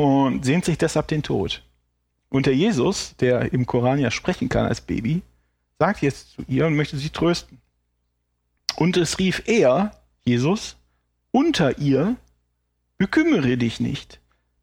Und 0.02 0.46
sehnt 0.46 0.66
sich 0.66 0.80
deshalb 0.80 1.08
den 1.10 1.22
Tod. 1.22 1.62
Und 2.30 2.48
der 2.48 2.56
Jesus, 2.56 3.16
der 3.18 3.54
im 3.54 3.68
Koran 3.68 4.00
ja 4.00 4.10
sprechen 4.10 4.50
kann 4.50 4.66
als 4.66 4.82
Baby, 4.82 5.22
sagt 5.78 6.02
jetzt 6.02 6.32
zu 6.32 6.44
ihr 6.48 6.66
und 6.66 6.76
möchte 6.76 6.98
sie 6.98 7.12
trösten. 7.12 7.60
Und 8.78 8.98
es 8.98 9.20
rief 9.20 9.44
er, 9.46 9.92
Jesus, 10.24 10.78
unter 11.30 11.78
ihr, 11.78 12.16
bekümmere 12.98 13.58
dich 13.58 13.80
nicht. 13.80 14.20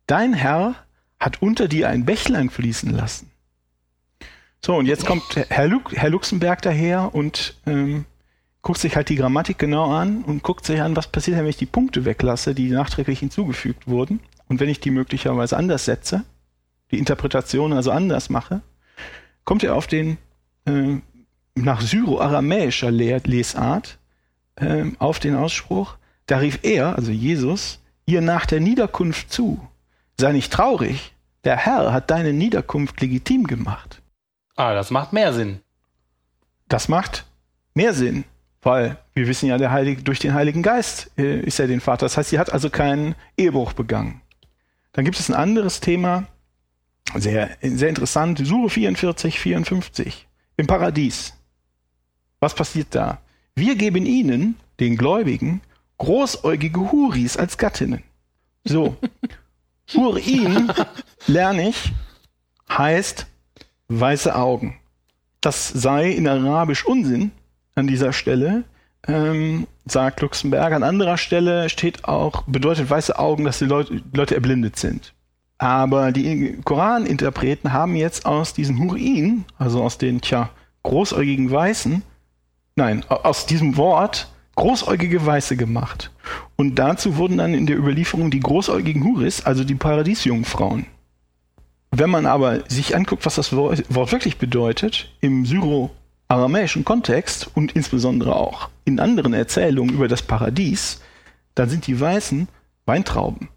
Dein 0.09 0.35
Herr 0.35 0.75
hat 1.21 1.41
unter 1.41 1.69
dir 1.69 1.89
ein 1.89 2.05
Bächlein 2.05 2.51
fließen 2.51 2.91
lassen. 2.91 3.31
So, 4.65 4.75
und 4.75 4.87
jetzt 4.87 5.07
kommt 5.07 5.23
Herr, 5.37 5.69
Lu 5.69 5.81
Herr 5.93 6.11
Luxemburg 6.11 6.63
daher 6.63 7.15
und 7.15 7.55
ähm, 7.65 8.07
guckt 8.63 8.81
sich 8.81 8.97
halt 8.97 9.09
die 9.09 9.15
Grammatik 9.15 9.59
genau 9.59 9.93
an 9.93 10.25
und 10.25 10.43
guckt 10.43 10.67
sich 10.67 10.81
an, 10.81 10.97
was 10.97 11.07
passiert, 11.07 11.39
wenn 11.39 11.47
ich 11.47 11.57
die 11.57 11.67
Punkte 11.67 12.05
weglasse, 12.05 12.57
die 12.57 12.71
nachträglich 12.71 13.21
hinzugefügt 13.21 13.87
wurden. 13.87 14.19
Und 14.49 14.61
wenn 14.61 14.69
ich 14.69 14.81
die 14.81 14.91
möglicherweise 14.91 15.57
anders 15.57 15.85
setze, 15.85 16.25
die 16.91 16.99
Interpretation 16.99 17.73
also 17.73 17.91
anders 17.91 18.31
mache, 18.31 18.63
kommt 19.45 19.63
er 19.63 19.75
auf 19.75 19.87
den 19.87 20.19
äh, 20.67 21.01
nach 21.55 21.81
syro-aramäischer 21.81 22.91
Lesart 22.91 23.99
äh, 24.57 24.85
auf 24.99 25.19
den 25.19 25.35
Ausspruch, 25.37 25.97
da 26.27 26.39
rief 26.39 26.61
er, 26.63 26.97
also 26.97 27.11
Jesus, 27.11 27.81
ihr 28.07 28.21
nach 28.21 28.47
der 28.47 28.61
Niederkunft 28.61 29.33
zu. 29.33 29.67
Sei 30.19 30.33
nicht 30.33 30.53
traurig, 30.53 31.15
der 31.45 31.57
Herr 31.57 31.93
hat 31.93 32.11
deine 32.11 32.33
Niederkunft 32.33 33.01
legitim 33.01 33.47
gemacht. 33.47 34.03
Ah, 34.57 34.75
das 34.75 34.91
macht 34.91 35.13
mehr 35.13 35.33
Sinn. 35.33 35.61
Das 36.69 36.89
macht 36.89 37.25
mehr 37.75 37.95
Sinn, 37.95 38.25
weil 38.61 38.99
wir 39.15 39.27
wissen 39.29 39.49
ja, 39.49 39.57
der 39.57 39.71
Heilige, 39.71 40.03
durch 40.03 40.19
den 40.19 40.35
Heiligen 40.35 40.63
Geist 40.63 41.11
äh, 41.17 41.41
ist 41.41 41.61
er 41.61 41.67
den 41.67 41.81
Vater. 41.81 42.07
Das 42.07 42.17
heißt, 42.17 42.31
sie 42.31 42.39
hat 42.39 42.53
also 42.53 42.69
keinen 42.69 43.15
Ehebruch 43.37 43.73
begangen. 43.73 44.21
Dann 44.93 45.05
gibt 45.05 45.19
es 45.19 45.29
ein 45.29 45.35
anderes 45.35 45.81
Thema, 45.81 46.27
sehr, 47.15 47.57
sehr 47.63 47.89
interessant, 47.89 48.41
Sure 48.45 48.69
44, 48.69 49.39
54, 49.39 50.27
im 50.57 50.67
Paradies. 50.67 51.35
Was 52.41 52.55
passiert 52.55 52.89
da? 52.95 53.21
Wir 53.55 53.77
geben 53.77 54.07
ihnen, 54.07 54.57
den 54.81 54.97
Gläubigen, 54.97 55.61
großäugige 55.99 56.93
Huris 56.93 57.37
als 57.37 57.59
Gattinnen. 57.59 58.03
So. 58.65 58.97
Hurin, 59.95 60.71
lerne 61.27 61.71
ich, 61.71 61.93
heißt 62.69 63.27
weiße 63.89 64.35
Augen. 64.35 64.79
Das 65.41 65.69
sei 65.69 66.11
in 66.11 66.29
Arabisch 66.29 66.85
Unsinn 66.85 67.31
an 67.75 67.87
dieser 67.87 68.13
Stelle, 68.13 68.65
ähm, 69.07 69.67
sagt 69.91 70.21
Luxemburg. 70.21 70.73
An 70.73 70.83
anderer 70.83 71.19
Stelle 71.19 71.69
steht 71.69 72.05
auch, 72.05 72.43
bedeutet 72.43 72.91
weiße 72.91 73.19
Augen, 73.19 73.45
dass 73.45 73.59
die 73.59 73.67
Leute, 73.67 74.03
Leute 74.13 74.35
erblindet 74.35 74.77
sind. 74.77 75.15
Aber 75.59 76.13
die 76.13 76.59
Koraninterpreten 76.65 77.73
haben 77.73 77.97
jetzt 77.97 78.27
aus 78.27 78.55
diesen 78.55 78.79
Hurin, 78.79 79.45
also 79.59 79.83
aus 79.83 79.99
den, 79.99 80.21
tja, 80.21 80.51
großäugigen 80.85 81.51
Weißen, 81.51 82.03
nein, 82.77 83.05
aus 83.09 83.47
diesem 83.47 83.77
Wort 83.77 84.29
großäugige 84.55 85.25
Weiße 85.25 85.57
gemacht. 85.57 86.11
Und 86.57 86.77
dazu 86.77 87.17
wurden 87.17 87.39
dann 87.39 87.55
in 87.55 87.67
der 87.67 87.77
Überlieferung 87.77 88.31
die 88.31 88.41
großäugigen 88.41 89.05
Huris, 89.05 89.45
also 89.45 89.65
die 89.65 89.75
Paradiesjungfrauen. 89.75 90.87
Wenn 91.91 92.11
man 92.11 92.27
aber 92.27 92.69
sich 92.69 92.95
anguckt, 92.95 93.25
was 93.25 93.37
das 93.37 93.55
Wort 93.55 94.13
wirklich 94.13 94.39
bedeutet, 94.39 95.11
im 95.21 95.45
syro-aramäischen 96.29 96.85
Kontext 96.85 97.51
und 97.55 97.73
insbesondere 97.73 98.37
auch 98.37 98.69
in 98.85 99.01
anderen 99.01 99.33
Erzählungen 99.33 99.95
über 99.95 100.09
das 100.09 100.23
Paradies, 100.23 101.01
dann 101.55 101.69
sind 101.69 101.87
die 101.87 101.99
Weißen 101.99 102.49
Weintrauben. 102.87 103.49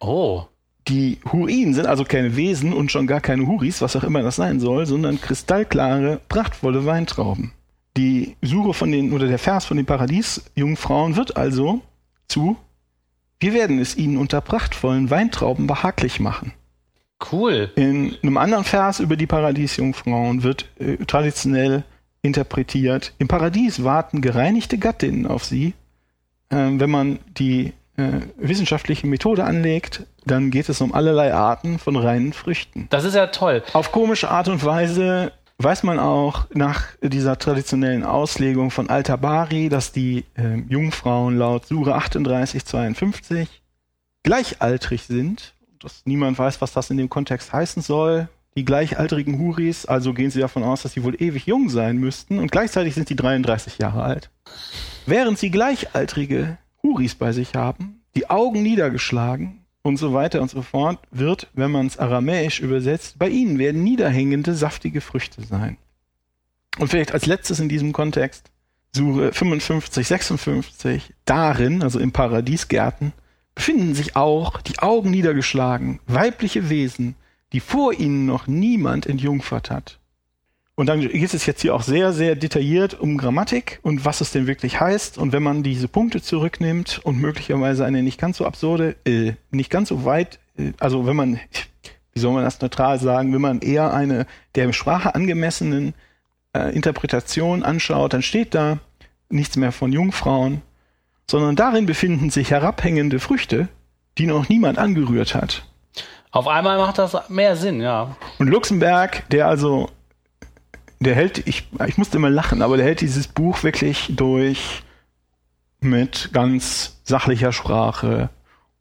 Oh. 0.00 0.44
Die 0.88 1.18
Hurin 1.30 1.74
sind 1.74 1.86
also 1.86 2.04
keine 2.04 2.36
Wesen 2.36 2.72
und 2.72 2.92
schon 2.92 3.06
gar 3.06 3.20
keine 3.20 3.46
Huris, 3.46 3.80
was 3.80 3.96
auch 3.96 4.04
immer 4.04 4.22
das 4.22 4.36
sein 4.36 4.60
soll, 4.60 4.86
sondern 4.86 5.20
kristallklare, 5.20 6.20
prachtvolle 6.28 6.86
Weintrauben. 6.86 7.52
Die 7.96 8.36
Suche 8.42 8.72
von 8.74 8.92
den, 8.92 9.12
oder 9.12 9.26
der 9.26 9.38
Vers 9.38 9.64
von 9.64 9.78
den 9.78 9.86
Paradiesjungfrauen 9.86 11.16
wird 11.16 11.36
also 11.36 11.80
zu, 12.28 12.56
wir 13.40 13.52
werden 13.52 13.78
es 13.78 13.96
ihnen 13.96 14.16
unter 14.16 14.40
prachtvollen 14.40 15.10
Weintrauben 15.10 15.66
behaglich 15.66 16.20
machen. 16.20 16.52
Cool. 17.32 17.70
In 17.76 18.14
einem 18.22 18.36
anderen 18.36 18.64
Vers 18.64 19.00
über 19.00 19.16
die 19.16 19.26
Paradiesjungfrauen 19.26 20.42
wird 20.42 20.66
äh, 20.78 20.96
traditionell 21.06 21.84
interpretiert, 22.26 23.12
im 23.18 23.28
Paradies 23.28 23.84
warten 23.84 24.20
gereinigte 24.20 24.78
Gattinnen 24.78 25.26
auf 25.26 25.44
sie. 25.44 25.74
Äh, 26.50 26.56
wenn 26.56 26.90
man 26.90 27.18
die 27.38 27.72
äh, 27.96 28.20
wissenschaftliche 28.36 29.06
Methode 29.06 29.44
anlegt, 29.44 30.04
dann 30.24 30.50
geht 30.50 30.68
es 30.68 30.80
um 30.80 30.94
allerlei 30.94 31.32
Arten 31.32 31.78
von 31.78 31.96
reinen 31.96 32.32
Früchten. 32.32 32.88
Das 32.90 33.04
ist 33.04 33.14
ja 33.14 33.28
toll. 33.28 33.62
Auf 33.72 33.92
komische 33.92 34.30
Art 34.30 34.48
und 34.48 34.64
Weise 34.64 35.32
weiß 35.58 35.84
man 35.84 35.98
auch 35.98 36.46
nach 36.52 36.84
dieser 37.00 37.38
traditionellen 37.38 38.04
Auslegung 38.04 38.70
von 38.70 38.90
Al-Tabari, 38.90 39.68
dass 39.68 39.92
die 39.92 40.24
äh, 40.34 40.58
Jungfrauen 40.68 41.38
laut 41.38 41.66
Sure 41.66 41.94
38, 41.94 42.64
52 42.64 43.62
gleichaltrig 44.22 45.04
sind. 45.04 45.54
Dass 45.80 46.02
niemand 46.04 46.38
weiß, 46.38 46.60
was 46.60 46.72
das 46.72 46.90
in 46.90 46.96
dem 46.96 47.08
Kontext 47.08 47.52
heißen 47.52 47.82
soll. 47.82 48.28
Die 48.56 48.64
gleichaltrigen 48.64 49.38
Huris, 49.38 49.86
also 49.86 50.14
gehen 50.14 50.30
sie 50.30 50.40
davon 50.40 50.64
aus, 50.64 50.82
dass 50.82 50.92
sie 50.92 51.04
wohl 51.04 51.20
ewig 51.20 51.46
jung 51.46 51.68
sein 51.68 51.98
müssten 51.98 52.38
und 52.38 52.50
gleichzeitig 52.50 52.94
sind 52.94 53.08
sie 53.08 53.16
33 53.16 53.78
Jahre 53.78 54.02
alt. 54.02 54.30
Während 55.04 55.38
sie 55.38 55.50
gleichaltrige 55.50 56.58
Huris 56.82 57.14
bei 57.14 57.32
sich 57.32 57.54
haben, 57.54 58.00
die 58.14 58.30
Augen 58.30 58.62
niedergeschlagen, 58.62 59.66
und 59.86 59.96
so 59.98 60.12
weiter 60.12 60.42
und 60.42 60.50
so 60.50 60.62
fort, 60.62 60.98
wird, 61.10 61.48
wenn 61.54 61.70
man 61.70 61.86
es 61.86 61.98
aramäisch 61.98 62.60
übersetzt, 62.60 63.18
bei 63.18 63.28
ihnen 63.28 63.58
werden 63.58 63.84
niederhängende, 63.84 64.54
saftige 64.54 65.00
Früchte 65.00 65.42
sein. 65.42 65.78
Und 66.78 66.88
vielleicht 66.88 67.12
als 67.12 67.26
letztes 67.26 67.60
in 67.60 67.68
diesem 67.68 67.92
Kontext, 67.92 68.50
Sure 68.94 69.32
55, 69.32 70.06
56, 70.06 71.14
darin, 71.24 71.82
also 71.82 71.98
im 71.98 72.12
Paradiesgärten, 72.12 73.12
befinden 73.54 73.94
sich 73.94 74.16
auch 74.16 74.60
die 74.62 74.78
Augen 74.78 75.10
niedergeschlagen, 75.10 76.00
weibliche 76.06 76.68
Wesen, 76.68 77.14
die 77.56 77.60
vor 77.60 77.94
ihnen 77.94 78.26
noch 78.26 78.46
niemand 78.46 79.06
entjungfert 79.06 79.70
hat. 79.70 79.98
Und 80.74 80.90
dann 80.90 81.00
geht 81.00 81.32
es 81.32 81.46
jetzt 81.46 81.62
hier 81.62 81.74
auch 81.74 81.80
sehr, 81.80 82.12
sehr 82.12 82.36
detailliert 82.36 83.00
um 83.00 83.16
Grammatik 83.16 83.78
und 83.80 84.04
was 84.04 84.20
es 84.20 84.30
denn 84.30 84.46
wirklich 84.46 84.78
heißt. 84.78 85.16
Und 85.16 85.32
wenn 85.32 85.42
man 85.42 85.62
diese 85.62 85.88
Punkte 85.88 86.20
zurücknimmt 86.20 87.00
und 87.02 87.18
möglicherweise 87.18 87.86
eine 87.86 88.02
nicht 88.02 88.20
ganz 88.20 88.36
so 88.36 88.44
absurde, 88.44 88.94
äh, 89.06 89.32
nicht 89.50 89.70
ganz 89.70 89.88
so 89.88 90.04
weit, 90.04 90.38
äh, 90.58 90.74
also 90.78 91.06
wenn 91.06 91.16
man, 91.16 91.40
wie 92.12 92.20
soll 92.20 92.34
man 92.34 92.44
das 92.44 92.60
neutral 92.60 92.98
sagen, 93.00 93.32
wenn 93.32 93.40
man 93.40 93.60
eher 93.60 93.94
eine 93.94 94.26
der 94.54 94.70
Sprache 94.74 95.14
angemessenen 95.14 95.94
äh, 96.52 96.74
Interpretation 96.76 97.62
anschaut, 97.62 98.12
dann 98.12 98.20
steht 98.20 98.54
da 98.54 98.80
nichts 99.30 99.56
mehr 99.56 99.72
von 99.72 99.94
Jungfrauen, 99.94 100.60
sondern 101.30 101.56
darin 101.56 101.86
befinden 101.86 102.28
sich 102.28 102.50
herabhängende 102.50 103.18
Früchte, 103.18 103.68
die 104.18 104.26
noch 104.26 104.50
niemand 104.50 104.76
angerührt 104.76 105.34
hat. 105.34 105.66
Auf 106.30 106.48
einmal 106.48 106.78
macht 106.78 106.98
das 106.98 107.28
mehr 107.28 107.56
Sinn, 107.56 107.80
ja. 107.80 108.16
Und 108.38 108.48
Luxemburg, 108.48 109.28
der 109.30 109.48
also 109.48 109.88
der 111.00 111.14
hält, 111.14 111.46
ich, 111.46 111.68
ich 111.86 111.98
musste 111.98 112.16
immer 112.16 112.30
lachen, 112.30 112.62
aber 112.62 112.76
der 112.76 112.86
hält 112.86 113.00
dieses 113.00 113.28
Buch 113.28 113.62
wirklich 113.62 114.10
durch 114.10 114.82
mit 115.80 116.30
ganz 116.32 117.00
sachlicher 117.04 117.52
Sprache 117.52 118.30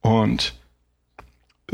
und 0.02 0.54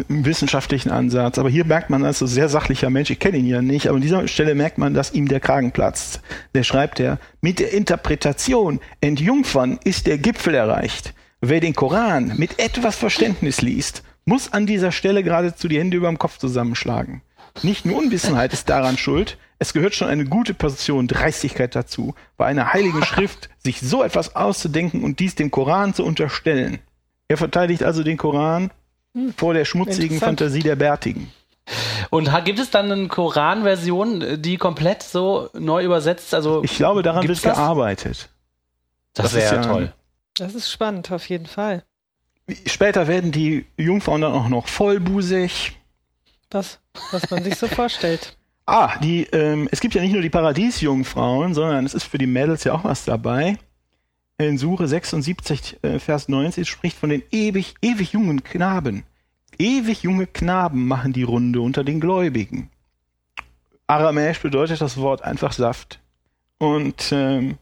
wissenschaftlichen 0.07 0.89
Ansatz. 0.89 1.37
Aber 1.37 1.49
hier 1.49 1.65
merkt 1.65 1.89
man, 1.89 2.05
also 2.05 2.25
sehr 2.25 2.49
sachlicher 2.49 2.89
Mensch, 2.89 3.09
ich 3.09 3.19
kenne 3.19 3.37
ihn 3.37 3.45
ja 3.45 3.61
nicht, 3.61 3.87
aber 3.87 3.97
an 3.97 4.01
dieser 4.01 4.27
Stelle 4.27 4.55
merkt 4.55 4.77
man, 4.77 4.93
dass 4.93 5.13
ihm 5.13 5.27
der 5.27 5.39
Kragen 5.39 5.71
platzt. 5.71 6.21
Der 6.55 6.63
schreibt 6.63 6.99
er, 6.99 7.19
mit 7.41 7.59
der 7.59 7.73
Interpretation 7.73 8.79
entjungfern 9.01 9.79
ist 9.83 10.07
der 10.07 10.17
Gipfel 10.17 10.55
erreicht. 10.55 11.13
Wer 11.41 11.59
den 11.59 11.75
Koran 11.75 12.33
mit 12.37 12.59
etwas 12.59 12.95
Verständnis 12.95 13.61
liest, 13.61 14.03
muss 14.25 14.53
an 14.53 14.65
dieser 14.65 14.91
Stelle 14.91 15.23
geradezu 15.23 15.67
die 15.67 15.79
Hände 15.79 15.97
über 15.97 16.07
dem 16.07 16.19
Kopf 16.19 16.37
zusammenschlagen. 16.37 17.21
Nicht 17.63 17.85
nur 17.85 17.97
Unwissenheit 17.97 18.53
ist 18.53 18.69
daran 18.69 18.97
schuld, 18.97 19.37
es 19.59 19.73
gehört 19.73 19.93
schon 19.93 20.07
eine 20.07 20.25
gute 20.25 20.53
Portion 20.53 21.07
Dreistigkeit 21.07 21.75
dazu, 21.75 22.15
bei 22.37 22.47
einer 22.47 22.73
heiligen 22.73 23.03
Schrift 23.03 23.49
sich 23.59 23.79
so 23.79 24.03
etwas 24.03 24.35
auszudenken 24.35 25.03
und 25.03 25.19
dies 25.19 25.35
dem 25.35 25.51
Koran 25.51 25.93
zu 25.93 26.03
unterstellen. 26.03 26.79
Er 27.27 27.37
verteidigt 27.37 27.83
also 27.83 28.03
den 28.03 28.17
Koran 28.17 28.71
hm, 29.13 29.33
vor 29.37 29.53
der 29.53 29.65
schmutzigen 29.65 30.19
Fantasie 30.19 30.63
der 30.63 30.75
Bärtigen. 30.75 31.31
Und 32.09 32.29
gibt 32.43 32.59
es 32.59 32.71
dann 32.71 32.91
eine 32.91 33.07
Koran-Version, 33.07 34.41
die 34.41 34.57
komplett 34.57 35.03
so 35.03 35.49
neu 35.53 35.83
übersetzt? 35.83 36.33
Also 36.33 36.63
ich 36.63 36.75
glaube, 36.75 37.03
daran 37.03 37.27
wird 37.27 37.37
das? 37.37 37.43
gearbeitet. 37.43 38.29
Das, 39.13 39.25
das 39.25 39.33
wäre 39.35 39.55
ja 39.55 39.61
toll. 39.61 39.93
Das 40.35 40.55
ist 40.55 40.71
spannend, 40.71 41.11
auf 41.11 41.29
jeden 41.29 41.45
Fall. 41.45 41.83
Später 42.65 43.07
werden 43.07 43.31
die 43.31 43.65
Jungfrauen 43.77 44.21
dann 44.21 44.33
auch 44.33 44.49
noch 44.49 44.67
vollbusig. 44.67 45.73
Das, 46.49 46.79
was 47.11 47.29
man 47.29 47.43
sich 47.43 47.55
so 47.55 47.67
vorstellt. 47.67 48.37
Ah, 48.67 48.97
die, 48.99 49.23
ähm, 49.33 49.67
es 49.71 49.81
gibt 49.81 49.95
ja 49.95 50.01
nicht 50.01 50.13
nur 50.13 50.21
die 50.21 50.29
Paradiesjungfrauen, 50.29 51.53
sondern 51.55 51.83
es 51.83 51.93
ist 51.93 52.03
für 52.05 52.19
die 52.19 52.27
Mädels 52.27 52.63
ja 52.63 52.73
auch 52.73 52.83
was 52.83 53.03
dabei. 53.03 53.57
In 54.37 54.57
Sure 54.57 54.87
76, 54.87 55.79
äh, 55.81 55.99
Vers 55.99 56.29
90 56.29 56.69
spricht 56.69 56.95
von 56.95 57.09
den 57.09 57.23
ewig, 57.31 57.73
ewig 57.81 58.13
jungen 58.13 58.43
Knaben. 58.43 59.03
Ewig 59.57 60.03
junge 60.03 60.27
Knaben 60.27 60.87
machen 60.87 61.11
die 61.11 61.23
Runde 61.23 61.59
unter 61.59 61.83
den 61.83 61.99
Gläubigen. 61.99 62.69
Aramäisch 63.87 64.39
bedeutet 64.39 64.79
das 64.79 64.95
Wort 64.97 65.23
einfach 65.23 65.51
Saft. 65.51 65.99
Und 66.57 67.09
ähm, 67.11 67.57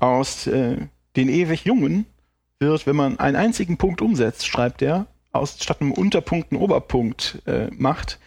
aus 0.00 0.46
äh, 0.46 0.88
den 1.14 1.28
ewig 1.28 1.64
Jungen 1.64 2.06
wird, 2.62 2.86
wenn 2.86 2.96
man 2.96 3.18
einen 3.18 3.36
einzigen 3.36 3.76
Punkt 3.76 4.00
umsetzt, 4.00 4.46
schreibt 4.46 4.80
er, 4.80 5.06
aus 5.32 5.58
statt 5.60 5.82
einem 5.82 5.92
Unterpunkt 5.92 6.52
einen 6.52 6.62
Oberpunkt 6.62 7.42
äh, 7.46 7.68
macht, 7.70 8.18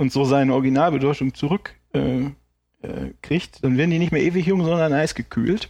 und 0.00 0.10
so 0.10 0.24
seine 0.24 0.54
Originalbedeutung 0.54 1.34
zurück 1.34 1.74
äh, 1.92 2.22
äh, 2.80 3.40
dann 3.60 3.76
werden 3.76 3.90
die 3.90 3.98
nicht 3.98 4.12
mehr 4.12 4.22
ewig 4.22 4.46
jung, 4.46 4.64
sondern 4.64 4.94
eisgekühlt. 4.94 5.68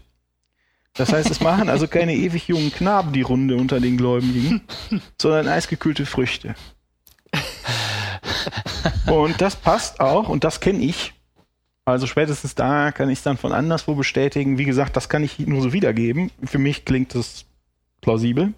Das 0.95 1.13
heißt, 1.13 1.29
es 1.29 1.41
machen 1.41 1.69
also 1.69 1.89
keine 1.89 2.15
ewig 2.15 2.47
jungen 2.47 2.73
Knaben 2.73 3.13
die 3.13 3.23
Runde 3.23 3.57
unter 3.57 3.81
den 3.81 3.97
Gläubigen, 3.97 4.63
sondern 5.21 5.49
eisgekühlte 5.49 6.07
Früchte. 6.07 6.55
Und 9.07 9.41
das 9.41 9.57
passt 9.57 9.99
auch, 9.99 10.29
und 10.29 10.45
das 10.45 10.61
kenne 10.61 10.85
ich. 10.85 11.13
Also 11.85 12.07
spätestens 12.07 12.55
da 12.55 12.93
kann 12.93 13.11
ich 13.11 13.19
es 13.19 13.25
dann 13.25 13.37
von 13.37 13.53
anderswo 13.53 13.97
bestätigen. 13.97 14.59
Wie 14.59 14.65
gesagt, 14.65 14.97
das 14.97 15.09
kann 15.09 15.25
ich 15.25 15.41
nur 15.41 15.61
so 15.61 15.73
wiedergeben. 15.73 16.31
Für 16.45 16.59
mich 16.59 16.85
klingt 16.85 17.17
das 17.17 17.47
plausibel. 18.01 18.53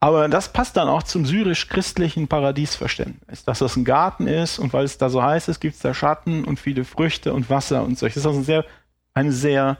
Aber 0.00 0.28
das 0.28 0.52
passt 0.52 0.78
dann 0.78 0.88
auch 0.88 1.02
zum 1.02 1.26
syrisch-christlichen 1.26 2.26
Paradiesverständnis, 2.26 3.44
dass 3.44 3.58
das 3.58 3.76
ein 3.76 3.84
Garten 3.84 4.26
ist 4.26 4.58
und 4.58 4.72
weil 4.72 4.84
es 4.84 4.96
da 4.96 5.10
so 5.10 5.22
heiß 5.22 5.48
ist, 5.48 5.60
gibt 5.60 5.74
es 5.74 5.82
da 5.82 5.92
Schatten 5.92 6.44
und 6.44 6.58
viele 6.58 6.84
Früchte 6.84 7.34
und 7.34 7.50
Wasser 7.50 7.84
und 7.84 7.98
so. 7.98 8.06
Das 8.06 8.16
ist 8.16 8.24
also 8.24 8.38
eine 8.38 8.44
sehr, 8.44 8.64
eine 9.12 9.32
sehr 9.32 9.76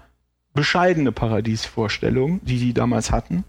bescheidene 0.53 1.11
Paradiesvorstellung, 1.11 2.41
die 2.45 2.59
die 2.59 2.75
damals 2.75 3.11
hatten. 3.11 3.45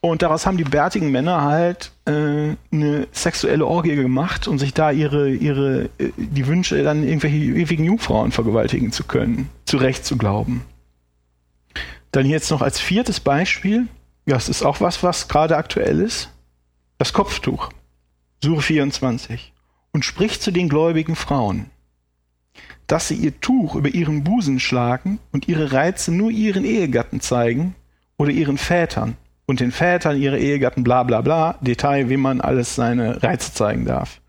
Und 0.00 0.22
daraus 0.22 0.46
haben 0.46 0.56
die 0.56 0.64
bärtigen 0.64 1.10
Männer 1.10 1.42
halt 1.42 1.92
äh, 2.06 2.56
eine 2.72 3.06
sexuelle 3.12 3.66
Orgie 3.66 3.96
gemacht, 3.96 4.48
um 4.48 4.58
sich 4.58 4.72
da 4.72 4.90
ihre, 4.90 5.30
ihre, 5.30 5.90
äh, 5.98 6.10
die 6.16 6.46
Wünsche 6.46 6.82
dann 6.82 7.04
irgendwelche 7.04 7.36
ewigen 7.36 7.84
Jungfrauen 7.84 8.32
vergewaltigen 8.32 8.92
zu 8.92 9.04
können, 9.04 9.50
zurecht 9.66 10.06
zu 10.06 10.16
glauben. 10.16 10.64
Dann 12.12 12.26
jetzt 12.26 12.50
noch 12.50 12.62
als 12.62 12.80
viertes 12.80 13.20
Beispiel 13.20 13.88
ja, 14.26 14.36
es 14.36 14.48
ist 14.48 14.62
auch 14.62 14.80
was, 14.80 15.02
was 15.02 15.28
gerade 15.28 15.56
aktuell 15.56 16.00
ist. 16.00 16.30
Das 16.98 17.12
Kopftuch. 17.12 17.70
Sure 18.42 18.62
24. 18.62 19.52
Und 19.92 20.04
spricht 20.04 20.42
zu 20.42 20.50
den 20.50 20.68
gläubigen 20.68 21.16
Frauen, 21.16 21.70
dass 22.86 23.08
sie 23.08 23.14
ihr 23.14 23.40
Tuch 23.40 23.74
über 23.74 23.88
ihren 23.88 24.24
Busen 24.24 24.60
schlagen 24.60 25.18
und 25.32 25.48
ihre 25.48 25.72
Reize 25.72 26.12
nur 26.12 26.30
ihren 26.30 26.64
Ehegatten 26.64 27.20
zeigen 27.20 27.74
oder 28.16 28.30
ihren 28.30 28.58
Vätern 28.58 29.16
und 29.46 29.60
den 29.60 29.72
Vätern 29.72 30.20
ihre 30.20 30.38
Ehegatten 30.38 30.84
bla 30.84 31.02
bla 31.02 31.20
bla, 31.20 31.58
Detail, 31.60 32.08
wie 32.08 32.16
man 32.16 32.40
alles 32.40 32.74
seine 32.74 33.22
Reize 33.22 33.52
zeigen 33.52 33.84
darf. 33.84 34.20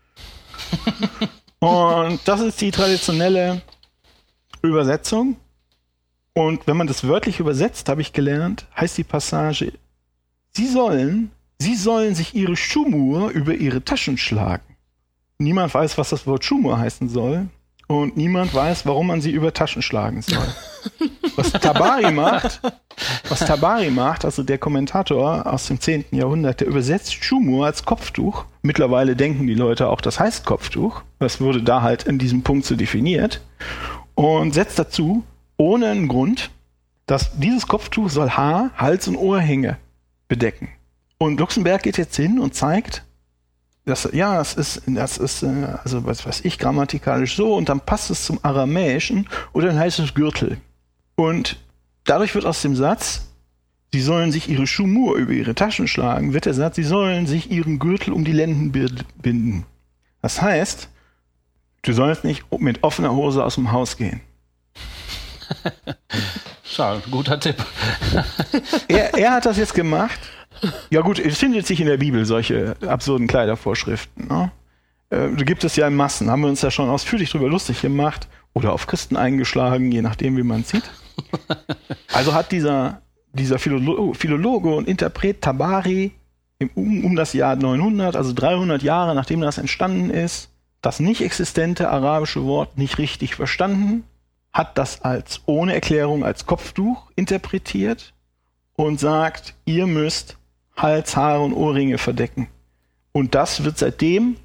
und 1.60 2.20
das 2.24 2.40
ist 2.40 2.60
die 2.60 2.70
traditionelle 2.70 3.62
Übersetzung. 4.62 5.36
Und 6.34 6.66
wenn 6.66 6.76
man 6.76 6.86
das 6.86 7.06
wörtlich 7.06 7.40
übersetzt, 7.40 7.88
habe 7.88 8.00
ich 8.00 8.12
gelernt, 8.12 8.66
heißt 8.76 8.96
die 8.96 9.04
Passage, 9.04 9.72
Sie 10.54 10.68
sollen, 10.68 11.30
sie 11.58 11.76
sollen 11.76 12.14
sich 12.14 12.34
ihre 12.34 12.56
Schumur 12.56 13.30
über 13.30 13.54
ihre 13.54 13.82
Taschen 13.82 14.18
schlagen. 14.18 14.76
Niemand 15.38 15.72
weiß, 15.72 15.96
was 15.96 16.10
das 16.10 16.26
Wort 16.26 16.44
Schumur 16.44 16.78
heißen 16.78 17.08
soll. 17.08 17.48
Und 17.88 18.16
niemand 18.16 18.54
weiß, 18.54 18.84
warum 18.86 19.06
man 19.06 19.22
sie 19.22 19.30
über 19.30 19.54
Taschen 19.54 19.82
schlagen 19.82 20.22
soll. 20.22 20.46
Was 21.36 21.52
Tabari 21.52 22.12
macht, 22.12 22.60
was 23.28 23.38
Tabari 23.38 23.90
macht, 23.90 24.26
also 24.26 24.42
der 24.42 24.58
Kommentator 24.58 25.46
aus 25.46 25.66
dem 25.68 25.80
10. 25.80 26.06
Jahrhundert, 26.10 26.60
der 26.60 26.66
übersetzt 26.66 27.24
Schumur 27.24 27.64
als 27.64 27.86
Kopftuch. 27.86 28.44
Mittlerweile 28.60 29.16
denken 29.16 29.46
die 29.46 29.54
Leute 29.54 29.88
auch, 29.88 30.02
das 30.02 30.20
heißt 30.20 30.44
Kopftuch. 30.44 31.02
Das 31.20 31.40
wurde 31.40 31.62
da 31.62 31.80
halt 31.80 32.02
in 32.02 32.18
diesem 32.18 32.42
Punkt 32.42 32.66
so 32.66 32.76
definiert. 32.76 33.40
Und 34.14 34.52
setzt 34.52 34.78
dazu, 34.78 35.22
ohne 35.56 35.86
einen 35.86 36.08
Grund, 36.08 36.50
dass 37.06 37.38
dieses 37.38 37.66
Kopftuch 37.66 38.10
soll 38.10 38.30
Haar, 38.30 38.72
Hals 38.76 39.08
und 39.08 39.16
Ohrhänge 39.16 39.78
bedecken. 40.32 40.70
Und 41.18 41.38
Luxemburg 41.38 41.82
geht 41.82 41.98
jetzt 41.98 42.16
hin 42.16 42.38
und 42.38 42.54
zeigt, 42.54 43.04
dass, 43.84 44.08
ja, 44.14 44.38
das 44.38 44.54
ist, 44.54 44.80
das 44.86 45.18
ist, 45.18 45.42
äh, 45.42 45.76
also 45.84 46.06
was 46.06 46.24
weiß 46.24 46.40
ich, 46.46 46.58
grammatikalisch 46.58 47.36
so 47.36 47.54
und 47.54 47.68
dann 47.68 47.80
passt 47.80 48.10
es 48.10 48.24
zum 48.24 48.40
Aramäischen 48.42 49.28
oder 49.52 49.66
dann 49.66 49.78
heißt 49.78 49.98
es 49.98 50.14
Gürtel. 50.14 50.56
Und 51.16 51.58
dadurch 52.04 52.34
wird 52.34 52.46
aus 52.46 52.62
dem 52.62 52.74
Satz, 52.74 53.26
sie 53.92 54.00
sollen 54.00 54.32
sich 54.32 54.48
ihre 54.48 54.66
Schumur 54.66 55.16
über 55.16 55.32
ihre 55.32 55.54
Taschen 55.54 55.86
schlagen, 55.86 56.32
wird 56.32 56.46
der 56.46 56.54
Satz, 56.54 56.76
sie 56.76 56.82
sollen 56.82 57.26
sich 57.26 57.50
ihren 57.50 57.78
Gürtel 57.78 58.14
um 58.14 58.24
die 58.24 58.32
Lenden 58.32 58.72
binden. 58.72 59.66
Das 60.22 60.40
heißt, 60.40 60.88
du 61.82 61.92
sollst 61.92 62.24
nicht 62.24 62.44
mit 62.58 62.82
offener 62.82 63.14
Hose 63.14 63.44
aus 63.44 63.56
dem 63.56 63.70
Haus 63.70 63.98
gehen. 63.98 64.22
Schau, 66.74 66.98
guter 67.10 67.38
Tipp. 67.38 67.56
er, 68.88 69.12
er 69.14 69.32
hat 69.32 69.44
das 69.44 69.58
jetzt 69.58 69.74
gemacht. 69.74 70.18
Ja 70.90 71.02
gut, 71.02 71.18
es 71.18 71.38
findet 71.38 71.66
sich 71.66 71.80
in 71.80 71.86
der 71.86 71.98
Bibel 71.98 72.24
solche 72.24 72.76
absurden 72.86 73.26
Kleidervorschriften. 73.26 74.28
Ne? 74.28 74.50
Äh, 75.10 75.28
gibt 75.44 75.64
es 75.64 75.76
ja 75.76 75.86
in 75.86 75.94
Massen, 75.94 76.30
haben 76.30 76.40
wir 76.40 76.48
uns 76.48 76.62
ja 76.62 76.70
schon 76.70 76.88
ausführlich 76.88 77.30
drüber 77.30 77.48
lustig 77.48 77.82
gemacht 77.82 78.26
oder 78.54 78.72
auf 78.72 78.86
Christen 78.86 79.16
eingeschlagen, 79.16 79.92
je 79.92 80.00
nachdem, 80.00 80.36
wie 80.38 80.42
man 80.42 80.64
sieht. 80.64 80.84
Also 82.10 82.32
hat 82.32 82.52
dieser, 82.52 83.02
dieser 83.32 83.58
Philolo 83.58 84.14
Philologe 84.14 84.74
und 84.74 84.88
Interpret 84.88 85.42
Tabari 85.42 86.12
im, 86.58 86.70
um, 86.74 87.04
um 87.04 87.16
das 87.16 87.34
Jahr 87.34 87.56
900, 87.56 88.16
also 88.16 88.32
300 88.32 88.82
Jahre 88.82 89.14
nachdem 89.14 89.42
das 89.42 89.58
entstanden 89.58 90.08
ist, 90.08 90.48
das 90.80 91.00
nicht 91.00 91.20
existente 91.20 91.90
arabische 91.90 92.44
Wort 92.44 92.78
nicht 92.78 92.96
richtig 92.96 93.34
verstanden 93.34 94.04
hat 94.52 94.76
das 94.78 95.02
als 95.02 95.40
ohne 95.46 95.74
Erklärung 95.74 96.24
als 96.24 96.46
Kopftuch 96.46 97.10
interpretiert 97.16 98.12
und 98.74 99.00
sagt, 99.00 99.54
ihr 99.64 99.86
müsst 99.86 100.36
Hals, 100.76 101.16
Haare 101.16 101.40
und 101.40 101.52
Ohrringe 101.52 101.98
verdecken. 101.98 102.48
Und 103.12 103.34
das 103.34 103.64
wird 103.64 103.78
seitdem 103.78 104.36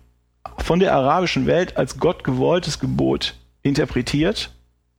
von 0.57 0.79
der 0.79 0.93
arabischen 0.93 1.45
Welt 1.45 1.77
als 1.77 1.99
Gott 1.99 2.23
gewolltes 2.23 2.79
Gebot 2.79 3.35
interpretiert. 3.63 4.51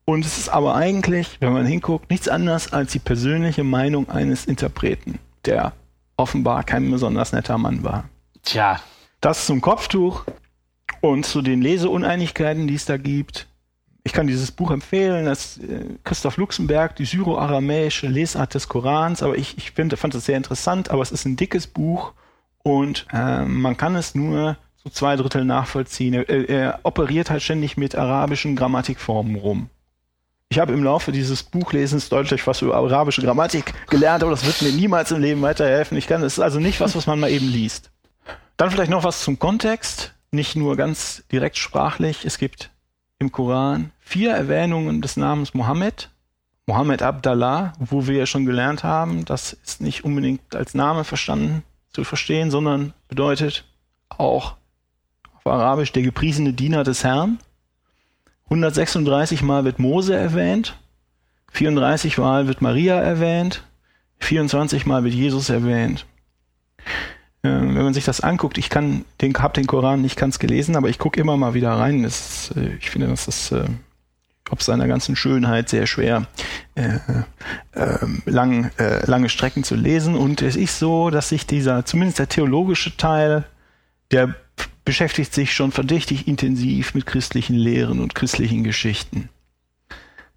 Und 0.05 0.24
es 0.24 0.39
ist 0.39 0.48
aber 0.48 0.74
eigentlich, 0.74 1.36
wenn 1.40 1.52
man 1.52 1.66
hinguckt, 1.66 2.10
nichts 2.10 2.28
anderes 2.28 2.72
als 2.72 2.93
die 2.93 2.98
persönliche 2.98 3.64
Meinung 3.64 4.09
eines 4.09 4.47
Interpreten, 4.47 5.18
der 5.44 5.72
offenbar 6.16 6.64
kein 6.64 6.90
besonders 6.90 7.32
netter 7.32 7.59
Mann 7.59 7.85
war. 7.85 8.09
Tja. 8.43 8.80
Das 9.20 9.47
zum 9.47 9.60
Kopftuch 9.60 10.24
und 11.01 11.26
zu 11.26 11.43
den 11.43 11.60
Leseuneinigkeiten, 11.60 12.66
die 12.66 12.74
es 12.74 12.86
da 12.86 12.97
gibt. 12.97 13.47
Ich 14.09 14.14
kann 14.14 14.26
dieses 14.26 14.52
Buch 14.52 14.70
empfehlen, 14.70 15.26
das 15.26 15.59
äh, 15.59 15.85
Christoph 16.02 16.39
Luxemburg, 16.39 16.97
die 16.97 17.05
syro-aramäische 17.05 18.06
Lesart 18.06 18.55
des 18.55 18.66
Korans, 18.66 19.22
aber 19.22 19.36
ich, 19.36 19.59
ich 19.59 19.72
find, 19.72 19.93
fand 19.98 20.14
es 20.14 20.24
sehr 20.24 20.39
interessant, 20.39 20.90
aber 20.90 21.02
es 21.02 21.12
ist 21.12 21.26
ein 21.26 21.36
dickes 21.36 21.66
Buch 21.66 22.14
und 22.62 23.06
äh, 23.12 23.44
man 23.44 23.76
kann 23.76 23.97
es 23.97 24.14
nur 24.14 24.56
so 24.82 24.89
zwei 24.89 25.16
Drittel 25.16 25.44
nachvollziehen. 25.44 26.14
Er, 26.14 26.48
er 26.48 26.80
operiert 26.85 27.28
halt 27.28 27.43
ständig 27.43 27.76
mit 27.76 27.97
arabischen 27.97 28.56
Grammatikformen 28.56 29.36
rum. 29.36 29.68
Ich 30.48 30.59
habe 30.59 30.72
im 30.72 30.82
Laufe 30.82 31.12
dieses 31.12 31.43
Buchlesens 31.43 32.09
deutlich 32.09 32.47
was 32.47 32.62
über 32.62 32.76
arabische 32.76 33.20
Grammatik 33.20 33.74
gelernt, 33.90 34.22
aber 34.22 34.30
das 34.30 34.47
wird 34.47 34.62
mir 34.62 34.72
niemals 34.72 35.10
im 35.10 35.20
Leben 35.20 35.43
weiterhelfen. 35.43 35.98
Ich 35.98 36.06
kann, 36.06 36.22
es 36.22 36.39
ist 36.39 36.43
also 36.43 36.60
nicht 36.60 36.80
was, 36.80 36.97
was 36.97 37.06
man 37.06 37.20
mal 37.20 37.30
eben 37.30 37.47
liest. 37.47 37.90
Dann 38.56 38.70
vielleicht 38.70 38.90
noch 38.90 39.05
was 39.05 39.22
zum 39.22 39.39
Kontext, 39.39 40.14
nicht 40.30 40.56
nur 40.56 40.78
ganz 40.78 41.24
direkt 41.30 41.59
sprachlich. 41.59 42.24
Es 42.24 42.39
gibt 42.39 42.70
im 43.19 43.32
Koran 43.32 43.90
vier 44.01 44.32
Erwähnungen 44.32 45.03
des 45.03 45.16
Namens 45.16 45.55
Mohammed. 45.55 46.11
Mohammed 46.66 47.03
Abdallah, 47.03 47.73
wo 47.78 48.07
wir 48.07 48.16
ja 48.16 48.27
schon 48.27 48.45
gelernt 48.45 48.85
haben, 48.85 49.24
das 49.24 49.55
ist 49.55 49.81
nicht 49.81 50.05
unbedingt 50.05 50.55
als 50.55 50.74
Name 50.74 51.05
verstanden 51.05 51.62
zu 51.93 52.05
verstehen, 52.05 52.51
sondern 52.51 52.93
bedeutet 53.09 53.65
auch 54.11 54.57
auf 55.35 55.47
Arabisch 55.47 55.93
der 55.93 56.03
gepriesene 56.03 56.53
Diener 56.53 56.85
des 56.85 57.05
Herrn. 57.05 57.39
136 58.45 59.43
Mal 59.43 59.65
wird 59.65 59.78
Mose 59.78 60.15
erwähnt, 60.15 60.78
34 61.53 62.19
Mal 62.19 62.47
wird 62.47 62.62
Maria 62.62 63.01
erwähnt, 63.01 63.65
24 64.20 64.86
Mal 64.86 65.05
wird 65.05 65.15
Jesus 65.15 65.49
erwähnt. 65.49 66.07
Äh, 67.43 67.51
wenn 67.51 67.85
man 67.85 67.94
sich 67.94 68.05
das 68.05 68.20
anguckt, 68.20 68.59
ich 68.59 68.70
kann 68.70 69.05
den, 69.20 69.35
hab 69.35 69.55
den 69.55 69.66
Koran 69.66 70.02
nicht 70.02 70.16
ganz 70.16 70.39
gelesen, 70.39 70.77
aber 70.77 70.89
ich 70.89 70.98
gucke 70.98 71.20
immer 71.20 71.36
mal 71.36 71.55
wieder 71.55 71.73
rein. 71.73 72.02
Das, 72.02 72.52
äh, 72.56 72.77
ich 72.81 72.90
finde, 72.90 73.06
das 73.09 73.28
ist 73.28 73.52
äh, 73.52 73.66
ob 74.51 74.62
seiner 74.62 74.89
ganzen 74.89 75.15
Schönheit 75.15 75.69
sehr 75.69 75.86
schwer, 75.86 76.27
äh, 76.74 76.98
äh, 77.73 77.98
lang, 78.24 78.70
lange 78.78 79.28
Strecken 79.28 79.62
zu 79.62 79.74
lesen. 79.74 80.15
Und 80.15 80.40
es 80.40 80.56
ist 80.56 80.78
so, 80.78 81.10
dass 81.10 81.28
sich 81.28 81.44
dieser, 81.44 81.85
zumindest 81.85 82.19
der 82.19 82.31
theologische 82.31 82.97
Teil, 82.97 83.44
der 84.10 84.35
beschäftigt 84.86 85.35
sich 85.35 85.52
schon 85.52 85.70
verdächtig 85.70 86.27
intensiv 86.28 86.94
mit 86.94 87.05
christlichen 87.05 87.56
Lehren 87.56 88.01
und 88.01 88.15
christlichen 88.15 88.65
Geschichten. 88.65 89.28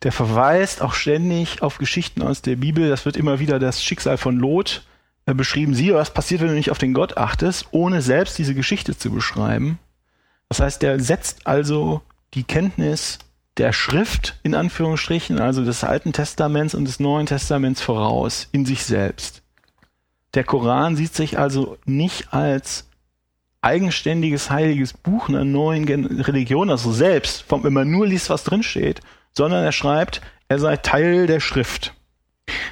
Der 0.04 0.12
verweist 0.12 0.82
auch 0.82 0.94
ständig 0.94 1.62
auf 1.62 1.78
Geschichten 1.78 2.22
aus 2.22 2.42
der 2.42 2.58
Bibel. 2.58 2.90
Das 2.90 3.06
wird 3.06 3.16
immer 3.16 3.40
wieder 3.40 3.60
das 3.60 3.82
Schicksal 3.82 4.18
von 4.18 4.36
Lot 4.36 4.84
beschrieben. 5.34 5.74
Siehe, 5.74 5.94
was 5.94 6.14
passiert, 6.14 6.42
wenn 6.42 6.50
du 6.50 6.54
nicht 6.54 6.72
auf 6.72 6.78
den 6.78 6.94
Gott 6.94 7.18
achtest, 7.18 7.68
ohne 7.72 8.02
selbst 8.02 8.38
diese 8.38 8.56
Geschichte 8.56 8.98
zu 8.98 9.12
beschreiben. 9.12 9.80
Das 10.50 10.60
heißt, 10.60 10.82
der 10.82 11.00
setzt 11.00 11.48
also 11.48 12.02
die 12.34 12.44
Kenntnis 12.44 13.20
der 13.58 13.74
Schrift 13.74 14.40
in 14.44 14.56
Anführungsstrichen, 14.56 15.40
also 15.40 15.64
des 15.64 15.84
Alten 15.84 16.14
Testaments 16.14 16.74
und 16.76 16.86
des 16.86 17.00
Neuen 17.00 17.26
Testaments 17.26 17.82
voraus 17.82 18.48
in 18.52 18.66
sich 18.66 18.84
selbst. 18.84 19.42
Der 20.34 20.44
Koran 20.44 20.96
sieht 20.96 21.14
sich 21.14 21.38
also 21.38 21.78
nicht 21.86 22.34
als 22.34 22.88
eigenständiges 23.62 24.50
heiliges 24.50 24.94
Buch 24.94 25.30
einer 25.30 25.46
neuen 25.46 25.86
Religion, 26.22 26.70
also 26.70 26.92
selbst, 26.92 27.44
vom, 27.44 27.64
wenn 27.64 27.74
man 27.74 27.92
nur 27.92 28.08
liest, 28.08 28.30
was 28.30 28.44
drin 28.44 28.64
steht, 28.64 29.02
sondern 29.34 29.64
er 29.64 29.72
schreibt, 29.72 30.22
er 30.48 30.60
sei 30.60 30.78
Teil 30.78 31.28
der 31.28 31.40
Schrift. 31.40 31.94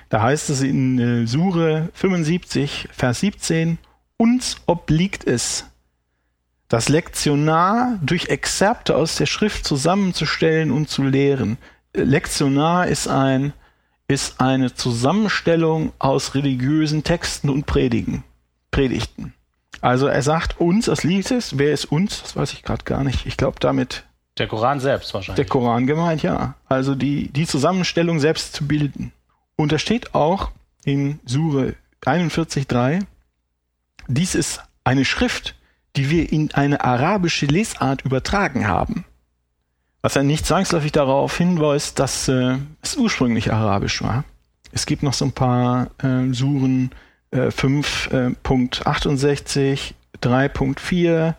Da 0.10 0.24
heißt 0.24 0.50
es 0.50 0.62
in 0.62 1.00
äh, 1.00 1.28
Sure 1.28 1.90
75, 1.94 2.90
Vers 2.92 3.20
17, 3.20 3.78
uns 4.18 4.58
obliegt 4.66 5.26
es, 5.26 5.66
das 6.68 6.90
Lektionar 6.90 7.98
durch 8.02 8.30
Exzerpte 8.30 8.96
aus 8.96 9.16
der 9.16 9.26
Schrift 9.26 9.66
zusammenzustellen 9.66 10.72
und 10.72 10.90
zu 10.90 11.04
lehren. 11.04 11.58
Lektionar 11.94 12.88
ist 12.88 13.08
ein 13.08 13.54
ist 14.08 14.42
eine 14.42 14.74
Zusammenstellung 14.74 15.94
aus 16.00 16.34
religiösen 16.34 17.04
Texten 17.04 17.48
und 17.48 17.68
Predigen, 17.68 18.24
Predigten. 18.72 19.36
Also 19.82 20.08
er 20.08 20.24
sagt 20.24 20.60
uns 20.60 20.86
das 20.86 21.04
Lied 21.04 21.30
ist, 21.30 21.60
wer 21.60 21.72
ist 21.72 21.86
uns? 21.86 22.24
Das 22.24 22.36
weiß 22.36 22.54
ich 22.54 22.64
gerade 22.64 22.84
gar 22.86 23.04
nicht. 23.04 23.28
Ich 23.28 23.38
glaube 23.38 23.60
damit 23.60 24.06
der 24.40 24.48
Koran 24.48 24.80
selbst 24.80 25.14
wahrscheinlich. 25.14 25.36
Der 25.36 25.46
Koran 25.46 25.86
gemeint, 25.86 26.24
ja. 26.24 26.56
Also 26.68 26.96
die 26.96 27.32
die 27.32 27.46
Zusammenstellung 27.46 28.20
selbst 28.20 28.54
zu 28.54 28.68
bilden. 28.68 29.12
Und 29.60 29.72
da 29.74 29.78
steht 29.78 30.16
auch 30.16 30.52
in 30.86 31.20
Sure 31.26 31.76
41,3, 32.06 33.06
dies 34.08 34.34
ist 34.34 34.64
eine 34.86 35.04
Schrift, 35.04 35.54
die 35.98 36.10
wir 36.10 36.32
in 36.32 36.54
eine 36.54 36.82
arabische 36.82 37.46
Lesart 37.46 38.06
übertragen 38.06 38.70
haben. 38.70 39.04
Was 40.02 40.14
ja 40.14 40.24
nicht 40.24 40.46
zwangsläufig 40.46 40.94
darauf 40.94 41.38
hinweist, 41.38 42.00
dass 42.00 42.30
äh, 42.30 42.56
es 42.82 42.96
ursprünglich 42.96 43.52
arabisch 43.52 44.02
war. 44.02 44.24
Es 44.72 44.86
gibt 44.86 45.04
noch 45.04 45.12
so 45.12 45.26
ein 45.26 45.34
paar 45.34 45.92
äh, 46.02 46.32
Suren 46.32 46.92
äh, 47.32 47.48
5.68, 47.48 49.94
3.4, 50.24 51.34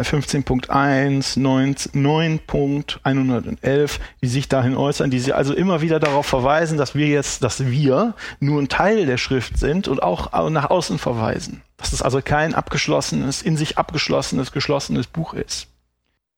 15.1, 0.00 1.38
9.111, 1.38 4.00
die 4.22 4.26
sich 4.26 4.48
dahin 4.48 4.76
äußern, 4.76 5.10
die 5.10 5.20
sie 5.20 5.32
also 5.32 5.54
immer 5.54 5.80
wieder 5.80 6.00
darauf 6.00 6.26
verweisen, 6.26 6.76
dass 6.78 6.94
wir 6.94 7.06
jetzt, 7.06 7.42
dass 7.42 7.66
wir 7.66 8.14
nur 8.40 8.60
ein 8.60 8.68
Teil 8.68 9.06
der 9.06 9.18
Schrift 9.18 9.58
sind 9.58 9.88
und 9.88 10.02
auch 10.02 10.50
nach 10.50 10.70
außen 10.70 10.98
verweisen. 10.98 11.62
Dass 11.76 11.92
es 11.92 12.02
also 12.02 12.20
kein 12.22 12.54
abgeschlossenes, 12.54 13.42
in 13.42 13.56
sich 13.56 13.78
abgeschlossenes, 13.78 14.52
geschlossenes 14.52 15.06
Buch 15.06 15.34
ist. 15.34 15.68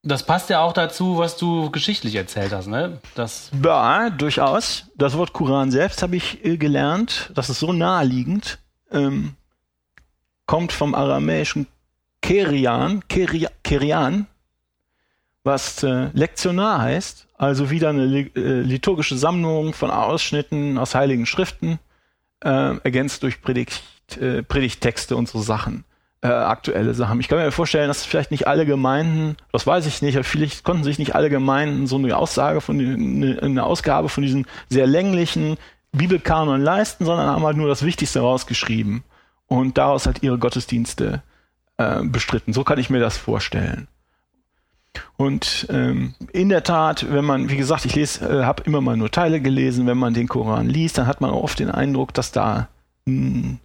Das 0.06 0.22
passt 0.22 0.50
ja 0.50 0.60
auch 0.60 0.74
dazu, 0.74 1.16
was 1.16 1.38
du 1.38 1.70
geschichtlich 1.70 2.14
erzählt 2.14 2.52
hast, 2.52 2.66
ne? 2.66 3.00
Das 3.14 3.50
ja, 3.62 4.10
durchaus. 4.10 4.84
Das 4.96 5.16
Wort 5.16 5.32
Koran 5.32 5.70
selbst 5.70 6.02
habe 6.02 6.16
ich 6.16 6.44
äh, 6.44 6.58
gelernt. 6.58 7.30
Das 7.34 7.48
ist 7.48 7.60
so 7.60 7.72
naheliegend. 7.72 8.58
Ähm, 8.90 9.34
kommt 10.44 10.72
vom 10.72 10.94
aramäischen 10.94 11.66
Kerian, 12.24 13.06
Keri, 13.06 13.46
Kerian, 13.62 14.26
was 15.42 15.82
äh, 15.82 16.08
Lektionar 16.14 16.80
heißt, 16.80 17.28
also 17.36 17.68
wieder 17.68 17.90
eine 17.90 18.30
äh, 18.34 18.60
liturgische 18.62 19.18
Sammlung 19.18 19.74
von 19.74 19.90
Ausschnitten 19.90 20.78
aus 20.78 20.94
heiligen 20.94 21.26
Schriften, 21.26 21.78
äh, 22.42 22.78
ergänzt 22.78 23.24
durch 23.24 23.42
Predigt, 23.42 23.82
äh, 24.18 24.42
Predigttexte 24.42 25.16
und 25.16 25.28
so 25.28 25.38
Sachen 25.40 25.84
äh, 26.22 26.28
aktuelle 26.28 26.94
Sachen. 26.94 27.20
Ich 27.20 27.28
kann 27.28 27.36
mir 27.36 27.52
vorstellen, 27.52 27.88
dass 27.88 28.06
vielleicht 28.06 28.30
nicht 28.30 28.46
alle 28.46 28.64
Gemeinden, 28.64 29.36
das 29.52 29.66
weiß 29.66 29.84
ich 29.84 30.00
nicht, 30.00 30.18
vielleicht 30.24 30.64
konnten 30.64 30.82
sich 30.82 30.98
nicht 30.98 31.14
alle 31.14 31.28
Gemeinden 31.28 31.86
so 31.86 31.96
eine 31.96 32.16
Aussage 32.16 32.62
von 32.62 32.80
eine, 32.80 33.42
eine 33.42 33.64
Ausgabe 33.64 34.08
von 34.08 34.22
diesen 34.22 34.46
sehr 34.70 34.86
länglichen 34.86 35.58
Bibelkanon 35.92 36.62
leisten, 36.62 37.04
sondern 37.04 37.28
haben 37.28 37.44
halt 37.44 37.58
nur 37.58 37.68
das 37.68 37.84
Wichtigste 37.84 38.20
rausgeschrieben 38.20 39.04
und 39.46 39.76
daraus 39.76 40.06
halt 40.06 40.22
ihre 40.22 40.38
Gottesdienste 40.38 41.16
äh, 41.16 41.33
bestritten. 41.76 42.52
So 42.52 42.62
kann 42.62 42.78
ich 42.78 42.88
mir 42.88 43.00
das 43.00 43.16
vorstellen. 43.16 43.88
Und 45.16 45.66
ähm, 45.70 46.14
in 46.32 46.48
der 46.48 46.62
Tat, 46.62 47.10
wenn 47.10 47.24
man, 47.24 47.50
wie 47.50 47.56
gesagt, 47.56 47.84
ich 47.84 47.96
lese, 47.96 48.28
äh, 48.28 48.44
habe 48.44 48.62
immer 48.64 48.80
mal 48.80 48.96
nur 48.96 49.10
Teile 49.10 49.40
gelesen, 49.40 49.86
wenn 49.86 49.98
man 49.98 50.14
den 50.14 50.28
Koran 50.28 50.68
liest, 50.68 50.98
dann 50.98 51.08
hat 51.08 51.20
man 51.20 51.30
oft 51.30 51.58
den 51.58 51.70
Eindruck, 51.70 52.14
dass 52.14 52.30
da 52.30 52.68
mh, 53.06 53.32
hm, 53.32 53.58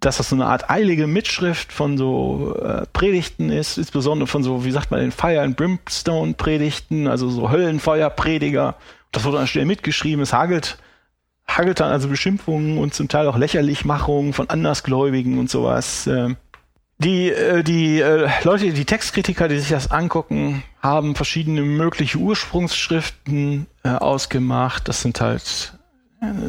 dass 0.00 0.16
das 0.16 0.30
so 0.30 0.34
eine 0.34 0.46
Art 0.46 0.70
eilige 0.70 1.06
Mitschrift 1.06 1.72
von 1.72 1.98
so 1.98 2.56
äh, 2.56 2.86
Predigten 2.92 3.50
ist, 3.50 3.76
insbesondere 3.76 4.26
von 4.26 4.42
so, 4.42 4.64
wie 4.64 4.70
sagt 4.70 4.90
man, 4.90 5.00
den 5.00 5.12
Fire 5.12 5.42
and 5.42 5.56
Brimstone 5.56 6.32
Predigten, 6.32 7.06
also 7.06 7.28
so 7.28 7.50
Höllenfeuerprediger. 7.50 8.76
Das 9.12 9.24
wurde 9.24 9.36
dann 9.36 9.46
schnell 9.46 9.66
mitgeschrieben. 9.66 10.22
Es 10.22 10.32
hagelt, 10.32 10.78
hagelt 11.46 11.80
dann 11.80 11.92
also 11.92 12.08
Beschimpfungen 12.08 12.78
und 12.78 12.94
zum 12.94 13.08
Teil 13.08 13.26
auch 13.26 13.36
Lächerlichmachungen 13.36 14.32
von 14.32 14.48
Andersgläubigen 14.48 15.38
und 15.38 15.50
sowas. 15.50 16.06
Äh, 16.06 16.34
die, 17.00 17.30
äh, 17.30 17.62
die 17.62 18.00
äh, 18.00 18.28
Leute, 18.44 18.72
die 18.72 18.84
Textkritiker, 18.84 19.48
die 19.48 19.58
sich 19.58 19.70
das 19.70 19.90
angucken, 19.90 20.62
haben 20.80 21.16
verschiedene 21.16 21.62
mögliche 21.62 22.18
Ursprungsschriften 22.18 23.66
äh, 23.82 23.88
ausgemacht. 23.88 24.88
Das 24.88 25.02
sind 25.02 25.20
halt 25.20 25.74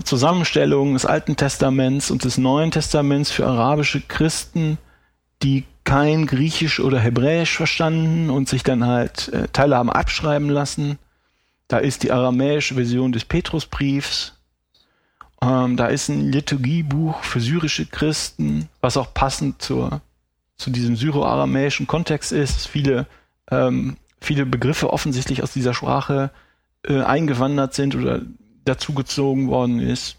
Zusammenstellung 0.04 0.94
des 0.94 1.06
Alten 1.06 1.38
Testaments 1.38 2.12
und 2.12 2.26
des 2.26 2.38
Neuen 2.38 2.72
Testaments 2.72 3.32
für 3.32 3.48
arabische 3.48 4.02
Christen, 4.02 4.78
die 5.44 5.64
kein 5.86 6.28
Griechisch 6.28 6.80
oder 6.80 7.00
Hebräisch 7.00 7.56
verstanden 7.56 8.30
und 8.30 8.50
sich 8.50 8.64
dann 8.64 8.86
halt 8.86 9.30
äh, 9.30 9.48
Teile 9.48 9.78
haben 9.78 9.90
abschreiben 9.90 10.50
lassen. 10.50 11.00
Da 11.68 11.78
ist 11.78 12.04
die 12.04 12.12
aramäische 12.12 12.76
Version 12.76 13.14
des 13.14 13.24
Petrusbriefs. 13.24 14.34
Ähm, 15.42 15.78
da 15.78 15.88
ist 15.88 16.10
ein 16.10 16.32
Liturgiebuch 16.32 17.24
für 17.24 17.40
syrische 17.40 17.86
Christen, 17.86 18.68
was 18.82 18.98
auch 18.98 19.14
passend 19.14 19.62
zur, 19.62 20.02
zu 20.62 20.70
diesem 20.70 20.96
syro-aramäischen 20.96 21.88
Kontext 21.88 22.32
ist. 22.32 22.68
Viele, 22.68 23.08
ähm, 23.50 23.98
viele 24.22 24.46
Begriffe 24.46 24.94
offensichtlich 24.94 25.44
aus 25.44 25.52
dieser 25.52 25.74
Sprache 25.74 26.32
äh, 26.88 27.02
eingewandert 27.02 27.74
sind 27.74 27.96
oder 27.96 28.22
dazugezogen 28.64 29.48
worden 29.48 29.80
ist. 29.80 30.18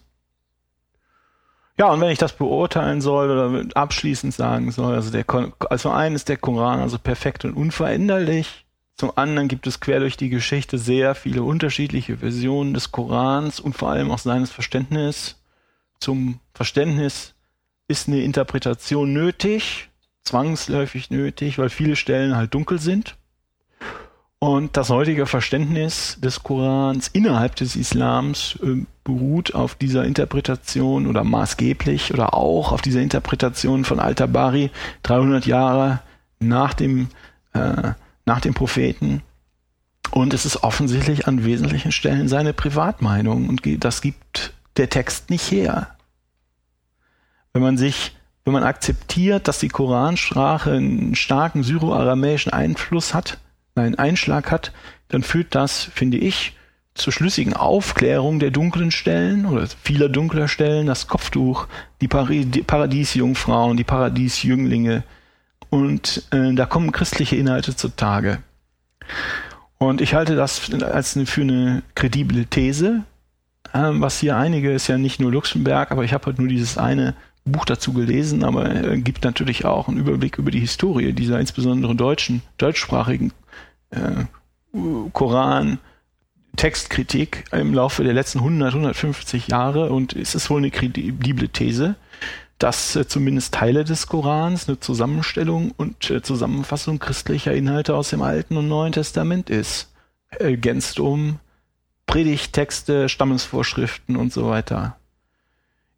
Ja, 1.78 1.90
und 1.90 2.00
wenn 2.00 2.10
ich 2.10 2.18
das 2.18 2.34
beurteilen 2.34 3.00
soll 3.00 3.30
oder 3.30 3.64
abschließend 3.74 4.34
sagen 4.34 4.70
soll, 4.72 4.94
also 4.94 5.10
der 5.10 5.24
also 5.70 5.90
einen 5.90 6.16
ist 6.16 6.28
der 6.28 6.36
Koran 6.36 6.80
also 6.80 6.98
perfekt 6.98 7.44
und 7.44 7.54
unveränderlich. 7.54 8.66
Zum 8.96 9.12
anderen 9.16 9.48
gibt 9.48 9.66
es 9.66 9.80
quer 9.80 10.00
durch 10.00 10.16
die 10.16 10.28
Geschichte 10.28 10.76
sehr 10.76 11.14
viele 11.14 11.42
unterschiedliche 11.42 12.18
Versionen 12.18 12.74
des 12.74 12.92
Korans 12.92 13.58
und 13.58 13.72
vor 13.72 13.90
allem 13.90 14.10
auch 14.10 14.18
seines 14.18 14.50
Verständnisses. 14.50 15.40
Zum 15.98 16.40
Verständnis 16.52 17.34
ist 17.88 18.06
eine 18.06 18.22
Interpretation 18.22 19.12
nötig, 19.12 19.88
zwangsläufig 20.24 21.10
nötig, 21.10 21.58
weil 21.58 21.70
viele 21.70 21.96
Stellen 21.96 22.36
halt 22.36 22.54
dunkel 22.54 22.78
sind. 22.78 23.16
Und 24.38 24.76
das 24.76 24.90
heutige 24.90 25.26
Verständnis 25.26 26.18
des 26.20 26.42
Korans 26.42 27.06
innerhalb 27.06 27.54
des 27.54 27.76
Islams 27.76 28.58
äh, 28.62 28.84
beruht 29.04 29.54
auf 29.54 29.76
dieser 29.76 30.04
Interpretation 30.04 31.06
oder 31.06 31.22
maßgeblich 31.22 32.12
oder 32.12 32.34
auch 32.34 32.72
auf 32.72 32.82
dieser 32.82 33.02
Interpretation 33.02 33.84
von 33.84 34.00
Al-Tabari 34.00 34.72
300 35.04 35.46
Jahre 35.46 36.00
nach 36.40 36.74
dem, 36.74 37.08
äh, 37.52 37.92
nach 38.26 38.40
dem 38.40 38.52
Propheten. 38.52 39.22
Und 40.10 40.34
es 40.34 40.44
ist 40.44 40.64
offensichtlich 40.64 41.28
an 41.28 41.44
wesentlichen 41.44 41.92
Stellen 41.92 42.26
seine 42.26 42.52
Privatmeinung 42.52 43.48
und 43.48 43.62
das 43.84 44.02
gibt 44.02 44.52
der 44.76 44.90
Text 44.90 45.30
nicht 45.30 45.50
her. 45.50 45.96
Wenn 47.52 47.62
man 47.62 47.78
sich, 47.78 48.16
wenn 48.44 48.52
man 48.52 48.64
akzeptiert, 48.64 49.46
dass 49.48 49.60
die 49.60 49.68
Koransprache 49.68 50.72
einen 50.72 51.14
starken 51.14 51.62
syro-aramäischen 51.62 52.52
Einfluss 52.52 53.14
hat, 53.14 53.38
einen 53.74 53.94
Einschlag 53.94 54.50
hat, 54.50 54.72
dann 55.08 55.22
führt 55.22 55.54
das, 55.54 55.84
finde 55.84 56.18
ich, 56.18 56.56
zur 56.94 57.12
schlüssigen 57.12 57.54
Aufklärung 57.54 58.38
der 58.38 58.50
dunklen 58.50 58.90
Stellen 58.90 59.46
oder 59.46 59.66
vieler 59.82 60.08
dunkler 60.08 60.48
Stellen, 60.48 60.86
das 60.86 61.06
Kopftuch, 61.06 61.66
die, 62.00 62.08
Paradiesjungfrauen, 62.08 63.76
die 63.76 63.84
Paradiesjünglinge 63.84 65.02
und 65.70 66.26
äh, 66.32 66.52
da 66.52 66.66
kommen 66.66 66.92
christliche 66.92 67.36
Inhalte 67.36 67.74
zutage. 67.74 68.42
Und 69.78 70.00
ich 70.00 70.14
halte 70.14 70.36
das 70.36 70.70
als 70.82 71.16
eine, 71.16 71.26
für 71.26 71.40
eine 71.40 71.82
kredible 71.94 72.44
These, 72.44 73.04
ähm, 73.72 74.02
was 74.02 74.20
hier 74.20 74.36
einige 74.36 74.70
ist 74.70 74.88
ja 74.88 74.98
nicht 74.98 75.18
nur 75.18 75.32
Luxemburg, 75.32 75.90
aber 75.90 76.04
ich 76.04 76.12
habe 76.12 76.26
halt 76.26 76.38
nur 76.38 76.48
dieses 76.48 76.76
eine 76.76 77.14
Buch 77.44 77.64
dazu 77.64 77.92
gelesen, 77.92 78.44
aber 78.44 78.66
er 78.66 78.96
gibt 78.98 79.24
natürlich 79.24 79.64
auch 79.64 79.88
einen 79.88 79.98
Überblick 79.98 80.38
über 80.38 80.50
die 80.50 80.60
Historie 80.60 81.12
dieser 81.12 81.40
insbesondere 81.40 81.94
deutschen, 81.94 82.42
deutschsprachigen 82.58 83.32
äh, 83.90 84.24
Koran, 85.12 85.78
Textkritik 86.56 87.44
im 87.52 87.74
Laufe 87.74 88.04
der 88.04 88.12
letzten 88.12 88.38
100, 88.38 88.74
150 88.74 89.48
Jahre 89.48 89.90
und 89.90 90.14
es 90.14 90.34
ist 90.34 90.50
wohl 90.50 90.58
eine 90.58 90.70
kredible 90.70 91.48
These, 91.48 91.96
dass 92.58 92.94
äh, 92.94 93.08
zumindest 93.08 93.54
Teile 93.54 93.84
des 93.84 94.06
Korans 94.06 94.68
eine 94.68 94.78
Zusammenstellung 94.78 95.72
und 95.76 96.10
äh, 96.10 96.22
Zusammenfassung 96.22 96.98
christlicher 96.98 97.52
Inhalte 97.52 97.96
aus 97.96 98.10
dem 98.10 98.22
Alten 98.22 98.56
und 98.56 98.68
Neuen 98.68 98.92
Testament 98.92 99.50
ist. 99.50 99.92
Ergänzt 100.28 101.00
um 101.00 101.40
Predigtexte, 102.06 103.08
Stammesvorschriften 103.08 104.16
und 104.16 104.32
so 104.32 104.48
weiter. 104.48 104.96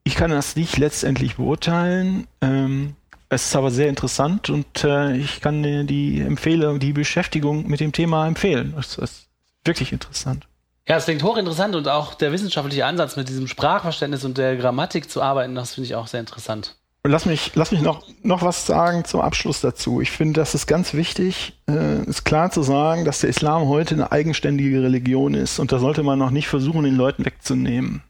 Ich 0.05 0.15
kann 0.15 0.31
das 0.31 0.55
nicht 0.55 0.77
letztendlich 0.77 1.37
beurteilen. 1.37 2.27
Ähm, 2.41 2.95
es 3.31 3.47
ist 3.47 3.57
aber 3.57 3.71
sehr 3.71 3.89
interessant 3.89 4.51
und 4.51 4.85
äh, 4.85 5.17
ich 5.17 5.41
kann 5.41 5.63
dir 5.63 5.85
die 5.85 6.21
Empfehlung, 6.21 6.79
die 6.79 6.93
Beschäftigung 6.93 7.67
mit 7.67 7.81
dem 7.81 7.93
Thema 7.93 8.27
empfehlen. 8.27 8.75
Das 8.77 8.99
ist 8.99 9.29
wirklich 9.65 9.93
interessant. 9.93 10.47
Ja, 10.87 10.97
es 10.97 11.07
klingt 11.07 11.23
hochinteressant 11.23 11.75
und 11.75 11.89
auch 11.89 12.13
der 12.13 12.31
wissenschaftliche 12.31 12.85
Ansatz 12.85 13.17
mit 13.17 13.31
diesem 13.31 13.49
Sprachverständnis 13.49 14.25
und 14.25 14.37
der 14.37 14.57
Grammatik 14.57 15.11
zu 15.11 15.23
arbeiten, 15.23 15.55
das 15.55 15.75
finde 15.75 15.87
ich 15.87 15.95
auch 15.95 16.07
sehr 16.07 16.21
interessant. 16.21 16.77
Lass 17.07 17.27
mich, 17.27 17.53
lass 17.55 17.71
mich 17.71 17.83
noch, 17.83 18.03
noch 18.23 18.43
was 18.43 18.67
sagen 18.67 19.05
zum 19.05 19.21
Abschluss 19.21 19.61
dazu. 19.61 20.01
Ich 20.01 20.11
finde, 20.11 20.41
das 20.41 20.55
ist 20.55 20.67
ganz 20.67 20.95
wichtig, 20.95 21.55
äh, 21.69 22.03
ist 22.05 22.25
klar 22.25 22.51
zu 22.51 22.63
sagen, 22.63 23.05
dass 23.05 23.21
der 23.21 23.31
Islam 23.31 23.69
heute 23.69 23.95
eine 23.95 24.13
eigenständige 24.13 24.83
Religion 24.83 25.35
ist 25.35 25.59
und 25.59 25.73
da 25.73 25.79
sollte 25.79 26.03
man 26.03 26.19
noch 26.19 26.31
nicht 26.31 26.49
versuchen, 26.49 26.85
den 26.85 26.97
Leuten 26.97 27.25
wegzunehmen. 27.25 28.03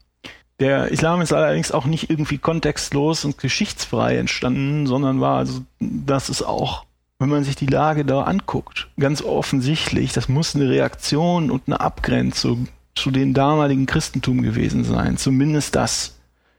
Der 0.60 0.88
Islam 0.88 1.20
ist 1.20 1.32
allerdings 1.32 1.72
auch 1.72 1.84
nicht 1.84 2.10
irgendwie 2.10 2.38
kontextlos 2.38 3.24
und 3.24 3.38
geschichtsfrei 3.38 4.16
entstanden, 4.16 4.86
sondern 4.86 5.20
war 5.20 5.38
also, 5.38 5.62
das 5.80 6.28
ist 6.28 6.42
auch, 6.42 6.84
wenn 7.18 7.28
man 7.28 7.42
sich 7.42 7.56
die 7.56 7.66
Lage 7.66 8.04
da 8.04 8.22
anguckt, 8.22 8.88
ganz 8.98 9.22
offensichtlich, 9.22 10.12
das 10.12 10.28
muss 10.28 10.54
eine 10.54 10.68
Reaktion 10.68 11.50
und 11.50 11.62
eine 11.66 11.80
Abgrenzung 11.80 12.68
zu 12.94 13.10
dem 13.10 13.34
damaligen 13.34 13.86
Christentum 13.86 14.42
gewesen 14.42 14.84
sein. 14.84 15.16
Zumindest 15.16 15.74
das 15.74 16.14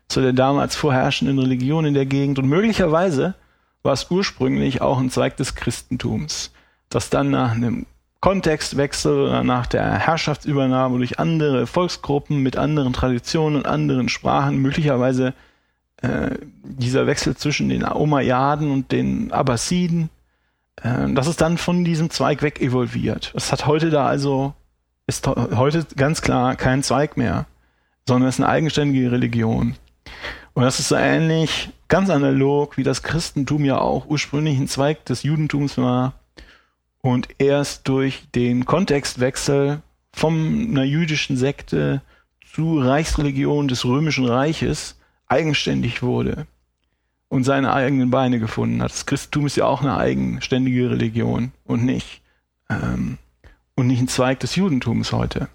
zu 0.07 0.22
der 0.22 0.34
damals 0.34 0.76
vorherrschenden 0.76 1.39
Religion 1.39 1.85
in 1.85 1.93
der 1.93 2.05
Gegend. 2.05 2.38
Und 2.39 2.47
möglicherweise 2.47 3.35
war 3.84 3.93
es 3.93 4.09
ursprünglich 4.09 4.81
auch 4.81 4.99
ein 4.99 5.09
Zweig 5.09 5.38
des 5.38 5.55
Christentums, 5.55 6.51
das 6.89 7.09
dann 7.09 7.31
nach 7.31 7.51
einem 7.51 7.85
Kontextwechsel 8.26 9.43
nach 9.43 9.68
der 9.68 9.99
Herrschaftsübernahme 9.99 10.97
durch 10.97 11.19
andere 11.19 11.68
Volksgruppen 11.68 12.39
mit 12.39 12.57
anderen 12.57 12.91
Traditionen 12.91 13.56
und 13.56 13.68
anderen 13.68 14.10
Sprachen 14.10 14.57
möglicherweise 14.57 15.35
äh, 16.02 16.31
dieser 16.64 17.06
Wechsel 17.06 17.38
zwischen 17.38 17.69
den 17.69 17.84
Umayyaden 17.84 18.72
und 18.72 18.91
den 18.91 19.31
Abbasiden, 19.31 20.10
äh, 20.81 21.14
das 21.14 21.27
ist 21.27 21.39
dann 21.39 21.60
von 21.60 21.85
diesem 21.85 22.10
Zweig 22.10 22.41
weg 22.41 22.60
evolviert. 22.61 23.31
Es 23.35 23.52
hat 23.52 23.68
heute 23.68 23.91
da 23.91 24.07
also, 24.07 24.56
ist 25.06 25.27
heute 25.27 25.85
ganz 25.95 26.23
klar 26.23 26.56
kein 26.56 26.81
Zweig 26.81 27.18
mehr, 27.18 27.45
sondern 28.07 28.27
es 28.27 28.38
ist 28.38 28.41
eine 28.41 28.49
eigenständige 28.49 29.11
Religion. 29.11 29.76
Und 30.56 30.64
das 30.64 30.80
ist 30.80 30.88
so 30.88 30.95
ähnlich, 30.95 31.69
ganz 31.89 32.10
analog, 32.10 32.76
wie 32.76 32.84
das 32.84 33.03
Christentum 33.03 33.65
ja 33.65 33.77
auch 33.77 34.07
ursprünglich 34.07 34.57
ein 34.57 34.68
Zweig 34.68 35.06
des 35.06 35.22
Judentums 35.22 35.77
war 35.77 36.14
und 37.06 37.27
erst 37.38 37.88
durch 37.88 38.23
den 38.34 38.65
Kontextwechsel 38.65 39.84
von 40.11 40.69
einer 40.72 40.86
jüdischen 40.86 41.38
Sekte 41.38 42.02
zu 42.52 42.80
Reichsreligion 42.80 43.68
des 43.68 43.86
Römischen 43.86 44.26
Reiches 44.26 44.99
eigenständig 45.27 46.02
wurde 46.02 46.48
und 47.30 47.44
seine 47.44 47.73
eigenen 47.73 48.10
Beine 48.10 48.40
gefunden 48.40 48.82
hat. 48.82 48.91
Das 48.91 49.06
Christentum 49.06 49.45
ist 49.45 49.56
ja 49.56 49.65
auch 49.65 49.82
eine 49.82 49.98
eigenständige 49.98 50.90
Religion 50.90 51.52
und 51.64 51.86
nicht 51.86 52.22
ähm, 52.72 53.19
und 53.76 53.86
nicht 53.86 54.02
ein 54.02 54.07
Zweig 54.07 54.40
des 54.40 54.56
Judentums 54.56 55.11
heute. 55.11 55.48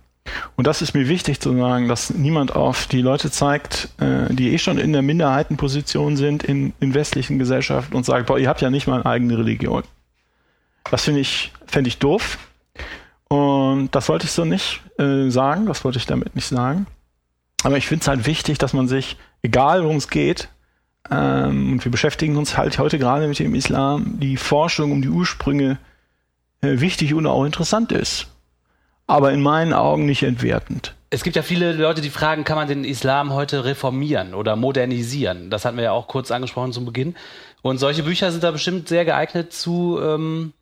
Und 0.55 0.69
das 0.69 0.83
ist 0.83 0.95
mir 0.95 1.09
wichtig 1.09 1.41
zu 1.41 1.57
sagen, 1.57 1.89
dass 1.89 2.11
niemand 2.11 2.55
auf 2.55 2.87
die 2.87 3.03
Leute 3.03 3.29
zeigt, 3.33 3.89
äh, 3.99 4.33
die 4.33 4.53
eh 4.53 4.59
schon 4.59 4.79
in 4.79 4.93
der 4.93 5.03
Minderheitenposition 5.03 6.17
sind 6.17 6.45
in, 6.45 6.75
in 6.79 6.95
westlichen 6.95 7.41
Gesellschaften 7.41 7.97
und 7.97 8.07
sagt, 8.07 8.27
boah, 8.27 8.39
ihr 8.39 8.49
habt 8.49 8.61
ja 8.61 8.71
nicht 8.71 8.87
mal 8.87 9.01
eine 9.01 9.07
eigene 9.07 9.37
Religion. 9.37 9.83
Das 10.91 11.05
finde 11.05 11.21
ich, 11.21 11.53
fände 11.67 11.89
ich 11.89 11.99
doof. 11.99 12.39
Und 13.29 13.91
das 13.93 14.09
wollte 14.09 14.27
ich 14.27 14.33
so 14.33 14.45
nicht 14.45 14.81
äh, 14.99 15.31
sagen, 15.31 15.67
das 15.67 15.85
wollte 15.85 15.99
ich 15.99 16.07
damit 16.07 16.35
nicht 16.35 16.49
sagen. 16.49 16.87
Aber 17.63 17.77
ich 17.77 17.87
finde 17.87 18.03
es 18.03 18.09
halt 18.09 18.27
wichtig, 18.27 18.59
dass 18.59 18.73
man 18.73 18.89
sich, 18.89 19.17
egal 19.43 19.85
worum 19.85 19.97
es 19.97 20.09
geht, 20.09 20.49
ähm, 21.11 21.73
und 21.73 21.85
wir 21.85 21.93
beschäftigen 21.93 22.37
uns 22.37 22.57
halt 22.57 22.79
heute 22.79 22.99
gerade 22.99 23.27
mit 23.29 23.39
dem 23.39 23.55
Islam, 23.55 24.19
die 24.21 24.37
Forschung 24.37 24.93
um 24.93 25.03
die 25.03 25.09
Ursprünge 25.09 25.79
äh, 26.61 26.81
wichtig 26.81 27.15
und 27.15 27.27
auch 27.27 27.45
interessant 27.45 27.93
ist. 27.93 28.27
Aber 29.07 29.33
in 29.33 29.43
meinen 29.43 29.73
Augen 29.73 30.07
nicht 30.07 30.23
entwertend. 30.23 30.95
Es 31.11 31.25
gibt 31.25 31.35
ja 31.35 31.43
viele 31.43 31.73
Leute, 31.73 32.01
die 32.01 32.11
fragen, 32.11 32.45
kann 32.45 32.57
man 32.57 32.69
den 32.69 32.85
Islam 32.85 33.33
heute 33.33 33.65
reformieren 33.65 34.35
oder 34.35 34.55
modernisieren? 34.55 35.51
Das 35.51 35.65
hatten 35.65 35.77
wir 35.77 35.85
ja 35.85 35.93
auch 35.93 36.07
kurz 36.07 36.31
angesprochen 36.31 36.73
zum 36.73 36.85
Beginn. 36.85 37.17
Und 37.63 37.79
solche 37.79 38.05
Bücher 38.05 38.31
sind 38.31 38.45
da 38.45 38.53
bestimmt 38.53 38.89
sehr 38.89 39.05
geeignet 39.05 39.53
zu 39.53 39.99
ähm, 40.01 40.53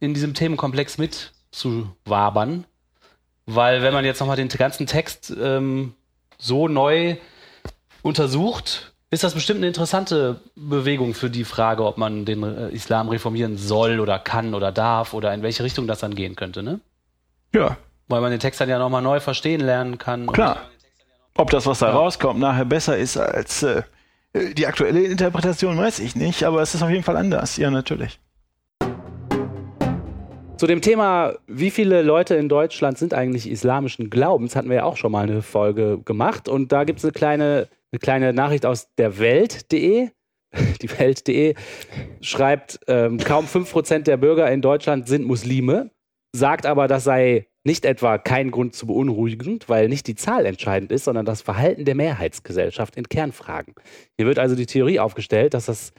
in 0.00 0.14
diesem 0.14 0.34
Themenkomplex 0.34 0.98
mitzuwabern. 0.98 2.64
Weil 3.46 3.82
wenn 3.82 3.94
man 3.94 4.04
jetzt 4.04 4.20
nochmal 4.20 4.36
den 4.36 4.48
ganzen 4.48 4.86
Text 4.86 5.34
ähm, 5.40 5.94
so 6.36 6.68
neu 6.68 7.16
untersucht, 8.02 8.92
ist 9.10 9.24
das 9.24 9.34
bestimmt 9.34 9.58
eine 9.58 9.68
interessante 9.68 10.40
Bewegung 10.54 11.14
für 11.14 11.30
die 11.30 11.44
Frage, 11.44 11.84
ob 11.84 11.96
man 11.96 12.26
den 12.26 12.42
äh, 12.42 12.68
Islam 12.68 13.08
reformieren 13.08 13.56
soll 13.56 14.00
oder 14.00 14.18
kann 14.18 14.54
oder 14.54 14.70
darf 14.70 15.14
oder 15.14 15.32
in 15.32 15.42
welche 15.42 15.64
Richtung 15.64 15.86
das 15.86 16.00
dann 16.00 16.14
gehen 16.14 16.36
könnte, 16.36 16.62
ne? 16.62 16.80
Ja. 17.54 17.78
Weil 18.08 18.20
man 18.20 18.30
den 18.30 18.40
Text 18.40 18.60
dann 18.60 18.68
ja 18.68 18.78
nochmal 18.78 19.02
neu 19.02 19.20
verstehen 19.20 19.60
lernen 19.60 19.96
kann. 19.96 20.26
Klar. 20.26 20.58
Ob 21.36 21.50
das, 21.50 21.66
was 21.66 21.78
da 21.78 21.88
ja. 21.88 21.94
rauskommt, 21.94 22.38
nachher 22.38 22.66
besser 22.66 22.98
ist 22.98 23.16
als 23.16 23.62
äh, 23.62 23.82
die 24.34 24.66
aktuelle 24.66 25.02
Interpretation, 25.04 25.78
weiß 25.78 26.00
ich 26.00 26.14
nicht, 26.14 26.44
aber 26.44 26.60
es 26.60 26.74
ist 26.74 26.82
auf 26.82 26.90
jeden 26.90 27.04
Fall 27.04 27.16
anders. 27.16 27.56
Ja, 27.56 27.70
natürlich. 27.70 28.18
Zu 30.58 30.66
dem 30.66 30.80
Thema, 30.80 31.36
wie 31.46 31.70
viele 31.70 32.02
Leute 32.02 32.34
in 32.34 32.48
Deutschland 32.48 32.98
sind 32.98 33.14
eigentlich 33.14 33.48
islamischen 33.48 34.10
Glaubens, 34.10 34.56
hatten 34.56 34.68
wir 34.68 34.78
ja 34.78 34.84
auch 34.84 34.96
schon 34.96 35.12
mal 35.12 35.22
eine 35.22 35.40
Folge 35.40 36.00
gemacht. 36.04 36.48
Und 36.48 36.72
da 36.72 36.82
gibt 36.82 36.98
es 36.98 37.04
eine 37.04 37.12
kleine, 37.12 37.68
eine 37.92 38.00
kleine 38.00 38.32
Nachricht 38.32 38.66
aus 38.66 38.88
der 38.98 39.20
Welt.de. 39.20 40.08
Die 40.82 40.98
Welt.de 40.98 41.54
schreibt, 42.20 42.80
ähm, 42.88 43.18
kaum 43.18 43.46
5% 43.46 44.00
der 44.00 44.16
Bürger 44.16 44.50
in 44.50 44.60
Deutschland 44.60 45.06
sind 45.06 45.24
Muslime, 45.24 45.92
sagt 46.34 46.66
aber, 46.66 46.88
das 46.88 47.04
sei 47.04 47.46
nicht 47.62 47.84
etwa 47.84 48.18
kein 48.18 48.50
Grund 48.50 48.74
zu 48.74 48.88
beunruhigen, 48.88 49.60
weil 49.68 49.88
nicht 49.88 50.08
die 50.08 50.16
Zahl 50.16 50.44
entscheidend 50.44 50.90
ist, 50.90 51.04
sondern 51.04 51.24
das 51.24 51.40
Verhalten 51.40 51.84
der 51.84 51.94
Mehrheitsgesellschaft 51.94 52.96
in 52.96 53.08
Kernfragen. 53.08 53.74
Hier 54.16 54.26
wird 54.26 54.40
also 54.40 54.56
die 54.56 54.66
Theorie 54.66 54.98
aufgestellt, 54.98 55.54
dass 55.54 55.66
das 55.66 55.92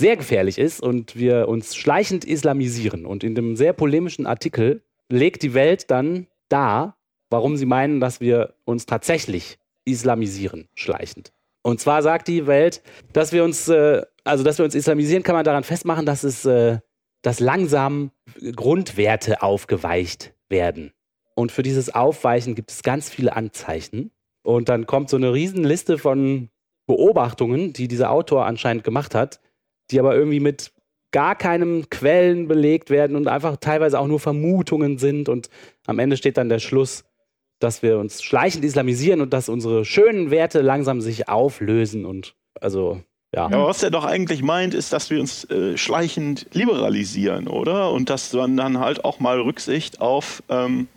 sehr 0.00 0.16
gefährlich 0.16 0.58
ist 0.58 0.80
und 0.80 1.14
wir 1.16 1.48
uns 1.48 1.76
schleichend 1.76 2.24
islamisieren. 2.24 3.06
Und 3.06 3.22
in 3.22 3.34
dem 3.34 3.54
sehr 3.56 3.72
polemischen 3.72 4.26
Artikel 4.26 4.82
legt 5.08 5.42
die 5.42 5.54
Welt 5.54 5.90
dann 5.90 6.26
dar, 6.48 6.96
warum 7.30 7.56
sie 7.56 7.66
meinen, 7.66 8.00
dass 8.00 8.20
wir 8.20 8.54
uns 8.64 8.86
tatsächlich 8.86 9.58
islamisieren, 9.84 10.68
schleichend. 10.74 11.32
Und 11.62 11.80
zwar 11.80 12.02
sagt 12.02 12.28
die 12.28 12.46
Welt, 12.46 12.82
dass 13.12 13.32
wir 13.32 13.44
uns, 13.44 13.68
äh, 13.68 14.02
also 14.24 14.44
dass 14.44 14.58
wir 14.58 14.64
uns 14.64 14.74
islamisieren, 14.74 15.22
kann 15.22 15.34
man 15.34 15.44
daran 15.44 15.64
festmachen, 15.64 16.06
dass 16.06 16.24
es, 16.24 16.44
äh, 16.44 16.78
dass 17.22 17.38
langsam 17.40 18.10
Grundwerte 18.56 19.42
aufgeweicht 19.42 20.34
werden. 20.48 20.92
Und 21.34 21.52
für 21.52 21.62
dieses 21.62 21.94
Aufweichen 21.94 22.54
gibt 22.54 22.70
es 22.70 22.82
ganz 22.82 23.08
viele 23.10 23.36
Anzeichen. 23.36 24.10
Und 24.42 24.68
dann 24.68 24.86
kommt 24.86 25.10
so 25.10 25.16
eine 25.16 25.32
Riesenliste 25.32 25.98
von 25.98 26.48
Beobachtungen, 26.86 27.72
die 27.72 27.88
dieser 27.88 28.10
Autor 28.10 28.46
anscheinend 28.46 28.84
gemacht 28.84 29.14
hat, 29.14 29.40
die 29.90 29.98
aber 29.98 30.14
irgendwie 30.14 30.40
mit 30.40 30.72
gar 31.12 31.34
keinem 31.34 31.90
Quellen 31.90 32.46
belegt 32.48 32.90
werden 32.90 33.16
und 33.16 33.28
einfach 33.28 33.56
teilweise 33.56 33.98
auch 33.98 34.06
nur 34.06 34.20
Vermutungen 34.20 34.98
sind. 34.98 35.28
Und 35.28 35.50
am 35.86 35.98
Ende 35.98 36.16
steht 36.16 36.36
dann 36.36 36.48
der 36.48 36.60
Schluss, 36.60 37.04
dass 37.58 37.82
wir 37.82 37.98
uns 37.98 38.22
schleichend 38.22 38.64
islamisieren 38.64 39.20
und 39.20 39.32
dass 39.32 39.48
unsere 39.48 39.84
schönen 39.84 40.30
Werte 40.30 40.60
langsam 40.60 41.00
sich 41.00 41.28
auflösen 41.28 42.06
und 42.06 42.34
also 42.60 43.00
ja. 43.34 43.48
ja 43.50 43.64
was 43.64 43.82
er 43.82 43.90
doch 43.90 44.04
eigentlich 44.04 44.42
meint, 44.42 44.74
ist, 44.74 44.92
dass 44.92 45.10
wir 45.10 45.20
uns 45.20 45.44
äh, 45.50 45.76
schleichend 45.76 46.46
liberalisieren, 46.52 47.48
oder? 47.48 47.92
Und 47.92 48.10
dass 48.10 48.32
man 48.32 48.56
dann 48.56 48.78
halt 48.78 49.04
auch 49.04 49.20
mal 49.20 49.40
Rücksicht 49.40 50.00
auf, 50.00 50.42
ähm, 50.48 50.88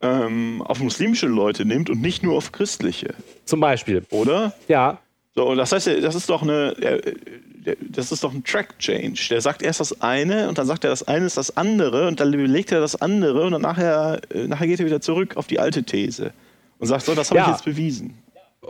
ähm, 0.00 0.62
auf 0.62 0.80
muslimische 0.80 1.26
Leute 1.26 1.64
nimmt 1.64 1.90
und 1.90 2.00
nicht 2.00 2.22
nur 2.22 2.36
auf 2.36 2.52
christliche. 2.52 3.14
Zum 3.44 3.60
Beispiel. 3.60 4.04
Oder? 4.10 4.54
Ja. 4.66 4.98
So, 5.34 5.54
das 5.54 5.72
heißt, 5.72 5.86
das 6.02 6.14
ist 6.14 6.28
doch 6.28 6.42
eine, 6.42 6.74
das 7.80 8.12
ist 8.12 8.24
doch 8.24 8.32
ein 8.32 8.42
Track 8.44 8.78
Change. 8.78 9.28
Der 9.30 9.40
sagt 9.40 9.62
erst 9.62 9.80
das 9.80 10.00
eine 10.00 10.48
und 10.48 10.58
dann 10.58 10.66
sagt 10.66 10.84
er, 10.84 10.90
das 10.90 11.06
eine 11.06 11.26
ist 11.26 11.36
das 11.36 11.56
andere 11.56 12.08
und 12.08 12.20
dann 12.20 12.30
belegt 12.30 12.72
er 12.72 12.80
das 12.80 13.00
andere 13.00 13.44
und 13.44 13.52
dann 13.52 13.62
nachher, 13.62 14.20
äh, 14.34 14.46
nachher 14.46 14.66
geht 14.66 14.80
er 14.80 14.86
wieder 14.86 15.00
zurück 15.00 15.36
auf 15.36 15.46
die 15.46 15.58
alte 15.58 15.82
These 15.82 16.32
und 16.78 16.86
sagt, 16.86 17.04
so, 17.04 17.14
das 17.14 17.30
habe 17.30 17.38
ja. 17.38 17.46
ich 17.46 17.52
jetzt 17.52 17.64
bewiesen. 17.64 18.18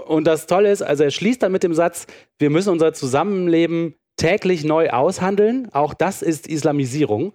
Und 0.06 0.24
das 0.24 0.47
Tolle 0.47 0.70
ist, 0.70 0.82
also 0.82 1.05
er 1.05 1.10
schließt 1.10 1.43
dann 1.43 1.52
mit 1.52 1.62
dem 1.62 1.74
Satz, 1.74 2.06
wir 2.39 2.51
müssen 2.51 2.70
unser 2.70 2.93
Zusammenleben 2.93 3.94
täglich 4.16 4.64
neu 4.64 4.90
aushandeln. 4.90 5.68
Auch 5.72 5.94
das 5.94 6.22
ist 6.22 6.47
Islamisierung. 6.47 7.32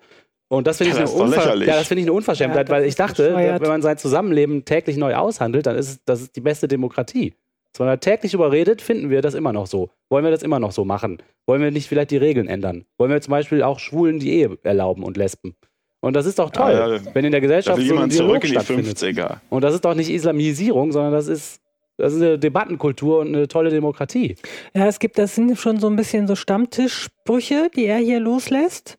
Und 0.49 0.67
das 0.67 0.77
finde 0.77 0.93
ich, 0.93 0.99
ja, 0.99 1.05
Unver 1.05 1.55
ja, 1.55 1.83
find 1.83 1.99
ich 1.99 2.05
eine 2.05 2.13
Unverschämtheit, 2.13 2.69
ja, 2.69 2.75
weil 2.75 2.85
ich 2.85 2.95
dachte, 2.95 3.35
wenn 3.35 3.67
man 3.67 3.81
sein 3.81 3.97
Zusammenleben 3.97 4.65
täglich 4.65 4.97
neu 4.97 5.15
aushandelt, 5.15 5.65
dann 5.65 5.75
ist 5.75 6.01
das 6.05 6.21
ist 6.21 6.35
die 6.35 6.41
beste 6.41 6.67
Demokratie. 6.67 7.33
Sondern 7.75 7.99
täglich 7.99 8.33
überredet, 8.33 8.81
finden 8.81 9.09
wir 9.09 9.21
das 9.21 9.33
immer 9.33 9.51
noch 9.51 9.67
so. 9.67 9.89
Wollen 10.09 10.23
wir 10.23 10.31
das 10.31 10.43
immer 10.43 10.59
noch 10.59 10.71
so 10.71 10.85
machen? 10.85 11.23
Wollen 11.47 11.61
wir 11.61 11.71
nicht 11.71 11.87
vielleicht 11.87 12.11
die 12.11 12.17
Regeln 12.17 12.47
ändern? 12.47 12.85
Wollen 12.97 13.11
wir 13.11 13.19
zum 13.21 13.31
Beispiel 13.31 13.63
auch 13.63 13.79
Schwulen 13.79 14.19
die 14.19 14.31
Ehe 14.31 14.57
erlauben 14.63 15.03
und 15.03 15.17
Lesben? 15.17 15.55
Und 16.01 16.15
das 16.15 16.25
ist 16.25 16.37
doch 16.37 16.49
toll, 16.49 16.71
ja, 16.73 17.15
wenn 17.15 17.25
in 17.25 17.31
der 17.31 17.41
Gesellschaft 17.41 17.81
so 17.81 17.97
ein 17.97 18.09
Dialog 18.09 18.45
stattfindet. 18.45 19.01
Und 19.49 19.63
das 19.63 19.73
ist 19.73 19.85
doch 19.85 19.95
nicht 19.95 20.09
Islamisierung, 20.09 20.91
sondern 20.91 21.13
das 21.13 21.27
ist 21.27 21.61
das 21.97 22.13
ist 22.13 22.21
eine 22.21 22.39
Debattenkultur 22.39 23.19
und 23.19 23.35
eine 23.35 23.47
tolle 23.47 23.69
Demokratie. 23.69 24.35
Ja, 24.73 24.87
es 24.87 24.99
gibt, 24.99 25.17
das 25.17 25.35
sind 25.35 25.57
schon 25.57 25.79
so 25.79 25.87
ein 25.87 25.95
bisschen 25.95 26.27
so 26.27 26.35
Stammtischsprüche, 26.35 27.69
die 27.75 27.85
er 27.85 27.97
hier 27.97 28.19
loslässt. 28.19 28.97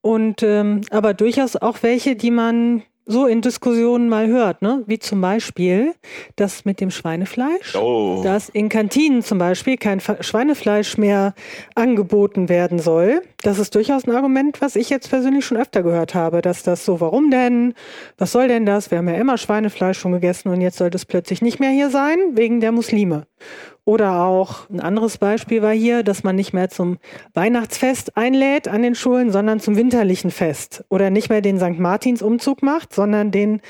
Und 0.00 0.42
ähm, 0.42 0.82
aber 0.90 1.14
durchaus 1.14 1.56
auch 1.56 1.82
welche, 1.82 2.16
die 2.16 2.30
man 2.30 2.82
so 3.10 3.26
in 3.26 3.40
Diskussionen 3.40 4.10
mal 4.10 4.28
hört, 4.28 4.60
ne? 4.60 4.84
Wie 4.86 4.98
zum 4.98 5.22
Beispiel 5.22 5.94
das 6.36 6.66
mit 6.66 6.78
dem 6.80 6.90
Schweinefleisch, 6.90 7.74
oh. 7.74 8.20
dass 8.22 8.50
in 8.50 8.68
Kantinen 8.68 9.22
zum 9.22 9.38
Beispiel 9.38 9.78
kein 9.78 10.00
Schweinefleisch 10.00 10.98
mehr 10.98 11.34
angeboten 11.74 12.50
werden 12.50 12.78
soll. 12.78 13.22
Das 13.42 13.58
ist 13.58 13.74
durchaus 13.74 14.06
ein 14.06 14.14
Argument, 14.14 14.60
was 14.60 14.76
ich 14.76 14.90
jetzt 14.90 15.08
persönlich 15.08 15.46
schon 15.46 15.56
öfter 15.56 15.82
gehört 15.82 16.14
habe, 16.14 16.42
dass 16.42 16.62
das 16.62 16.84
so, 16.84 17.00
warum 17.00 17.30
denn? 17.30 17.72
Was 18.18 18.32
soll 18.32 18.46
denn 18.46 18.66
das? 18.66 18.90
Wir 18.90 18.98
haben 18.98 19.08
ja 19.08 19.14
immer 19.14 19.38
Schweinefleisch 19.38 19.98
schon 19.98 20.12
gegessen 20.12 20.50
und 20.50 20.60
jetzt 20.60 20.76
soll 20.76 20.90
das 20.90 21.06
plötzlich 21.06 21.40
nicht 21.40 21.60
mehr 21.60 21.70
hier 21.70 21.88
sein, 21.88 22.18
wegen 22.32 22.60
der 22.60 22.72
Muslime. 22.72 23.26
Oder 23.88 24.26
auch 24.26 24.68
ein 24.68 24.80
anderes 24.80 25.16
Beispiel 25.16 25.62
war 25.62 25.72
hier, 25.72 26.02
dass 26.02 26.22
man 26.22 26.36
nicht 26.36 26.52
mehr 26.52 26.68
zum 26.68 26.98
Weihnachtsfest 27.32 28.18
einlädt 28.18 28.68
an 28.68 28.82
den 28.82 28.94
Schulen, 28.94 29.32
sondern 29.32 29.60
zum 29.60 29.76
winterlichen 29.76 30.30
Fest. 30.30 30.84
Oder 30.90 31.08
nicht 31.08 31.30
mehr 31.30 31.40
den 31.40 31.58
St. 31.58 31.78
Martins 31.78 32.20
Umzug 32.20 32.62
macht, 32.62 32.92
sondern 32.92 33.30
den 33.30 33.62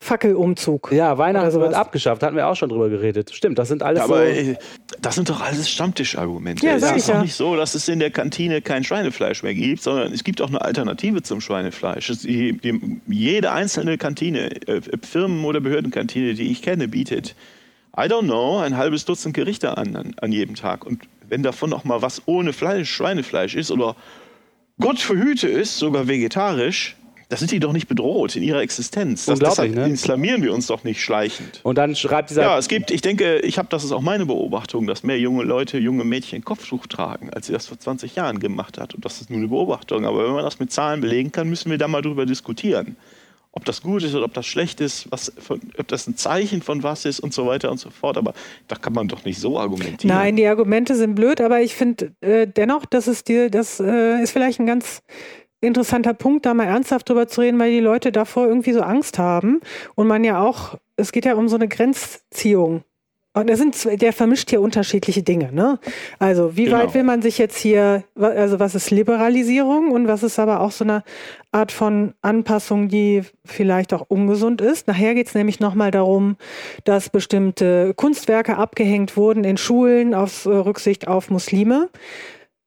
Fackelumzug. 0.00 0.90
Ja, 0.90 1.16
Weihnachten 1.16 1.60
wird 1.60 1.74
abgeschafft, 1.74 2.24
hatten 2.24 2.34
wir 2.34 2.48
auch 2.48 2.56
schon 2.56 2.70
drüber 2.70 2.88
geredet. 2.88 3.32
Stimmt, 3.32 3.56
das 3.60 3.68
sind 3.68 3.84
alles 3.84 4.00
ja, 4.00 4.04
aber, 4.06 4.16
so. 4.16 4.22
Ey, 4.24 4.56
das 5.00 5.14
sind 5.14 5.30
doch 5.30 5.40
alles 5.40 5.70
Stammtischargumente. 5.70 6.66
Ja, 6.66 6.74
es 6.74 6.90
ist 6.90 7.08
doch 7.08 7.22
nicht 7.22 7.34
so, 7.36 7.54
dass 7.54 7.76
es 7.76 7.86
in 7.86 8.00
der 8.00 8.10
Kantine 8.10 8.62
kein 8.62 8.82
Schweinefleisch 8.82 9.44
mehr 9.44 9.54
gibt, 9.54 9.80
sondern 9.80 10.12
es 10.12 10.24
gibt 10.24 10.40
auch 10.40 10.48
eine 10.48 10.60
Alternative 10.60 11.22
zum 11.22 11.40
Schweinefleisch. 11.40 12.10
Die, 12.22 12.58
die, 12.58 13.00
jede 13.06 13.52
einzelne 13.52 13.96
Kantine, 13.96 14.60
äh, 14.66 14.80
Firmen- 15.08 15.44
oder 15.44 15.60
Behördenkantine, 15.60 16.34
die 16.34 16.50
ich 16.50 16.62
kenne, 16.62 16.88
bietet 16.88 17.36
I 17.98 18.08
don't 18.08 18.24
know, 18.24 18.58
ein 18.58 18.76
halbes 18.76 19.04
Dutzend 19.06 19.34
Gerichte 19.34 19.76
an, 19.76 19.96
an, 19.96 20.14
an 20.20 20.32
jedem 20.32 20.54
Tag. 20.54 20.84
Und 20.84 21.04
wenn 21.28 21.42
davon 21.42 21.72
auch 21.72 21.84
mal 21.84 22.02
was 22.02 22.22
ohne 22.26 22.52
Fleisch, 22.52 22.90
Schweinefleisch 22.90 23.54
ist 23.54 23.70
oder 23.70 23.96
Gott 24.78 24.98
verhüte 24.98 25.48
ist, 25.48 25.78
sogar 25.78 26.06
vegetarisch, 26.06 26.96
da 27.28 27.36
sind 27.36 27.50
die 27.50 27.58
doch 27.58 27.72
nicht 27.72 27.88
bedroht 27.88 28.36
in 28.36 28.42
ihrer 28.42 28.60
Existenz. 28.60 29.24
Das, 29.24 29.38
deshalb 29.40 29.74
ne? 29.74 29.88
islamieren 29.88 30.42
wir 30.42 30.52
uns 30.52 30.68
doch 30.68 30.84
nicht 30.84 31.02
schleichend. 31.02 31.60
Und 31.64 31.78
dann 31.78 31.96
schreibt 31.96 32.30
dieser. 32.30 32.42
Ja, 32.42 32.58
es 32.58 32.68
gibt, 32.68 32.90
ich 32.90 33.00
denke, 33.00 33.38
ich 33.38 33.58
habe, 33.58 33.68
das 33.68 33.82
ist 33.82 33.90
auch 33.90 34.02
meine 34.02 34.26
Beobachtung, 34.26 34.86
dass 34.86 35.02
mehr 35.02 35.18
junge 35.18 35.42
Leute, 35.42 35.78
junge 35.78 36.04
Mädchen 36.04 36.44
Kopftuch 36.44 36.86
tragen, 36.86 37.30
als 37.30 37.46
sie 37.46 37.52
das 37.52 37.66
vor 37.66 37.78
20 37.78 38.14
Jahren 38.14 38.38
gemacht 38.38 38.78
hat. 38.78 38.94
Und 38.94 39.04
das 39.04 39.20
ist 39.20 39.30
nur 39.30 39.38
eine 39.38 39.48
Beobachtung. 39.48 40.04
Aber 40.04 40.24
wenn 40.24 40.34
man 40.34 40.44
das 40.44 40.60
mit 40.60 40.70
Zahlen 40.70 41.00
belegen 41.00 41.32
kann, 41.32 41.48
müssen 41.48 41.70
wir 41.70 41.78
da 41.78 41.88
mal 41.88 42.02
drüber 42.02 42.26
diskutieren 42.26 42.96
ob 43.56 43.64
das 43.64 43.82
gut 43.82 44.02
ist 44.02 44.14
oder 44.14 44.26
ob 44.26 44.34
das 44.34 44.46
schlecht 44.46 44.82
ist, 44.82 45.10
was, 45.10 45.32
ob 45.78 45.88
das 45.88 46.06
ein 46.06 46.16
Zeichen 46.16 46.60
von 46.60 46.82
was 46.82 47.06
ist 47.06 47.20
und 47.20 47.32
so 47.32 47.46
weiter 47.46 47.70
und 47.70 47.78
so 47.78 47.88
fort. 47.88 48.18
Aber 48.18 48.34
da 48.68 48.76
kann 48.76 48.92
man 48.92 49.08
doch 49.08 49.24
nicht 49.24 49.40
so 49.40 49.58
argumentieren. 49.58 50.14
Nein, 50.14 50.36
die 50.36 50.46
Argumente 50.46 50.94
sind 50.94 51.14
blöd, 51.14 51.40
aber 51.40 51.62
ich 51.62 51.74
finde 51.74 52.12
äh, 52.20 52.46
dennoch, 52.46 52.84
das 52.84 53.08
ist 53.08 53.28
dir, 53.28 53.48
das 53.48 53.80
äh, 53.80 54.22
ist 54.22 54.32
vielleicht 54.32 54.60
ein 54.60 54.66
ganz 54.66 55.00
interessanter 55.62 56.12
Punkt, 56.12 56.44
da 56.44 56.52
mal 56.52 56.66
ernsthaft 56.66 57.08
drüber 57.08 57.28
zu 57.28 57.40
reden, 57.40 57.58
weil 57.58 57.70
die 57.70 57.80
Leute 57.80 58.12
davor 58.12 58.46
irgendwie 58.46 58.74
so 58.74 58.82
Angst 58.82 59.18
haben 59.18 59.60
und 59.94 60.06
man 60.06 60.22
ja 60.22 60.42
auch, 60.42 60.74
es 60.96 61.10
geht 61.10 61.24
ja 61.24 61.34
um 61.34 61.48
so 61.48 61.56
eine 61.56 61.66
Grenzziehung. 61.66 62.84
Und 63.36 63.50
da 63.50 63.56
sind, 63.56 64.00
der 64.00 64.14
vermischt 64.14 64.48
hier 64.48 64.62
unterschiedliche 64.62 65.22
Dinge, 65.22 65.52
ne? 65.52 65.78
Also, 66.18 66.56
wie 66.56 66.64
genau. 66.64 66.78
weit 66.78 66.94
will 66.94 67.02
man 67.02 67.20
sich 67.20 67.36
jetzt 67.36 67.58
hier, 67.58 68.02
also 68.18 68.58
was 68.58 68.74
ist 68.74 68.90
Liberalisierung 68.90 69.90
und 69.90 70.08
was 70.08 70.22
ist 70.22 70.38
aber 70.38 70.60
auch 70.60 70.70
so 70.70 70.84
eine 70.84 71.04
Art 71.52 71.70
von 71.70 72.14
Anpassung, 72.22 72.88
die 72.88 73.24
vielleicht 73.44 73.92
auch 73.92 74.06
ungesund 74.08 74.62
ist? 74.62 74.88
Nachher 74.88 75.14
geht 75.14 75.26
es 75.26 75.34
nämlich 75.34 75.60
nochmal 75.60 75.90
darum, 75.90 76.36
dass 76.84 77.10
bestimmte 77.10 77.92
Kunstwerke 77.94 78.56
abgehängt 78.56 79.18
wurden 79.18 79.44
in 79.44 79.58
Schulen 79.58 80.14
aus 80.14 80.46
äh, 80.46 80.48
Rücksicht 80.48 81.06
auf 81.06 81.28
Muslime. 81.28 81.90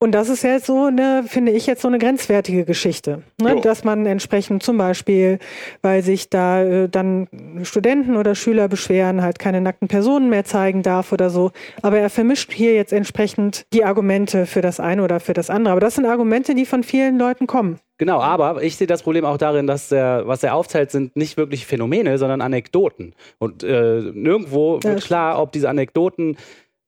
Und 0.02 0.14
das 0.14 0.30
ist 0.30 0.44
jetzt 0.44 0.66
so 0.66 0.86
eine, 0.86 1.24
finde 1.28 1.52
ich 1.52 1.68
jetzt 1.68 1.82
so 1.82 1.90
eine 1.90 2.00
grenzwertige 2.00 2.64
Geschichte, 2.64 3.24
ne? 3.42 3.60
dass 3.60 3.84
man 3.84 4.06
entsprechend 4.06 4.64
zum 4.64 4.78
Beispiel, 4.78 5.40
weil 5.82 6.04
sich 6.04 6.30
da 6.30 6.64
äh, 6.64 6.88
dann 6.88 7.28
Studenten 7.64 8.16
oder 8.16 8.34
Schüler 8.34 8.70
beschweren, 8.70 9.22
halt 9.22 9.40
keine 9.40 9.60
nackten 9.60 9.90
Personen 9.90 10.30
mehr 10.30 10.46
zeigen 10.46 10.84
darf 10.84 11.12
oder 11.12 11.30
so. 11.30 11.52
Aber 11.82 12.00
er 12.00 12.10
vermischt 12.10 12.54
hier 12.54 12.76
jetzt 12.76 12.94
entsprechend 12.94 13.66
die 13.74 13.84
Argumente 13.84 14.46
für 14.46 14.62
das 14.62 14.80
eine 14.80 15.04
oder 15.04 15.20
für 15.20 15.34
das 15.34 15.50
andere. 15.50 15.74
Aber 15.74 15.82
das 15.82 15.96
sind 15.96 16.06
Argumente, 16.06 16.56
die 16.56 16.66
von 16.66 16.84
vielen 16.84 17.20
Leuten 17.20 17.46
kommen. 17.46 17.80
Genau, 17.98 18.22
aber 18.22 18.64
ich 18.64 18.78
sehe 18.78 18.88
das 18.88 19.04
Problem 19.04 19.26
auch 19.26 19.38
darin, 19.38 19.68
dass 19.68 19.90
der, 19.90 20.24
was 20.26 20.42
er 20.42 20.56
aufzählt, 20.56 20.90
sind 20.92 21.18
nicht 21.18 21.36
wirklich 21.36 21.66
Phänomene, 21.66 22.18
sondern 22.18 22.40
Anekdoten. 22.40 23.14
Und 23.38 23.62
äh, 23.64 24.00
nirgendwo 24.14 24.82
wird 24.82 25.04
klar, 25.04 25.42
ob 25.42 25.52
diese 25.52 25.68
Anekdoten 25.68 26.38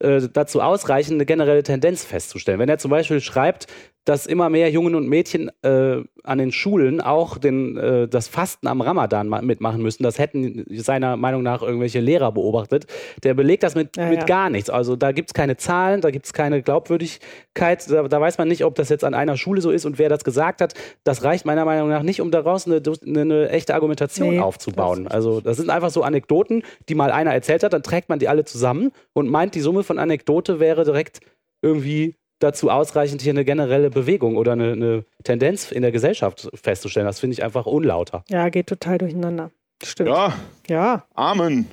dazu 0.02 0.62
ausreichen, 0.62 1.16
eine 1.16 1.26
generelle 1.26 1.64
Tendenz 1.64 2.04
festzustellen. 2.04 2.60
Wenn 2.60 2.70
er 2.70 2.78
zum 2.78 2.92
Beispiel 2.92 3.22
schreibt, 3.22 3.68
dass 4.06 4.26
immer 4.26 4.50
mehr 4.50 4.70
Jungen 4.72 4.96
und 4.96 5.08
Mädchen 5.08 5.52
äh, 5.62 5.98
an 6.24 6.38
den 6.38 6.52
Schulen 6.52 7.02
auch 7.02 7.38
den, 7.38 7.78
äh, 7.78 8.08
das 8.08 8.28
Fasten 8.28 8.68
am 8.68 8.82
Ramadan 8.82 9.30
mitmachen 9.46 9.82
müssen. 9.82 10.04
Das 10.04 10.18
hätten 10.18 10.66
seiner 10.70 11.18
Meinung 11.18 11.44
nach 11.44 11.62
irgendwelche 11.62 12.00
Lehrer 12.00 12.32
beobachtet. 12.32 12.88
Der 13.24 13.34
belegt 13.34 13.64
das 13.64 13.76
mit, 13.76 13.98
ja, 13.98 14.10
mit 14.10 14.20
ja. 14.20 14.26
gar 14.26 14.50
nichts. 14.50 14.70
Also 14.70 14.96
da 14.96 15.12
gibt 15.12 15.30
es 15.30 15.34
keine 15.34 15.58
Zahlen, 15.58 16.02
da 16.02 16.10
gibt 16.10 16.26
es 16.26 16.34
keine 16.34 16.64
Glaubwürdigkeit. 16.64 17.90
Da, 17.90 18.08
da, 18.08 18.22
weiß 18.22 18.38
man 18.38 18.48
nicht, 18.48 18.66
ob 18.66 18.76
das 18.76 18.90
jetzt 18.90 19.04
an 19.04 19.14
einer 19.14 19.38
Schule 19.38 19.62
so 19.62 19.70
ist 19.70 19.86
und 19.86 20.00
wer 20.00 20.10
das 20.10 20.24
gesagt 20.24 20.62
hat. 20.62 20.74
Das 21.04 21.24
reicht 21.24 21.46
meiner 21.46 21.66
Meinung 21.66 21.90
nach 21.90 22.04
nicht, 22.04 22.22
um 22.22 22.32
daraus 22.32 22.66
eine, 22.66 22.82
eine, 23.06 23.22
eine 23.22 23.50
echte 23.50 23.76
Argumentation 23.76 24.36
nee, 24.36 24.40
aufzubauen. 24.40 25.06
Das 25.06 25.14
also 25.14 25.42
das 25.42 25.58
sind 25.58 25.70
einfach 25.70 25.92
so 25.92 26.02
Anekdoten, 26.02 26.64
die 26.90 26.96
mal 26.96 27.12
einer 27.12 27.34
erzählt 27.34 27.64
hat, 27.64 27.74
dann 27.74 27.84
trägt 27.84 28.10
man 28.10 28.20
die 28.20 28.28
alle 28.28 28.46
zusammen 28.46 28.92
und 29.14 29.30
meint, 29.30 29.54
die 29.56 29.60
Summe 29.60 29.84
von 29.84 30.00
Anekdote 30.00 30.60
wäre 30.60 30.84
direkt 30.84 31.20
irgendwie 31.62 32.16
dazu 32.44 32.70
ausreichend, 32.70 33.22
hier 33.22 33.32
eine 33.32 33.46
generelle 33.46 33.90
Bewegung 33.90 34.36
oder 34.38 34.54
eine, 34.54 34.74
eine 34.74 35.06
Tendenz 35.24 35.72
in 35.72 35.82
der 35.82 35.92
Gesellschaft 35.92 36.50
festzustellen. 36.54 37.06
Das 37.06 37.20
finde 37.20 37.34
ich 37.34 37.44
einfach 37.44 37.66
unlauter. 37.66 38.24
Ja, 38.30 38.50
geht 38.50 38.68
total 38.68 38.98
durcheinander. 38.98 39.52
Stimmt. 39.84 40.10
Ja. 40.10 40.34
Ja. 40.68 41.06
Amen. 41.16 41.68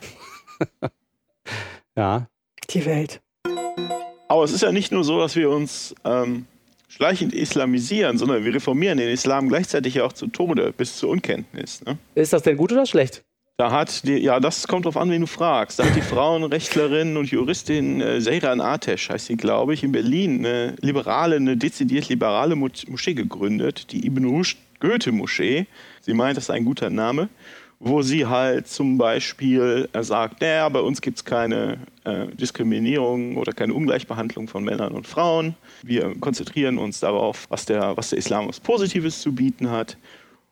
ja. 1.97 2.27
Die 2.71 2.85
Welt. 2.85 3.21
Aber 4.29 4.45
es 4.45 4.53
ist 4.53 4.63
ja 4.63 4.73
nicht 4.73 4.93
nur 4.93 5.05
so, 5.05 5.19
dass 5.19 5.37
wir 5.37 5.51
uns 5.51 5.95
ähm, 6.05 6.47
schleichend 6.89 7.33
islamisieren, 7.33 8.19
sondern 8.19 8.45
wir 8.45 8.55
reformieren 8.55 8.99
den 8.99 9.09
Islam 9.09 9.49
gleichzeitig 9.49 9.95
ja 9.95 10.05
auch 10.05 10.13
zu 10.13 10.27
Tode 10.27 10.73
bis 10.77 10.97
zur 10.97 11.11
Unkenntnis. 11.11 11.83
Ne? 11.85 11.99
Ist 12.15 12.33
das 12.33 12.43
denn 12.43 12.57
gut 12.57 12.73
oder 12.73 12.87
schlecht? 12.87 13.25
Da 13.61 13.73
hat 13.73 14.07
die, 14.07 14.19
ja, 14.19 14.39
das 14.39 14.69
kommt 14.69 14.87
drauf 14.87 14.97
an, 14.97 15.11
wen 15.11 15.23
du 15.23 15.27
fragst. 15.27 15.81
Da 15.81 15.85
hat 15.85 15.97
die 15.97 16.01
Frauenrechtlerin 16.01 17.17
und 17.17 17.29
Juristin 17.29 18.01
äh, 18.01 18.21
Seyran 18.21 18.61
Atesh, 18.61 19.11
heißt 19.11 19.27
sie, 19.27 19.37
glaube 19.37 19.75
ich, 19.75 19.83
in 19.83 19.91
Berlin 19.91 20.47
eine 20.47 20.77
liberale, 20.81 21.35
eine 21.35 21.57
dezidiert 21.57 22.09
liberale 22.09 22.55
Moschee 22.55 23.15
gegründet, 23.15 23.91
die 23.91 24.07
Ibn 24.07 24.27
Rushd 24.27 24.59
Goethe-Moschee. 24.79 25.67
Sie 26.03 26.15
meint, 26.15 26.37
das 26.37 26.45
ist 26.45 26.51
ein 26.51 26.65
guter 26.65 26.89
Name, 26.89 27.31
wo 27.81 28.01
sie 28.01 28.27
halt 28.27 28.69
zum 28.69 28.97
Beispiel 28.97 29.89
äh, 29.93 30.05
sagt, 30.05 30.41
naja, 30.41 30.69
bei 30.69 30.81
uns 30.81 31.01
gibt 31.01 31.17
es 31.17 31.25
keine 31.25 31.79
äh, 32.05 32.29
Diskriminierung 32.29 33.37
oder 33.37 33.53
keine 33.53 33.75
Ungleichbehandlung 33.75 34.47
von 34.47 34.63
Männern 34.63 34.93
und 34.93 35.09
Frauen. 35.09 35.57
Wir 35.83 36.15
konzentrieren 36.21 36.79
uns 36.79 37.01
darauf, 37.01 37.47
was 37.49 37.65
der, 37.65 37.97
was 37.97 38.11
der 38.11 38.21
Islam 38.21 38.47
was 38.47 38.61
Positives 38.61 39.21
zu 39.21 39.35
bieten 39.35 39.69
hat. 39.69 39.97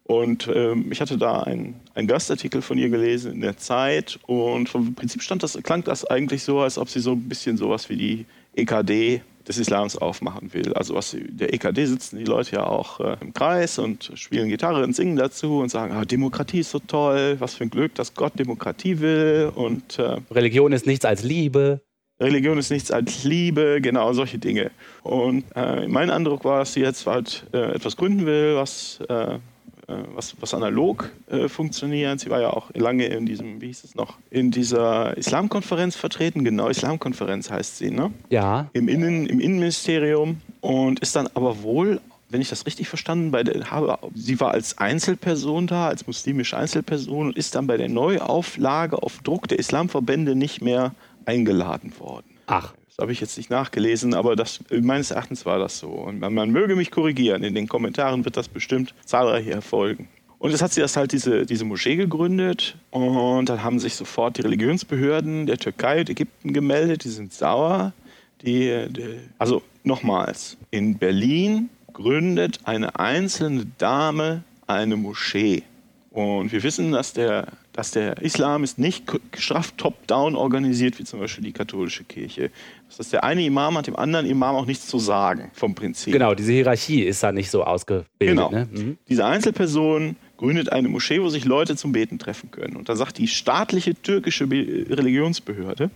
Und 0.06 0.48
ähm, 0.54 0.92
ich 0.92 1.00
hatte 1.00 1.18
da 1.18 1.42
einen 1.42 2.06
Gastartikel 2.06 2.62
von 2.62 2.78
ihr 2.78 2.88
gelesen 2.88 3.32
in 3.32 3.40
der 3.40 3.56
Zeit 3.56 4.20
und 4.26 4.68
vom 4.68 4.94
Prinzip 4.94 5.20
stand 5.20 5.42
das, 5.42 5.58
klang 5.64 5.82
das 5.82 6.04
eigentlich 6.04 6.44
so, 6.44 6.60
als 6.60 6.78
ob 6.78 6.88
sie 6.88 7.00
so 7.00 7.12
ein 7.12 7.28
bisschen 7.28 7.56
sowas 7.56 7.88
wie 7.88 7.96
die 7.96 8.26
EKD 8.54 9.22
des 9.48 9.58
Islams 9.58 9.96
aufmachen 9.96 10.54
will. 10.54 10.74
Also 10.74 10.94
was 10.94 11.16
der 11.20 11.52
EKD 11.52 11.86
sitzen 11.86 12.18
die 12.18 12.24
Leute 12.24 12.56
ja 12.56 12.66
auch 12.66 13.00
äh, 13.00 13.16
im 13.20 13.34
Kreis 13.34 13.80
und 13.80 14.12
spielen 14.14 14.48
Gitarre 14.48 14.84
und 14.84 14.94
singen 14.94 15.16
dazu 15.16 15.58
und 15.58 15.70
sagen, 15.70 15.92
ah, 15.92 16.04
Demokratie 16.04 16.60
ist 16.60 16.70
so 16.70 16.78
toll, 16.78 17.36
was 17.40 17.56
für 17.56 17.64
ein 17.64 17.70
Glück, 17.70 17.96
dass 17.96 18.14
Gott 18.14 18.38
Demokratie 18.38 19.00
will 19.00 19.50
und 19.56 19.98
äh, 19.98 20.18
Religion 20.30 20.72
ist 20.72 20.86
nichts 20.86 21.04
als 21.04 21.24
Liebe. 21.24 21.80
Religion 22.20 22.58
ist 22.58 22.70
nichts 22.70 22.92
als 22.92 23.24
Liebe, 23.24 23.80
genau 23.82 24.12
solche 24.12 24.38
Dinge. 24.38 24.70
Und 25.02 25.44
äh, 25.56 25.88
mein 25.88 26.10
Eindruck 26.10 26.44
war, 26.44 26.60
dass 26.60 26.72
sie 26.74 26.80
jetzt 26.80 27.06
halt 27.06 27.44
etwas 27.52 27.96
gründen 27.96 28.24
will, 28.24 28.54
was 28.56 29.00
äh, 29.08 29.38
was, 29.86 30.34
was 30.40 30.54
analog 30.54 31.10
äh, 31.28 31.48
funktioniert. 31.48 32.20
Sie 32.20 32.30
war 32.30 32.40
ja 32.40 32.50
auch 32.50 32.70
lange 32.74 33.06
in 33.06 33.26
diesem, 33.26 33.60
wie 33.60 33.66
hieß 33.66 33.84
es 33.84 33.94
noch, 33.94 34.16
in 34.30 34.50
dieser 34.50 35.16
Islamkonferenz 35.16 35.96
vertreten. 35.96 36.44
Genau, 36.44 36.68
Islamkonferenz 36.68 37.50
heißt 37.50 37.78
sie, 37.78 37.90
ne? 37.90 38.12
Ja. 38.30 38.68
Im, 38.72 38.88
Innen, 38.88 39.26
im 39.26 39.40
Innenministerium 39.40 40.40
und 40.60 41.00
ist 41.00 41.14
dann 41.16 41.28
aber 41.34 41.62
wohl 41.62 42.00
wenn 42.28 42.40
ich 42.40 42.48
das 42.48 42.66
richtig 42.66 42.88
verstanden 42.88 43.30
bei 43.30 43.44
der, 43.44 43.70
habe, 43.70 43.98
sie 44.14 44.40
war 44.40 44.50
als 44.50 44.78
Einzelperson 44.78 45.68
da, 45.68 45.86
als 45.86 46.06
muslimische 46.06 46.56
Einzelperson 46.56 47.28
und 47.28 47.36
ist 47.36 47.54
dann 47.54 47.66
bei 47.66 47.76
der 47.76 47.88
Neuauflage 47.88 49.00
auf 49.02 49.20
Druck 49.22 49.48
der 49.48 49.58
Islamverbände 49.58 50.34
nicht 50.34 50.60
mehr 50.60 50.92
eingeladen 51.24 51.92
worden. 51.98 52.26
Ach. 52.46 52.74
Das 52.96 53.02
habe 53.02 53.12
ich 53.12 53.20
jetzt 53.20 53.36
nicht 53.36 53.50
nachgelesen, 53.50 54.14
aber 54.14 54.36
das, 54.36 54.60
meines 54.70 55.10
Erachtens 55.10 55.44
war 55.44 55.58
das 55.58 55.78
so. 55.78 55.88
Und 55.88 56.18
man, 56.18 56.32
man 56.32 56.50
möge 56.50 56.76
mich 56.76 56.90
korrigieren, 56.90 57.42
in 57.42 57.54
den 57.54 57.68
Kommentaren 57.68 58.24
wird 58.24 58.38
das 58.38 58.48
bestimmt 58.48 58.94
zahlreich 59.04 59.48
erfolgen. 59.48 60.08
Und 60.38 60.52
jetzt 60.52 60.62
hat 60.62 60.72
sie 60.72 60.80
das 60.80 60.96
halt 60.96 61.12
diese, 61.12 61.44
diese 61.44 61.66
Moschee 61.66 61.96
gegründet 61.96 62.76
und 62.90 63.50
dann 63.50 63.62
haben 63.62 63.78
sich 63.80 63.96
sofort 63.96 64.38
die 64.38 64.42
Religionsbehörden 64.42 65.44
der 65.44 65.58
Türkei 65.58 66.00
und 66.00 66.08
Ägypten 66.08 66.54
gemeldet, 66.54 67.04
die 67.04 67.10
sind 67.10 67.34
sauer. 67.34 67.92
Die, 68.40 68.86
die, 68.88 69.18
also 69.38 69.62
nochmals, 69.84 70.56
in 70.70 70.96
Berlin 70.96 71.68
gründet 71.92 72.60
eine 72.64 72.98
einzelne 72.98 73.66
Dame 73.76 74.42
eine 74.66 74.96
Moschee. 74.96 75.64
Und 76.10 76.50
wir 76.50 76.62
wissen, 76.62 76.92
dass 76.92 77.12
der 77.12 77.48
dass 77.76 77.90
der 77.90 78.22
Islam 78.22 78.64
ist 78.64 78.78
nicht 78.78 79.04
straff 79.36 79.72
top-down 79.72 80.34
organisiert, 80.34 80.98
wie 80.98 81.04
zum 81.04 81.20
Beispiel 81.20 81.44
die 81.44 81.52
katholische 81.52 82.04
Kirche. 82.04 82.50
Das 82.88 82.98
heißt, 83.00 83.12
der 83.14 83.24
eine 83.24 83.44
Imam 83.44 83.76
hat 83.76 83.86
dem 83.86 83.96
anderen 83.96 84.26
Imam 84.26 84.54
auch 84.54 84.66
nichts 84.66 84.86
zu 84.86 84.98
sagen, 84.98 85.50
vom 85.52 85.74
Prinzip. 85.74 86.12
Genau, 86.12 86.34
diese 86.34 86.52
Hierarchie 86.52 87.02
ist 87.02 87.22
da 87.22 87.32
nicht 87.32 87.50
so 87.50 87.64
ausgebildet. 87.64 88.06
Genau. 88.18 88.50
Ne? 88.50 88.68
Mhm. 88.70 88.98
Diese 89.08 89.24
Einzelperson 89.24 90.16
gründet 90.36 90.72
eine 90.72 90.88
Moschee, 90.88 91.20
wo 91.20 91.28
sich 91.28 91.44
Leute 91.44 91.76
zum 91.76 91.92
Beten 91.92 92.18
treffen 92.18 92.50
können. 92.50 92.76
Und 92.76 92.88
da 92.88 92.96
sagt 92.96 93.18
die 93.18 93.28
staatliche 93.28 93.94
türkische 93.94 94.44
Religionsbehörde, 94.44 95.90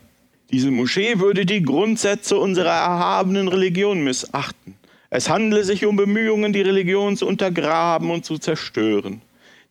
diese 0.50 0.72
Moschee 0.72 1.20
würde 1.20 1.46
die 1.46 1.62
Grundsätze 1.62 2.36
unserer 2.36 2.70
erhabenen 2.70 3.46
Religion 3.46 4.02
missachten. 4.02 4.74
Es 5.08 5.28
handele 5.28 5.64
sich 5.64 5.86
um 5.86 5.96
Bemühungen, 5.96 6.52
die 6.52 6.60
Religion 6.60 7.16
zu 7.16 7.26
untergraben 7.26 8.10
und 8.10 8.24
zu 8.24 8.38
zerstören. 8.38 9.22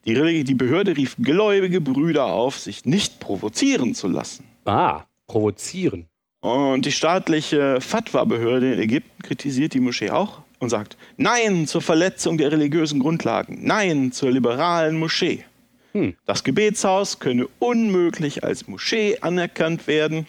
Die, 0.06 0.44
die 0.44 0.56
Behörde 0.56 0.96
rief 0.96 1.18
gläubige 1.18 1.82
Brüder 1.82 2.26
auf, 2.26 2.58
sich 2.58 2.86
nicht 2.86 3.20
provozieren 3.20 3.94
zu 3.94 4.08
lassen. 4.08 4.46
Ah, 4.66 5.04
provozieren. 5.28 6.08
Und 6.42 6.86
die 6.86 6.92
staatliche 6.92 7.82
Fatwa-Behörde 7.82 8.74
in 8.74 8.80
Ägypten 8.80 9.24
kritisiert 9.24 9.74
die 9.74 9.82
Moschee 9.82 10.10
auch 10.10 10.42
und 10.60 10.70
sagt 10.70 10.98
Nein 11.18 11.68
zur 11.68 11.82
Verletzung 11.82 12.38
der 12.38 12.52
religiösen 12.52 13.00
Grundlagen, 13.00 13.60
Nein 13.62 14.12
zur 14.12 14.32
liberalen 14.32 14.98
Moschee. 14.98 15.44
Hm. 15.94 16.16
Das 16.26 16.44
Gebetshaus 16.44 17.20
könne 17.20 17.48
unmöglich 17.60 18.44
als 18.44 18.68
Moschee 18.68 19.18
anerkannt 19.22 19.88
werden. 19.88 20.28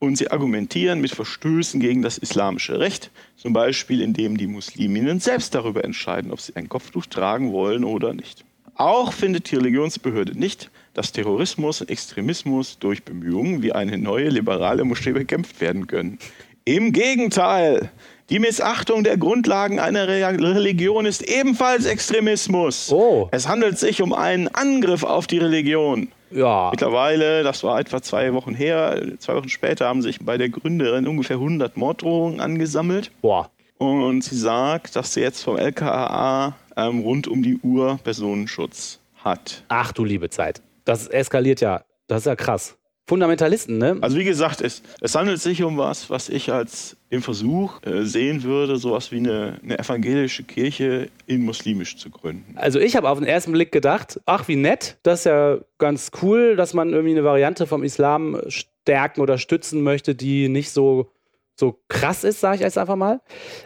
Und 0.00 0.16
sie 0.16 0.30
argumentieren 0.30 1.00
mit 1.00 1.10
Verstößen 1.10 1.80
gegen 1.80 2.02
das 2.02 2.18
islamische 2.18 2.78
Recht, 2.78 3.10
zum 3.36 3.52
Beispiel 3.52 4.00
indem 4.00 4.36
die 4.36 4.46
Musliminnen 4.46 5.18
selbst 5.18 5.56
darüber 5.56 5.82
entscheiden, 5.82 6.30
ob 6.30 6.40
sie 6.40 6.54
ein 6.54 6.68
Kopftuch 6.68 7.06
tragen 7.06 7.52
wollen 7.52 7.84
oder 7.84 8.14
nicht. 8.14 8.44
Auch 8.76 9.12
findet 9.12 9.50
die 9.50 9.56
Religionsbehörde 9.56 10.38
nicht, 10.38 10.70
dass 10.98 11.12
Terrorismus 11.12 11.80
und 11.80 11.90
Extremismus 11.90 12.78
durch 12.80 13.04
Bemühungen 13.04 13.62
wie 13.62 13.72
eine 13.72 13.96
neue 13.96 14.30
liberale 14.30 14.82
Moschee 14.82 15.12
bekämpft 15.12 15.60
werden 15.60 15.86
können. 15.86 16.18
Im 16.64 16.92
Gegenteil, 16.92 17.90
die 18.30 18.40
Missachtung 18.40 19.04
der 19.04 19.16
Grundlagen 19.16 19.78
einer 19.78 20.08
Religion 20.08 21.06
ist 21.06 21.22
ebenfalls 21.22 21.86
Extremismus. 21.86 22.90
Oh. 22.92 23.28
Es 23.30 23.46
handelt 23.46 23.78
sich 23.78 24.02
um 24.02 24.12
einen 24.12 24.48
Angriff 24.48 25.04
auf 25.04 25.28
die 25.28 25.38
Religion. 25.38 26.08
Ja. 26.32 26.70
Mittlerweile, 26.72 27.44
das 27.44 27.62
war 27.62 27.78
etwa 27.78 28.02
zwei 28.02 28.34
Wochen 28.34 28.54
her, 28.54 29.00
zwei 29.20 29.36
Wochen 29.36 29.48
später 29.48 29.86
haben 29.86 30.02
sich 30.02 30.18
bei 30.18 30.36
der 30.36 30.48
Gründerin 30.48 31.06
ungefähr 31.06 31.36
100 31.36 31.76
Morddrohungen 31.76 32.40
angesammelt. 32.40 33.12
Boah. 33.22 33.50
Und 33.78 34.24
sie 34.24 34.36
sagt, 34.36 34.96
dass 34.96 35.14
sie 35.14 35.20
jetzt 35.20 35.44
vom 35.44 35.56
LKAA 35.56 36.56
ähm, 36.76 36.98
rund 37.00 37.28
um 37.28 37.44
die 37.44 37.56
Uhr 37.62 38.00
Personenschutz 38.02 38.98
hat. 39.24 39.62
Ach 39.68 39.92
du 39.92 40.04
liebe 40.04 40.28
Zeit. 40.28 40.60
Das 40.88 41.06
eskaliert 41.06 41.60
ja. 41.60 41.84
Das 42.06 42.20
ist 42.20 42.24
ja 42.24 42.34
krass. 42.34 42.78
Fundamentalisten, 43.06 43.76
ne? 43.76 43.98
Also 44.00 44.16
wie 44.16 44.24
gesagt, 44.24 44.62
es, 44.62 44.82
es 45.02 45.14
handelt 45.14 45.38
sich 45.38 45.62
um 45.62 45.76
was, 45.76 46.08
was 46.08 46.30
ich 46.30 46.50
als 46.50 46.96
den 47.10 47.20
Versuch 47.20 47.82
äh, 47.82 48.04
sehen 48.04 48.42
würde, 48.42 48.78
sowas 48.78 49.12
wie 49.12 49.18
eine, 49.18 49.58
eine, 49.62 49.78
evangelische 49.78 50.44
Kirche 50.44 51.10
in 51.26 51.44
muslimisch 51.44 51.98
zu 51.98 52.08
gründen. 52.08 52.56
Also 52.56 52.80
ich 52.80 52.96
habe 52.96 53.10
auf 53.10 53.18
den 53.18 53.28
ersten 53.28 53.52
Blick 53.52 53.70
gedacht, 53.70 54.18
ach 54.24 54.48
wie 54.48 54.56
nett, 54.56 54.96
das 55.02 55.20
ist 55.20 55.24
ja 55.26 55.58
ganz 55.76 56.10
cool, 56.22 56.56
dass 56.56 56.72
man 56.72 56.90
irgendwie 56.90 57.12
eine 57.12 57.24
Variante 57.24 57.66
vom 57.66 57.82
Islam 57.82 58.40
stärken 58.48 59.20
oder 59.20 59.36
stützen 59.36 59.82
möchte, 59.82 60.14
die 60.14 60.48
nicht 60.48 60.70
so 60.70 61.10
so 61.58 61.80
krass 61.88 62.24
ist, 62.24 62.40
sage 62.40 62.56
ich 62.56 62.60
jetzt 62.62 62.78
einfach 62.78 62.96
mal. 62.96 63.20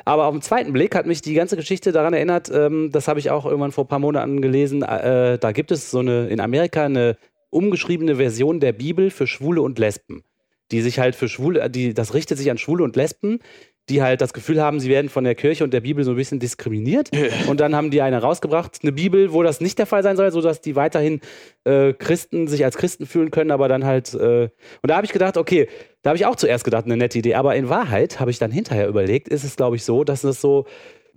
Aber 0.05 0.27
auf 0.27 0.35
den 0.35 0.43
zweiten 0.43 0.73
Blick 0.73 0.95
hat 0.95 1.07
mich 1.07 1.21
die 1.21 1.35
ganze 1.35 1.57
Geschichte 1.57 1.93
daran 1.93 2.15
erinnert, 2.15 2.51
ähm, 2.53 2.91
das 2.91 3.09
habe 3.09 3.21
ich 3.21 3.31
auch 3.31 3.45
irgendwann 3.45 3.73
vor 3.73 3.85
ein 3.85 3.89
paar 3.89 3.99
Monaten 3.99 4.41
gelesen, 4.41 4.83
äh, 4.83 5.39
da 5.39 5.53
gibt 5.53 5.71
es 5.71 5.91
so 5.91 5.99
eine, 5.99 6.29
in 6.29 6.41
Amerika 6.41 6.85
eine 6.85 7.17
umgeschriebene 7.51 8.17
Version 8.17 8.61
der 8.61 8.73
Bibel 8.73 9.11
für 9.11 9.27
Schwule 9.27 9.61
und 9.61 9.79
Lesben, 9.79 10.25
die 10.71 10.81
sich 10.81 10.99
halt 10.99 11.15
für 11.15 11.29
Schwule, 11.29 11.69
die, 11.69 11.93
das 11.93 12.15
richtet 12.15 12.39
sich 12.39 12.51
an 12.51 12.59
Schwule 12.59 12.83
und 12.83 12.97
Lesben, 12.97 13.41
die 13.89 14.01
halt 14.01 14.21
das 14.21 14.33
Gefühl 14.33 14.63
haben, 14.63 14.79
sie 14.81 14.89
werden 14.89 15.09
von 15.09 15.25
der 15.25 15.35
Kirche 15.35 15.65
und 15.65 15.73
der 15.75 15.81
Bibel 15.81 16.05
so 16.05 16.13
ein 16.13 16.17
bisschen 16.17 16.39
diskriminiert. 16.39 17.11
Und 17.49 17.61
dann 17.61 17.75
haben 17.75 17.91
die 17.91 18.01
eine 18.01 18.21
rausgebracht, 18.21 18.79
eine 18.83 18.93
Bibel, 18.93 19.33
wo 19.33 19.43
das 19.43 19.61
nicht 19.61 19.79
der 19.79 19.87
Fall 19.87 20.03
sein 20.03 20.17
soll, 20.17 20.31
sodass 20.31 20.61
die 20.61 20.77
weiterhin 20.77 21.21
äh, 21.65 21.93
Christen 21.93 22.47
sich 22.47 22.65
als 22.65 22.77
Christen 22.77 23.07
fühlen 23.07 23.31
können, 23.31 23.51
aber 23.51 23.69
dann 23.69 23.85
halt. 23.85 24.15
Äh 24.15 24.45
und 24.83 24.91
da 24.91 24.97
habe 24.97 25.07
ich 25.07 25.13
gedacht, 25.13 25.37
okay, 25.37 25.69
da 26.03 26.11
habe 26.11 26.17
ich 26.17 26.27
auch 26.27 26.37
zuerst 26.37 26.65
gedacht, 26.65 26.85
eine 26.85 26.97
nette 26.97 27.19
Idee. 27.19 27.35
Aber 27.35 27.57
in 27.57 27.69
Wahrheit 27.69 28.21
habe 28.21 28.31
ich 28.31 28.39
dann 28.39 28.51
hinterher 28.51 28.89
überlegt, 28.89 29.29
ist 29.29 29.45
es, 29.45 29.57
glaube 29.57 29.77
ich, 29.77 29.85
so, 29.85 30.05
dass 30.05 30.25
es 30.25 30.41
so 30.41 30.67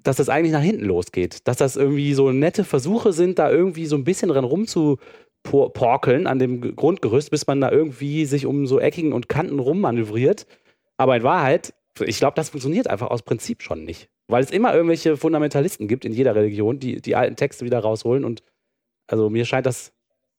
dass 0.05 0.17
das 0.17 0.29
eigentlich 0.29 0.51
nach 0.51 0.61
hinten 0.61 0.85
losgeht. 0.85 1.47
Dass 1.47 1.57
das 1.57 1.75
irgendwie 1.75 2.13
so 2.13 2.31
nette 2.31 2.63
Versuche 2.63 3.11
sind, 3.11 3.39
da 3.39 3.49
irgendwie 3.49 3.87
so 3.87 3.95
ein 3.95 4.03
bisschen 4.03 4.29
dran 4.29 4.43
rumzuporkeln 4.45 6.27
an 6.27 6.37
dem 6.37 6.75
Grundgerüst, 6.75 7.31
bis 7.31 7.47
man 7.47 7.59
da 7.59 7.71
irgendwie 7.71 8.25
sich 8.25 8.45
um 8.45 8.67
so 8.67 8.79
Ecken 8.79 9.13
und 9.13 9.29
Kanten 9.29 9.59
rummanövriert. 9.59 10.45
Aber 10.97 11.15
in 11.15 11.23
Wahrheit 11.23 11.73
ich 11.99 12.19
glaube, 12.19 12.35
das 12.35 12.49
funktioniert 12.49 12.87
einfach 12.87 13.09
aus 13.09 13.21
Prinzip 13.21 13.63
schon 13.63 13.83
nicht. 13.83 14.09
Weil 14.27 14.43
es 14.43 14.51
immer 14.51 14.73
irgendwelche 14.73 15.17
Fundamentalisten 15.17 15.87
gibt 15.87 16.03
in 16.03 16.13
jeder 16.13 16.35
Religion, 16.35 16.79
die 16.79 17.01
die 17.01 17.15
alten 17.15 17.35
Texte 17.35 17.63
wieder 17.65 17.79
rausholen. 17.79 18.25
Und 18.25 18.43
also 19.07 19.29
mir 19.29 19.45
scheint 19.45 19.65
das 19.65 19.93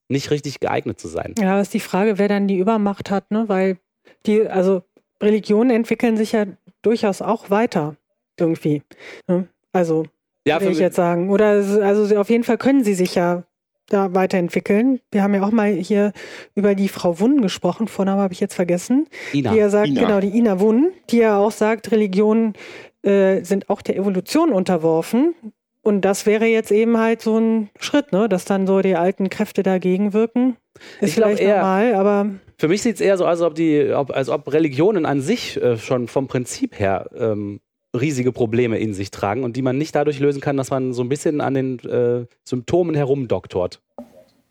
nicht 0.09 0.31
richtig 0.31 0.61
geeignet 0.61 1.01
zu 1.01 1.09
sein. 1.09 1.35
Ja, 1.39 1.61
ist 1.61 1.74
die 1.74 1.81
Frage, 1.81 2.19
wer 2.19 2.28
dann 2.28 2.49
die 2.49 2.59
Übermacht 2.59 3.11
hat, 3.11 3.31
ne? 3.31 3.49
Weil 3.49 3.78
die, 4.27 4.47
also 4.47 4.83
Religionen 5.23 5.70
entwickeln 5.70 6.16
sich 6.16 6.33
ja 6.33 6.47
durchaus 6.83 7.23
auch 7.23 7.51
weiter 7.51 7.97
irgendwie. 8.39 8.83
Ne? 9.27 9.49
Also, 9.73 10.07
ja, 10.47 10.61
will 10.61 10.70
ich 10.70 10.78
jetzt 10.78 10.97
sagen. 10.97 11.31
Oder 11.31 11.49
also 11.83 12.16
auf 12.16 12.31
jeden 12.31 12.45
Fall 12.45 12.59
können 12.59 12.85
sie 12.85 12.95
sich 12.95 13.15
ja 13.15 13.45
da 13.88 14.14
weiterentwickeln. 14.14 15.00
Wir 15.10 15.22
haben 15.22 15.34
ja 15.34 15.42
auch 15.42 15.52
mal 15.52 15.72
hier 15.72 16.12
über 16.54 16.74
die 16.74 16.88
Frau 16.88 17.20
Wunn 17.20 17.40
gesprochen, 17.40 17.88
Vorname 17.88 18.22
habe 18.22 18.32
ich 18.32 18.40
jetzt 18.40 18.54
vergessen. 18.54 19.06
Ina. 19.32 19.52
Die 19.52 19.58
ja 19.58 19.68
sagt, 19.68 19.88
Ina. 19.88 20.00
genau, 20.00 20.20
die 20.20 20.36
Ina 20.36 20.60
Wunn, 20.60 20.92
die 21.10 21.18
ja 21.18 21.38
auch 21.38 21.52
sagt, 21.52 21.90
Religionen 21.92 22.54
äh, 23.02 23.42
sind 23.42 23.70
auch 23.70 23.82
der 23.82 23.96
Evolution 23.96 24.52
unterworfen. 24.52 25.34
Und 25.82 26.00
das 26.00 26.26
wäre 26.26 26.46
jetzt 26.46 26.72
eben 26.72 26.98
halt 26.98 27.22
so 27.22 27.38
ein 27.38 27.70
Schritt, 27.78 28.10
ne? 28.10 28.28
dass 28.28 28.44
dann 28.44 28.66
so 28.66 28.80
die 28.80 28.96
alten 28.96 29.30
Kräfte 29.30 29.62
dagegen 29.62 30.12
wirken. 30.12 30.56
Ist 31.00 31.10
ich 31.10 31.14
vielleicht 31.14 31.40
eher, 31.40 31.58
normal, 31.58 31.94
aber. 31.94 32.30
Für 32.58 32.66
mich 32.66 32.82
sieht 32.82 32.96
es 32.96 33.00
eher 33.00 33.16
so 33.16 33.24
aus, 33.24 33.40
als 33.40 33.42
ob, 33.42 33.54
die, 33.54 33.92
ob, 33.94 34.10
als 34.10 34.28
ob 34.28 34.52
Religionen 34.52 35.06
an 35.06 35.20
sich 35.20 35.62
äh, 35.62 35.78
schon 35.78 36.08
vom 36.08 36.26
Prinzip 36.26 36.80
her 36.80 37.08
ähm, 37.16 37.60
riesige 37.97 38.32
Probleme 38.32 38.78
in 38.78 38.94
sich 38.94 39.10
tragen 39.10 39.44
und 39.44 39.56
die 39.56 39.62
man 39.62 39.78
nicht 39.78 39.94
dadurch 39.94 40.18
lösen 40.20 40.40
kann, 40.40 40.56
dass 40.56 40.70
man 40.70 40.93
so 40.93 41.02
ein 41.02 41.09
bisschen 41.09 41.40
an 41.40 41.55
den 41.55 41.78
äh, 41.81 42.27
Symptomen 42.44 42.94
herumdoktort. 42.94 43.81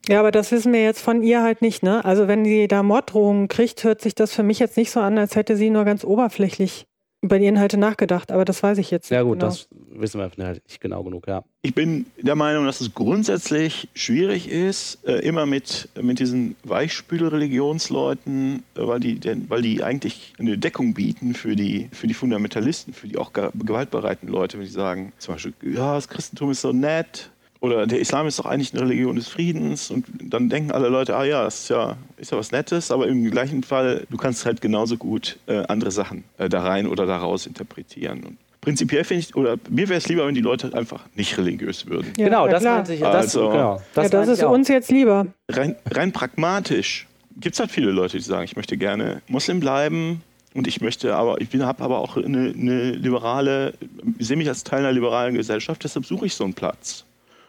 Ja, 0.07 0.19
aber 0.19 0.31
das 0.31 0.51
wissen 0.51 0.72
wir 0.72 0.84
jetzt 0.84 1.01
von 1.01 1.23
ihr 1.23 1.41
halt 1.41 1.61
nicht, 1.61 1.81
ne? 1.81 2.05
Also 2.05 2.27
wenn 2.27 2.45
sie 2.45 2.67
da 2.67 2.84
Morddrohungen 2.84 3.47
kriegt, 3.47 3.84
hört 3.84 4.01
sich 4.01 4.13
das 4.13 4.34
für 4.34 4.43
mich 4.43 4.59
jetzt 4.59 4.77
nicht 4.77 4.91
so 4.91 4.99
an, 4.99 5.17
als 5.17 5.35
hätte 5.35 5.55
sie 5.55 5.72
nur 5.72 5.84
ganz 5.84 6.03
oberflächlich 6.03 6.85
über 7.26 7.39
die 7.39 7.47
Inhalte 7.47 7.77
nachgedacht, 7.77 8.31
aber 8.31 8.45
das 8.45 8.61
weiß 8.61 8.77
ich 8.77 8.91
jetzt 8.91 9.10
nicht. 9.10 9.18
Ja, 9.18 9.23
gut, 9.23 9.39
genau. 9.39 9.47
das 9.47 9.68
wissen 9.89 10.19
wir 10.19 10.45
halt 10.45 10.64
nicht 10.68 10.80
genau 10.80 11.03
genug, 11.03 11.27
ja. 11.27 11.43
Ich 11.64 11.73
bin 11.73 12.06
der 12.22 12.35
Meinung, 12.35 12.65
dass 12.65 12.80
es 12.80 12.93
grundsätzlich 12.93 13.89
schwierig 13.95 14.47
ist, 14.47 14.99
äh, 15.07 15.19
immer 15.19 15.45
mit, 15.45 15.89
mit 15.99 16.19
diesen 16.19 16.56
Weichspül-Religionsleuten, 16.64 18.64
äh, 18.76 18.88
weil, 18.88 18.99
die, 18.99 19.19
denn, 19.19 19.49
weil 19.49 19.64
die 19.64 19.84
eigentlich 19.84 20.34
eine 20.38 20.57
Deckung 20.57 20.93
bieten 20.93 21.34
für 21.34 21.56
die, 21.56 21.89
für 21.91 22.07
die 22.07 22.14
Fundamentalisten, 22.14 22.93
für 22.93 23.07
die 23.07 23.18
auch 23.18 23.34
gewaltbereiten 23.34 24.30
Leute, 24.30 24.60
wenn 24.60 24.65
die 24.65 24.72
sagen, 24.72 25.11
zum 25.18 25.35
Beispiel, 25.35 25.53
ja, 25.64 25.95
das 25.95 26.07
Christentum 26.07 26.52
ist 26.52 26.61
so 26.61 26.72
nett, 26.72 27.31
oder 27.65 27.87
der 27.87 27.99
Islam 27.99 28.27
ist 28.27 28.37
doch 28.37 28.45
eigentlich 28.45 28.73
eine 28.73 28.83
Religion 28.83 29.15
des 29.15 29.27
Friedens 29.27 29.89
und 29.89 30.05
dann 30.21 30.49
denken 30.49 30.71
alle 30.71 30.89
Leute, 30.89 31.15
ah 31.15 31.23
ja, 31.23 31.43
das 31.43 31.61
ist 31.61 31.69
ja, 31.69 31.97
ist 32.17 32.31
ja 32.31 32.37
was 32.37 32.51
Nettes, 32.51 32.91
aber 32.91 33.07
im 33.07 33.29
gleichen 33.31 33.63
Fall, 33.63 34.05
du 34.09 34.17
kannst 34.17 34.45
halt 34.45 34.61
genauso 34.61 34.97
gut 34.97 35.37
äh, 35.47 35.63
andere 35.67 35.91
Sachen 35.91 36.23
äh, 36.37 36.47
da 36.47 36.61
rein 36.61 36.87
oder 36.87 37.05
da 37.05 37.17
raus 37.17 37.47
interpretieren. 37.47 38.23
Und 38.23 38.37
prinzipiell 38.61 39.03
finde 39.03 39.23
ich, 39.23 39.35
oder 39.35 39.57
mir 39.69 39.89
wäre 39.89 39.97
es 39.97 40.07
lieber, 40.07 40.27
wenn 40.27 40.35
die 40.35 40.41
Leute 40.41 40.73
einfach 40.73 41.05
nicht 41.15 41.37
religiös 41.37 41.87
würden. 41.87 42.13
Ja, 42.17 42.25
genau, 42.25 42.47
das 42.47 42.63
meinte 42.63 42.93
ich. 42.93 42.99
Das, 42.99 43.15
also, 43.15 43.49
genau, 43.49 43.81
das, 43.93 44.11
ja, 44.11 44.19
das 44.19 44.27
ist 44.27 44.43
uns 44.43 44.67
jetzt 44.67 44.91
lieber. 44.91 45.27
Rein, 45.49 45.75
rein 45.89 46.11
pragmatisch 46.11 47.07
gibt 47.37 47.55
es 47.55 47.59
halt 47.59 47.71
viele 47.71 47.91
Leute, 47.91 48.17
die 48.17 48.23
sagen, 48.23 48.45
ich 48.45 48.55
möchte 48.55 48.77
gerne 48.77 49.21
Muslim 49.27 49.59
bleiben 49.59 50.21
und 50.53 50.67
ich 50.67 50.81
möchte 50.81 51.15
aber, 51.15 51.41
ich 51.41 51.53
habe 51.53 51.83
aber 51.83 51.99
auch 51.99 52.15
eine, 52.15 52.53
eine 52.57 52.91
liberale, 52.91 53.73
ich 54.17 54.27
sehe 54.27 54.37
mich 54.37 54.47
als 54.47 54.63
Teil 54.63 54.79
einer 54.79 54.93
liberalen 54.93 55.35
Gesellschaft, 55.35 55.83
deshalb 55.83 56.05
suche 56.05 56.27
ich 56.27 56.33
so 56.33 56.43
einen 56.43 56.53
Platz. 56.53 57.05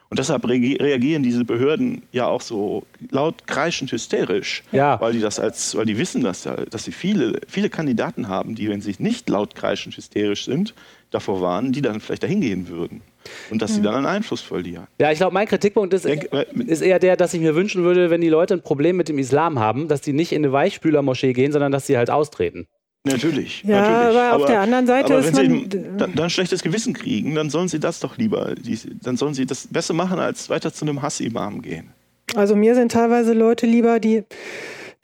Und 0.08 0.20
deshalb 0.20 0.46
reagieren 0.46 1.22
diese 1.22 1.44
Behörden 1.44 2.02
ja 2.12 2.26
auch 2.26 2.40
so 2.40 2.84
laut 3.10 3.46
kreischend 3.46 3.90
hysterisch, 3.90 4.62
ja. 4.70 5.00
weil 5.00 5.12
die 5.12 5.20
das 5.20 5.40
als, 5.40 5.74
weil 5.76 5.86
die 5.86 5.98
wissen, 5.98 6.22
dass, 6.22 6.48
dass 6.70 6.84
sie 6.84 6.92
viele, 6.92 7.40
viele 7.48 7.70
Kandidaten 7.70 8.28
haben, 8.28 8.54
die, 8.54 8.68
wenn 8.68 8.80
sie 8.80 8.94
nicht 8.98 9.28
laut 9.28 9.56
kreischend 9.56 9.96
hysterisch 9.96 10.44
sind, 10.44 10.74
davor 11.10 11.40
warnen, 11.40 11.72
die 11.72 11.82
dann 11.82 12.00
vielleicht 12.00 12.22
dahin 12.22 12.40
gehen 12.40 12.68
würden. 12.68 13.02
Und 13.50 13.60
dass 13.60 13.74
sie 13.74 13.82
dann 13.82 13.94
an 13.94 14.06
Einfluss 14.06 14.40
verlieren. 14.40 14.86
Ja, 15.00 15.10
ich 15.10 15.18
glaube, 15.18 15.34
mein 15.34 15.48
Kritikpunkt 15.48 15.92
ist, 15.92 16.06
ist 16.06 16.80
eher 16.80 17.00
der, 17.00 17.16
dass 17.16 17.34
ich 17.34 17.40
mir 17.40 17.56
wünschen 17.56 17.82
würde, 17.82 18.08
wenn 18.08 18.20
die 18.20 18.28
Leute 18.28 18.54
ein 18.54 18.62
Problem 18.62 18.96
mit 18.96 19.08
dem 19.08 19.18
Islam 19.18 19.58
haben, 19.58 19.88
dass 19.88 20.00
die 20.00 20.12
nicht 20.12 20.30
in 20.30 20.44
eine 20.44 20.52
Weichspülermoschee 20.52 21.32
gehen, 21.32 21.50
sondern 21.50 21.72
dass 21.72 21.86
sie 21.88 21.96
halt 21.96 22.10
austreten. 22.10 22.68
Natürlich. 23.06 23.62
Ja, 23.64 23.80
natürlich. 23.80 24.20
aber 24.20 24.36
auf 24.36 24.46
der 24.46 24.60
anderen 24.60 24.86
Seite 24.86 25.14
aber 25.14 25.24
ist 25.24 25.36
wenn 25.36 25.50
sie 25.50 25.68
dann, 25.96 26.14
dann 26.14 26.30
schlechtes 26.30 26.62
Gewissen 26.62 26.92
kriegen, 26.92 27.34
dann 27.34 27.50
sollen 27.50 27.68
sie 27.68 27.78
das 27.78 28.00
doch 28.00 28.16
lieber, 28.18 28.54
dann 29.02 29.16
sollen 29.16 29.34
sie 29.34 29.46
das 29.46 29.68
besser 29.68 29.94
machen, 29.94 30.18
als 30.18 30.50
weiter 30.50 30.72
zu 30.72 30.84
einem 30.84 31.02
Hassimam 31.02 31.62
gehen. 31.62 31.90
Also 32.34 32.56
mir 32.56 32.74
sind 32.74 32.92
teilweise 32.92 33.32
Leute 33.32 33.66
lieber, 33.66 34.00
die 34.00 34.24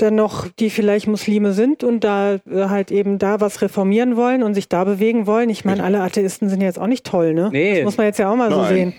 dann 0.03 0.15
noch, 0.17 0.49
die 0.49 0.69
vielleicht 0.71 1.07
Muslime 1.07 1.53
sind 1.53 1.85
und 1.85 2.05
da 2.05 2.35
äh, 2.35 2.41
halt 2.69 2.91
eben 2.91 3.19
da 3.19 3.41
was 3.41 3.63
reformieren 3.63 4.17
wollen 4.17 4.43
und 4.43 4.55
sich 4.55 4.69
da 4.69 4.85
bewegen 4.85 5.27
wollen. 5.27 5.49
Ich 5.49 5.65
meine, 5.65 5.85
alle 5.85 6.01
Atheisten 6.01 6.49
sind 6.49 6.61
jetzt 6.61 6.79
auch 6.79 6.87
nicht 6.87 7.07
toll, 7.07 7.35
ne? 7.35 7.51
Nee. 7.53 7.77
Das 7.77 7.85
muss 7.85 7.97
man 7.97 8.07
jetzt 8.07 8.19
ja 8.19 8.31
auch 8.31 8.37
mal 8.37 8.51
Nein. 8.51 8.59
so 8.59 8.65
sehen. 8.67 8.93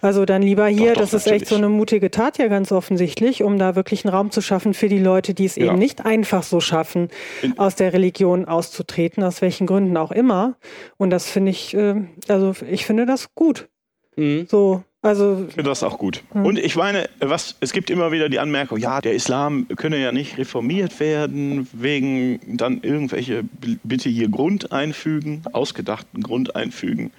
Also 0.00 0.24
dann 0.24 0.42
lieber 0.42 0.66
hier, 0.66 0.92
Doch, 0.92 1.00
doch, 1.02 1.10
das 1.10 1.14
ist 1.14 1.26
echt 1.26 1.46
so 1.46 1.56
eine 1.56 1.68
mutige 1.68 2.10
Tat 2.10 2.38
ja 2.38 2.48
ganz 2.48 2.70
offensichtlich, 2.72 3.42
um 3.42 3.58
da 3.58 3.74
wirklich 3.76 4.04
einen 4.04 4.14
Raum 4.14 4.30
zu 4.30 4.40
schaffen 4.42 4.74
für 4.74 4.88
die 4.88 4.98
Leute, 4.98 5.34
die 5.34 5.46
es 5.46 5.56
Ja. 5.56 5.66
eben 5.66 5.78
nicht 5.78 6.04
einfach 6.04 6.42
so 6.42 6.60
schaffen, 6.60 7.08
aus 7.56 7.74
der 7.74 7.92
Religion 7.92 8.44
auszutreten, 8.44 9.22
aus 9.24 9.42
welchen 9.42 9.66
Gründen 9.66 9.96
auch 9.96 10.10
immer. 10.12 10.56
Und 10.98 11.10
das 11.10 11.30
finde 11.30 11.50
ich, 11.50 11.74
äh, 11.74 11.94
also 12.28 12.52
ich 12.70 12.84
finde 12.86 13.06
das 13.06 13.34
gut. 13.34 13.68
Mhm. 14.16 14.46
So, 14.48 14.82
also 15.02 15.44
Ich 15.48 15.54
finde 15.54 15.70
das 15.70 15.82
auch 15.82 15.98
gut. 15.98 16.22
Hm. 16.32 16.44
Und 16.44 16.58
ich 16.58 16.76
meine, 16.76 17.08
was, 17.20 17.56
es 17.60 17.72
gibt 17.72 17.90
immer 17.90 18.12
wieder 18.12 18.28
die 18.28 18.38
Anmerkung, 18.38 18.78
ja, 18.78 19.00
der 19.00 19.14
Islam 19.14 19.66
könne 19.76 19.98
ja 19.98 20.12
nicht 20.12 20.38
reformiert 20.38 21.00
werden, 21.00 21.68
wegen 21.72 22.40
dann 22.56 22.82
irgendwelche, 22.82 23.44
bitte 23.82 24.08
hier 24.08 24.28
Grund 24.28 24.72
einfügen, 24.72 25.42
ausgedachten 25.52 26.22
Grund 26.22 26.56
einfügen. 26.56 27.12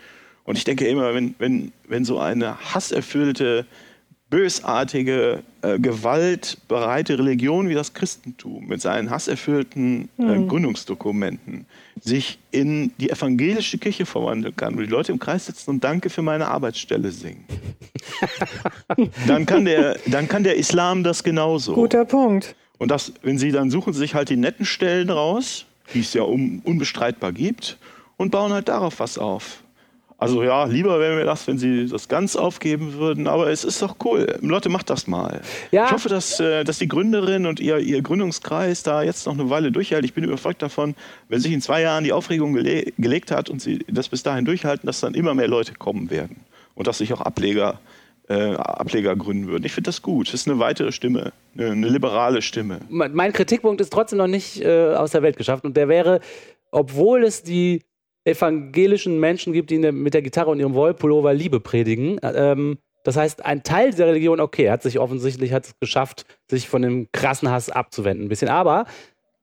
Und 0.44 0.58
ich 0.58 0.64
denke 0.64 0.88
immer, 0.88 1.14
wenn, 1.14 1.36
wenn, 1.38 1.72
wenn 1.88 2.06
so 2.06 2.20
eine 2.20 2.58
hasserfüllte, 2.74 3.66
bösartige, 4.32 5.44
äh, 5.62 5.78
gewaltbereite 5.78 7.20
Religion 7.20 7.70
wie 7.70 7.76
das 7.76 7.94
Christentum 7.94 8.66
mit 8.66 8.82
seinen 8.82 9.12
hasserfüllten 9.12 10.10
äh, 10.18 10.48
Gründungsdokumenten 10.48 11.68
sich 12.00 12.40
in 12.50 12.94
die 12.98 13.10
evangelische 13.10 13.78
Kirche 13.78 14.06
verwandeln 14.06 14.56
kann, 14.56 14.76
wo 14.76 14.80
die 14.80 14.88
Leute 14.88 15.12
im 15.12 15.20
Kreis 15.20 15.46
sitzen 15.46 15.70
und 15.70 15.84
Danke 15.84 16.10
für 16.10 16.22
meine 16.22 16.48
Arbeitsstelle 16.48 17.12
singen, 17.12 17.46
dann 19.28 19.46
kann 19.46 19.66
der, 19.66 20.00
dann 20.08 20.28
kann 20.28 20.44
der 20.44 20.56
Islam 20.56 21.04
das 21.04 21.24
genauso. 21.24 21.74
guter 21.74 22.06
Punkt. 22.06 22.56
Und 22.78 22.90
das, 22.90 23.14
wenn 23.22 23.38
sie 23.38 23.52
dann 23.52 23.70
suchen 23.70 23.94
sie 23.94 24.00
sich 24.00 24.16
halt 24.16 24.30
die 24.30 24.38
netten 24.38 24.66
Stellen 24.66 25.10
raus, 25.10 25.66
die 25.94 26.00
es 26.00 26.14
ja 26.14 26.24
un, 26.24 26.62
unbestreitbar 26.64 27.34
gibt, 27.34 27.78
und 28.16 28.32
bauen 28.32 28.54
halt 28.54 28.70
darauf 28.70 29.00
was 29.00 29.18
auf. 29.18 29.62
Also 30.22 30.44
ja, 30.44 30.66
lieber 30.66 31.00
wäre 31.00 31.16
mir 31.16 31.26
das, 31.26 31.48
wenn 31.48 31.58
sie 31.58 31.88
das 31.88 32.08
ganz 32.08 32.36
aufgeben 32.36 32.94
würden, 32.94 33.26
aber 33.26 33.50
es 33.50 33.64
ist 33.64 33.82
doch 33.82 33.96
cool. 34.06 34.38
Leute, 34.42 34.70
macht 34.70 34.92
das 34.92 35.08
mal. 35.08 35.42
Ja. 35.72 35.88
Ich 35.88 35.92
hoffe, 35.92 36.10
dass, 36.10 36.40
äh, 36.40 36.64
dass 36.64 36.78
die 36.78 36.88
Gründerin 36.88 37.48
und 37.48 37.60
ihr, 37.60 37.80
ihr 37.80 38.04
Gründungskreis 38.04 38.84
da 38.84 39.02
jetzt 39.02 39.26
noch 39.26 39.34
eine 39.34 39.50
Weile 39.50 39.72
durchhält. 39.72 40.06
Ich 40.06 40.14
bin 40.14 40.24
überzeugt 40.24 40.62
davon, 40.62 40.94
wenn 41.28 41.40
sich 41.40 41.52
in 41.52 41.60
zwei 41.60 41.82
Jahren 41.82 42.04
die 42.04 42.14
Aufregung 42.14 42.54
gele 42.54 42.94
gelegt 43.00 43.32
hat 43.32 43.50
und 43.50 43.64
sie 43.64 43.80
das 43.88 44.10
bis 44.10 44.22
dahin 44.22 44.46
durchhalten, 44.46 44.86
dass 44.86 45.00
dann 45.00 45.16
immer 45.16 45.34
mehr 45.34 45.48
Leute 45.48 45.74
kommen 45.74 46.12
werden. 46.12 46.42
Und 46.76 46.86
dass 46.86 47.00
sich 47.00 47.12
auch 47.14 47.22
Ableger, 47.22 47.80
äh, 48.30 48.54
Ableger 48.54 49.16
gründen 49.16 49.48
würden. 49.48 49.66
Ich 49.66 49.72
finde 49.72 49.88
das 49.88 50.04
gut. 50.04 50.28
Das 50.28 50.36
ist 50.36 50.48
eine 50.48 50.60
weitere 50.60 50.92
Stimme, 50.92 51.34
eine, 51.58 51.72
eine 51.72 51.90
liberale 51.90 52.44
Stimme. 52.44 52.82
Mein 52.90 53.16
mein 53.16 53.34
Kritikpunkt 53.34 53.82
ist 53.82 53.92
trotzdem 53.92 54.20
noch 54.20 54.28
nicht 54.28 54.62
äh, 54.62 54.94
aus 54.94 55.10
der 55.10 55.24
Welt 55.24 55.38
geschafft 55.38 55.66
und 55.66 55.76
der 55.76 55.88
wäre, 55.88 56.20
obwohl 56.70 57.24
es 57.24 57.42
die 57.42 57.82
evangelischen 58.24 59.20
Menschen 59.20 59.54
gibt, 59.54 59.70
die 59.70 59.82
der, 59.82 59.92
mit 59.92 60.14
der 60.14 60.22
Gitarre 60.22 60.52
und 60.52 60.60
ihrem 60.60 60.74
Wollpullover 60.74 61.34
Liebe 61.34 61.60
predigen, 61.60 62.18
äh, 62.20 62.52
ähm, 62.52 62.78
das 63.04 63.18
heißt, 63.18 63.46
ein 63.46 63.64
Teil 63.64 63.92
dieser 63.92 64.08
Religion, 64.08 64.40
okay, 64.40 64.70
hat 64.70 64.84
sich 64.84 65.00
offensichtlich 65.00 65.54
hat 65.54 65.66
es 65.66 65.80
geschafft, 65.80 66.26
sich 66.50 66.70
von 66.70 66.82
dem 66.82 67.08
krassen 67.12 67.50
Hass 67.50 67.70
abzuwenden, 67.70 68.26
ein 68.26 68.30
bisschen. 68.30 68.50
Aber 68.50 68.86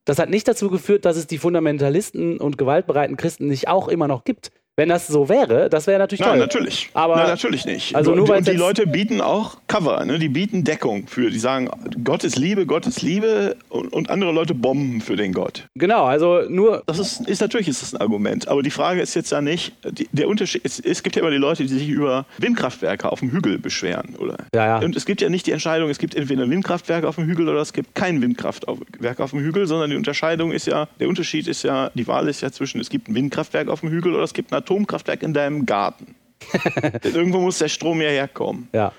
das 0.04 0.18
hat 0.18 0.30
nicht 0.30 0.46
dazu 0.46 0.70
geführt, 0.70 1.04
dass 1.04 1.16
es 1.16 1.26
die 1.26 1.38
Fundamentalisten 1.38 2.38
und 2.38 2.56
gewaltbereiten 2.56 3.16
Christen 3.16 3.48
nicht 3.48 3.68
auch 3.68 3.88
immer 3.88 4.08
noch 4.08 4.24
gibt. 4.24 4.52
Wenn 4.78 4.90
das 4.90 5.08
so 5.08 5.28
wäre, 5.28 5.68
das 5.68 5.88
wäre 5.88 5.98
natürlich 5.98 6.20
Nein, 6.20 6.28
toll. 6.28 6.38
natürlich. 6.38 6.90
Aber- 6.94 7.16
Nein, 7.16 7.26
natürlich 7.26 7.64
nicht. 7.64 7.96
Also 7.96 8.14
nur 8.14 8.30
und, 8.30 8.46
die 8.46 8.52
Leute 8.52 8.86
bieten 8.86 9.20
auch 9.20 9.56
Cover, 9.66 10.04
ne? 10.04 10.20
die 10.20 10.28
bieten 10.28 10.62
Deckung 10.62 11.08
für, 11.08 11.30
die 11.30 11.38
sagen, 11.40 11.68
Gott 12.04 12.22
ist 12.22 12.36
Liebe, 12.38 12.64
Gott 12.64 12.86
ist 12.86 13.02
Liebe 13.02 13.56
und, 13.70 13.92
und 13.92 14.08
andere 14.08 14.30
Leute 14.30 14.54
bomben 14.54 15.00
für 15.00 15.16
den 15.16 15.32
Gott. 15.32 15.66
Genau, 15.74 16.04
also 16.04 16.42
nur 16.48 16.84
Das 16.86 17.00
ist, 17.00 17.28
ist 17.28 17.40
natürlich 17.40 17.66
ist 17.66 17.82
das 17.82 17.92
ein 17.92 18.00
Argument, 18.00 18.46
aber 18.46 18.62
die 18.62 18.70
Frage 18.70 19.00
ist 19.00 19.16
jetzt 19.16 19.32
ja 19.32 19.40
nicht, 19.40 19.74
die, 19.90 20.08
der 20.12 20.28
Unterschied, 20.28 20.60
es, 20.64 20.78
es 20.78 21.02
gibt 21.02 21.16
ja 21.16 21.22
immer 21.22 21.32
die 21.32 21.38
Leute, 21.38 21.64
die 21.64 21.74
sich 21.76 21.88
über 21.88 22.24
Windkraftwerke 22.38 23.10
auf 23.10 23.18
dem 23.18 23.32
Hügel 23.32 23.58
beschweren, 23.58 24.14
oder? 24.20 24.36
Ja, 24.54 24.64
ja. 24.64 24.78
Und 24.78 24.94
es 24.94 25.06
gibt 25.06 25.20
ja 25.20 25.28
nicht 25.28 25.48
die 25.48 25.52
Entscheidung, 25.52 25.90
es 25.90 25.98
gibt 25.98 26.14
entweder 26.14 26.48
Windkraftwerke 26.48 27.08
auf 27.08 27.16
dem 27.16 27.24
Hügel 27.26 27.48
oder 27.48 27.62
es 27.62 27.72
gibt 27.72 27.96
kein 27.96 28.22
Windkraftwerk 28.22 29.18
auf 29.18 29.30
dem 29.30 29.40
Hügel, 29.40 29.66
sondern 29.66 29.90
die 29.90 29.96
Unterscheidung 29.96 30.52
ist 30.52 30.68
ja, 30.68 30.86
der 31.00 31.08
Unterschied 31.08 31.48
ist 31.48 31.64
ja, 31.64 31.90
die 31.94 32.06
Wahl 32.06 32.28
ist 32.28 32.42
ja 32.42 32.52
zwischen, 32.52 32.80
es 32.80 32.90
gibt 32.90 33.08
ein 33.08 33.16
Windkraftwerk 33.16 33.66
auf 33.66 33.80
dem 33.80 33.90
Hügel 33.90 34.14
oder 34.14 34.22
es 34.22 34.34
gibt 34.34 34.52
ein 34.52 34.67
Atomkraftwerk 34.68 35.22
in 35.22 35.32
deinem 35.32 35.66
Garten. 35.66 36.14
Denn 37.04 37.14
irgendwo 37.14 37.40
muss 37.40 37.58
der 37.58 37.68
Strom 37.68 38.00
ja 38.00 38.08
herkommen. 38.08 38.68
ja. 38.72 38.92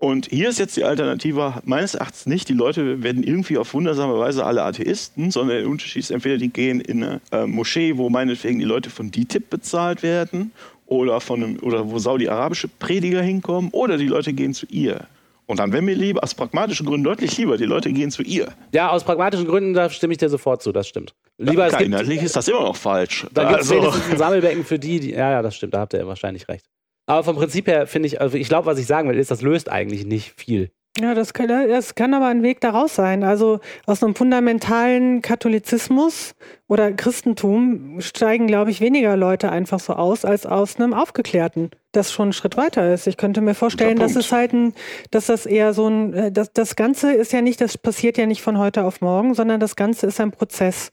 Und 0.00 0.26
hier 0.26 0.50
ist 0.50 0.58
jetzt 0.58 0.76
die 0.76 0.84
Alternative 0.84 1.62
meines 1.64 1.94
Erachtens 1.94 2.26
nicht, 2.26 2.50
die 2.50 2.52
Leute 2.52 3.02
werden 3.02 3.22
irgendwie 3.22 3.56
auf 3.56 3.72
wundersame 3.72 4.18
Weise 4.18 4.44
alle 4.44 4.62
Atheisten, 4.62 5.30
sondern 5.30 5.56
der 5.56 5.66
Unterschied 5.66 6.00
ist 6.00 6.10
entweder 6.10 6.36
die 6.36 6.50
gehen 6.50 6.82
in 6.82 7.02
eine 7.02 7.20
äh, 7.32 7.46
Moschee, 7.46 7.96
wo 7.96 8.10
meinetwegen 8.10 8.58
die 8.58 8.66
Leute 8.66 8.90
von 8.90 9.10
DITIB 9.10 9.48
bezahlt 9.48 10.02
werden 10.02 10.52
oder, 10.86 11.22
von 11.22 11.42
einem, 11.42 11.58
oder 11.60 11.90
wo 11.90 11.98
saudi-arabische 11.98 12.68
Prediger 12.68 13.22
hinkommen 13.22 13.70
oder 13.70 13.96
die 13.96 14.08
Leute 14.08 14.34
gehen 14.34 14.52
zu 14.52 14.66
ihr. 14.66 15.06
Und 15.46 15.58
dann 15.58 15.72
wäre 15.72 15.80
mir 15.80 15.94
lieber, 15.94 16.22
aus 16.22 16.34
pragmatischen 16.34 16.84
Gründen 16.84 17.04
deutlich 17.04 17.38
lieber, 17.38 17.56
die 17.56 17.64
Leute 17.64 17.90
gehen 17.90 18.10
zu 18.10 18.22
ihr. 18.22 18.48
Ja, 18.72 18.90
aus 18.90 19.04
pragmatischen 19.04 19.46
Gründen, 19.46 19.72
da 19.72 19.88
stimme 19.88 20.12
ich 20.12 20.18
dir 20.18 20.28
sofort 20.28 20.62
zu, 20.62 20.70
das 20.72 20.86
stimmt. 20.86 21.14
Lieber 21.38 21.64
es 21.64 21.70
Klar, 21.70 21.80
gibt, 21.82 21.92
inhaltlich 21.92 22.22
ist 22.22 22.36
das 22.36 22.46
immer 22.48 22.60
noch 22.62 22.76
falsch. 22.76 23.26
da 23.32 23.48
gibt 23.48 23.62
es 23.62 23.70
Also- 23.70 23.82
wenigstens 23.82 24.10
ein 24.12 24.18
Sammelbecken 24.18 24.64
für 24.64 24.78
die, 24.78 25.00
die, 25.00 25.10
ja, 25.12 25.30
ja, 25.32 25.42
das 25.42 25.56
stimmt, 25.56 25.74
da 25.74 25.80
habt 25.80 25.92
ihr 25.94 26.06
wahrscheinlich 26.06 26.48
recht. 26.48 26.66
Aber 27.06 27.24
vom 27.24 27.36
Prinzip 27.36 27.66
her 27.66 27.86
finde 27.86 28.06
ich, 28.06 28.20
also 28.20 28.36
ich 28.36 28.48
glaube, 28.48 28.66
was 28.66 28.78
ich 28.78 28.86
sagen 28.86 29.08
will, 29.08 29.18
ist, 29.18 29.30
das 29.30 29.42
löst 29.42 29.68
eigentlich 29.68 30.06
nicht 30.06 30.32
viel. 30.40 30.70
Ja, 30.98 31.12
das 31.14 31.32
kann, 31.34 31.48
das 31.48 31.96
kann 31.96 32.14
aber 32.14 32.28
ein 32.28 32.44
Weg 32.44 32.60
daraus 32.60 32.94
sein. 32.94 33.24
Also 33.24 33.58
aus 33.84 34.02
einem 34.02 34.14
fundamentalen 34.14 35.22
Katholizismus 35.22 36.34
oder 36.66 36.92
Christentum 36.92 38.00
steigen, 38.00 38.46
glaube 38.46 38.70
ich, 38.70 38.80
weniger 38.80 39.16
Leute 39.16 39.50
einfach 39.50 39.80
so 39.80 39.92
aus, 39.92 40.24
als 40.24 40.46
aus 40.46 40.76
einem 40.76 40.94
Aufgeklärten, 40.94 41.70
das 41.92 42.10
schon 42.10 42.24
einen 42.24 42.32
Schritt 42.32 42.56
weiter 42.56 42.92
ist. 42.92 43.06
Ich 43.06 43.16
könnte 43.16 43.40
mir 43.40 43.54
vorstellen, 43.54 43.98
dass 43.98 44.16
es 44.16 44.32
halt 44.32 44.52
ein, 44.52 44.72
dass 45.10 45.26
das 45.26 45.46
eher 45.46 45.74
so 45.74 45.88
ein, 45.88 46.12
äh, 46.14 46.32
das, 46.32 46.52
das 46.52 46.74
Ganze 46.74 47.12
ist 47.12 47.32
ja 47.32 47.42
nicht, 47.42 47.60
das 47.60 47.78
passiert 47.78 48.18
ja 48.18 48.26
nicht 48.26 48.42
von 48.42 48.58
heute 48.58 48.84
auf 48.84 49.00
morgen, 49.00 49.34
sondern 49.34 49.60
das 49.60 49.76
Ganze 49.76 50.06
ist 50.06 50.20
ein 50.20 50.30
Prozess. 50.30 50.90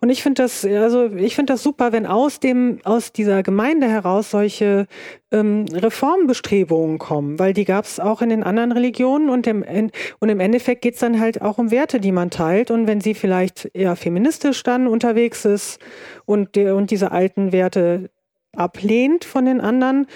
Und 0.00 0.10
ich 0.10 0.22
finde 0.22 0.42
das, 0.42 0.64
also 0.64 1.06
ich 1.06 1.34
finde 1.34 1.54
das 1.54 1.62
super, 1.62 1.92
wenn 1.92 2.06
aus 2.06 2.38
dem, 2.38 2.78
aus 2.84 3.12
dieser 3.12 3.42
Gemeinde 3.42 3.88
heraus 3.88 4.30
solche 4.30 4.86
ähm, 5.32 5.66
Reformbestrebungen 5.72 6.98
kommen, 6.98 7.38
weil 7.38 7.52
die 7.52 7.64
gab 7.64 7.84
es 7.84 7.98
auch 7.98 8.22
in 8.22 8.28
den 8.28 8.44
anderen 8.44 8.72
Religionen 8.72 9.28
und 9.28 9.46
im, 9.46 9.62
in, 9.62 9.90
und 10.20 10.28
im 10.28 10.38
Endeffekt 10.38 10.82
geht 10.82 10.94
es 10.94 11.00
dann 11.00 11.18
halt 11.18 11.42
auch 11.42 11.58
um 11.58 11.70
Werte, 11.70 11.98
die 11.98 12.12
man 12.12 12.30
teilt. 12.30 12.70
Und 12.70 12.86
wenn 12.86 13.00
sie 13.00 13.14
vielleicht 13.14 13.70
eher 13.74 13.96
feministisch 13.96 14.62
dann 14.62 14.86
unterwegs 15.14 15.44
ist 15.44 15.78
und, 16.24 16.56
und 16.56 16.90
diese 16.90 17.12
alten 17.12 17.52
Werte 17.52 18.10
ablehnt 18.56 19.24
von 19.24 19.44
den 19.44 19.60
anderen, 19.60 20.06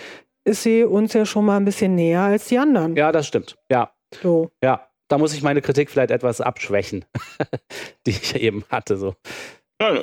ist 0.44 0.62
sie 0.62 0.84
uns 0.84 1.12
ja 1.12 1.26
schon 1.26 1.44
mal 1.44 1.56
ein 1.56 1.64
bisschen 1.64 1.94
näher 1.94 2.20
als 2.22 2.46
die 2.48 2.58
anderen. 2.58 2.96
Ja, 2.96 3.12
das 3.12 3.26
stimmt. 3.26 3.56
Ja, 3.70 3.92
So. 4.22 4.50
ja. 4.62 4.84
Da 5.10 5.16
muss 5.16 5.32
ich 5.32 5.42
meine 5.42 5.62
Kritik 5.62 5.88
vielleicht 5.88 6.10
etwas 6.10 6.42
abschwächen, 6.42 7.06
die 8.06 8.10
ich 8.10 8.36
eben 8.36 8.64
hatte. 8.68 8.98
So. 8.98 9.14
Ja, 9.80 9.94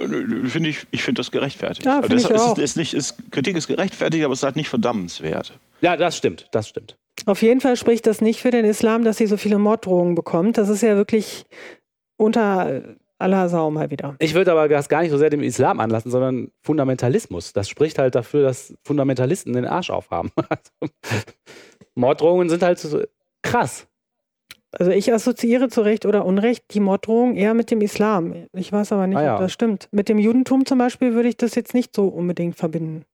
finde 0.48 0.70
ich, 0.70 0.88
ich 0.90 1.04
finde 1.04 1.20
das 1.20 1.30
gerechtfertigt. 1.30 1.86
Ja, 1.86 1.98
Also 1.98 2.08
finde 2.08 2.24
das 2.24 2.32
ich 2.32 2.36
ist, 2.36 2.42
auch. 2.42 2.58
Ist 2.58 2.76
nicht, 2.76 2.94
ist, 2.96 3.32
Kritik 3.32 3.56
ist 3.56 3.68
gerechtfertigt, 3.68 4.26
aber 4.26 4.34
es 4.34 4.40
ist 4.40 4.44
halt 4.44 4.56
nicht 4.56 4.68
verdammenswert. 4.70 5.60
Ja, 5.82 5.96
das 5.96 6.18
stimmt, 6.18 6.48
das 6.52 6.68
stimmt. 6.70 6.98
Auf 7.28 7.44
jeden 7.44 7.62
Fall 7.62 7.76
spricht 7.78 8.08
das 8.08 8.20
nicht 8.20 8.42
für 8.42 8.50
den 8.50 8.66
Islam, 8.66 9.04
dass 9.04 9.18
sie 9.18 9.28
so 9.28 9.38
viele 9.38 9.60
Morddrohungen 9.60 10.16
bekommt. 10.16 10.58
Das 10.58 10.70
ist 10.70 10.82
ja 10.82 10.96
wirklich 10.96 11.46
unter 12.18 12.82
aller 13.26 13.50
Sau 13.50 13.72
mal 13.72 13.90
wieder. 13.90 14.16
Ich 14.20 14.34
würde 14.36 14.52
aber 14.52 14.68
das 14.70 14.88
gar 14.88 15.02
nicht 15.02 15.10
so 15.12 15.18
sehr 15.18 15.30
dem 15.32 15.42
Islam 15.42 15.80
anlassen, 15.80 16.12
sondern 16.12 16.52
Fundamentalismus. 16.62 17.52
Das 17.54 17.68
spricht 17.68 17.98
halt 17.98 18.14
dafür, 18.16 18.44
dass 18.44 18.74
Fundamentalisten 18.84 19.54
den 19.54 19.66
Arsch 19.66 19.90
aufhaben. 19.90 20.32
Also, 20.50 20.94
Morddrohungen 21.96 22.50
sind 22.50 22.62
halt 22.64 22.78
so 22.80 23.02
krass. 23.42 23.88
Also 24.78 24.92
ich 24.92 25.14
assoziiere 25.14 25.70
zu 25.70 25.82
Recht 25.82 26.06
oder 26.06 26.26
Unrecht 26.26 26.66
die 26.74 26.82
Morddrohung 26.82 27.36
eher 27.36 27.54
mit 27.54 27.72
dem 27.72 27.80
Islam. 27.82 28.48
Ich 28.54 28.72
weiß 28.74 28.92
aber 28.92 29.08
nicht, 29.08 29.18
Ah, 29.18 29.24
ja. 29.24 29.34
ob 29.36 29.40
das 29.40 29.54
stimmt. 29.54 29.88
Mit 29.92 30.10
dem 30.10 30.20
Judentum 30.20 30.66
zum 30.66 30.78
Beispiel 30.78 31.14
würde 31.14 31.30
ich 31.30 31.38
das 31.38 31.56
jetzt 31.56 31.74
nicht 31.74 31.96
so 31.96 32.08
unbedingt 32.08 32.58
verbinden. 32.58 33.06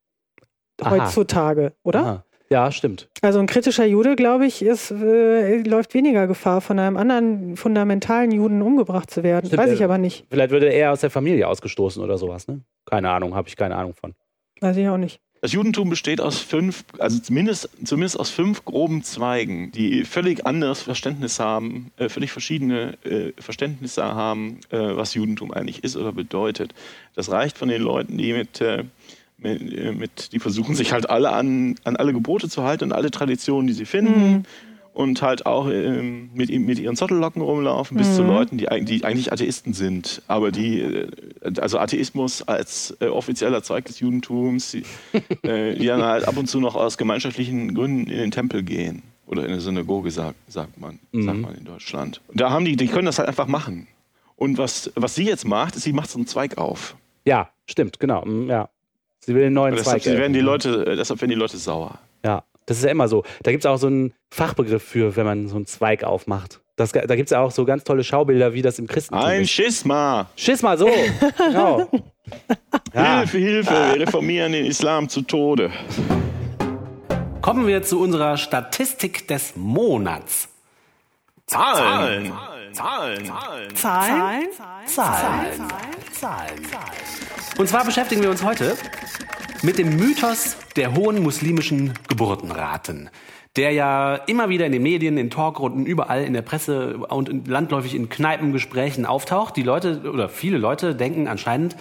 Aha. 0.82 0.90
Heutzutage, 0.92 1.74
oder? 1.84 2.00
Aha. 2.00 2.26
Ja, 2.52 2.70
stimmt. 2.70 3.08
Also 3.22 3.40
ein 3.40 3.48
kritischer 3.48 3.86
Jude, 3.86 4.18
glaube 4.18 4.46
ich, 4.46 4.62
ist, 4.62 4.92
äh, 4.92 5.62
läuft 5.62 5.94
weniger 5.94 6.28
Gefahr, 6.28 6.60
von 6.60 6.80
einem 6.80 6.98
anderen 6.98 7.56
fundamentalen 7.56 8.32
Juden 8.32 8.62
umgebracht 8.62 9.10
zu 9.10 9.24
werden. 9.24 9.48
Stimmt, 9.48 9.62
Weiß 9.62 9.70
äh, 9.70 9.76
ich 9.76 9.84
aber 9.86 9.98
nicht. 9.98 10.26
Vielleicht 10.30 10.52
würde 10.52 10.68
er 10.68 10.92
aus 10.92 11.00
der 11.00 11.10
Familie 11.10 11.48
ausgestoßen 11.48 12.04
oder 12.04 12.18
sowas, 12.18 12.50
ne? 12.50 12.60
Keine 12.86 13.10
Ahnung, 13.10 13.36
habe 13.36 13.48
ich 13.48 13.56
keine 13.56 13.78
Ahnung 13.78 13.94
von. 13.94 14.16
Weiß 14.60 14.76
ich 14.76 14.86
auch 14.90 14.98
nicht. 14.98 15.22
Das 15.40 15.54
Judentum 15.54 15.90
besteht 15.90 16.20
aus 16.20 16.40
fünf, 16.40 16.84
also 17.00 17.20
zumindest, 17.20 17.70
zumindest 17.86 18.20
aus 18.20 18.30
fünf 18.30 18.66
groben 18.66 19.02
Zweigen, 19.02 19.72
die 19.72 20.04
völlig 20.04 20.46
anderes 20.46 20.82
Verständnis 20.82 21.40
haben, 21.40 21.92
äh, 21.96 22.10
völlig 22.10 22.34
verschiedene 22.34 22.98
äh, 23.06 23.32
Verständnisse 23.42 24.04
haben, 24.04 24.60
äh, 24.72 24.78
was 24.78 25.14
Judentum 25.14 25.52
eigentlich 25.52 25.86
ist 25.86 25.96
oder 25.96 26.12
bedeutet. 26.12 26.76
Das 27.16 27.32
reicht 27.32 27.58
von 27.58 27.70
den 27.70 27.82
Leuten, 27.82 28.18
die 28.18 28.34
mit, 28.34 28.60
äh, 28.60 28.84
mit, 29.42 29.74
äh, 29.74 29.92
mit 29.92 30.32
die 30.34 30.40
versuchen 30.40 30.76
sich 30.76 30.94
halt 30.94 31.10
alle 31.10 31.32
an, 31.32 31.76
an 31.84 31.96
alle 31.96 32.14
Gebote 32.14 32.50
zu 32.50 32.64
halten 32.64 32.86
und 32.86 32.94
alle 32.94 33.12
Traditionen, 33.12 33.68
die 33.68 33.74
sie 33.74 33.86
finden. 33.86 34.44
Und 34.94 35.22
halt 35.22 35.46
auch 35.46 35.70
ähm, 35.70 36.32
mit, 36.34 36.50
mit 36.50 36.78
ihren 36.78 36.98
Zottellocken 36.98 37.42
rumlaufen, 37.42 37.96
bis 37.96 38.14
zu 38.18 38.24
Leuten, 38.24 38.58
die, 38.58 38.68
die 38.82 39.06
eigentlich 39.06 39.32
Atheisten 39.32 39.72
sind, 39.72 40.22
aber 40.28 40.52
die, 40.52 40.82
äh, 40.82 41.08
also 41.62 41.80
Atheismus 41.80 42.42
als 42.46 42.98
äh, 43.00 43.06
offizieller 43.06 43.64
Zeug 43.64 43.86
des 43.86 44.02
Judentums, 44.02 44.72
die, 44.72 44.84
äh, 45.48 45.76
die 45.76 45.86
dann 45.86 46.04
halt 46.04 46.28
ab 46.28 46.36
und 46.36 46.48
zu 46.48 46.60
noch 46.60 46.76
aus 46.76 46.98
gemeinschaftlichen 46.98 47.74
Gründen 47.74 48.12
in 48.12 48.18
den 48.18 48.32
Tempel 48.32 48.64
gehen. 48.64 49.02
Oder 49.28 49.46
in 49.46 49.52
eine 49.52 49.62
Synagoge, 49.62 50.12
sagt, 50.12 50.36
sagt, 50.52 50.78
man, 50.78 51.00
sagt 51.14 51.40
man 51.40 51.56
in 51.56 51.64
Deutschland. 51.64 52.20
Und 52.28 52.42
da 52.42 52.50
haben 52.50 52.66
die, 52.66 52.76
die 52.76 52.88
können 52.88 53.06
das 53.06 53.18
halt 53.18 53.30
einfach 53.30 53.48
machen. 53.48 53.88
Und 54.36 54.58
was, 54.58 54.92
was 54.96 55.16
sie 55.16 55.24
jetzt 55.24 55.48
macht, 55.48 55.78
ist, 55.78 55.84
sie 55.84 55.94
macht 55.94 56.10
so 56.10 56.20
einen 56.20 56.28
Zweig 56.28 56.58
auf. 56.58 56.98
Ja, 57.24 57.50
stimmt, 57.66 58.02
genau. 58.02 58.26
mm, 58.26 58.50
Ja. 58.50 58.68
Sie 59.24 59.36
will 59.36 59.44
den 59.44 59.54
neuen 59.54 59.76
Deshalb 59.76 60.02
Zweig. 60.02 60.18
werden 60.18 60.34
die. 60.34 60.40
Leute, 60.40 60.86
äh, 60.86 60.96
deshalb 60.96 61.22
werden 61.22 61.30
die 61.30 61.36
Leute 61.38 61.58
sauer. 61.58 62.00
Ja, 62.26 62.44
das 62.66 62.78
ist 62.78 62.84
ja 62.84 62.90
immer 62.90 63.08
so. 63.08 63.24
Da 63.44 63.52
gibt 63.52 63.64
es 63.64 63.70
auch 63.70 63.78
so 63.78 63.88
einen 63.88 64.14
Fachbegriff 64.30 64.84
für, 64.84 65.16
wenn 65.16 65.26
man 65.26 65.48
so 65.48 65.56
einen 65.56 65.68
Zweig 65.68 66.04
aufmacht. 66.04 66.60
Das, 66.76 66.92
da 66.92 67.16
gibt 67.16 67.28
es 67.28 67.32
ja 67.32 67.42
auch 67.42 67.52
so 67.52 67.66
ganz 67.66 67.84
tolle 67.84 68.04
Schaubilder, 68.04 68.54
wie 68.54 68.64
das 68.64 68.80
im 68.80 68.88
Christentum 68.88 69.24
Ein 69.24 69.42
ist. 69.42 69.52
Schisma! 69.52 70.28
Schiss 70.36 70.64
mal 70.64 70.78
so. 70.78 70.90
genau. 71.38 71.88
Ja. 72.94 73.20
Hilfe, 73.20 73.38
Hilfe, 73.38 73.72
wir 73.72 74.02
reformieren 74.02 74.54
den 74.54 74.66
Islam 74.66 75.08
zu 75.08 75.22
Tode. 75.22 75.70
Kommen 77.42 77.68
wir 77.68 77.84
zu 77.84 78.00
unserer 78.00 78.38
Statistik 78.38 79.28
des 79.28 79.56
Monats. 79.56 80.50
Zahlen! 81.46 82.28
Zahlen! 82.28 82.51
Zahlen? 82.74 83.26
Zahlen. 83.76 84.48
Zahlen. 84.86 86.56
Und 87.58 87.68
zwar 87.68 87.86
beschäftigen 87.86 88.22
wir 88.22 88.30
uns 88.30 88.44
heute 88.44 88.76
mit 89.62 89.78
dem 89.78 89.96
Mythos 89.96 90.58
der 90.76 90.96
hohen 90.96 91.22
muslimischen 91.22 91.94
Geburtenraten, 92.08 93.10
der 93.56 93.72
ja 93.72 94.16
immer 94.16 94.50
wieder 94.50 94.66
in 94.66 94.72
den 94.72 94.84
Medien, 94.84 95.18
in 95.18 95.30
Talkrunden, 95.30 95.86
überall 95.86 96.24
in 96.24 96.34
der 96.34 96.42
Presse 96.42 96.98
und 96.98 97.48
landläufig 97.48 97.96
in 97.96 98.10
Kneipengesprächen 98.10 99.06
auftaucht. 99.06 99.56
Die 99.58 99.64
Leute 99.64 100.02
oder 100.12 100.30
viele 100.30 100.58
Leute 100.58 100.96
denken 100.96 101.28
anscheinend, 101.28 101.76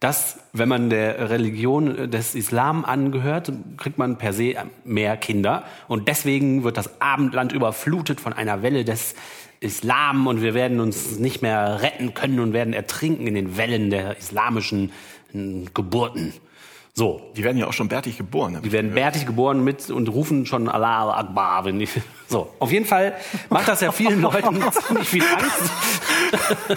dass 0.00 0.38
wenn 0.52 0.68
man 0.68 0.90
der 0.90 1.30
Religion 1.30 2.10
des 2.10 2.34
Islam 2.34 2.84
angehört, 2.84 3.52
kriegt 3.78 3.98
man 3.98 4.18
per 4.18 4.32
se 4.32 4.54
mehr 4.84 5.16
Kinder 5.16 5.64
und 5.88 6.08
deswegen 6.08 6.64
wird 6.64 6.76
das 6.76 7.00
Abendland 7.00 7.52
überflutet 7.52 8.20
von 8.20 8.32
einer 8.32 8.62
Welle 8.62 8.84
des 8.84 9.14
Islam 9.60 10.26
und 10.26 10.42
wir 10.42 10.54
werden 10.54 10.80
uns 10.80 11.18
nicht 11.18 11.42
mehr 11.42 11.80
retten 11.82 12.14
können 12.14 12.40
und 12.40 12.52
werden 12.52 12.72
ertrinken 12.74 13.26
in 13.26 13.34
den 13.34 13.56
Wellen 13.56 13.90
der 13.90 14.16
islamischen 14.18 14.90
äh, 15.34 15.64
Geburten. 15.74 16.32
So, 16.98 17.20
Die 17.36 17.44
werden 17.44 17.58
ja 17.58 17.66
auch 17.66 17.74
schon 17.74 17.88
bärtig 17.88 18.16
geboren. 18.16 18.58
die 18.64 18.72
werden 18.72 18.86
gehört. 18.94 19.12
bärtig 19.12 19.26
geboren 19.26 19.62
mit 19.62 19.90
und 19.90 20.08
rufen 20.08 20.46
schon 20.46 20.66
Allah 20.66 21.14
Akbar, 21.18 21.66
wenn 21.66 21.78
die, 21.78 21.88
so. 22.26 22.50
Auf 22.58 22.72
jeden 22.72 22.86
Fall 22.86 23.14
macht 23.50 23.68
das 23.68 23.82
ja 23.82 23.92
vielen 23.92 24.22
Leuten 24.22 24.62
ziemlich 24.72 25.08
viel 25.08 25.22
Angst. 25.22 25.70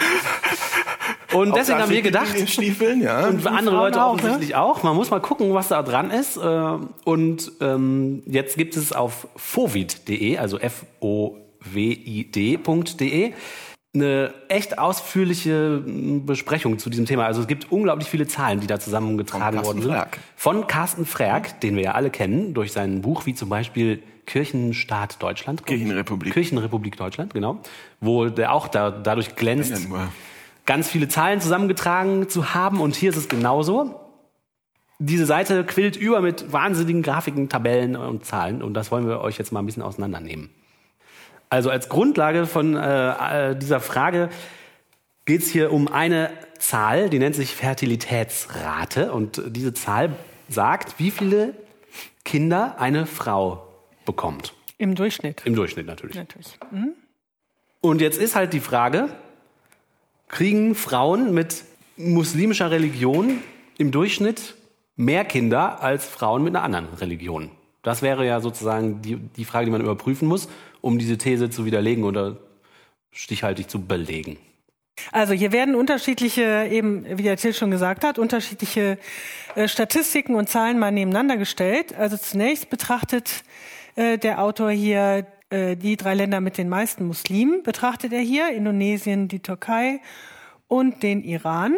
Und 1.32 1.54
deswegen 1.54 1.78
haben 1.78 1.90
wir 1.90 2.02
gedacht, 2.02 2.34
ja. 3.00 3.28
und 3.28 3.46
andere 3.46 3.76
Leute 3.76 4.02
auch, 4.02 4.16
ne? 4.16 4.22
offensichtlich 4.22 4.56
auch. 4.56 4.82
Man 4.82 4.96
muss 4.96 5.10
mal 5.10 5.20
gucken, 5.20 5.54
was 5.54 5.68
da 5.68 5.80
dran 5.84 6.10
ist. 6.10 6.36
Äh, 6.36 6.76
Und 7.04 7.52
ähm, 7.60 8.24
jetzt 8.26 8.56
gibt 8.56 8.76
es 8.76 8.92
auf 8.92 9.28
fovid.de, 9.36 10.38
also 10.38 10.58
f-o-w-i-d.de, 11.60 13.32
eine 13.92 14.34
echt 14.48 14.78
ausführliche 14.78 15.82
m, 15.84 16.24
Besprechung 16.24 16.78
zu 16.78 16.90
diesem 16.90 17.06
Thema. 17.06 17.26
Also 17.26 17.40
es 17.40 17.48
gibt 17.48 17.72
unglaublich 17.72 18.08
viele 18.08 18.26
Zahlen, 18.26 18.60
die 18.60 18.66
da 18.66 18.78
zusammengetragen 18.78 19.64
worden 19.64 19.82
sind. 19.82 19.90
Frerk. 19.90 20.18
Von 20.36 20.66
Carsten 20.66 21.06
Frerk, 21.06 21.60
den 21.60 21.76
wir 21.76 21.82
ja 21.82 21.92
alle 21.92 22.10
kennen, 22.10 22.54
durch 22.54 22.72
sein 22.72 23.02
Buch 23.02 23.26
wie 23.26 23.34
zum 23.34 23.48
Beispiel 23.48 24.02
Kirchenstaat 24.26 25.20
Deutschland. 25.20 25.66
Kirchenrepublik. 25.66 26.32
Kirchenrepublik 26.32 26.96
Deutschland, 26.96 27.34
genau. 27.34 27.58
Wo 28.00 28.26
der 28.26 28.52
auch 28.52 28.68
da, 28.68 28.92
dadurch 28.92 29.34
glänzt, 29.34 29.88
ganz 30.66 30.88
viele 30.88 31.08
Zahlen 31.08 31.40
zusammengetragen 31.40 32.28
zu 32.28 32.54
haben. 32.54 32.80
Und 32.80 32.94
hier 32.94 33.10
ist 33.10 33.16
es 33.16 33.28
genauso. 33.28 33.96
Diese 35.00 35.26
Seite 35.26 35.64
quillt 35.64 35.96
über 35.96 36.20
mit 36.20 36.52
wahnsinnigen 36.52 37.02
Grafiken, 37.02 37.48
Tabellen 37.48 37.96
und 37.96 38.24
Zahlen. 38.24 38.62
Und 38.62 38.74
das 38.74 38.92
wollen 38.92 39.08
wir 39.08 39.20
euch 39.20 39.36
jetzt 39.38 39.50
mal 39.50 39.60
ein 39.60 39.66
bisschen 39.66 39.82
auseinandernehmen. 39.82 40.50
Also 41.50 41.68
als 41.68 41.88
Grundlage 41.88 42.46
von 42.46 42.76
äh, 42.76 43.50
äh, 43.50 43.56
dieser 43.56 43.80
Frage 43.80 44.30
geht 45.24 45.42
es 45.42 45.50
hier 45.50 45.72
um 45.72 45.88
eine 45.88 46.30
Zahl, 46.58 47.10
die 47.10 47.18
nennt 47.18 47.34
sich 47.34 47.54
Fertilitätsrate. 47.54 49.12
Und 49.12 49.42
diese 49.46 49.74
Zahl 49.74 50.16
sagt, 50.48 50.98
wie 50.98 51.10
viele 51.10 51.54
Kinder 52.24 52.76
eine 52.78 53.06
Frau 53.06 53.66
bekommt. 54.04 54.54
Im 54.78 54.94
Durchschnitt. 54.94 55.42
Im 55.44 55.54
Durchschnitt 55.56 55.86
natürlich. 55.86 56.16
Natürlich. 56.16 56.58
Und 57.80 58.00
jetzt 58.00 58.18
ist 58.18 58.36
halt 58.36 58.52
die 58.52 58.60
Frage, 58.60 59.08
kriegen 60.28 60.74
Frauen 60.74 61.34
mit 61.34 61.64
muslimischer 61.96 62.70
Religion 62.70 63.38
im 63.76 63.90
Durchschnitt 63.90 64.54
mehr 64.96 65.24
Kinder 65.24 65.82
als 65.82 66.06
Frauen 66.06 66.44
mit 66.44 66.54
einer 66.54 66.64
anderen 66.64 66.86
Religion? 66.94 67.50
Das 67.82 68.02
wäre 68.02 68.26
ja 68.26 68.40
sozusagen 68.40 69.02
die, 69.02 69.16
die 69.16 69.44
Frage, 69.44 69.64
die 69.64 69.72
man 69.72 69.80
überprüfen 69.80 70.28
muss, 70.28 70.48
um 70.80 70.98
diese 70.98 71.18
These 71.18 71.50
zu 71.50 71.64
widerlegen 71.64 72.04
oder 72.04 72.36
stichhaltig 73.10 73.68
zu 73.68 73.84
belegen. 73.84 74.38
Also 75.12 75.32
hier 75.32 75.52
werden 75.52 75.74
unterschiedliche, 75.74 76.68
eben 76.70 77.06
wie 77.18 77.22
der 77.22 77.36
Till 77.36 77.54
schon 77.54 77.70
gesagt 77.70 78.04
hat, 78.04 78.18
unterschiedliche 78.18 78.98
äh, 79.54 79.66
Statistiken 79.66 80.34
und 80.34 80.48
Zahlen 80.48 80.78
mal 80.78 80.92
nebeneinander 80.92 81.36
gestellt. 81.36 81.94
Also 81.94 82.16
zunächst 82.16 82.70
betrachtet 82.70 83.44
äh, 83.96 84.18
der 84.18 84.42
Autor 84.42 84.70
hier 84.70 85.26
äh, 85.48 85.76
die 85.76 85.96
drei 85.96 86.14
Länder 86.14 86.40
mit 86.40 86.58
den 86.58 86.68
meisten 86.68 87.06
Muslimen, 87.06 87.62
betrachtet 87.62 88.12
er 88.12 88.20
hier, 88.20 88.50
Indonesien, 88.50 89.28
die 89.28 89.40
Türkei 89.40 90.00
und 90.68 91.02
den 91.02 91.24
Iran. 91.24 91.76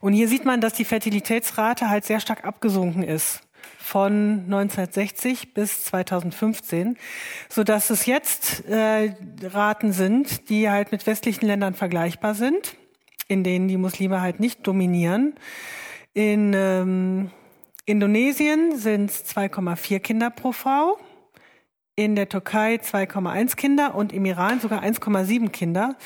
Und 0.00 0.14
hier 0.14 0.26
sieht 0.26 0.44
man, 0.44 0.60
dass 0.60 0.72
die 0.72 0.84
Fertilitätsrate 0.84 1.88
halt 1.88 2.04
sehr 2.04 2.20
stark 2.20 2.44
abgesunken 2.44 3.02
ist 3.02 3.42
von 3.88 4.44
1960 4.44 5.54
bis 5.54 5.84
2015, 5.84 6.98
so 7.48 7.64
dass 7.64 7.88
es 7.88 8.04
jetzt 8.04 8.68
äh, 8.68 9.14
Raten 9.42 9.92
sind, 9.92 10.50
die 10.50 10.68
halt 10.68 10.92
mit 10.92 11.06
westlichen 11.06 11.46
Ländern 11.46 11.72
vergleichbar 11.72 12.34
sind, 12.34 12.76
in 13.28 13.44
denen 13.44 13.66
die 13.66 13.78
Muslime 13.78 14.20
halt 14.20 14.40
nicht 14.40 14.66
dominieren. 14.66 15.36
In 16.12 16.52
ähm, 16.54 17.30
Indonesien 17.86 18.76
sind 18.76 19.08
es 19.10 19.24
2,4 19.34 20.00
Kinder 20.00 20.28
pro 20.28 20.52
Frau, 20.52 20.98
in 21.98 22.14
der 22.14 22.28
Türkei 22.28 22.76
2,1 22.76 23.56
Kinder 23.56 23.96
und 23.96 24.12
im 24.12 24.24
Iran 24.24 24.60
sogar 24.60 24.84
1,7 24.84 25.50
Kinder. 25.50 25.96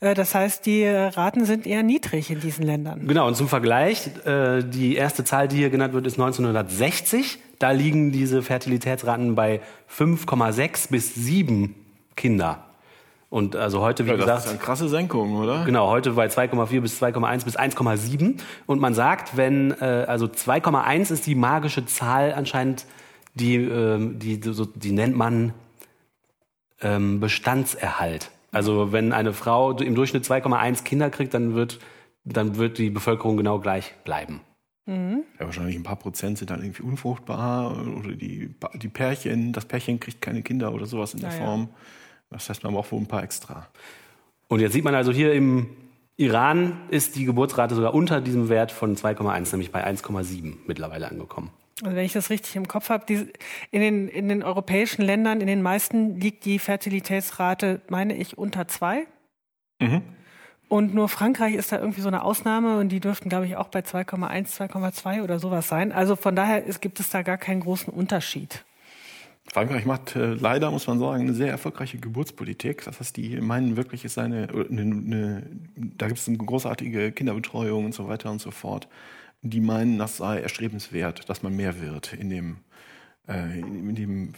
Äh, 0.00 0.14
Das 0.14 0.34
heißt, 0.34 0.64
die 0.64 0.86
Raten 0.86 1.44
sind 1.44 1.66
eher 1.66 1.82
niedrig 1.82 2.30
in 2.30 2.40
diesen 2.40 2.64
Ländern. 2.64 3.06
Genau, 3.06 3.26
und 3.26 3.36
zum 3.36 3.46
Vergleich, 3.48 4.08
äh, 4.24 4.62
die 4.62 4.96
erste 4.96 5.22
Zahl, 5.22 5.46
die 5.46 5.56
hier 5.56 5.68
genannt 5.68 5.92
wird, 5.92 6.06
ist 6.06 6.18
1960. 6.18 7.38
Da 7.58 7.72
liegen 7.72 8.10
diese 8.10 8.40
Fertilitätsraten 8.40 9.34
bei 9.34 9.60
5,6 9.86 10.88
bis 10.90 11.14
7 11.14 11.74
Kinder. 12.16 12.64
Und 13.28 13.54
also 13.54 13.82
heute, 13.82 14.06
wie 14.06 14.10
Ja, 14.10 14.16
das 14.16 14.24
gesagt, 14.24 14.44
ist 14.46 14.50
eine 14.50 14.58
krasse 14.60 14.88
Senkung, 14.88 15.36
oder? 15.36 15.64
Genau, 15.66 15.90
heute 15.90 16.12
bei 16.12 16.26
2,4 16.26 16.80
bis 16.80 17.02
2,1 17.02 17.44
bis 17.44 17.58
1,7. 17.58 18.36
Und 18.64 18.80
man 18.80 18.94
sagt, 18.94 19.36
wenn, 19.36 19.72
äh, 19.72 20.06
also 20.08 20.26
2,1 20.26 21.10
ist 21.12 21.26
die 21.26 21.34
magische 21.34 21.84
Zahl 21.84 22.32
anscheinend, 22.32 22.86
die, 23.34 23.56
ähm, 23.56 24.18
die, 24.18 24.40
so, 24.42 24.64
die 24.64 24.92
nennt 24.92 25.16
man 25.16 25.52
ähm, 26.80 27.20
Bestandserhalt. 27.20 28.30
Also 28.52 28.92
wenn 28.92 29.12
eine 29.12 29.32
Frau 29.32 29.72
im 29.72 29.94
Durchschnitt 29.94 30.24
2,1 30.24 30.84
Kinder 30.84 31.10
kriegt, 31.10 31.34
dann 31.34 31.54
wird, 31.54 31.80
dann 32.24 32.56
wird 32.56 32.78
die 32.78 32.90
Bevölkerung 32.90 33.36
genau 33.36 33.58
gleich 33.58 33.94
bleiben. 34.04 34.40
Mhm. 34.86 35.24
Ja, 35.38 35.46
wahrscheinlich 35.46 35.76
ein 35.76 35.82
paar 35.82 35.96
Prozent 35.96 36.38
sind 36.38 36.50
dann 36.50 36.62
irgendwie 36.62 36.82
unfruchtbar 36.82 37.76
oder 37.98 38.12
die, 38.12 38.54
die 38.74 38.88
Pärchen, 38.88 39.52
das 39.52 39.64
Pärchen 39.64 39.98
kriegt 39.98 40.20
keine 40.20 40.42
Kinder 40.42 40.72
oder 40.72 40.86
sowas 40.86 41.14
in 41.14 41.20
der 41.20 41.30
ja, 41.30 41.36
Form. 41.36 41.68
Das 42.30 42.48
heißt, 42.48 42.62
man 42.62 42.74
braucht 42.74 42.92
wohl 42.92 43.00
ein 43.00 43.06
paar 43.06 43.22
extra. 43.22 43.68
Und 44.48 44.60
jetzt 44.60 44.72
sieht 44.72 44.84
man 44.84 44.94
also 44.94 45.10
hier 45.10 45.32
im 45.32 45.70
Iran 46.16 46.82
ist 46.90 47.16
die 47.16 47.24
Geburtsrate 47.24 47.74
sogar 47.74 47.92
unter 47.92 48.20
diesem 48.20 48.48
Wert 48.48 48.70
von 48.70 48.94
2,1, 48.94 49.50
nämlich 49.50 49.72
bei 49.72 49.84
1,7 49.84 50.58
mittlerweile 50.66 51.10
angekommen. 51.10 51.50
Also 51.82 51.96
wenn 51.96 52.04
ich 52.04 52.12
das 52.12 52.30
richtig 52.30 52.54
im 52.56 52.68
Kopf 52.68 52.88
habe, 52.88 53.12
in 53.70 53.80
den, 53.80 54.08
in 54.08 54.28
den 54.28 54.42
europäischen 54.42 55.02
Ländern, 55.02 55.40
in 55.40 55.46
den 55.46 55.62
meisten 55.62 56.20
liegt 56.20 56.44
die 56.44 56.58
Fertilitätsrate, 56.58 57.80
meine 57.88 58.14
ich, 58.14 58.38
unter 58.38 58.68
zwei. 58.68 59.06
Mhm. 59.80 60.02
Und 60.68 60.94
nur 60.94 61.08
Frankreich 61.08 61.54
ist 61.54 61.72
da 61.72 61.78
irgendwie 61.78 62.00
so 62.00 62.08
eine 62.08 62.22
Ausnahme 62.22 62.78
und 62.78 62.88
die 62.88 63.00
dürften, 63.00 63.28
glaube 63.28 63.46
ich, 63.46 63.56
auch 63.56 63.68
bei 63.68 63.80
2,1, 63.80 64.56
2,2 64.56 65.22
oder 65.22 65.38
sowas 65.38 65.68
sein. 65.68 65.92
Also 65.92 66.16
von 66.16 66.34
daher 66.34 66.64
ist, 66.64 66.80
gibt 66.80 67.00
es 67.00 67.10
da 67.10 67.22
gar 67.22 67.36
keinen 67.36 67.60
großen 67.60 67.92
Unterschied. 67.92 68.64
Frankreich 69.46 69.84
macht 69.84 70.16
äh, 70.16 70.34
leider, 70.34 70.70
muss 70.70 70.86
man 70.86 70.98
sagen, 70.98 71.24
eine 71.24 71.34
sehr 71.34 71.50
erfolgreiche 71.50 71.98
Geburtspolitik. 71.98 72.84
Das 72.84 72.98
heißt, 72.98 73.16
die 73.16 73.40
meinen 73.40 73.76
wirklich, 73.76 74.04
ist 74.04 74.16
eine, 74.16 74.48
eine, 74.48 74.80
eine 74.80 75.42
da 75.76 76.06
gibt 76.06 76.18
es 76.18 76.28
eine 76.28 76.38
großartige 76.38 77.12
Kinderbetreuung 77.12 77.84
und 77.84 77.94
so 77.94 78.08
weiter 78.08 78.30
und 78.30 78.40
so 78.40 78.50
fort. 78.50 78.88
Die 79.46 79.60
meinen, 79.60 79.98
das 79.98 80.16
sei 80.16 80.40
erstrebenswert, 80.40 81.28
dass 81.28 81.42
man 81.42 81.54
mehr 81.54 81.80
wird 81.80 82.14
in 82.14 82.30
dem 82.30 82.56
äh, 83.28 83.60
in 83.60 83.94
dem 83.94 84.32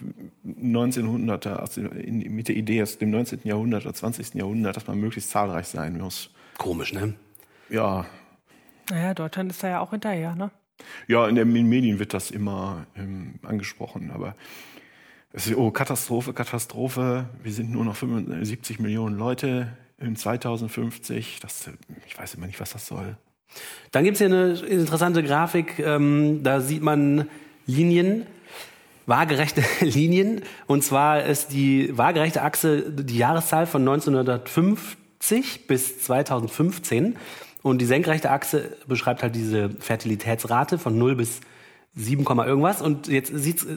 1900er, 0.44 1.54
also 1.54 1.80
in, 1.82 2.18
mit 2.34 2.48
der 2.48 2.56
Idee 2.56 2.82
aus 2.82 2.98
dem 2.98 3.10
19. 3.10 3.40
Jahrhundert 3.44 3.84
oder 3.84 3.94
20. 3.94 4.34
Jahrhundert, 4.34 4.76
dass 4.76 4.86
man 4.86 4.98
möglichst 4.98 5.30
zahlreich 5.30 5.66
sein 5.66 5.98
muss. 5.98 6.30
Komisch, 6.58 6.92
ne? 6.92 7.14
Ja. 7.68 8.06
Naja, 8.90 9.14
Deutschland 9.14 9.50
ist 9.50 9.62
da 9.62 9.68
ja 9.68 9.80
auch 9.80 9.90
hinterher, 9.90 10.34
ne? 10.34 10.50
Ja, 11.08 11.26
in 11.26 11.36
den 11.36 11.50
Medien 11.68 11.98
wird 11.98 12.14
das 12.14 12.30
immer 12.30 12.86
ähm, 12.96 13.40
angesprochen, 13.42 14.10
aber 14.10 14.36
es 15.32 15.46
ist, 15.46 15.56
oh, 15.56 15.70
Katastrophe, 15.70 16.32
Katastrophe, 16.32 17.28
wir 17.42 17.52
sind 17.52 17.70
nur 17.70 17.84
noch 17.84 17.96
75 17.96 18.78
Millionen 18.78 19.16
Leute 19.16 19.76
in 19.98 20.16
2050. 20.16 21.40
Das, 21.40 21.70
ich 22.06 22.18
weiß 22.18 22.34
immer 22.34 22.46
nicht, 22.46 22.60
was 22.60 22.72
das 22.72 22.86
soll. 22.86 23.16
Dann 23.92 24.04
gibt 24.04 24.16
es 24.16 24.18
hier 24.18 24.26
eine 24.26 24.52
interessante 24.54 25.22
Grafik, 25.22 25.78
ähm, 25.78 26.42
da 26.42 26.60
sieht 26.60 26.82
man 26.82 27.28
Linien 27.66 28.26
waagerechte 29.06 29.62
Linien. 29.80 30.42
Und 30.66 30.84
zwar 30.84 31.24
ist 31.24 31.52
die 31.52 31.96
waagerechte 31.96 32.42
Achse 32.42 32.90
die 32.90 33.16
Jahreszahl 33.16 33.66
von 33.66 33.82
1950 33.82 35.66
bis 35.66 36.00
2015. 36.00 37.16
Und 37.62 37.78
die 37.80 37.86
senkrechte 37.86 38.30
Achse 38.30 38.76
beschreibt 38.86 39.22
halt 39.22 39.34
diese 39.34 39.70
Fertilitätsrate 39.70 40.78
von 40.78 40.98
0 40.98 41.16
bis 41.16 41.40
7, 41.94 42.24
irgendwas. 42.24 42.82
Und 42.82 43.08
jetzt 43.08 43.32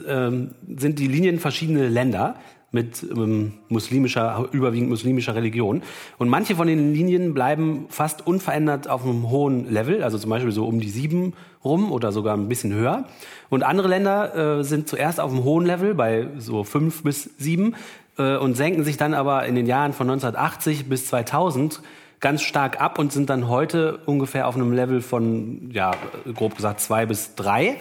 ähm, 0.06 0.54
sind 0.76 0.98
die 0.98 1.08
Linien 1.08 1.40
verschiedene 1.40 1.88
Länder 1.88 2.36
mit 2.72 3.02
ähm, 3.02 3.54
muslimischer, 3.68 4.48
überwiegend 4.52 4.90
muslimischer 4.90 5.34
Religion. 5.34 5.82
Und 6.18 6.28
manche 6.28 6.54
von 6.54 6.66
den 6.66 6.94
Linien 6.94 7.34
bleiben 7.34 7.86
fast 7.88 8.26
unverändert 8.26 8.88
auf 8.88 9.04
einem 9.04 9.28
hohen 9.30 9.70
Level, 9.70 10.02
also 10.02 10.18
zum 10.18 10.30
Beispiel 10.30 10.52
so 10.52 10.66
um 10.66 10.80
die 10.80 10.90
sieben 10.90 11.34
rum 11.64 11.92
oder 11.92 12.12
sogar 12.12 12.36
ein 12.36 12.48
bisschen 12.48 12.72
höher. 12.72 13.04
Und 13.48 13.62
andere 13.62 13.88
Länder 13.88 14.58
äh, 14.60 14.64
sind 14.64 14.88
zuerst 14.88 15.20
auf 15.20 15.32
einem 15.32 15.44
hohen 15.44 15.66
Level 15.66 15.94
bei 15.94 16.28
so 16.38 16.64
fünf 16.64 17.02
bis 17.02 17.30
sieben 17.38 17.74
äh, 18.18 18.36
und 18.36 18.56
senken 18.56 18.84
sich 18.84 18.96
dann 18.96 19.14
aber 19.14 19.46
in 19.46 19.54
den 19.54 19.66
Jahren 19.66 19.92
von 19.92 20.08
1980 20.08 20.88
bis 20.88 21.06
2000 21.06 21.82
ganz 22.20 22.42
stark 22.42 22.80
ab 22.80 22.98
und 22.98 23.12
sind 23.12 23.30
dann 23.30 23.48
heute 23.48 23.98
ungefähr 24.06 24.46
auf 24.46 24.54
einem 24.54 24.72
Level 24.72 25.00
von, 25.00 25.70
ja, 25.72 25.92
grob 26.34 26.54
gesagt 26.54 26.80
zwei 26.80 27.06
bis 27.06 27.34
drei. 27.34 27.78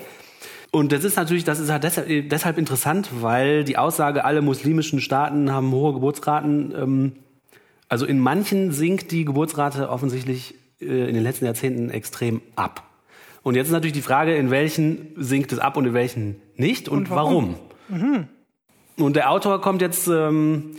Und 0.72 0.92
das 0.92 1.04
ist 1.04 1.18
natürlich, 1.18 1.44
das 1.44 1.60
ist 1.60 1.72
halt 1.72 1.84
deshalb, 1.84 2.30
deshalb 2.30 2.58
interessant, 2.58 3.10
weil 3.22 3.64
die 3.64 3.78
Aussage, 3.78 4.24
alle 4.24 4.42
muslimischen 4.42 5.02
Staaten 5.02 5.52
haben 5.52 5.72
hohe 5.72 5.94
Geburtsraten, 5.94 6.74
ähm, 6.78 7.12
also 7.88 8.06
in 8.06 8.20
manchen 8.20 8.72
sinkt 8.72 9.12
die 9.12 9.26
Geburtsrate 9.26 9.90
offensichtlich 9.90 10.54
äh, 10.80 11.08
in 11.08 11.16
den 11.16 11.24
letzten 11.24 11.46
Jahrzehnten 11.46 11.90
extrem 11.90 12.42
ab. 12.56 12.84
Und 13.42 13.56
jetzt 13.56 13.68
ist 13.68 13.74
natürlich 13.74 13.94
die 13.94 14.02
Frage, 14.02 14.36
in 14.36 14.52
welchen 14.52 15.14
sinkt 15.16 15.52
es 15.52 15.60
ab 15.60 15.76
und 15.76 15.86
in 15.86 15.94
welchen 15.94 16.36
nicht 16.56 16.88
und, 16.88 16.98
und 16.98 17.10
warum. 17.10 17.56
warum? 17.88 18.12
Mhm. 18.12 18.28
Und 18.98 19.16
der 19.16 19.32
Autor 19.32 19.62
kommt 19.62 19.82
jetzt, 19.82 20.08
ähm, 20.08 20.76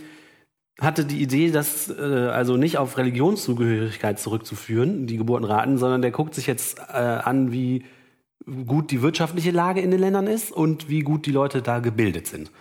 hatte 0.79 1.03
die 1.03 1.21
Idee, 1.21 1.51
das 1.51 1.89
äh, 1.89 2.01
also 2.01 2.55
nicht 2.55 2.77
auf 2.77 2.97
Religionszugehörigkeit 2.97 4.19
zurückzuführen, 4.19 5.05
die 5.05 5.17
Geburtenraten, 5.17 5.77
sondern 5.77 6.01
der 6.01 6.11
guckt 6.11 6.33
sich 6.33 6.47
jetzt 6.47 6.79
äh, 6.79 6.97
an, 6.97 7.51
wie 7.51 7.83
gut 8.45 8.91
die 8.91 9.01
wirtschaftliche 9.01 9.51
Lage 9.51 9.81
in 9.81 9.91
den 9.91 9.99
Ländern 9.99 10.27
ist 10.27 10.51
und 10.51 10.89
wie 10.89 11.01
gut 11.01 11.25
die 11.25 11.31
Leute 11.31 11.61
da 11.61 11.79
gebildet 11.79 12.27
sind. 12.27 12.51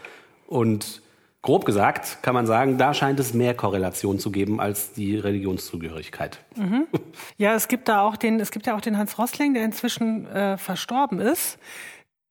Und 0.47 1.03
grob 1.43 1.65
gesagt 1.65 2.23
kann 2.23 2.35
man 2.35 2.47
sagen, 2.47 2.79
da 2.79 2.93
scheint 2.93 3.21
es 3.21 3.35
mehr 3.35 3.55
Korrelation 3.55 4.19
zu 4.19 4.31
geben 4.31 4.61
als 4.61 4.93
die 4.93 5.17
Religionszugehörigkeit. 5.17 6.39
Mhm. 6.57 6.87
Ja, 7.39 7.55
es 7.55 7.69
gibt 7.69 7.89
da 7.89 8.03
auch 8.03 8.17
den, 8.17 8.41
es 8.41 8.51
gibt 8.51 8.67
ja 8.67 8.77
auch 8.77 8.81
den 8.81 8.99
Hans 8.99 9.19
Rossling, 9.19 9.55
der 9.55 9.65
inzwischen 9.65 10.27
äh, 10.27 10.59
verstorben 10.59 11.21
ist, 11.21 11.59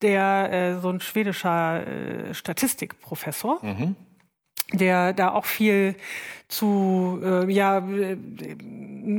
der 0.01 0.51
äh, 0.51 0.79
so 0.79 0.89
ein 0.89 1.01
schwedischer 1.01 1.87
äh, 1.87 2.33
Statistikprofessor. 2.33 3.59
Mhm 3.63 3.95
der 4.71 5.13
da 5.13 5.31
auch 5.31 5.45
viel 5.45 5.95
zu, 6.47 7.19
äh, 7.23 7.51
ja, 7.51 7.79
äh, 7.79 8.17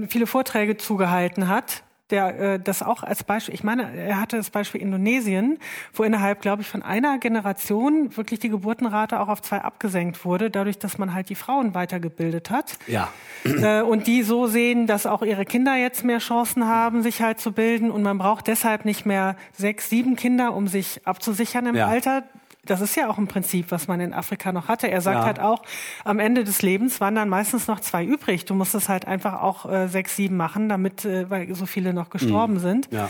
viele 0.08 0.26
Vorträge 0.26 0.76
zugehalten 0.76 1.48
hat 1.48 1.82
der 2.10 2.40
äh, 2.40 2.60
das 2.60 2.82
auch 2.82 3.02
als 3.02 3.24
Beispiel, 3.24 3.54
ich 3.54 3.64
meine, 3.64 3.94
er 3.96 4.20
hatte 4.20 4.36
das 4.36 4.50
Beispiel 4.50 4.80
Indonesien, 4.80 5.58
wo 5.92 6.02
innerhalb, 6.02 6.40
glaube 6.40 6.62
ich, 6.62 6.68
von 6.68 6.82
einer 6.82 7.18
Generation 7.18 8.16
wirklich 8.16 8.40
die 8.40 8.48
Geburtenrate 8.48 9.20
auch 9.20 9.28
auf 9.28 9.42
zwei 9.42 9.62
abgesenkt 9.62 10.24
wurde, 10.24 10.50
dadurch, 10.50 10.78
dass 10.78 10.98
man 10.98 11.14
halt 11.14 11.28
die 11.28 11.34
Frauen 11.34 11.74
weitergebildet 11.74 12.50
hat. 12.50 12.78
Ja. 12.86 13.08
Äh, 13.44 13.82
und 13.82 14.06
die 14.06 14.22
so 14.22 14.46
sehen, 14.46 14.86
dass 14.86 15.06
auch 15.06 15.22
ihre 15.22 15.44
Kinder 15.44 15.76
jetzt 15.76 16.04
mehr 16.04 16.18
Chancen 16.18 16.66
haben, 16.66 17.02
sich 17.02 17.22
halt 17.22 17.40
zu 17.40 17.52
bilden 17.52 17.90
und 17.90 18.02
man 18.02 18.18
braucht 18.18 18.46
deshalb 18.46 18.84
nicht 18.84 19.06
mehr 19.06 19.36
sechs, 19.52 19.88
sieben 19.88 20.16
Kinder, 20.16 20.54
um 20.54 20.68
sich 20.68 21.06
abzusichern 21.06 21.66
im 21.66 21.74
ja. 21.76 21.86
Alter 21.86 22.24
das 22.64 22.80
ist 22.80 22.94
ja 22.96 23.08
auch 23.08 23.18
ein 23.18 23.26
Prinzip, 23.26 23.70
was 23.70 23.88
man 23.88 24.00
in 24.00 24.12
Afrika 24.12 24.52
noch 24.52 24.68
hatte. 24.68 24.90
Er 24.90 25.00
sagt 25.00 25.20
ja. 25.20 25.24
halt 25.24 25.40
auch, 25.40 25.62
am 26.04 26.18
Ende 26.18 26.44
des 26.44 26.62
Lebens 26.62 27.00
waren 27.00 27.14
dann 27.14 27.28
meistens 27.28 27.68
noch 27.68 27.80
zwei 27.80 28.04
übrig. 28.04 28.44
Du 28.44 28.54
musst 28.54 28.74
es 28.74 28.88
halt 28.88 29.06
einfach 29.06 29.40
auch 29.42 29.70
äh, 29.70 29.88
sechs, 29.88 30.16
sieben 30.16 30.36
machen, 30.36 30.68
damit, 30.68 31.04
äh, 31.04 31.30
weil 31.30 31.54
so 31.54 31.66
viele 31.66 31.94
noch 31.94 32.10
gestorben 32.10 32.54
mhm. 32.54 32.58
sind. 32.58 32.88
Ja. 32.92 33.08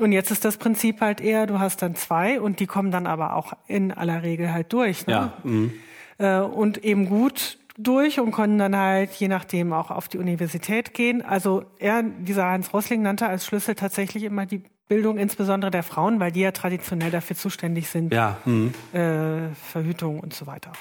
Und 0.00 0.12
jetzt 0.12 0.30
ist 0.30 0.44
das 0.44 0.56
Prinzip 0.56 1.00
halt 1.00 1.20
eher, 1.20 1.46
du 1.46 1.60
hast 1.60 1.82
dann 1.82 1.94
zwei 1.94 2.40
und 2.40 2.60
die 2.60 2.66
kommen 2.66 2.90
dann 2.90 3.06
aber 3.06 3.36
auch 3.36 3.52
in 3.66 3.92
aller 3.92 4.22
Regel 4.22 4.52
halt 4.52 4.72
durch. 4.72 5.06
Ne? 5.06 5.12
Ja. 5.12 5.32
Mhm. 5.44 5.72
Äh, 6.18 6.38
und 6.40 6.84
eben 6.84 7.08
gut 7.08 7.58
durch 7.76 8.20
und 8.20 8.30
konnten 8.30 8.58
dann 8.58 8.76
halt 8.76 9.12
je 9.14 9.28
nachdem 9.28 9.72
auch 9.72 9.90
auf 9.90 10.08
die 10.08 10.18
Universität 10.18 10.94
gehen. 10.94 11.22
Also 11.22 11.64
er, 11.78 12.02
dieser 12.02 12.46
Hans 12.46 12.72
Rossling 12.72 13.02
nannte 13.02 13.26
als 13.26 13.46
Schlüssel 13.46 13.74
tatsächlich 13.74 14.22
immer 14.22 14.46
die 14.46 14.62
Bildung 14.88 15.18
insbesondere 15.18 15.70
der 15.70 15.82
Frauen, 15.82 16.20
weil 16.20 16.32
die 16.32 16.40
ja 16.40 16.52
traditionell 16.52 17.10
dafür 17.10 17.36
zuständig 17.36 17.88
sind. 17.88 18.12
Ja. 18.12 18.38
Mhm. 18.44 18.74
Äh, 18.92 19.54
Verhütung 19.54 20.20
und 20.20 20.34
so 20.34 20.46
weiter. 20.46 20.72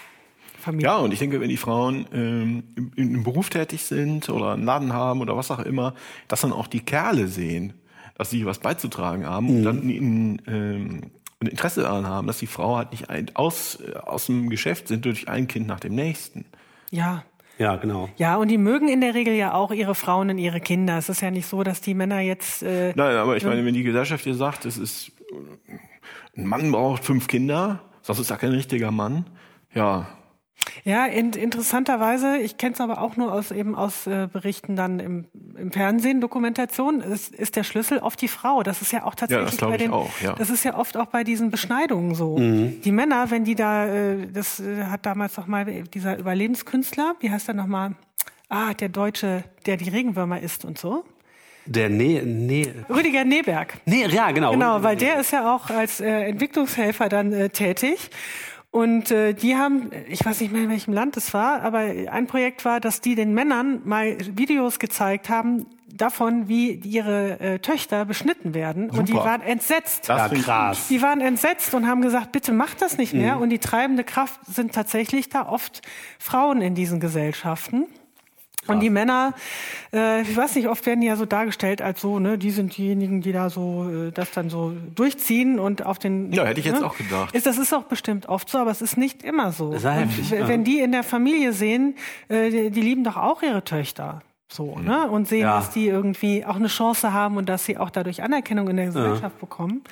Familie. 0.60 0.88
Ja, 0.88 0.98
und 0.98 1.12
ich 1.12 1.20
denke, 1.20 1.42
wenn 1.42 1.50
die 1.50 1.58
Frauen 1.58 2.06
ähm, 2.14 2.64
im, 2.76 2.92
im 2.96 3.24
Beruf 3.24 3.50
tätig 3.50 3.84
sind 3.84 4.30
oder 4.30 4.54
einen 4.54 4.64
Laden 4.64 4.94
haben 4.94 5.22
oder 5.22 5.36
was 5.36 5.52
auch 5.52 5.60
immer, 5.60 5.94
dass 6.28 6.42
dann 6.42 6.54
auch 6.54 6.68
die 6.68 6.80
Kerle 6.80 7.28
sehen, 7.28 7.74
dass 8.16 8.30
sie 8.30 8.46
was 8.46 8.60
beizutragen 8.60 9.26
haben 9.26 9.48
mhm. 9.48 9.56
und 9.56 9.64
dann 9.64 9.90
in, 9.90 10.42
ähm, 10.48 11.12
ein 11.42 11.48
Interesse 11.48 11.82
daran 11.82 12.08
haben, 12.08 12.28
dass 12.28 12.38
die 12.38 12.48
Frau 12.48 12.78
halt 12.78 12.92
nicht 12.92 13.10
ein, 13.10 13.36
aus, 13.36 13.80
äh, 13.82 13.96
aus 13.98 14.28
dem 14.28 14.50
Geschäft 14.50 14.88
sind 14.88 15.06
durch 15.06 15.28
ein 15.28 15.48
Kind 15.48 15.68
nach 15.68 15.80
dem 15.80 15.96
nächsten. 15.96 16.46
Ja, 16.92 17.24
ja, 17.58 17.76
genau. 17.76 18.10
Ja, 18.18 18.36
und 18.38 18.50
die 18.50 18.58
mögen 18.58 18.88
in 18.88 19.02
der 19.02 19.14
Regel 19.14 19.34
ja 19.34 19.54
auch 19.54 19.72
ihre 19.72 19.96
Frauen 19.96 20.30
und 20.30 20.38
ihre 20.38 20.60
Kinder. 20.60 20.98
Es 20.98 21.10
ist 21.10 21.22
ja 21.22 21.32
nicht 21.32 21.48
so, 21.48 21.64
dass 21.64 21.82
die 21.82 21.94
Männer 21.94 22.20
jetzt. 22.20 22.64
Äh, 22.64 22.94
Nein, 22.96 23.16
aber 23.16 23.38
ich 23.38 23.46
meine, 23.46 23.64
wenn 23.66 23.74
die 23.74 23.84
Gesellschaft 23.84 24.26
dir 24.26 24.36
sagt, 24.36 24.66
es 24.66 24.78
ist 24.78 25.12
ein 26.36 26.46
Mann 26.46 26.72
braucht 26.72 27.04
fünf 27.04 27.28
Kinder, 27.28 27.82
das 28.06 28.20
ist 28.20 28.30
ja 28.30 28.38
kein 28.38 28.52
richtiger 28.52 28.92
Mann. 28.92 29.26
Ja, 29.74 30.08
ja, 30.86 31.06
in, 31.06 31.32
interessanterweise, 31.32 32.38
ich 32.38 32.58
kenne 32.58 32.74
es 32.74 32.82
aber 32.82 33.02
auch 33.02 33.16
nur 33.16 33.32
aus 33.32 33.52
eben 33.52 33.74
aus 33.74 34.06
äh, 34.06 34.28
Berichten 34.32 34.76
dann 34.76 35.00
im, 35.00 35.26
im 35.58 35.72
Fernsehen, 35.72 36.20
Dokumentation, 36.20 37.00
ist, 37.00 37.34
ist 37.34 37.56
der 37.56 37.64
Schlüssel 37.64 38.00
oft 38.00 38.22
die 38.22 38.28
Frau. 38.28 38.64
Das 38.64 38.82
ist 38.82 38.92
ja 38.92 39.06
auch 39.06 39.16
tatsächlich 39.16 39.54
ja, 39.54 39.58
das 39.58 39.70
bei 39.70 39.78
den, 39.78 39.92
auch, 39.92 40.10
ja. 40.22 40.34
das 40.34 40.50
ist 40.50 40.66
ja 40.66 40.78
oft 40.78 40.98
auch 40.98 41.06
bei 41.06 41.24
diesen 41.24 41.52
Beschneidungen 41.52 42.16
so. 42.16 42.38
Mhm. 42.38 42.82
Die 42.82 42.92
Männer, 42.92 43.32
wenn 43.32 43.46
die 43.46 43.56
da, 43.56 43.88
äh, 43.88 44.28
das 44.28 44.60
äh, 44.60 44.84
hat 44.84 45.06
damals 45.06 45.38
noch 45.38 45.48
mal 45.48 45.66
dieser 45.66 46.18
Überlebenskünstler, 46.18 47.16
wie 47.22 47.32
heißt 47.32 47.48
er 47.48 47.54
nochmal? 47.54 47.96
Ah, 48.50 48.74
der 48.74 48.90
Deutsche, 48.90 49.46
der 49.66 49.78
die 49.78 49.90
Regenwürmer 49.90 50.42
isst 50.42 50.66
und 50.66 50.78
so. 50.78 51.06
Der 51.66 51.90
ne 51.90 52.22
ne 52.24 52.86
Rüdiger 52.90 53.24
Neberg. 53.24 53.76
Nee, 53.86 54.06
ja, 54.08 54.32
genau. 54.32 54.52
Genau, 54.52 54.84
weil 54.84 54.98
der 54.98 55.22
ist 55.22 55.32
ja 55.32 55.56
auch 55.56 55.70
als 55.70 56.02
äh, 56.02 56.10
Entwicklungshelfer 56.10 57.08
dann 57.08 57.32
äh, 57.32 57.50
tätig. 57.50 58.10
Und 58.74 59.12
äh, 59.12 59.34
die 59.36 59.56
haben, 59.56 59.92
ich 60.10 60.26
weiß 60.26 60.42
nicht 60.42 60.52
mehr 60.52 60.64
in 60.64 60.70
welchem 60.72 60.96
Land 60.96 61.16
es 61.16 61.32
war, 61.32 61.62
aber 61.62 61.78
ein 61.78 62.26
Projekt 62.26 62.66
war, 62.66 62.80
dass 62.80 63.02
die 63.02 63.14
den 63.14 63.32
Männern 63.32 63.82
mal 63.86 64.18
Videos 64.36 64.80
gezeigt 64.80 65.30
haben 65.30 65.68
davon, 65.94 66.48
wie 66.48 66.72
ihre 66.72 67.40
äh, 67.40 67.60
Töchter 67.60 68.04
beschnitten 68.06 68.56
werden. 68.56 68.86
Super. 68.86 69.00
Und 69.00 69.10
die 69.10 69.14
waren 69.14 69.42
entsetzt. 69.42 70.10
Das 70.10 70.32
ja, 70.32 70.40
krass. 70.40 70.88
Die 70.88 71.04
waren 71.04 71.22
entsetzt 71.22 71.76
und 71.76 71.88
haben 71.88 72.02
gesagt, 72.02 72.32
bitte 72.32 72.52
macht 72.52 72.82
das 72.82 72.98
nicht 72.98 73.14
mehr. 73.14 73.36
Mhm. 73.36 73.44
Und 73.44 73.50
die 73.52 73.60
treibende 73.60 74.04
Kraft 74.04 74.44
sind 74.48 74.74
tatsächlich 74.74 75.30
da 75.30 75.48
oft 75.48 75.84
Frauen 76.18 76.64
in 76.64 76.74
diesen 76.74 77.00
Gesellschaften. 77.00 77.86
Und 78.68 78.80
die 78.80 78.90
Männer, 78.90 79.34
äh, 79.92 80.22
ich 80.22 80.36
weiß 80.36 80.56
nicht, 80.56 80.68
oft 80.68 80.86
werden 80.86 81.02
die 81.02 81.08
ja 81.08 81.16
so 81.16 81.26
dargestellt 81.26 81.82
als 81.82 82.02
so, 82.02 82.20
ne, 82.20 82.38
die 82.38 82.52
sind 82.52 82.78
diejenigen, 82.78 83.22
die 83.22 83.32
da 83.32 83.50
so 83.50 83.90
äh, 83.90 84.12
das 84.12 84.32
dann 84.32 84.50
so 84.50 84.74
durchziehen 84.96 85.60
und 85.60 85.86
auf 85.86 86.00
den. 86.00 86.32
Ja, 86.32 86.46
hätte 86.46 86.60
ich 86.60 86.66
jetzt 86.66 86.82
ne, 86.82 86.88
auch 86.88 86.98
gedacht. 86.98 87.36
Ist, 87.36 87.46
das 87.46 87.58
ist 87.58 87.74
auch 87.74 87.84
bestimmt 87.84 88.30
oft 88.30 88.50
so, 88.50 88.58
aber 88.58 88.72
es 88.72 88.82
ist 88.82 88.98
nicht 88.98 89.24
immer 89.24 89.52
so. 89.52 89.72
Das 89.72 89.84
heftig, 89.84 90.34
und, 90.34 90.48
wenn 90.48 90.64
die 90.64 90.80
in 90.80 90.92
der 90.92 91.04
Familie 91.04 91.54
sehen, 91.54 91.96
äh, 92.30 92.50
die, 92.50 92.72
die 92.72 92.82
lieben 92.82 93.04
doch 93.04 93.18
auch 93.18 93.42
ihre 93.42 93.64
Töchter. 93.64 94.22
So, 94.54 94.76
mhm. 94.76 94.86
ne? 94.86 95.10
Und 95.10 95.28
sehen, 95.28 95.42
ja. 95.42 95.58
dass 95.58 95.72
die 95.72 95.88
irgendwie 95.88 96.46
auch 96.46 96.56
eine 96.56 96.68
Chance 96.68 97.12
haben 97.12 97.38
und 97.38 97.50
dass 97.50 97.66
sie 97.66 97.78
auch 97.78 97.90
dadurch 97.90 98.22
Anerkennung 98.24 98.70
in 98.70 98.78
der 98.78 98.88
Gesellschaft 98.88 99.36
ja. 99.36 99.40
bekommen, 99.40 99.84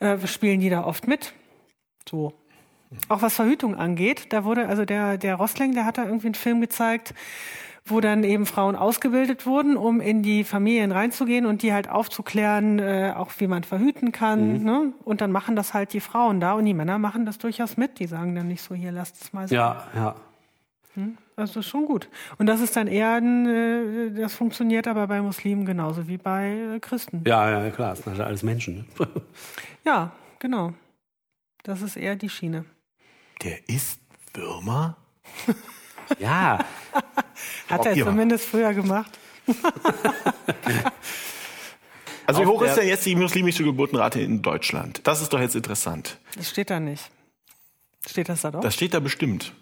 äh, 0.00 0.18
spielen 0.26 0.60
die 0.60 0.70
da 0.70 0.84
oft 0.84 1.06
mit. 1.06 1.32
So. 2.08 2.34
Auch 3.08 3.22
was 3.22 3.36
Verhütung 3.36 3.74
angeht, 3.74 4.32
da 4.34 4.44
wurde, 4.44 4.68
also 4.68 4.84
der, 4.84 5.16
der 5.16 5.36
Rossling, 5.36 5.72
der 5.74 5.86
hat 5.86 5.96
da 5.96 6.04
irgendwie 6.04 6.26
einen 6.26 6.34
Film 6.34 6.60
gezeigt, 6.60 7.14
wo 7.92 8.00
dann 8.00 8.24
eben 8.24 8.46
Frauen 8.46 8.74
ausgebildet 8.74 9.46
wurden, 9.46 9.76
um 9.76 10.00
in 10.00 10.22
die 10.22 10.44
Familien 10.44 10.90
reinzugehen 10.90 11.46
und 11.46 11.62
die 11.62 11.72
halt 11.72 11.88
aufzuklären, 11.88 12.78
äh, 12.78 13.12
auch 13.16 13.30
wie 13.38 13.46
man 13.46 13.62
verhüten 13.62 14.10
kann. 14.12 14.58
Mhm. 14.58 14.64
Ne? 14.64 14.92
Und 15.04 15.20
dann 15.20 15.30
machen 15.30 15.54
das 15.54 15.74
halt 15.74 15.92
die 15.92 16.00
Frauen 16.00 16.40
da 16.40 16.54
und 16.54 16.64
die 16.64 16.74
Männer 16.74 16.98
machen 16.98 17.26
das 17.26 17.38
durchaus 17.38 17.76
mit. 17.76 17.98
Die 17.98 18.06
sagen 18.06 18.34
dann 18.34 18.48
nicht 18.48 18.62
so, 18.62 18.74
hier 18.74 18.92
lasst 18.92 19.22
es 19.22 19.32
mal 19.32 19.46
sein. 19.46 19.56
Ja, 19.56 19.86
ja. 19.94 20.14
Hm? 20.94 21.16
Also 21.36 21.60
ist 21.60 21.68
schon 21.68 21.86
gut. 21.86 22.08
Und 22.38 22.46
das 22.46 22.60
ist 22.60 22.76
dann 22.76 22.86
eher, 22.86 23.14
ein, 23.14 23.46
äh, 23.46 24.10
das 24.20 24.34
funktioniert 24.34 24.86
aber 24.86 25.06
bei 25.06 25.22
Muslimen 25.22 25.64
genauso 25.64 26.08
wie 26.08 26.18
bei 26.18 26.74
äh, 26.74 26.80
Christen. 26.80 27.22
Ja, 27.26 27.50
ja, 27.50 27.70
klar, 27.70 27.90
das 27.90 28.04
sind 28.04 28.12
halt 28.12 28.26
alles 28.26 28.42
Menschen. 28.42 28.86
Ne? 28.98 29.08
ja, 29.84 30.12
genau. 30.38 30.74
Das 31.62 31.80
ist 31.80 31.96
eher 31.96 32.16
die 32.16 32.28
Schiene. 32.28 32.64
Der 33.42 33.68
isst 33.68 34.00
Würmer? 34.34 34.96
ja. 36.18 36.58
Hat 37.68 37.86
er 37.86 37.94
zumindest 37.94 38.44
früher 38.46 38.74
gemacht. 38.74 39.18
also 42.26 42.42
wie 42.42 42.46
hoch 42.46 42.62
ist 42.62 42.76
denn 42.76 42.86
jetzt 42.86 43.04
die 43.06 43.14
muslimische 43.14 43.64
Geburtenrate 43.64 44.20
in 44.20 44.42
Deutschland? 44.42 45.00
Das 45.04 45.20
ist 45.22 45.32
doch 45.32 45.40
jetzt 45.40 45.56
interessant. 45.56 46.18
Das 46.36 46.50
steht 46.50 46.70
da 46.70 46.78
nicht. 46.80 47.10
Steht 48.06 48.28
das 48.28 48.42
da 48.42 48.50
doch? 48.50 48.60
Das 48.60 48.74
steht 48.74 48.94
da 48.94 49.00
bestimmt. 49.00 49.52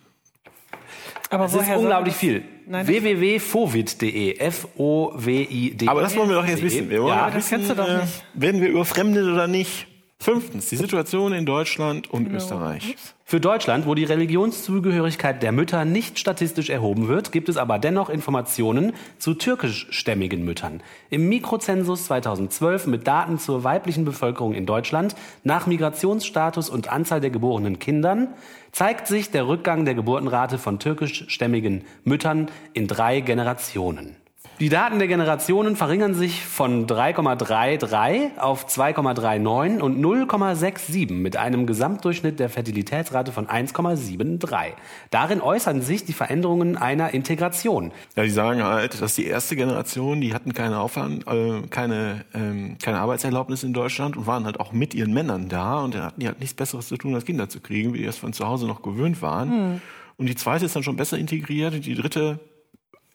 Aber 1.30 1.44
es 1.44 1.54
ist 1.54 1.68
unglaublich 1.68 2.14
viel. 2.14 2.42
www.fovid.de, 2.66 4.38
F-O-W-I-D. 4.38 5.88
Aber 5.88 6.00
das 6.02 6.16
wollen 6.16 6.28
wir 6.28 6.36
doch 6.36 6.46
jetzt 6.46 6.62
wissen. 6.62 6.90
Wir 6.90 7.02
wollen 7.02 7.16
ja, 7.16 7.30
das 7.30 7.48
kennst 7.48 7.70
du 7.70 7.74
doch 7.74 7.88
äh, 7.88 7.98
nicht. 7.98 8.24
Werden 8.34 8.60
wir 8.60 8.68
überfremdet 8.68 9.24
oder 9.24 9.46
nicht? 9.46 9.86
Fünftens, 10.22 10.68
die 10.68 10.76
Situation 10.76 11.32
in 11.32 11.46
Deutschland 11.46 12.10
und 12.10 12.24
genau. 12.24 12.36
Österreich. 12.36 12.94
Für 13.24 13.40
Deutschland, 13.40 13.86
wo 13.86 13.94
die 13.94 14.04
Religionszugehörigkeit 14.04 15.42
der 15.42 15.50
Mütter 15.50 15.86
nicht 15.86 16.18
statistisch 16.18 16.68
erhoben 16.68 17.08
wird, 17.08 17.32
gibt 17.32 17.48
es 17.48 17.56
aber 17.56 17.78
dennoch 17.78 18.10
Informationen 18.10 18.92
zu 19.16 19.32
türkischstämmigen 19.32 20.44
Müttern. 20.44 20.82
Im 21.08 21.30
Mikrozensus 21.30 22.04
2012 22.04 22.86
mit 22.86 23.06
Daten 23.06 23.38
zur 23.38 23.64
weiblichen 23.64 24.04
Bevölkerung 24.04 24.52
in 24.52 24.66
Deutschland 24.66 25.16
nach 25.42 25.66
Migrationsstatus 25.66 26.68
und 26.68 26.92
Anzahl 26.92 27.22
der 27.22 27.30
geborenen 27.30 27.78
Kindern 27.78 28.28
zeigt 28.72 29.06
sich 29.06 29.30
der 29.30 29.48
Rückgang 29.48 29.86
der 29.86 29.94
Geburtenrate 29.94 30.58
von 30.58 30.78
türkischstämmigen 30.78 31.84
Müttern 32.04 32.50
in 32.74 32.88
drei 32.88 33.20
Generationen. 33.20 34.16
Die 34.60 34.68
Daten 34.68 34.98
der 34.98 35.08
Generationen 35.08 35.74
verringern 35.74 36.12
sich 36.12 36.44
von 36.44 36.86
3,33 36.86 38.36
auf 38.36 38.66
2,39 38.66 39.80
und 39.80 40.04
0,67 40.04 41.10
mit 41.14 41.38
einem 41.38 41.64
Gesamtdurchschnitt 41.64 42.38
der 42.38 42.50
Fertilitätsrate 42.50 43.32
von 43.32 43.46
1,73. 43.46 44.72
Darin 45.08 45.40
äußern 45.40 45.80
sich 45.80 46.04
die 46.04 46.12
Veränderungen 46.12 46.76
einer 46.76 47.14
Integration. 47.14 47.90
Ja, 48.16 48.22
die 48.22 48.28
sagen 48.28 48.62
halt, 48.62 49.00
dass 49.00 49.14
die 49.14 49.24
erste 49.24 49.56
Generation, 49.56 50.20
die 50.20 50.34
hatten 50.34 50.52
keine 50.52 50.78
Aufwand, 50.80 51.26
äh, 51.26 51.62
keine, 51.70 52.26
ähm, 52.34 52.76
keine 52.82 52.98
Arbeitserlaubnis 52.98 53.62
in 53.62 53.72
Deutschland 53.72 54.18
und 54.18 54.26
waren 54.26 54.44
halt 54.44 54.60
auch 54.60 54.72
mit 54.72 54.92
ihren 54.92 55.14
Männern 55.14 55.48
da 55.48 55.80
und 55.80 55.94
dann 55.94 56.02
hatten 56.02 56.20
die 56.20 56.26
halt 56.26 56.38
nichts 56.38 56.52
Besseres 56.52 56.88
zu 56.88 56.98
tun, 56.98 57.14
als 57.14 57.24
Kinder 57.24 57.48
zu 57.48 57.60
kriegen, 57.60 57.94
wie 57.94 57.98
die 58.00 58.04
das 58.04 58.18
von 58.18 58.34
zu 58.34 58.46
Hause 58.46 58.66
noch 58.66 58.82
gewöhnt 58.82 59.22
waren. 59.22 59.50
Hm. 59.50 59.80
Und 60.18 60.28
die 60.28 60.34
zweite 60.34 60.66
ist 60.66 60.76
dann 60.76 60.82
schon 60.82 60.96
besser 60.96 61.16
integriert, 61.16 61.86
die 61.86 61.94
dritte 61.94 62.40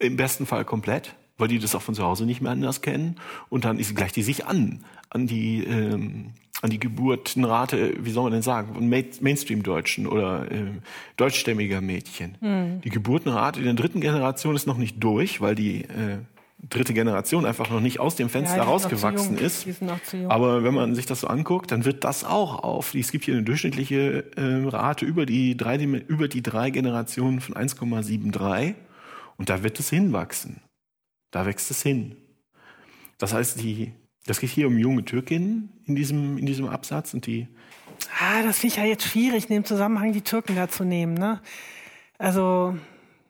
im 0.00 0.16
besten 0.16 0.44
Fall 0.44 0.64
komplett 0.64 1.14
weil 1.38 1.48
die 1.48 1.58
das 1.58 1.74
auch 1.74 1.82
von 1.82 1.94
zu 1.94 2.02
Hause 2.02 2.24
nicht 2.24 2.40
mehr 2.40 2.52
anders 2.52 2.80
kennen. 2.80 3.16
Und 3.48 3.64
dann 3.64 3.78
ist, 3.78 3.94
gleicht 3.94 4.16
die 4.16 4.22
sich 4.22 4.46
an, 4.46 4.84
an 5.10 5.26
die, 5.26 5.64
ähm, 5.64 6.32
an 6.62 6.70
die 6.70 6.80
Geburtenrate, 6.80 7.94
wie 8.00 8.10
soll 8.10 8.24
man 8.24 8.32
denn 8.32 8.42
sagen, 8.42 8.74
von 8.74 8.88
Mainstream-Deutschen 8.88 10.06
oder 10.06 10.50
äh, 10.50 10.66
deutschstämmiger 11.16 11.80
Mädchen. 11.80 12.36
Mhm. 12.40 12.80
Die 12.82 12.90
Geburtenrate 12.90 13.60
in 13.60 13.66
der 13.66 13.74
dritten 13.74 14.00
Generation 14.00 14.56
ist 14.56 14.66
noch 14.66 14.78
nicht 14.78 15.02
durch, 15.02 15.40
weil 15.40 15.54
die 15.54 15.82
äh, 15.82 16.18
dritte 16.70 16.94
Generation 16.94 17.44
einfach 17.44 17.70
noch 17.70 17.80
nicht 17.80 18.00
aus 18.00 18.16
dem 18.16 18.28
Fenster 18.28 18.56
ja, 18.56 18.62
rausgewachsen 18.64 19.36
ist. 19.38 19.66
Aber 20.28 20.64
wenn 20.64 20.74
man 20.74 20.94
sich 20.94 21.06
das 21.06 21.20
so 21.20 21.26
anguckt, 21.26 21.70
dann 21.70 21.84
wird 21.84 22.04
das 22.04 22.24
auch 22.24 22.62
auf. 22.62 22.94
Es 22.94 23.12
gibt 23.12 23.24
hier 23.24 23.34
eine 23.34 23.42
durchschnittliche 23.42 24.24
äh, 24.36 24.68
Rate 24.68 25.04
über 25.04 25.26
die 25.26 25.56
drei, 25.56 25.76
über 25.76 26.28
die 26.28 26.42
drei 26.42 26.70
Generationen 26.70 27.40
von 27.40 27.54
1,73 27.54 28.74
und 29.36 29.50
da 29.50 29.62
wird 29.62 29.78
es 29.78 29.90
hinwachsen. 29.90 30.60
Da 31.30 31.46
wächst 31.46 31.70
es 31.70 31.82
hin. 31.82 32.16
Das 33.18 33.32
heißt, 33.32 33.60
die, 33.60 33.92
das 34.26 34.40
geht 34.40 34.50
hier 34.50 34.66
um 34.66 34.78
junge 34.78 35.04
Türkinnen 35.04 35.72
in 35.86 35.96
diesem, 35.96 36.38
in 36.38 36.46
diesem 36.46 36.68
Absatz 36.68 37.14
und 37.14 37.26
die. 37.26 37.48
Ah, 38.20 38.42
das 38.42 38.58
finde 38.58 38.74
ich 38.74 38.82
ja 38.82 38.84
jetzt 38.84 39.04
schwierig, 39.04 39.48
in 39.48 39.54
dem 39.54 39.64
Zusammenhang 39.64 40.12
die 40.12 40.22
Türken 40.22 40.54
da 40.56 40.68
zu 40.68 40.84
nehmen, 40.84 41.14
ne? 41.14 41.40
Also, 42.18 42.76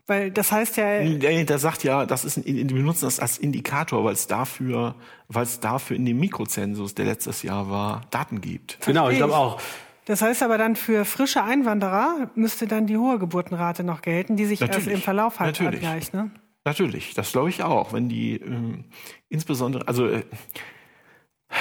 weil 0.07 0.31
das 0.31 0.53
heißt 0.53 0.77
ja. 0.77 1.03
Der 1.03 1.59
sagt 1.59 1.85
ja, 1.85 2.07
das 2.07 2.25
ist, 2.25 2.37
die 2.45 2.65
benutzen 2.65 3.05
das 3.05 3.21
als 3.21 3.39
Indikator, 3.39 4.05
weil 4.05 4.13
es 4.13 4.27
dafür, 4.27 4.95
weil 5.29 5.45
es 5.45 5.61
dafür 5.61 5.97
in 5.97 6.05
dem 6.05 6.19
Mikrozensus, 6.19 6.95
der 6.95 7.07
letztes 7.07 7.43
Jahr 7.43 7.71
war, 7.71 8.03
Daten 8.11 8.41
gibt. 8.41 8.79
Genau, 8.85 9.11
ich 9.11 9.17
glaube 9.17 9.37
auch. 9.37 9.61
Das 10.07 10.23
heißt 10.23 10.45
aber 10.45 10.57
dann 10.57 10.77
für 10.77 11.05
frische 11.05 11.43
Einwanderer 11.43 12.31
müsste 12.37 12.69
dann 12.69 12.87
die 12.87 12.97
hohe 12.97 13.19
Geburtenrate 13.19 13.83
noch 13.83 14.03
gelten, 14.03 14.37
die 14.37 14.47
sich 14.47 14.61
Natürlich. 14.61 14.87
erst 14.87 14.97
im 14.97 15.03
Verlauf 15.03 15.41
halt 15.41 15.61
Natürlich. 15.61 15.85
abgleicht, 15.85 16.15
ne? 16.15 16.31
Natürlich, 16.67 17.15
das 17.15 17.31
glaube 17.31 17.49
ich 17.49 17.63
auch. 17.63 17.93
Wenn 17.93 18.09
die 18.09 18.39
ähm, 18.39 18.87
insbesondere, 19.29 19.87
also 19.87 20.09
äh, 20.09 20.25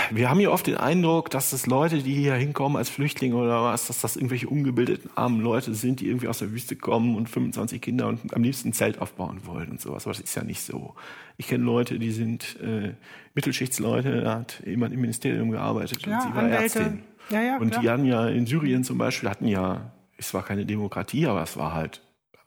wir 0.10 0.32
haben 0.32 0.40
ja 0.40 0.49
oft 0.49 0.65
den 0.65 0.77
Eindruck, 0.77 1.30
dass 1.30 1.52
das 1.52 1.68
Leute, 1.68 2.02
die 2.02 2.15
hier 2.15 2.34
hinkommen 2.34 2.76
als 2.76 2.90
Flüchtlinge 2.90 3.36
oder 3.36 3.64
was, 3.64 3.86
dass 3.86 4.02
das 4.02 4.15
irgendwelche 4.15 4.49
ungebildeten 4.49 5.11
armen 5.14 5.41
Leute 5.41 5.76
sind, 5.76 5.99
die 5.99 6.07
irgendwie 6.07 6.27
aus 6.27 6.40
der 6.40 6.52
Wüste 6.52 6.76
kommen 6.76 7.15
und 7.15 7.30
25 7.30 7.84
Kinder 7.84 8.07
und 8.07 8.34
am 8.34 8.41
liebsten 8.41 8.69
ein 8.69 8.73
Zelt 8.73 8.99
aufbauen 8.99 9.41
wollen 9.45 9.69
und 9.69 9.80
sowas. 9.80 10.07
Aber 10.07 10.14
das 10.14 10.23
ist 10.23 10.34
ja 10.34 10.44
nicht 10.44 10.64
so. 10.64 10.95
Ich 11.38 11.45
kenne 11.48 11.64
Leute, 11.64 11.99
die 11.99 12.11
sind 12.11 12.60
äh, 12.60 12.95
Mittelschichtsleute, 13.36 14.22
da 14.22 14.40
hat 14.40 14.64
jemand 14.65 14.91
im 14.91 15.02
Ministerium 15.02 15.52
gearbeitet 15.52 16.03
ja, 16.07 16.15
und 16.15 16.22
sie 16.23 16.36
war 16.36 16.44
Anwälte. 16.45 16.80
Ärztin. 16.80 17.03
Ja, 17.30 17.44
ja, 17.44 17.57
und 17.57 17.69
klar. 17.69 17.82
die 17.84 17.90
hatten 17.91 18.06
ja 18.06 18.27
in 18.27 18.48
Syrien 18.48 18.84
zum 18.84 18.98
Beispiel, 18.98 19.30
hatten 19.30 19.48
ja, 19.48 19.91
es 20.18 20.34
war 20.34 20.41
keine 20.41 20.65
Demokratie, 20.65 21.27
aber 21.27 21.44
es 21.44 21.57
war 21.57 21.76
halt 21.76 22.02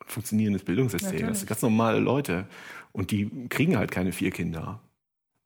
funktionierendes 0.09 0.64
Bildungssystem. 0.64 1.10
Natürlich. 1.10 1.28
Das 1.28 1.39
sind 1.40 1.48
ganz 1.48 1.62
normale 1.62 1.98
Leute. 1.98 2.47
Und 2.93 3.10
die 3.10 3.30
kriegen 3.48 3.76
halt 3.76 3.90
keine 3.90 4.12
vier 4.12 4.30
Kinder. 4.30 4.80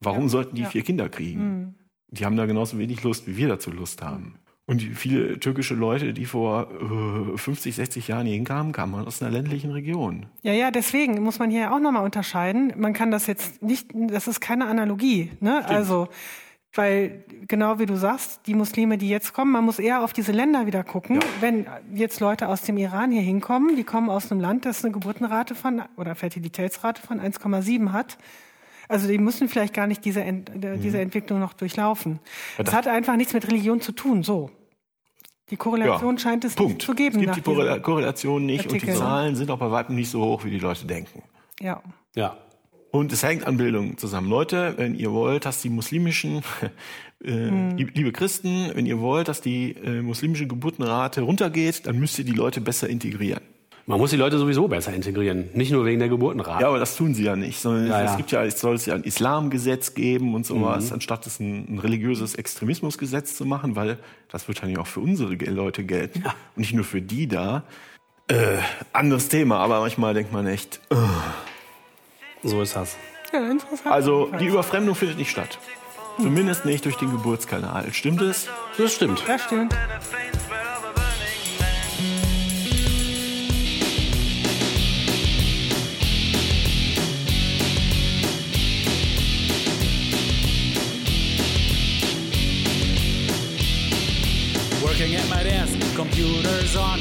Warum 0.01 0.25
ja. 0.25 0.29
sollten 0.29 0.57
die 0.57 0.63
ja. 0.63 0.69
vier 0.69 0.83
Kinder 0.83 1.09
kriegen? 1.09 1.41
Mhm. 1.41 1.75
Die 2.09 2.25
haben 2.25 2.37
da 2.37 2.47
genauso 2.47 2.79
wenig 2.79 3.03
Lust, 3.03 3.27
wie 3.27 3.37
wir 3.37 3.49
dazu 3.49 3.71
Lust 3.71 4.03
haben. 4.03 4.37
Und 4.65 4.81
viele 4.81 5.41
türkische 5.41 5.75
Leute, 5.75 6.13
die 6.13 6.25
vor 6.25 6.69
äh, 7.35 7.37
50, 7.37 7.75
60 7.75 8.09
Jahren 8.09 8.27
hier 8.27 8.37
hinkamen, 8.37 8.73
kamen 8.73 8.95
aus 8.95 9.21
einer 9.21 9.31
ländlichen 9.31 9.73
Region. 9.73 10.27
Ja, 10.43 10.53
ja, 10.53 10.71
deswegen 10.71 11.21
muss 11.23 11.39
man 11.39 11.51
hier 11.51 11.73
auch 11.73 11.81
nochmal 11.81 12.05
unterscheiden. 12.05 12.73
Man 12.77 12.93
kann 12.93 13.11
das 13.11 13.27
jetzt 13.27 13.61
nicht, 13.63 13.89
das 13.93 14.29
ist 14.29 14.41
keine 14.41 14.67
Analogie. 14.67 15.31
Ne? 15.41 15.67
Also 15.67 16.09
weil, 16.75 17.25
genau 17.49 17.79
wie 17.79 17.87
du 17.87 17.97
sagst, 17.97 18.41
die 18.47 18.55
Muslime, 18.55 18.97
die 18.97 19.09
jetzt 19.09 19.35
kommen, 19.35 19.53
man 19.53 19.65
muss 19.65 19.79
eher 19.79 20.03
auf 20.03 20.13
diese 20.13 20.33
Länder 20.33 20.67
wieder 20.67 20.85
gucken. 20.85 21.17
Ja. 21.17 21.23
Wenn 21.41 21.67
jetzt 21.95 22.21
Leute 22.21 22.49
aus 22.49 22.63
dem 22.63 22.79
Iran 22.79 23.13
hier 23.13 23.21
hinkommen, 23.21 23.77
die 23.77 23.85
kommen 23.85 24.09
aus 24.09 24.31
einem 24.31 24.41
Land, 24.41 24.65
das 24.65 24.83
eine 24.83 24.93
Geburtenrate 24.93 25.55
von 25.55 25.83
oder 25.97 26.15
Fertilitätsrate 26.15 27.03
von 27.03 27.21
1,7 27.21 27.93
hat. 27.93 28.17
Also 28.89 29.07
die 29.07 29.19
müssen 29.19 29.49
vielleicht 29.49 29.75
gar 29.75 29.87
nicht 29.87 30.05
diese, 30.05 30.23
Ent 30.23 30.55
mhm. 30.55 30.81
diese 30.81 31.01
Entwicklung 31.01 31.41
noch 31.41 31.53
durchlaufen. 31.53 32.21
Ja, 32.57 32.65
das 32.65 32.75
hat 32.75 32.89
einfach 32.89 33.17
nichts 33.17 33.35
mit 33.35 33.47
Religion 33.47 33.81
zu 33.81 33.93
tun, 33.93 34.23
so. 34.23 34.51
Die 35.51 35.57
Korrelation 35.57 36.17
ja, 36.17 36.19
scheint 36.19 36.45
es 36.45 36.55
Punkt. 36.55 36.75
nicht 36.75 36.87
zu 36.87 36.95
geben. 36.95 37.21
Es 37.21 37.35
gibt 37.35 37.47
die 37.47 37.81
Korrelation 37.83 38.47
nicht 38.47 38.65
Artikel. 38.65 38.89
und 38.89 38.95
die 38.95 38.99
Zahlen 38.99 39.37
sind 39.37 39.51
auch 39.51 39.59
bei 39.59 39.71
weitem 39.71 39.95
nicht 39.95 40.11
so 40.11 40.25
hoch, 40.25 40.45
wie 40.45 40.51
die 40.51 40.59
Leute 40.59 40.87
denken. 40.87 41.23
Ja. 41.61 41.83
Ja. 42.15 42.39
Und 42.93 43.11
es 43.11 43.23
hängt 43.23 43.47
an 43.47 43.57
Bildung 43.57 43.97
zusammen. 43.97 44.29
Leute, 44.29 44.75
wenn 44.77 44.95
ihr 44.95 45.13
wollt, 45.13 45.47
dass 45.47 45.63
die 45.63 45.71
muslimischen 45.71 46.43
äh, 47.25 47.51
mhm. 47.51 47.77
liebe 47.79 48.13
Christen, 48.13 48.71
wenn 48.75 48.85
ihr 48.85 49.01
wollt, 49.01 49.29
dass 49.29 49.41
die 49.41 49.73
äh, 49.83 50.03
muslimische 50.03 50.47
Geburtenrate 50.47 51.23
runtergeht, 51.23 51.87
dann 51.87 51.99
müsst 51.99 52.19
ihr 52.19 52.27
die 52.27 52.33
Leute 52.33 52.61
besser 52.61 52.91
integrieren. 52.91 53.41
Man 53.87 53.99
muss 53.99 54.11
die 54.11 54.17
Leute 54.17 54.39
sowieso 54.39 54.69
besser 54.69 54.93
integrieren, 54.93 55.49
nicht 55.55 55.73
nur 55.73 55.87
wegen 55.87 56.01
der 56.01 56.11
Geburtenrate. 56.11 56.61
Ja, 56.61 56.69
aber 56.69 56.79
das 56.79 56.95
tun 56.95 57.15
sie 57.15 57.25
ja 57.25 57.35
nicht, 57.35 57.61
sondern 57.61 57.89
ja, 57.89 58.03
es 58.03 58.11
ja. 58.11 58.17
gibt 58.19 58.31
ja, 58.31 58.45
es 58.45 58.61
soll 58.61 58.75
es 58.75 58.85
ja 58.85 58.95
ein 58.95 59.05
Islamgesetz 59.05 59.95
geben 59.95 60.35
und 60.35 60.45
sowas, 60.45 60.89
mhm. 60.89 60.95
anstatt 60.95 61.27
es 61.27 61.41
ein, 61.41 61.75
ein, 61.75 61.79
religiöses 61.79 62.35
Extremismusgesetz 62.35 63.37
zu 63.37 63.47
machen, 63.47 63.75
weil 63.75 63.99
das 64.29 64.49
wird 64.49 64.63
dann 64.63 64.69
ja 64.69 64.81
auch 64.81 64.87
für 64.87 65.01
unsere 65.01 65.35
Leute 65.35 65.83
gelten 65.83 66.23
ja. 66.25 66.35
und 66.55 66.61
nicht 66.61 66.75
nur 66.75 66.85
für 66.85 67.01
die 67.01 67.27
da. 67.27 67.65
Äh, 68.29 68.59
anderes 68.93 69.29
Thema, 69.29 69.57
aber 69.57 69.81
manchmal 69.81 70.13
denkt 70.13 70.31
man 70.31 70.47
echt. 70.47 70.79
Uh. 70.93 70.97
So 72.43 72.61
ist 72.61 72.75
das. 72.75 72.97
Ja, 73.33 73.51
interessant. 73.51 73.87
Also 73.87 74.31
die 74.41 74.47
Überfremdung 74.47 74.95
findet 74.95 75.17
nicht 75.19 75.31
statt. 75.31 75.59
Zumindest 76.17 76.65
nicht 76.65 76.85
durch 76.85 76.97
den 76.97 77.11
Geburtskanal. 77.11 77.93
Stimmt 77.93 78.21
es? 78.21 78.49
Das 78.77 78.95
stimmt. 78.95 79.23
Das 79.27 79.45
stimmt. 79.45 79.75
Working 94.83 95.17
at 95.17 95.29
my 95.31 95.43
desk, 95.43 95.79
computers 95.97 96.77
on, 96.77 97.01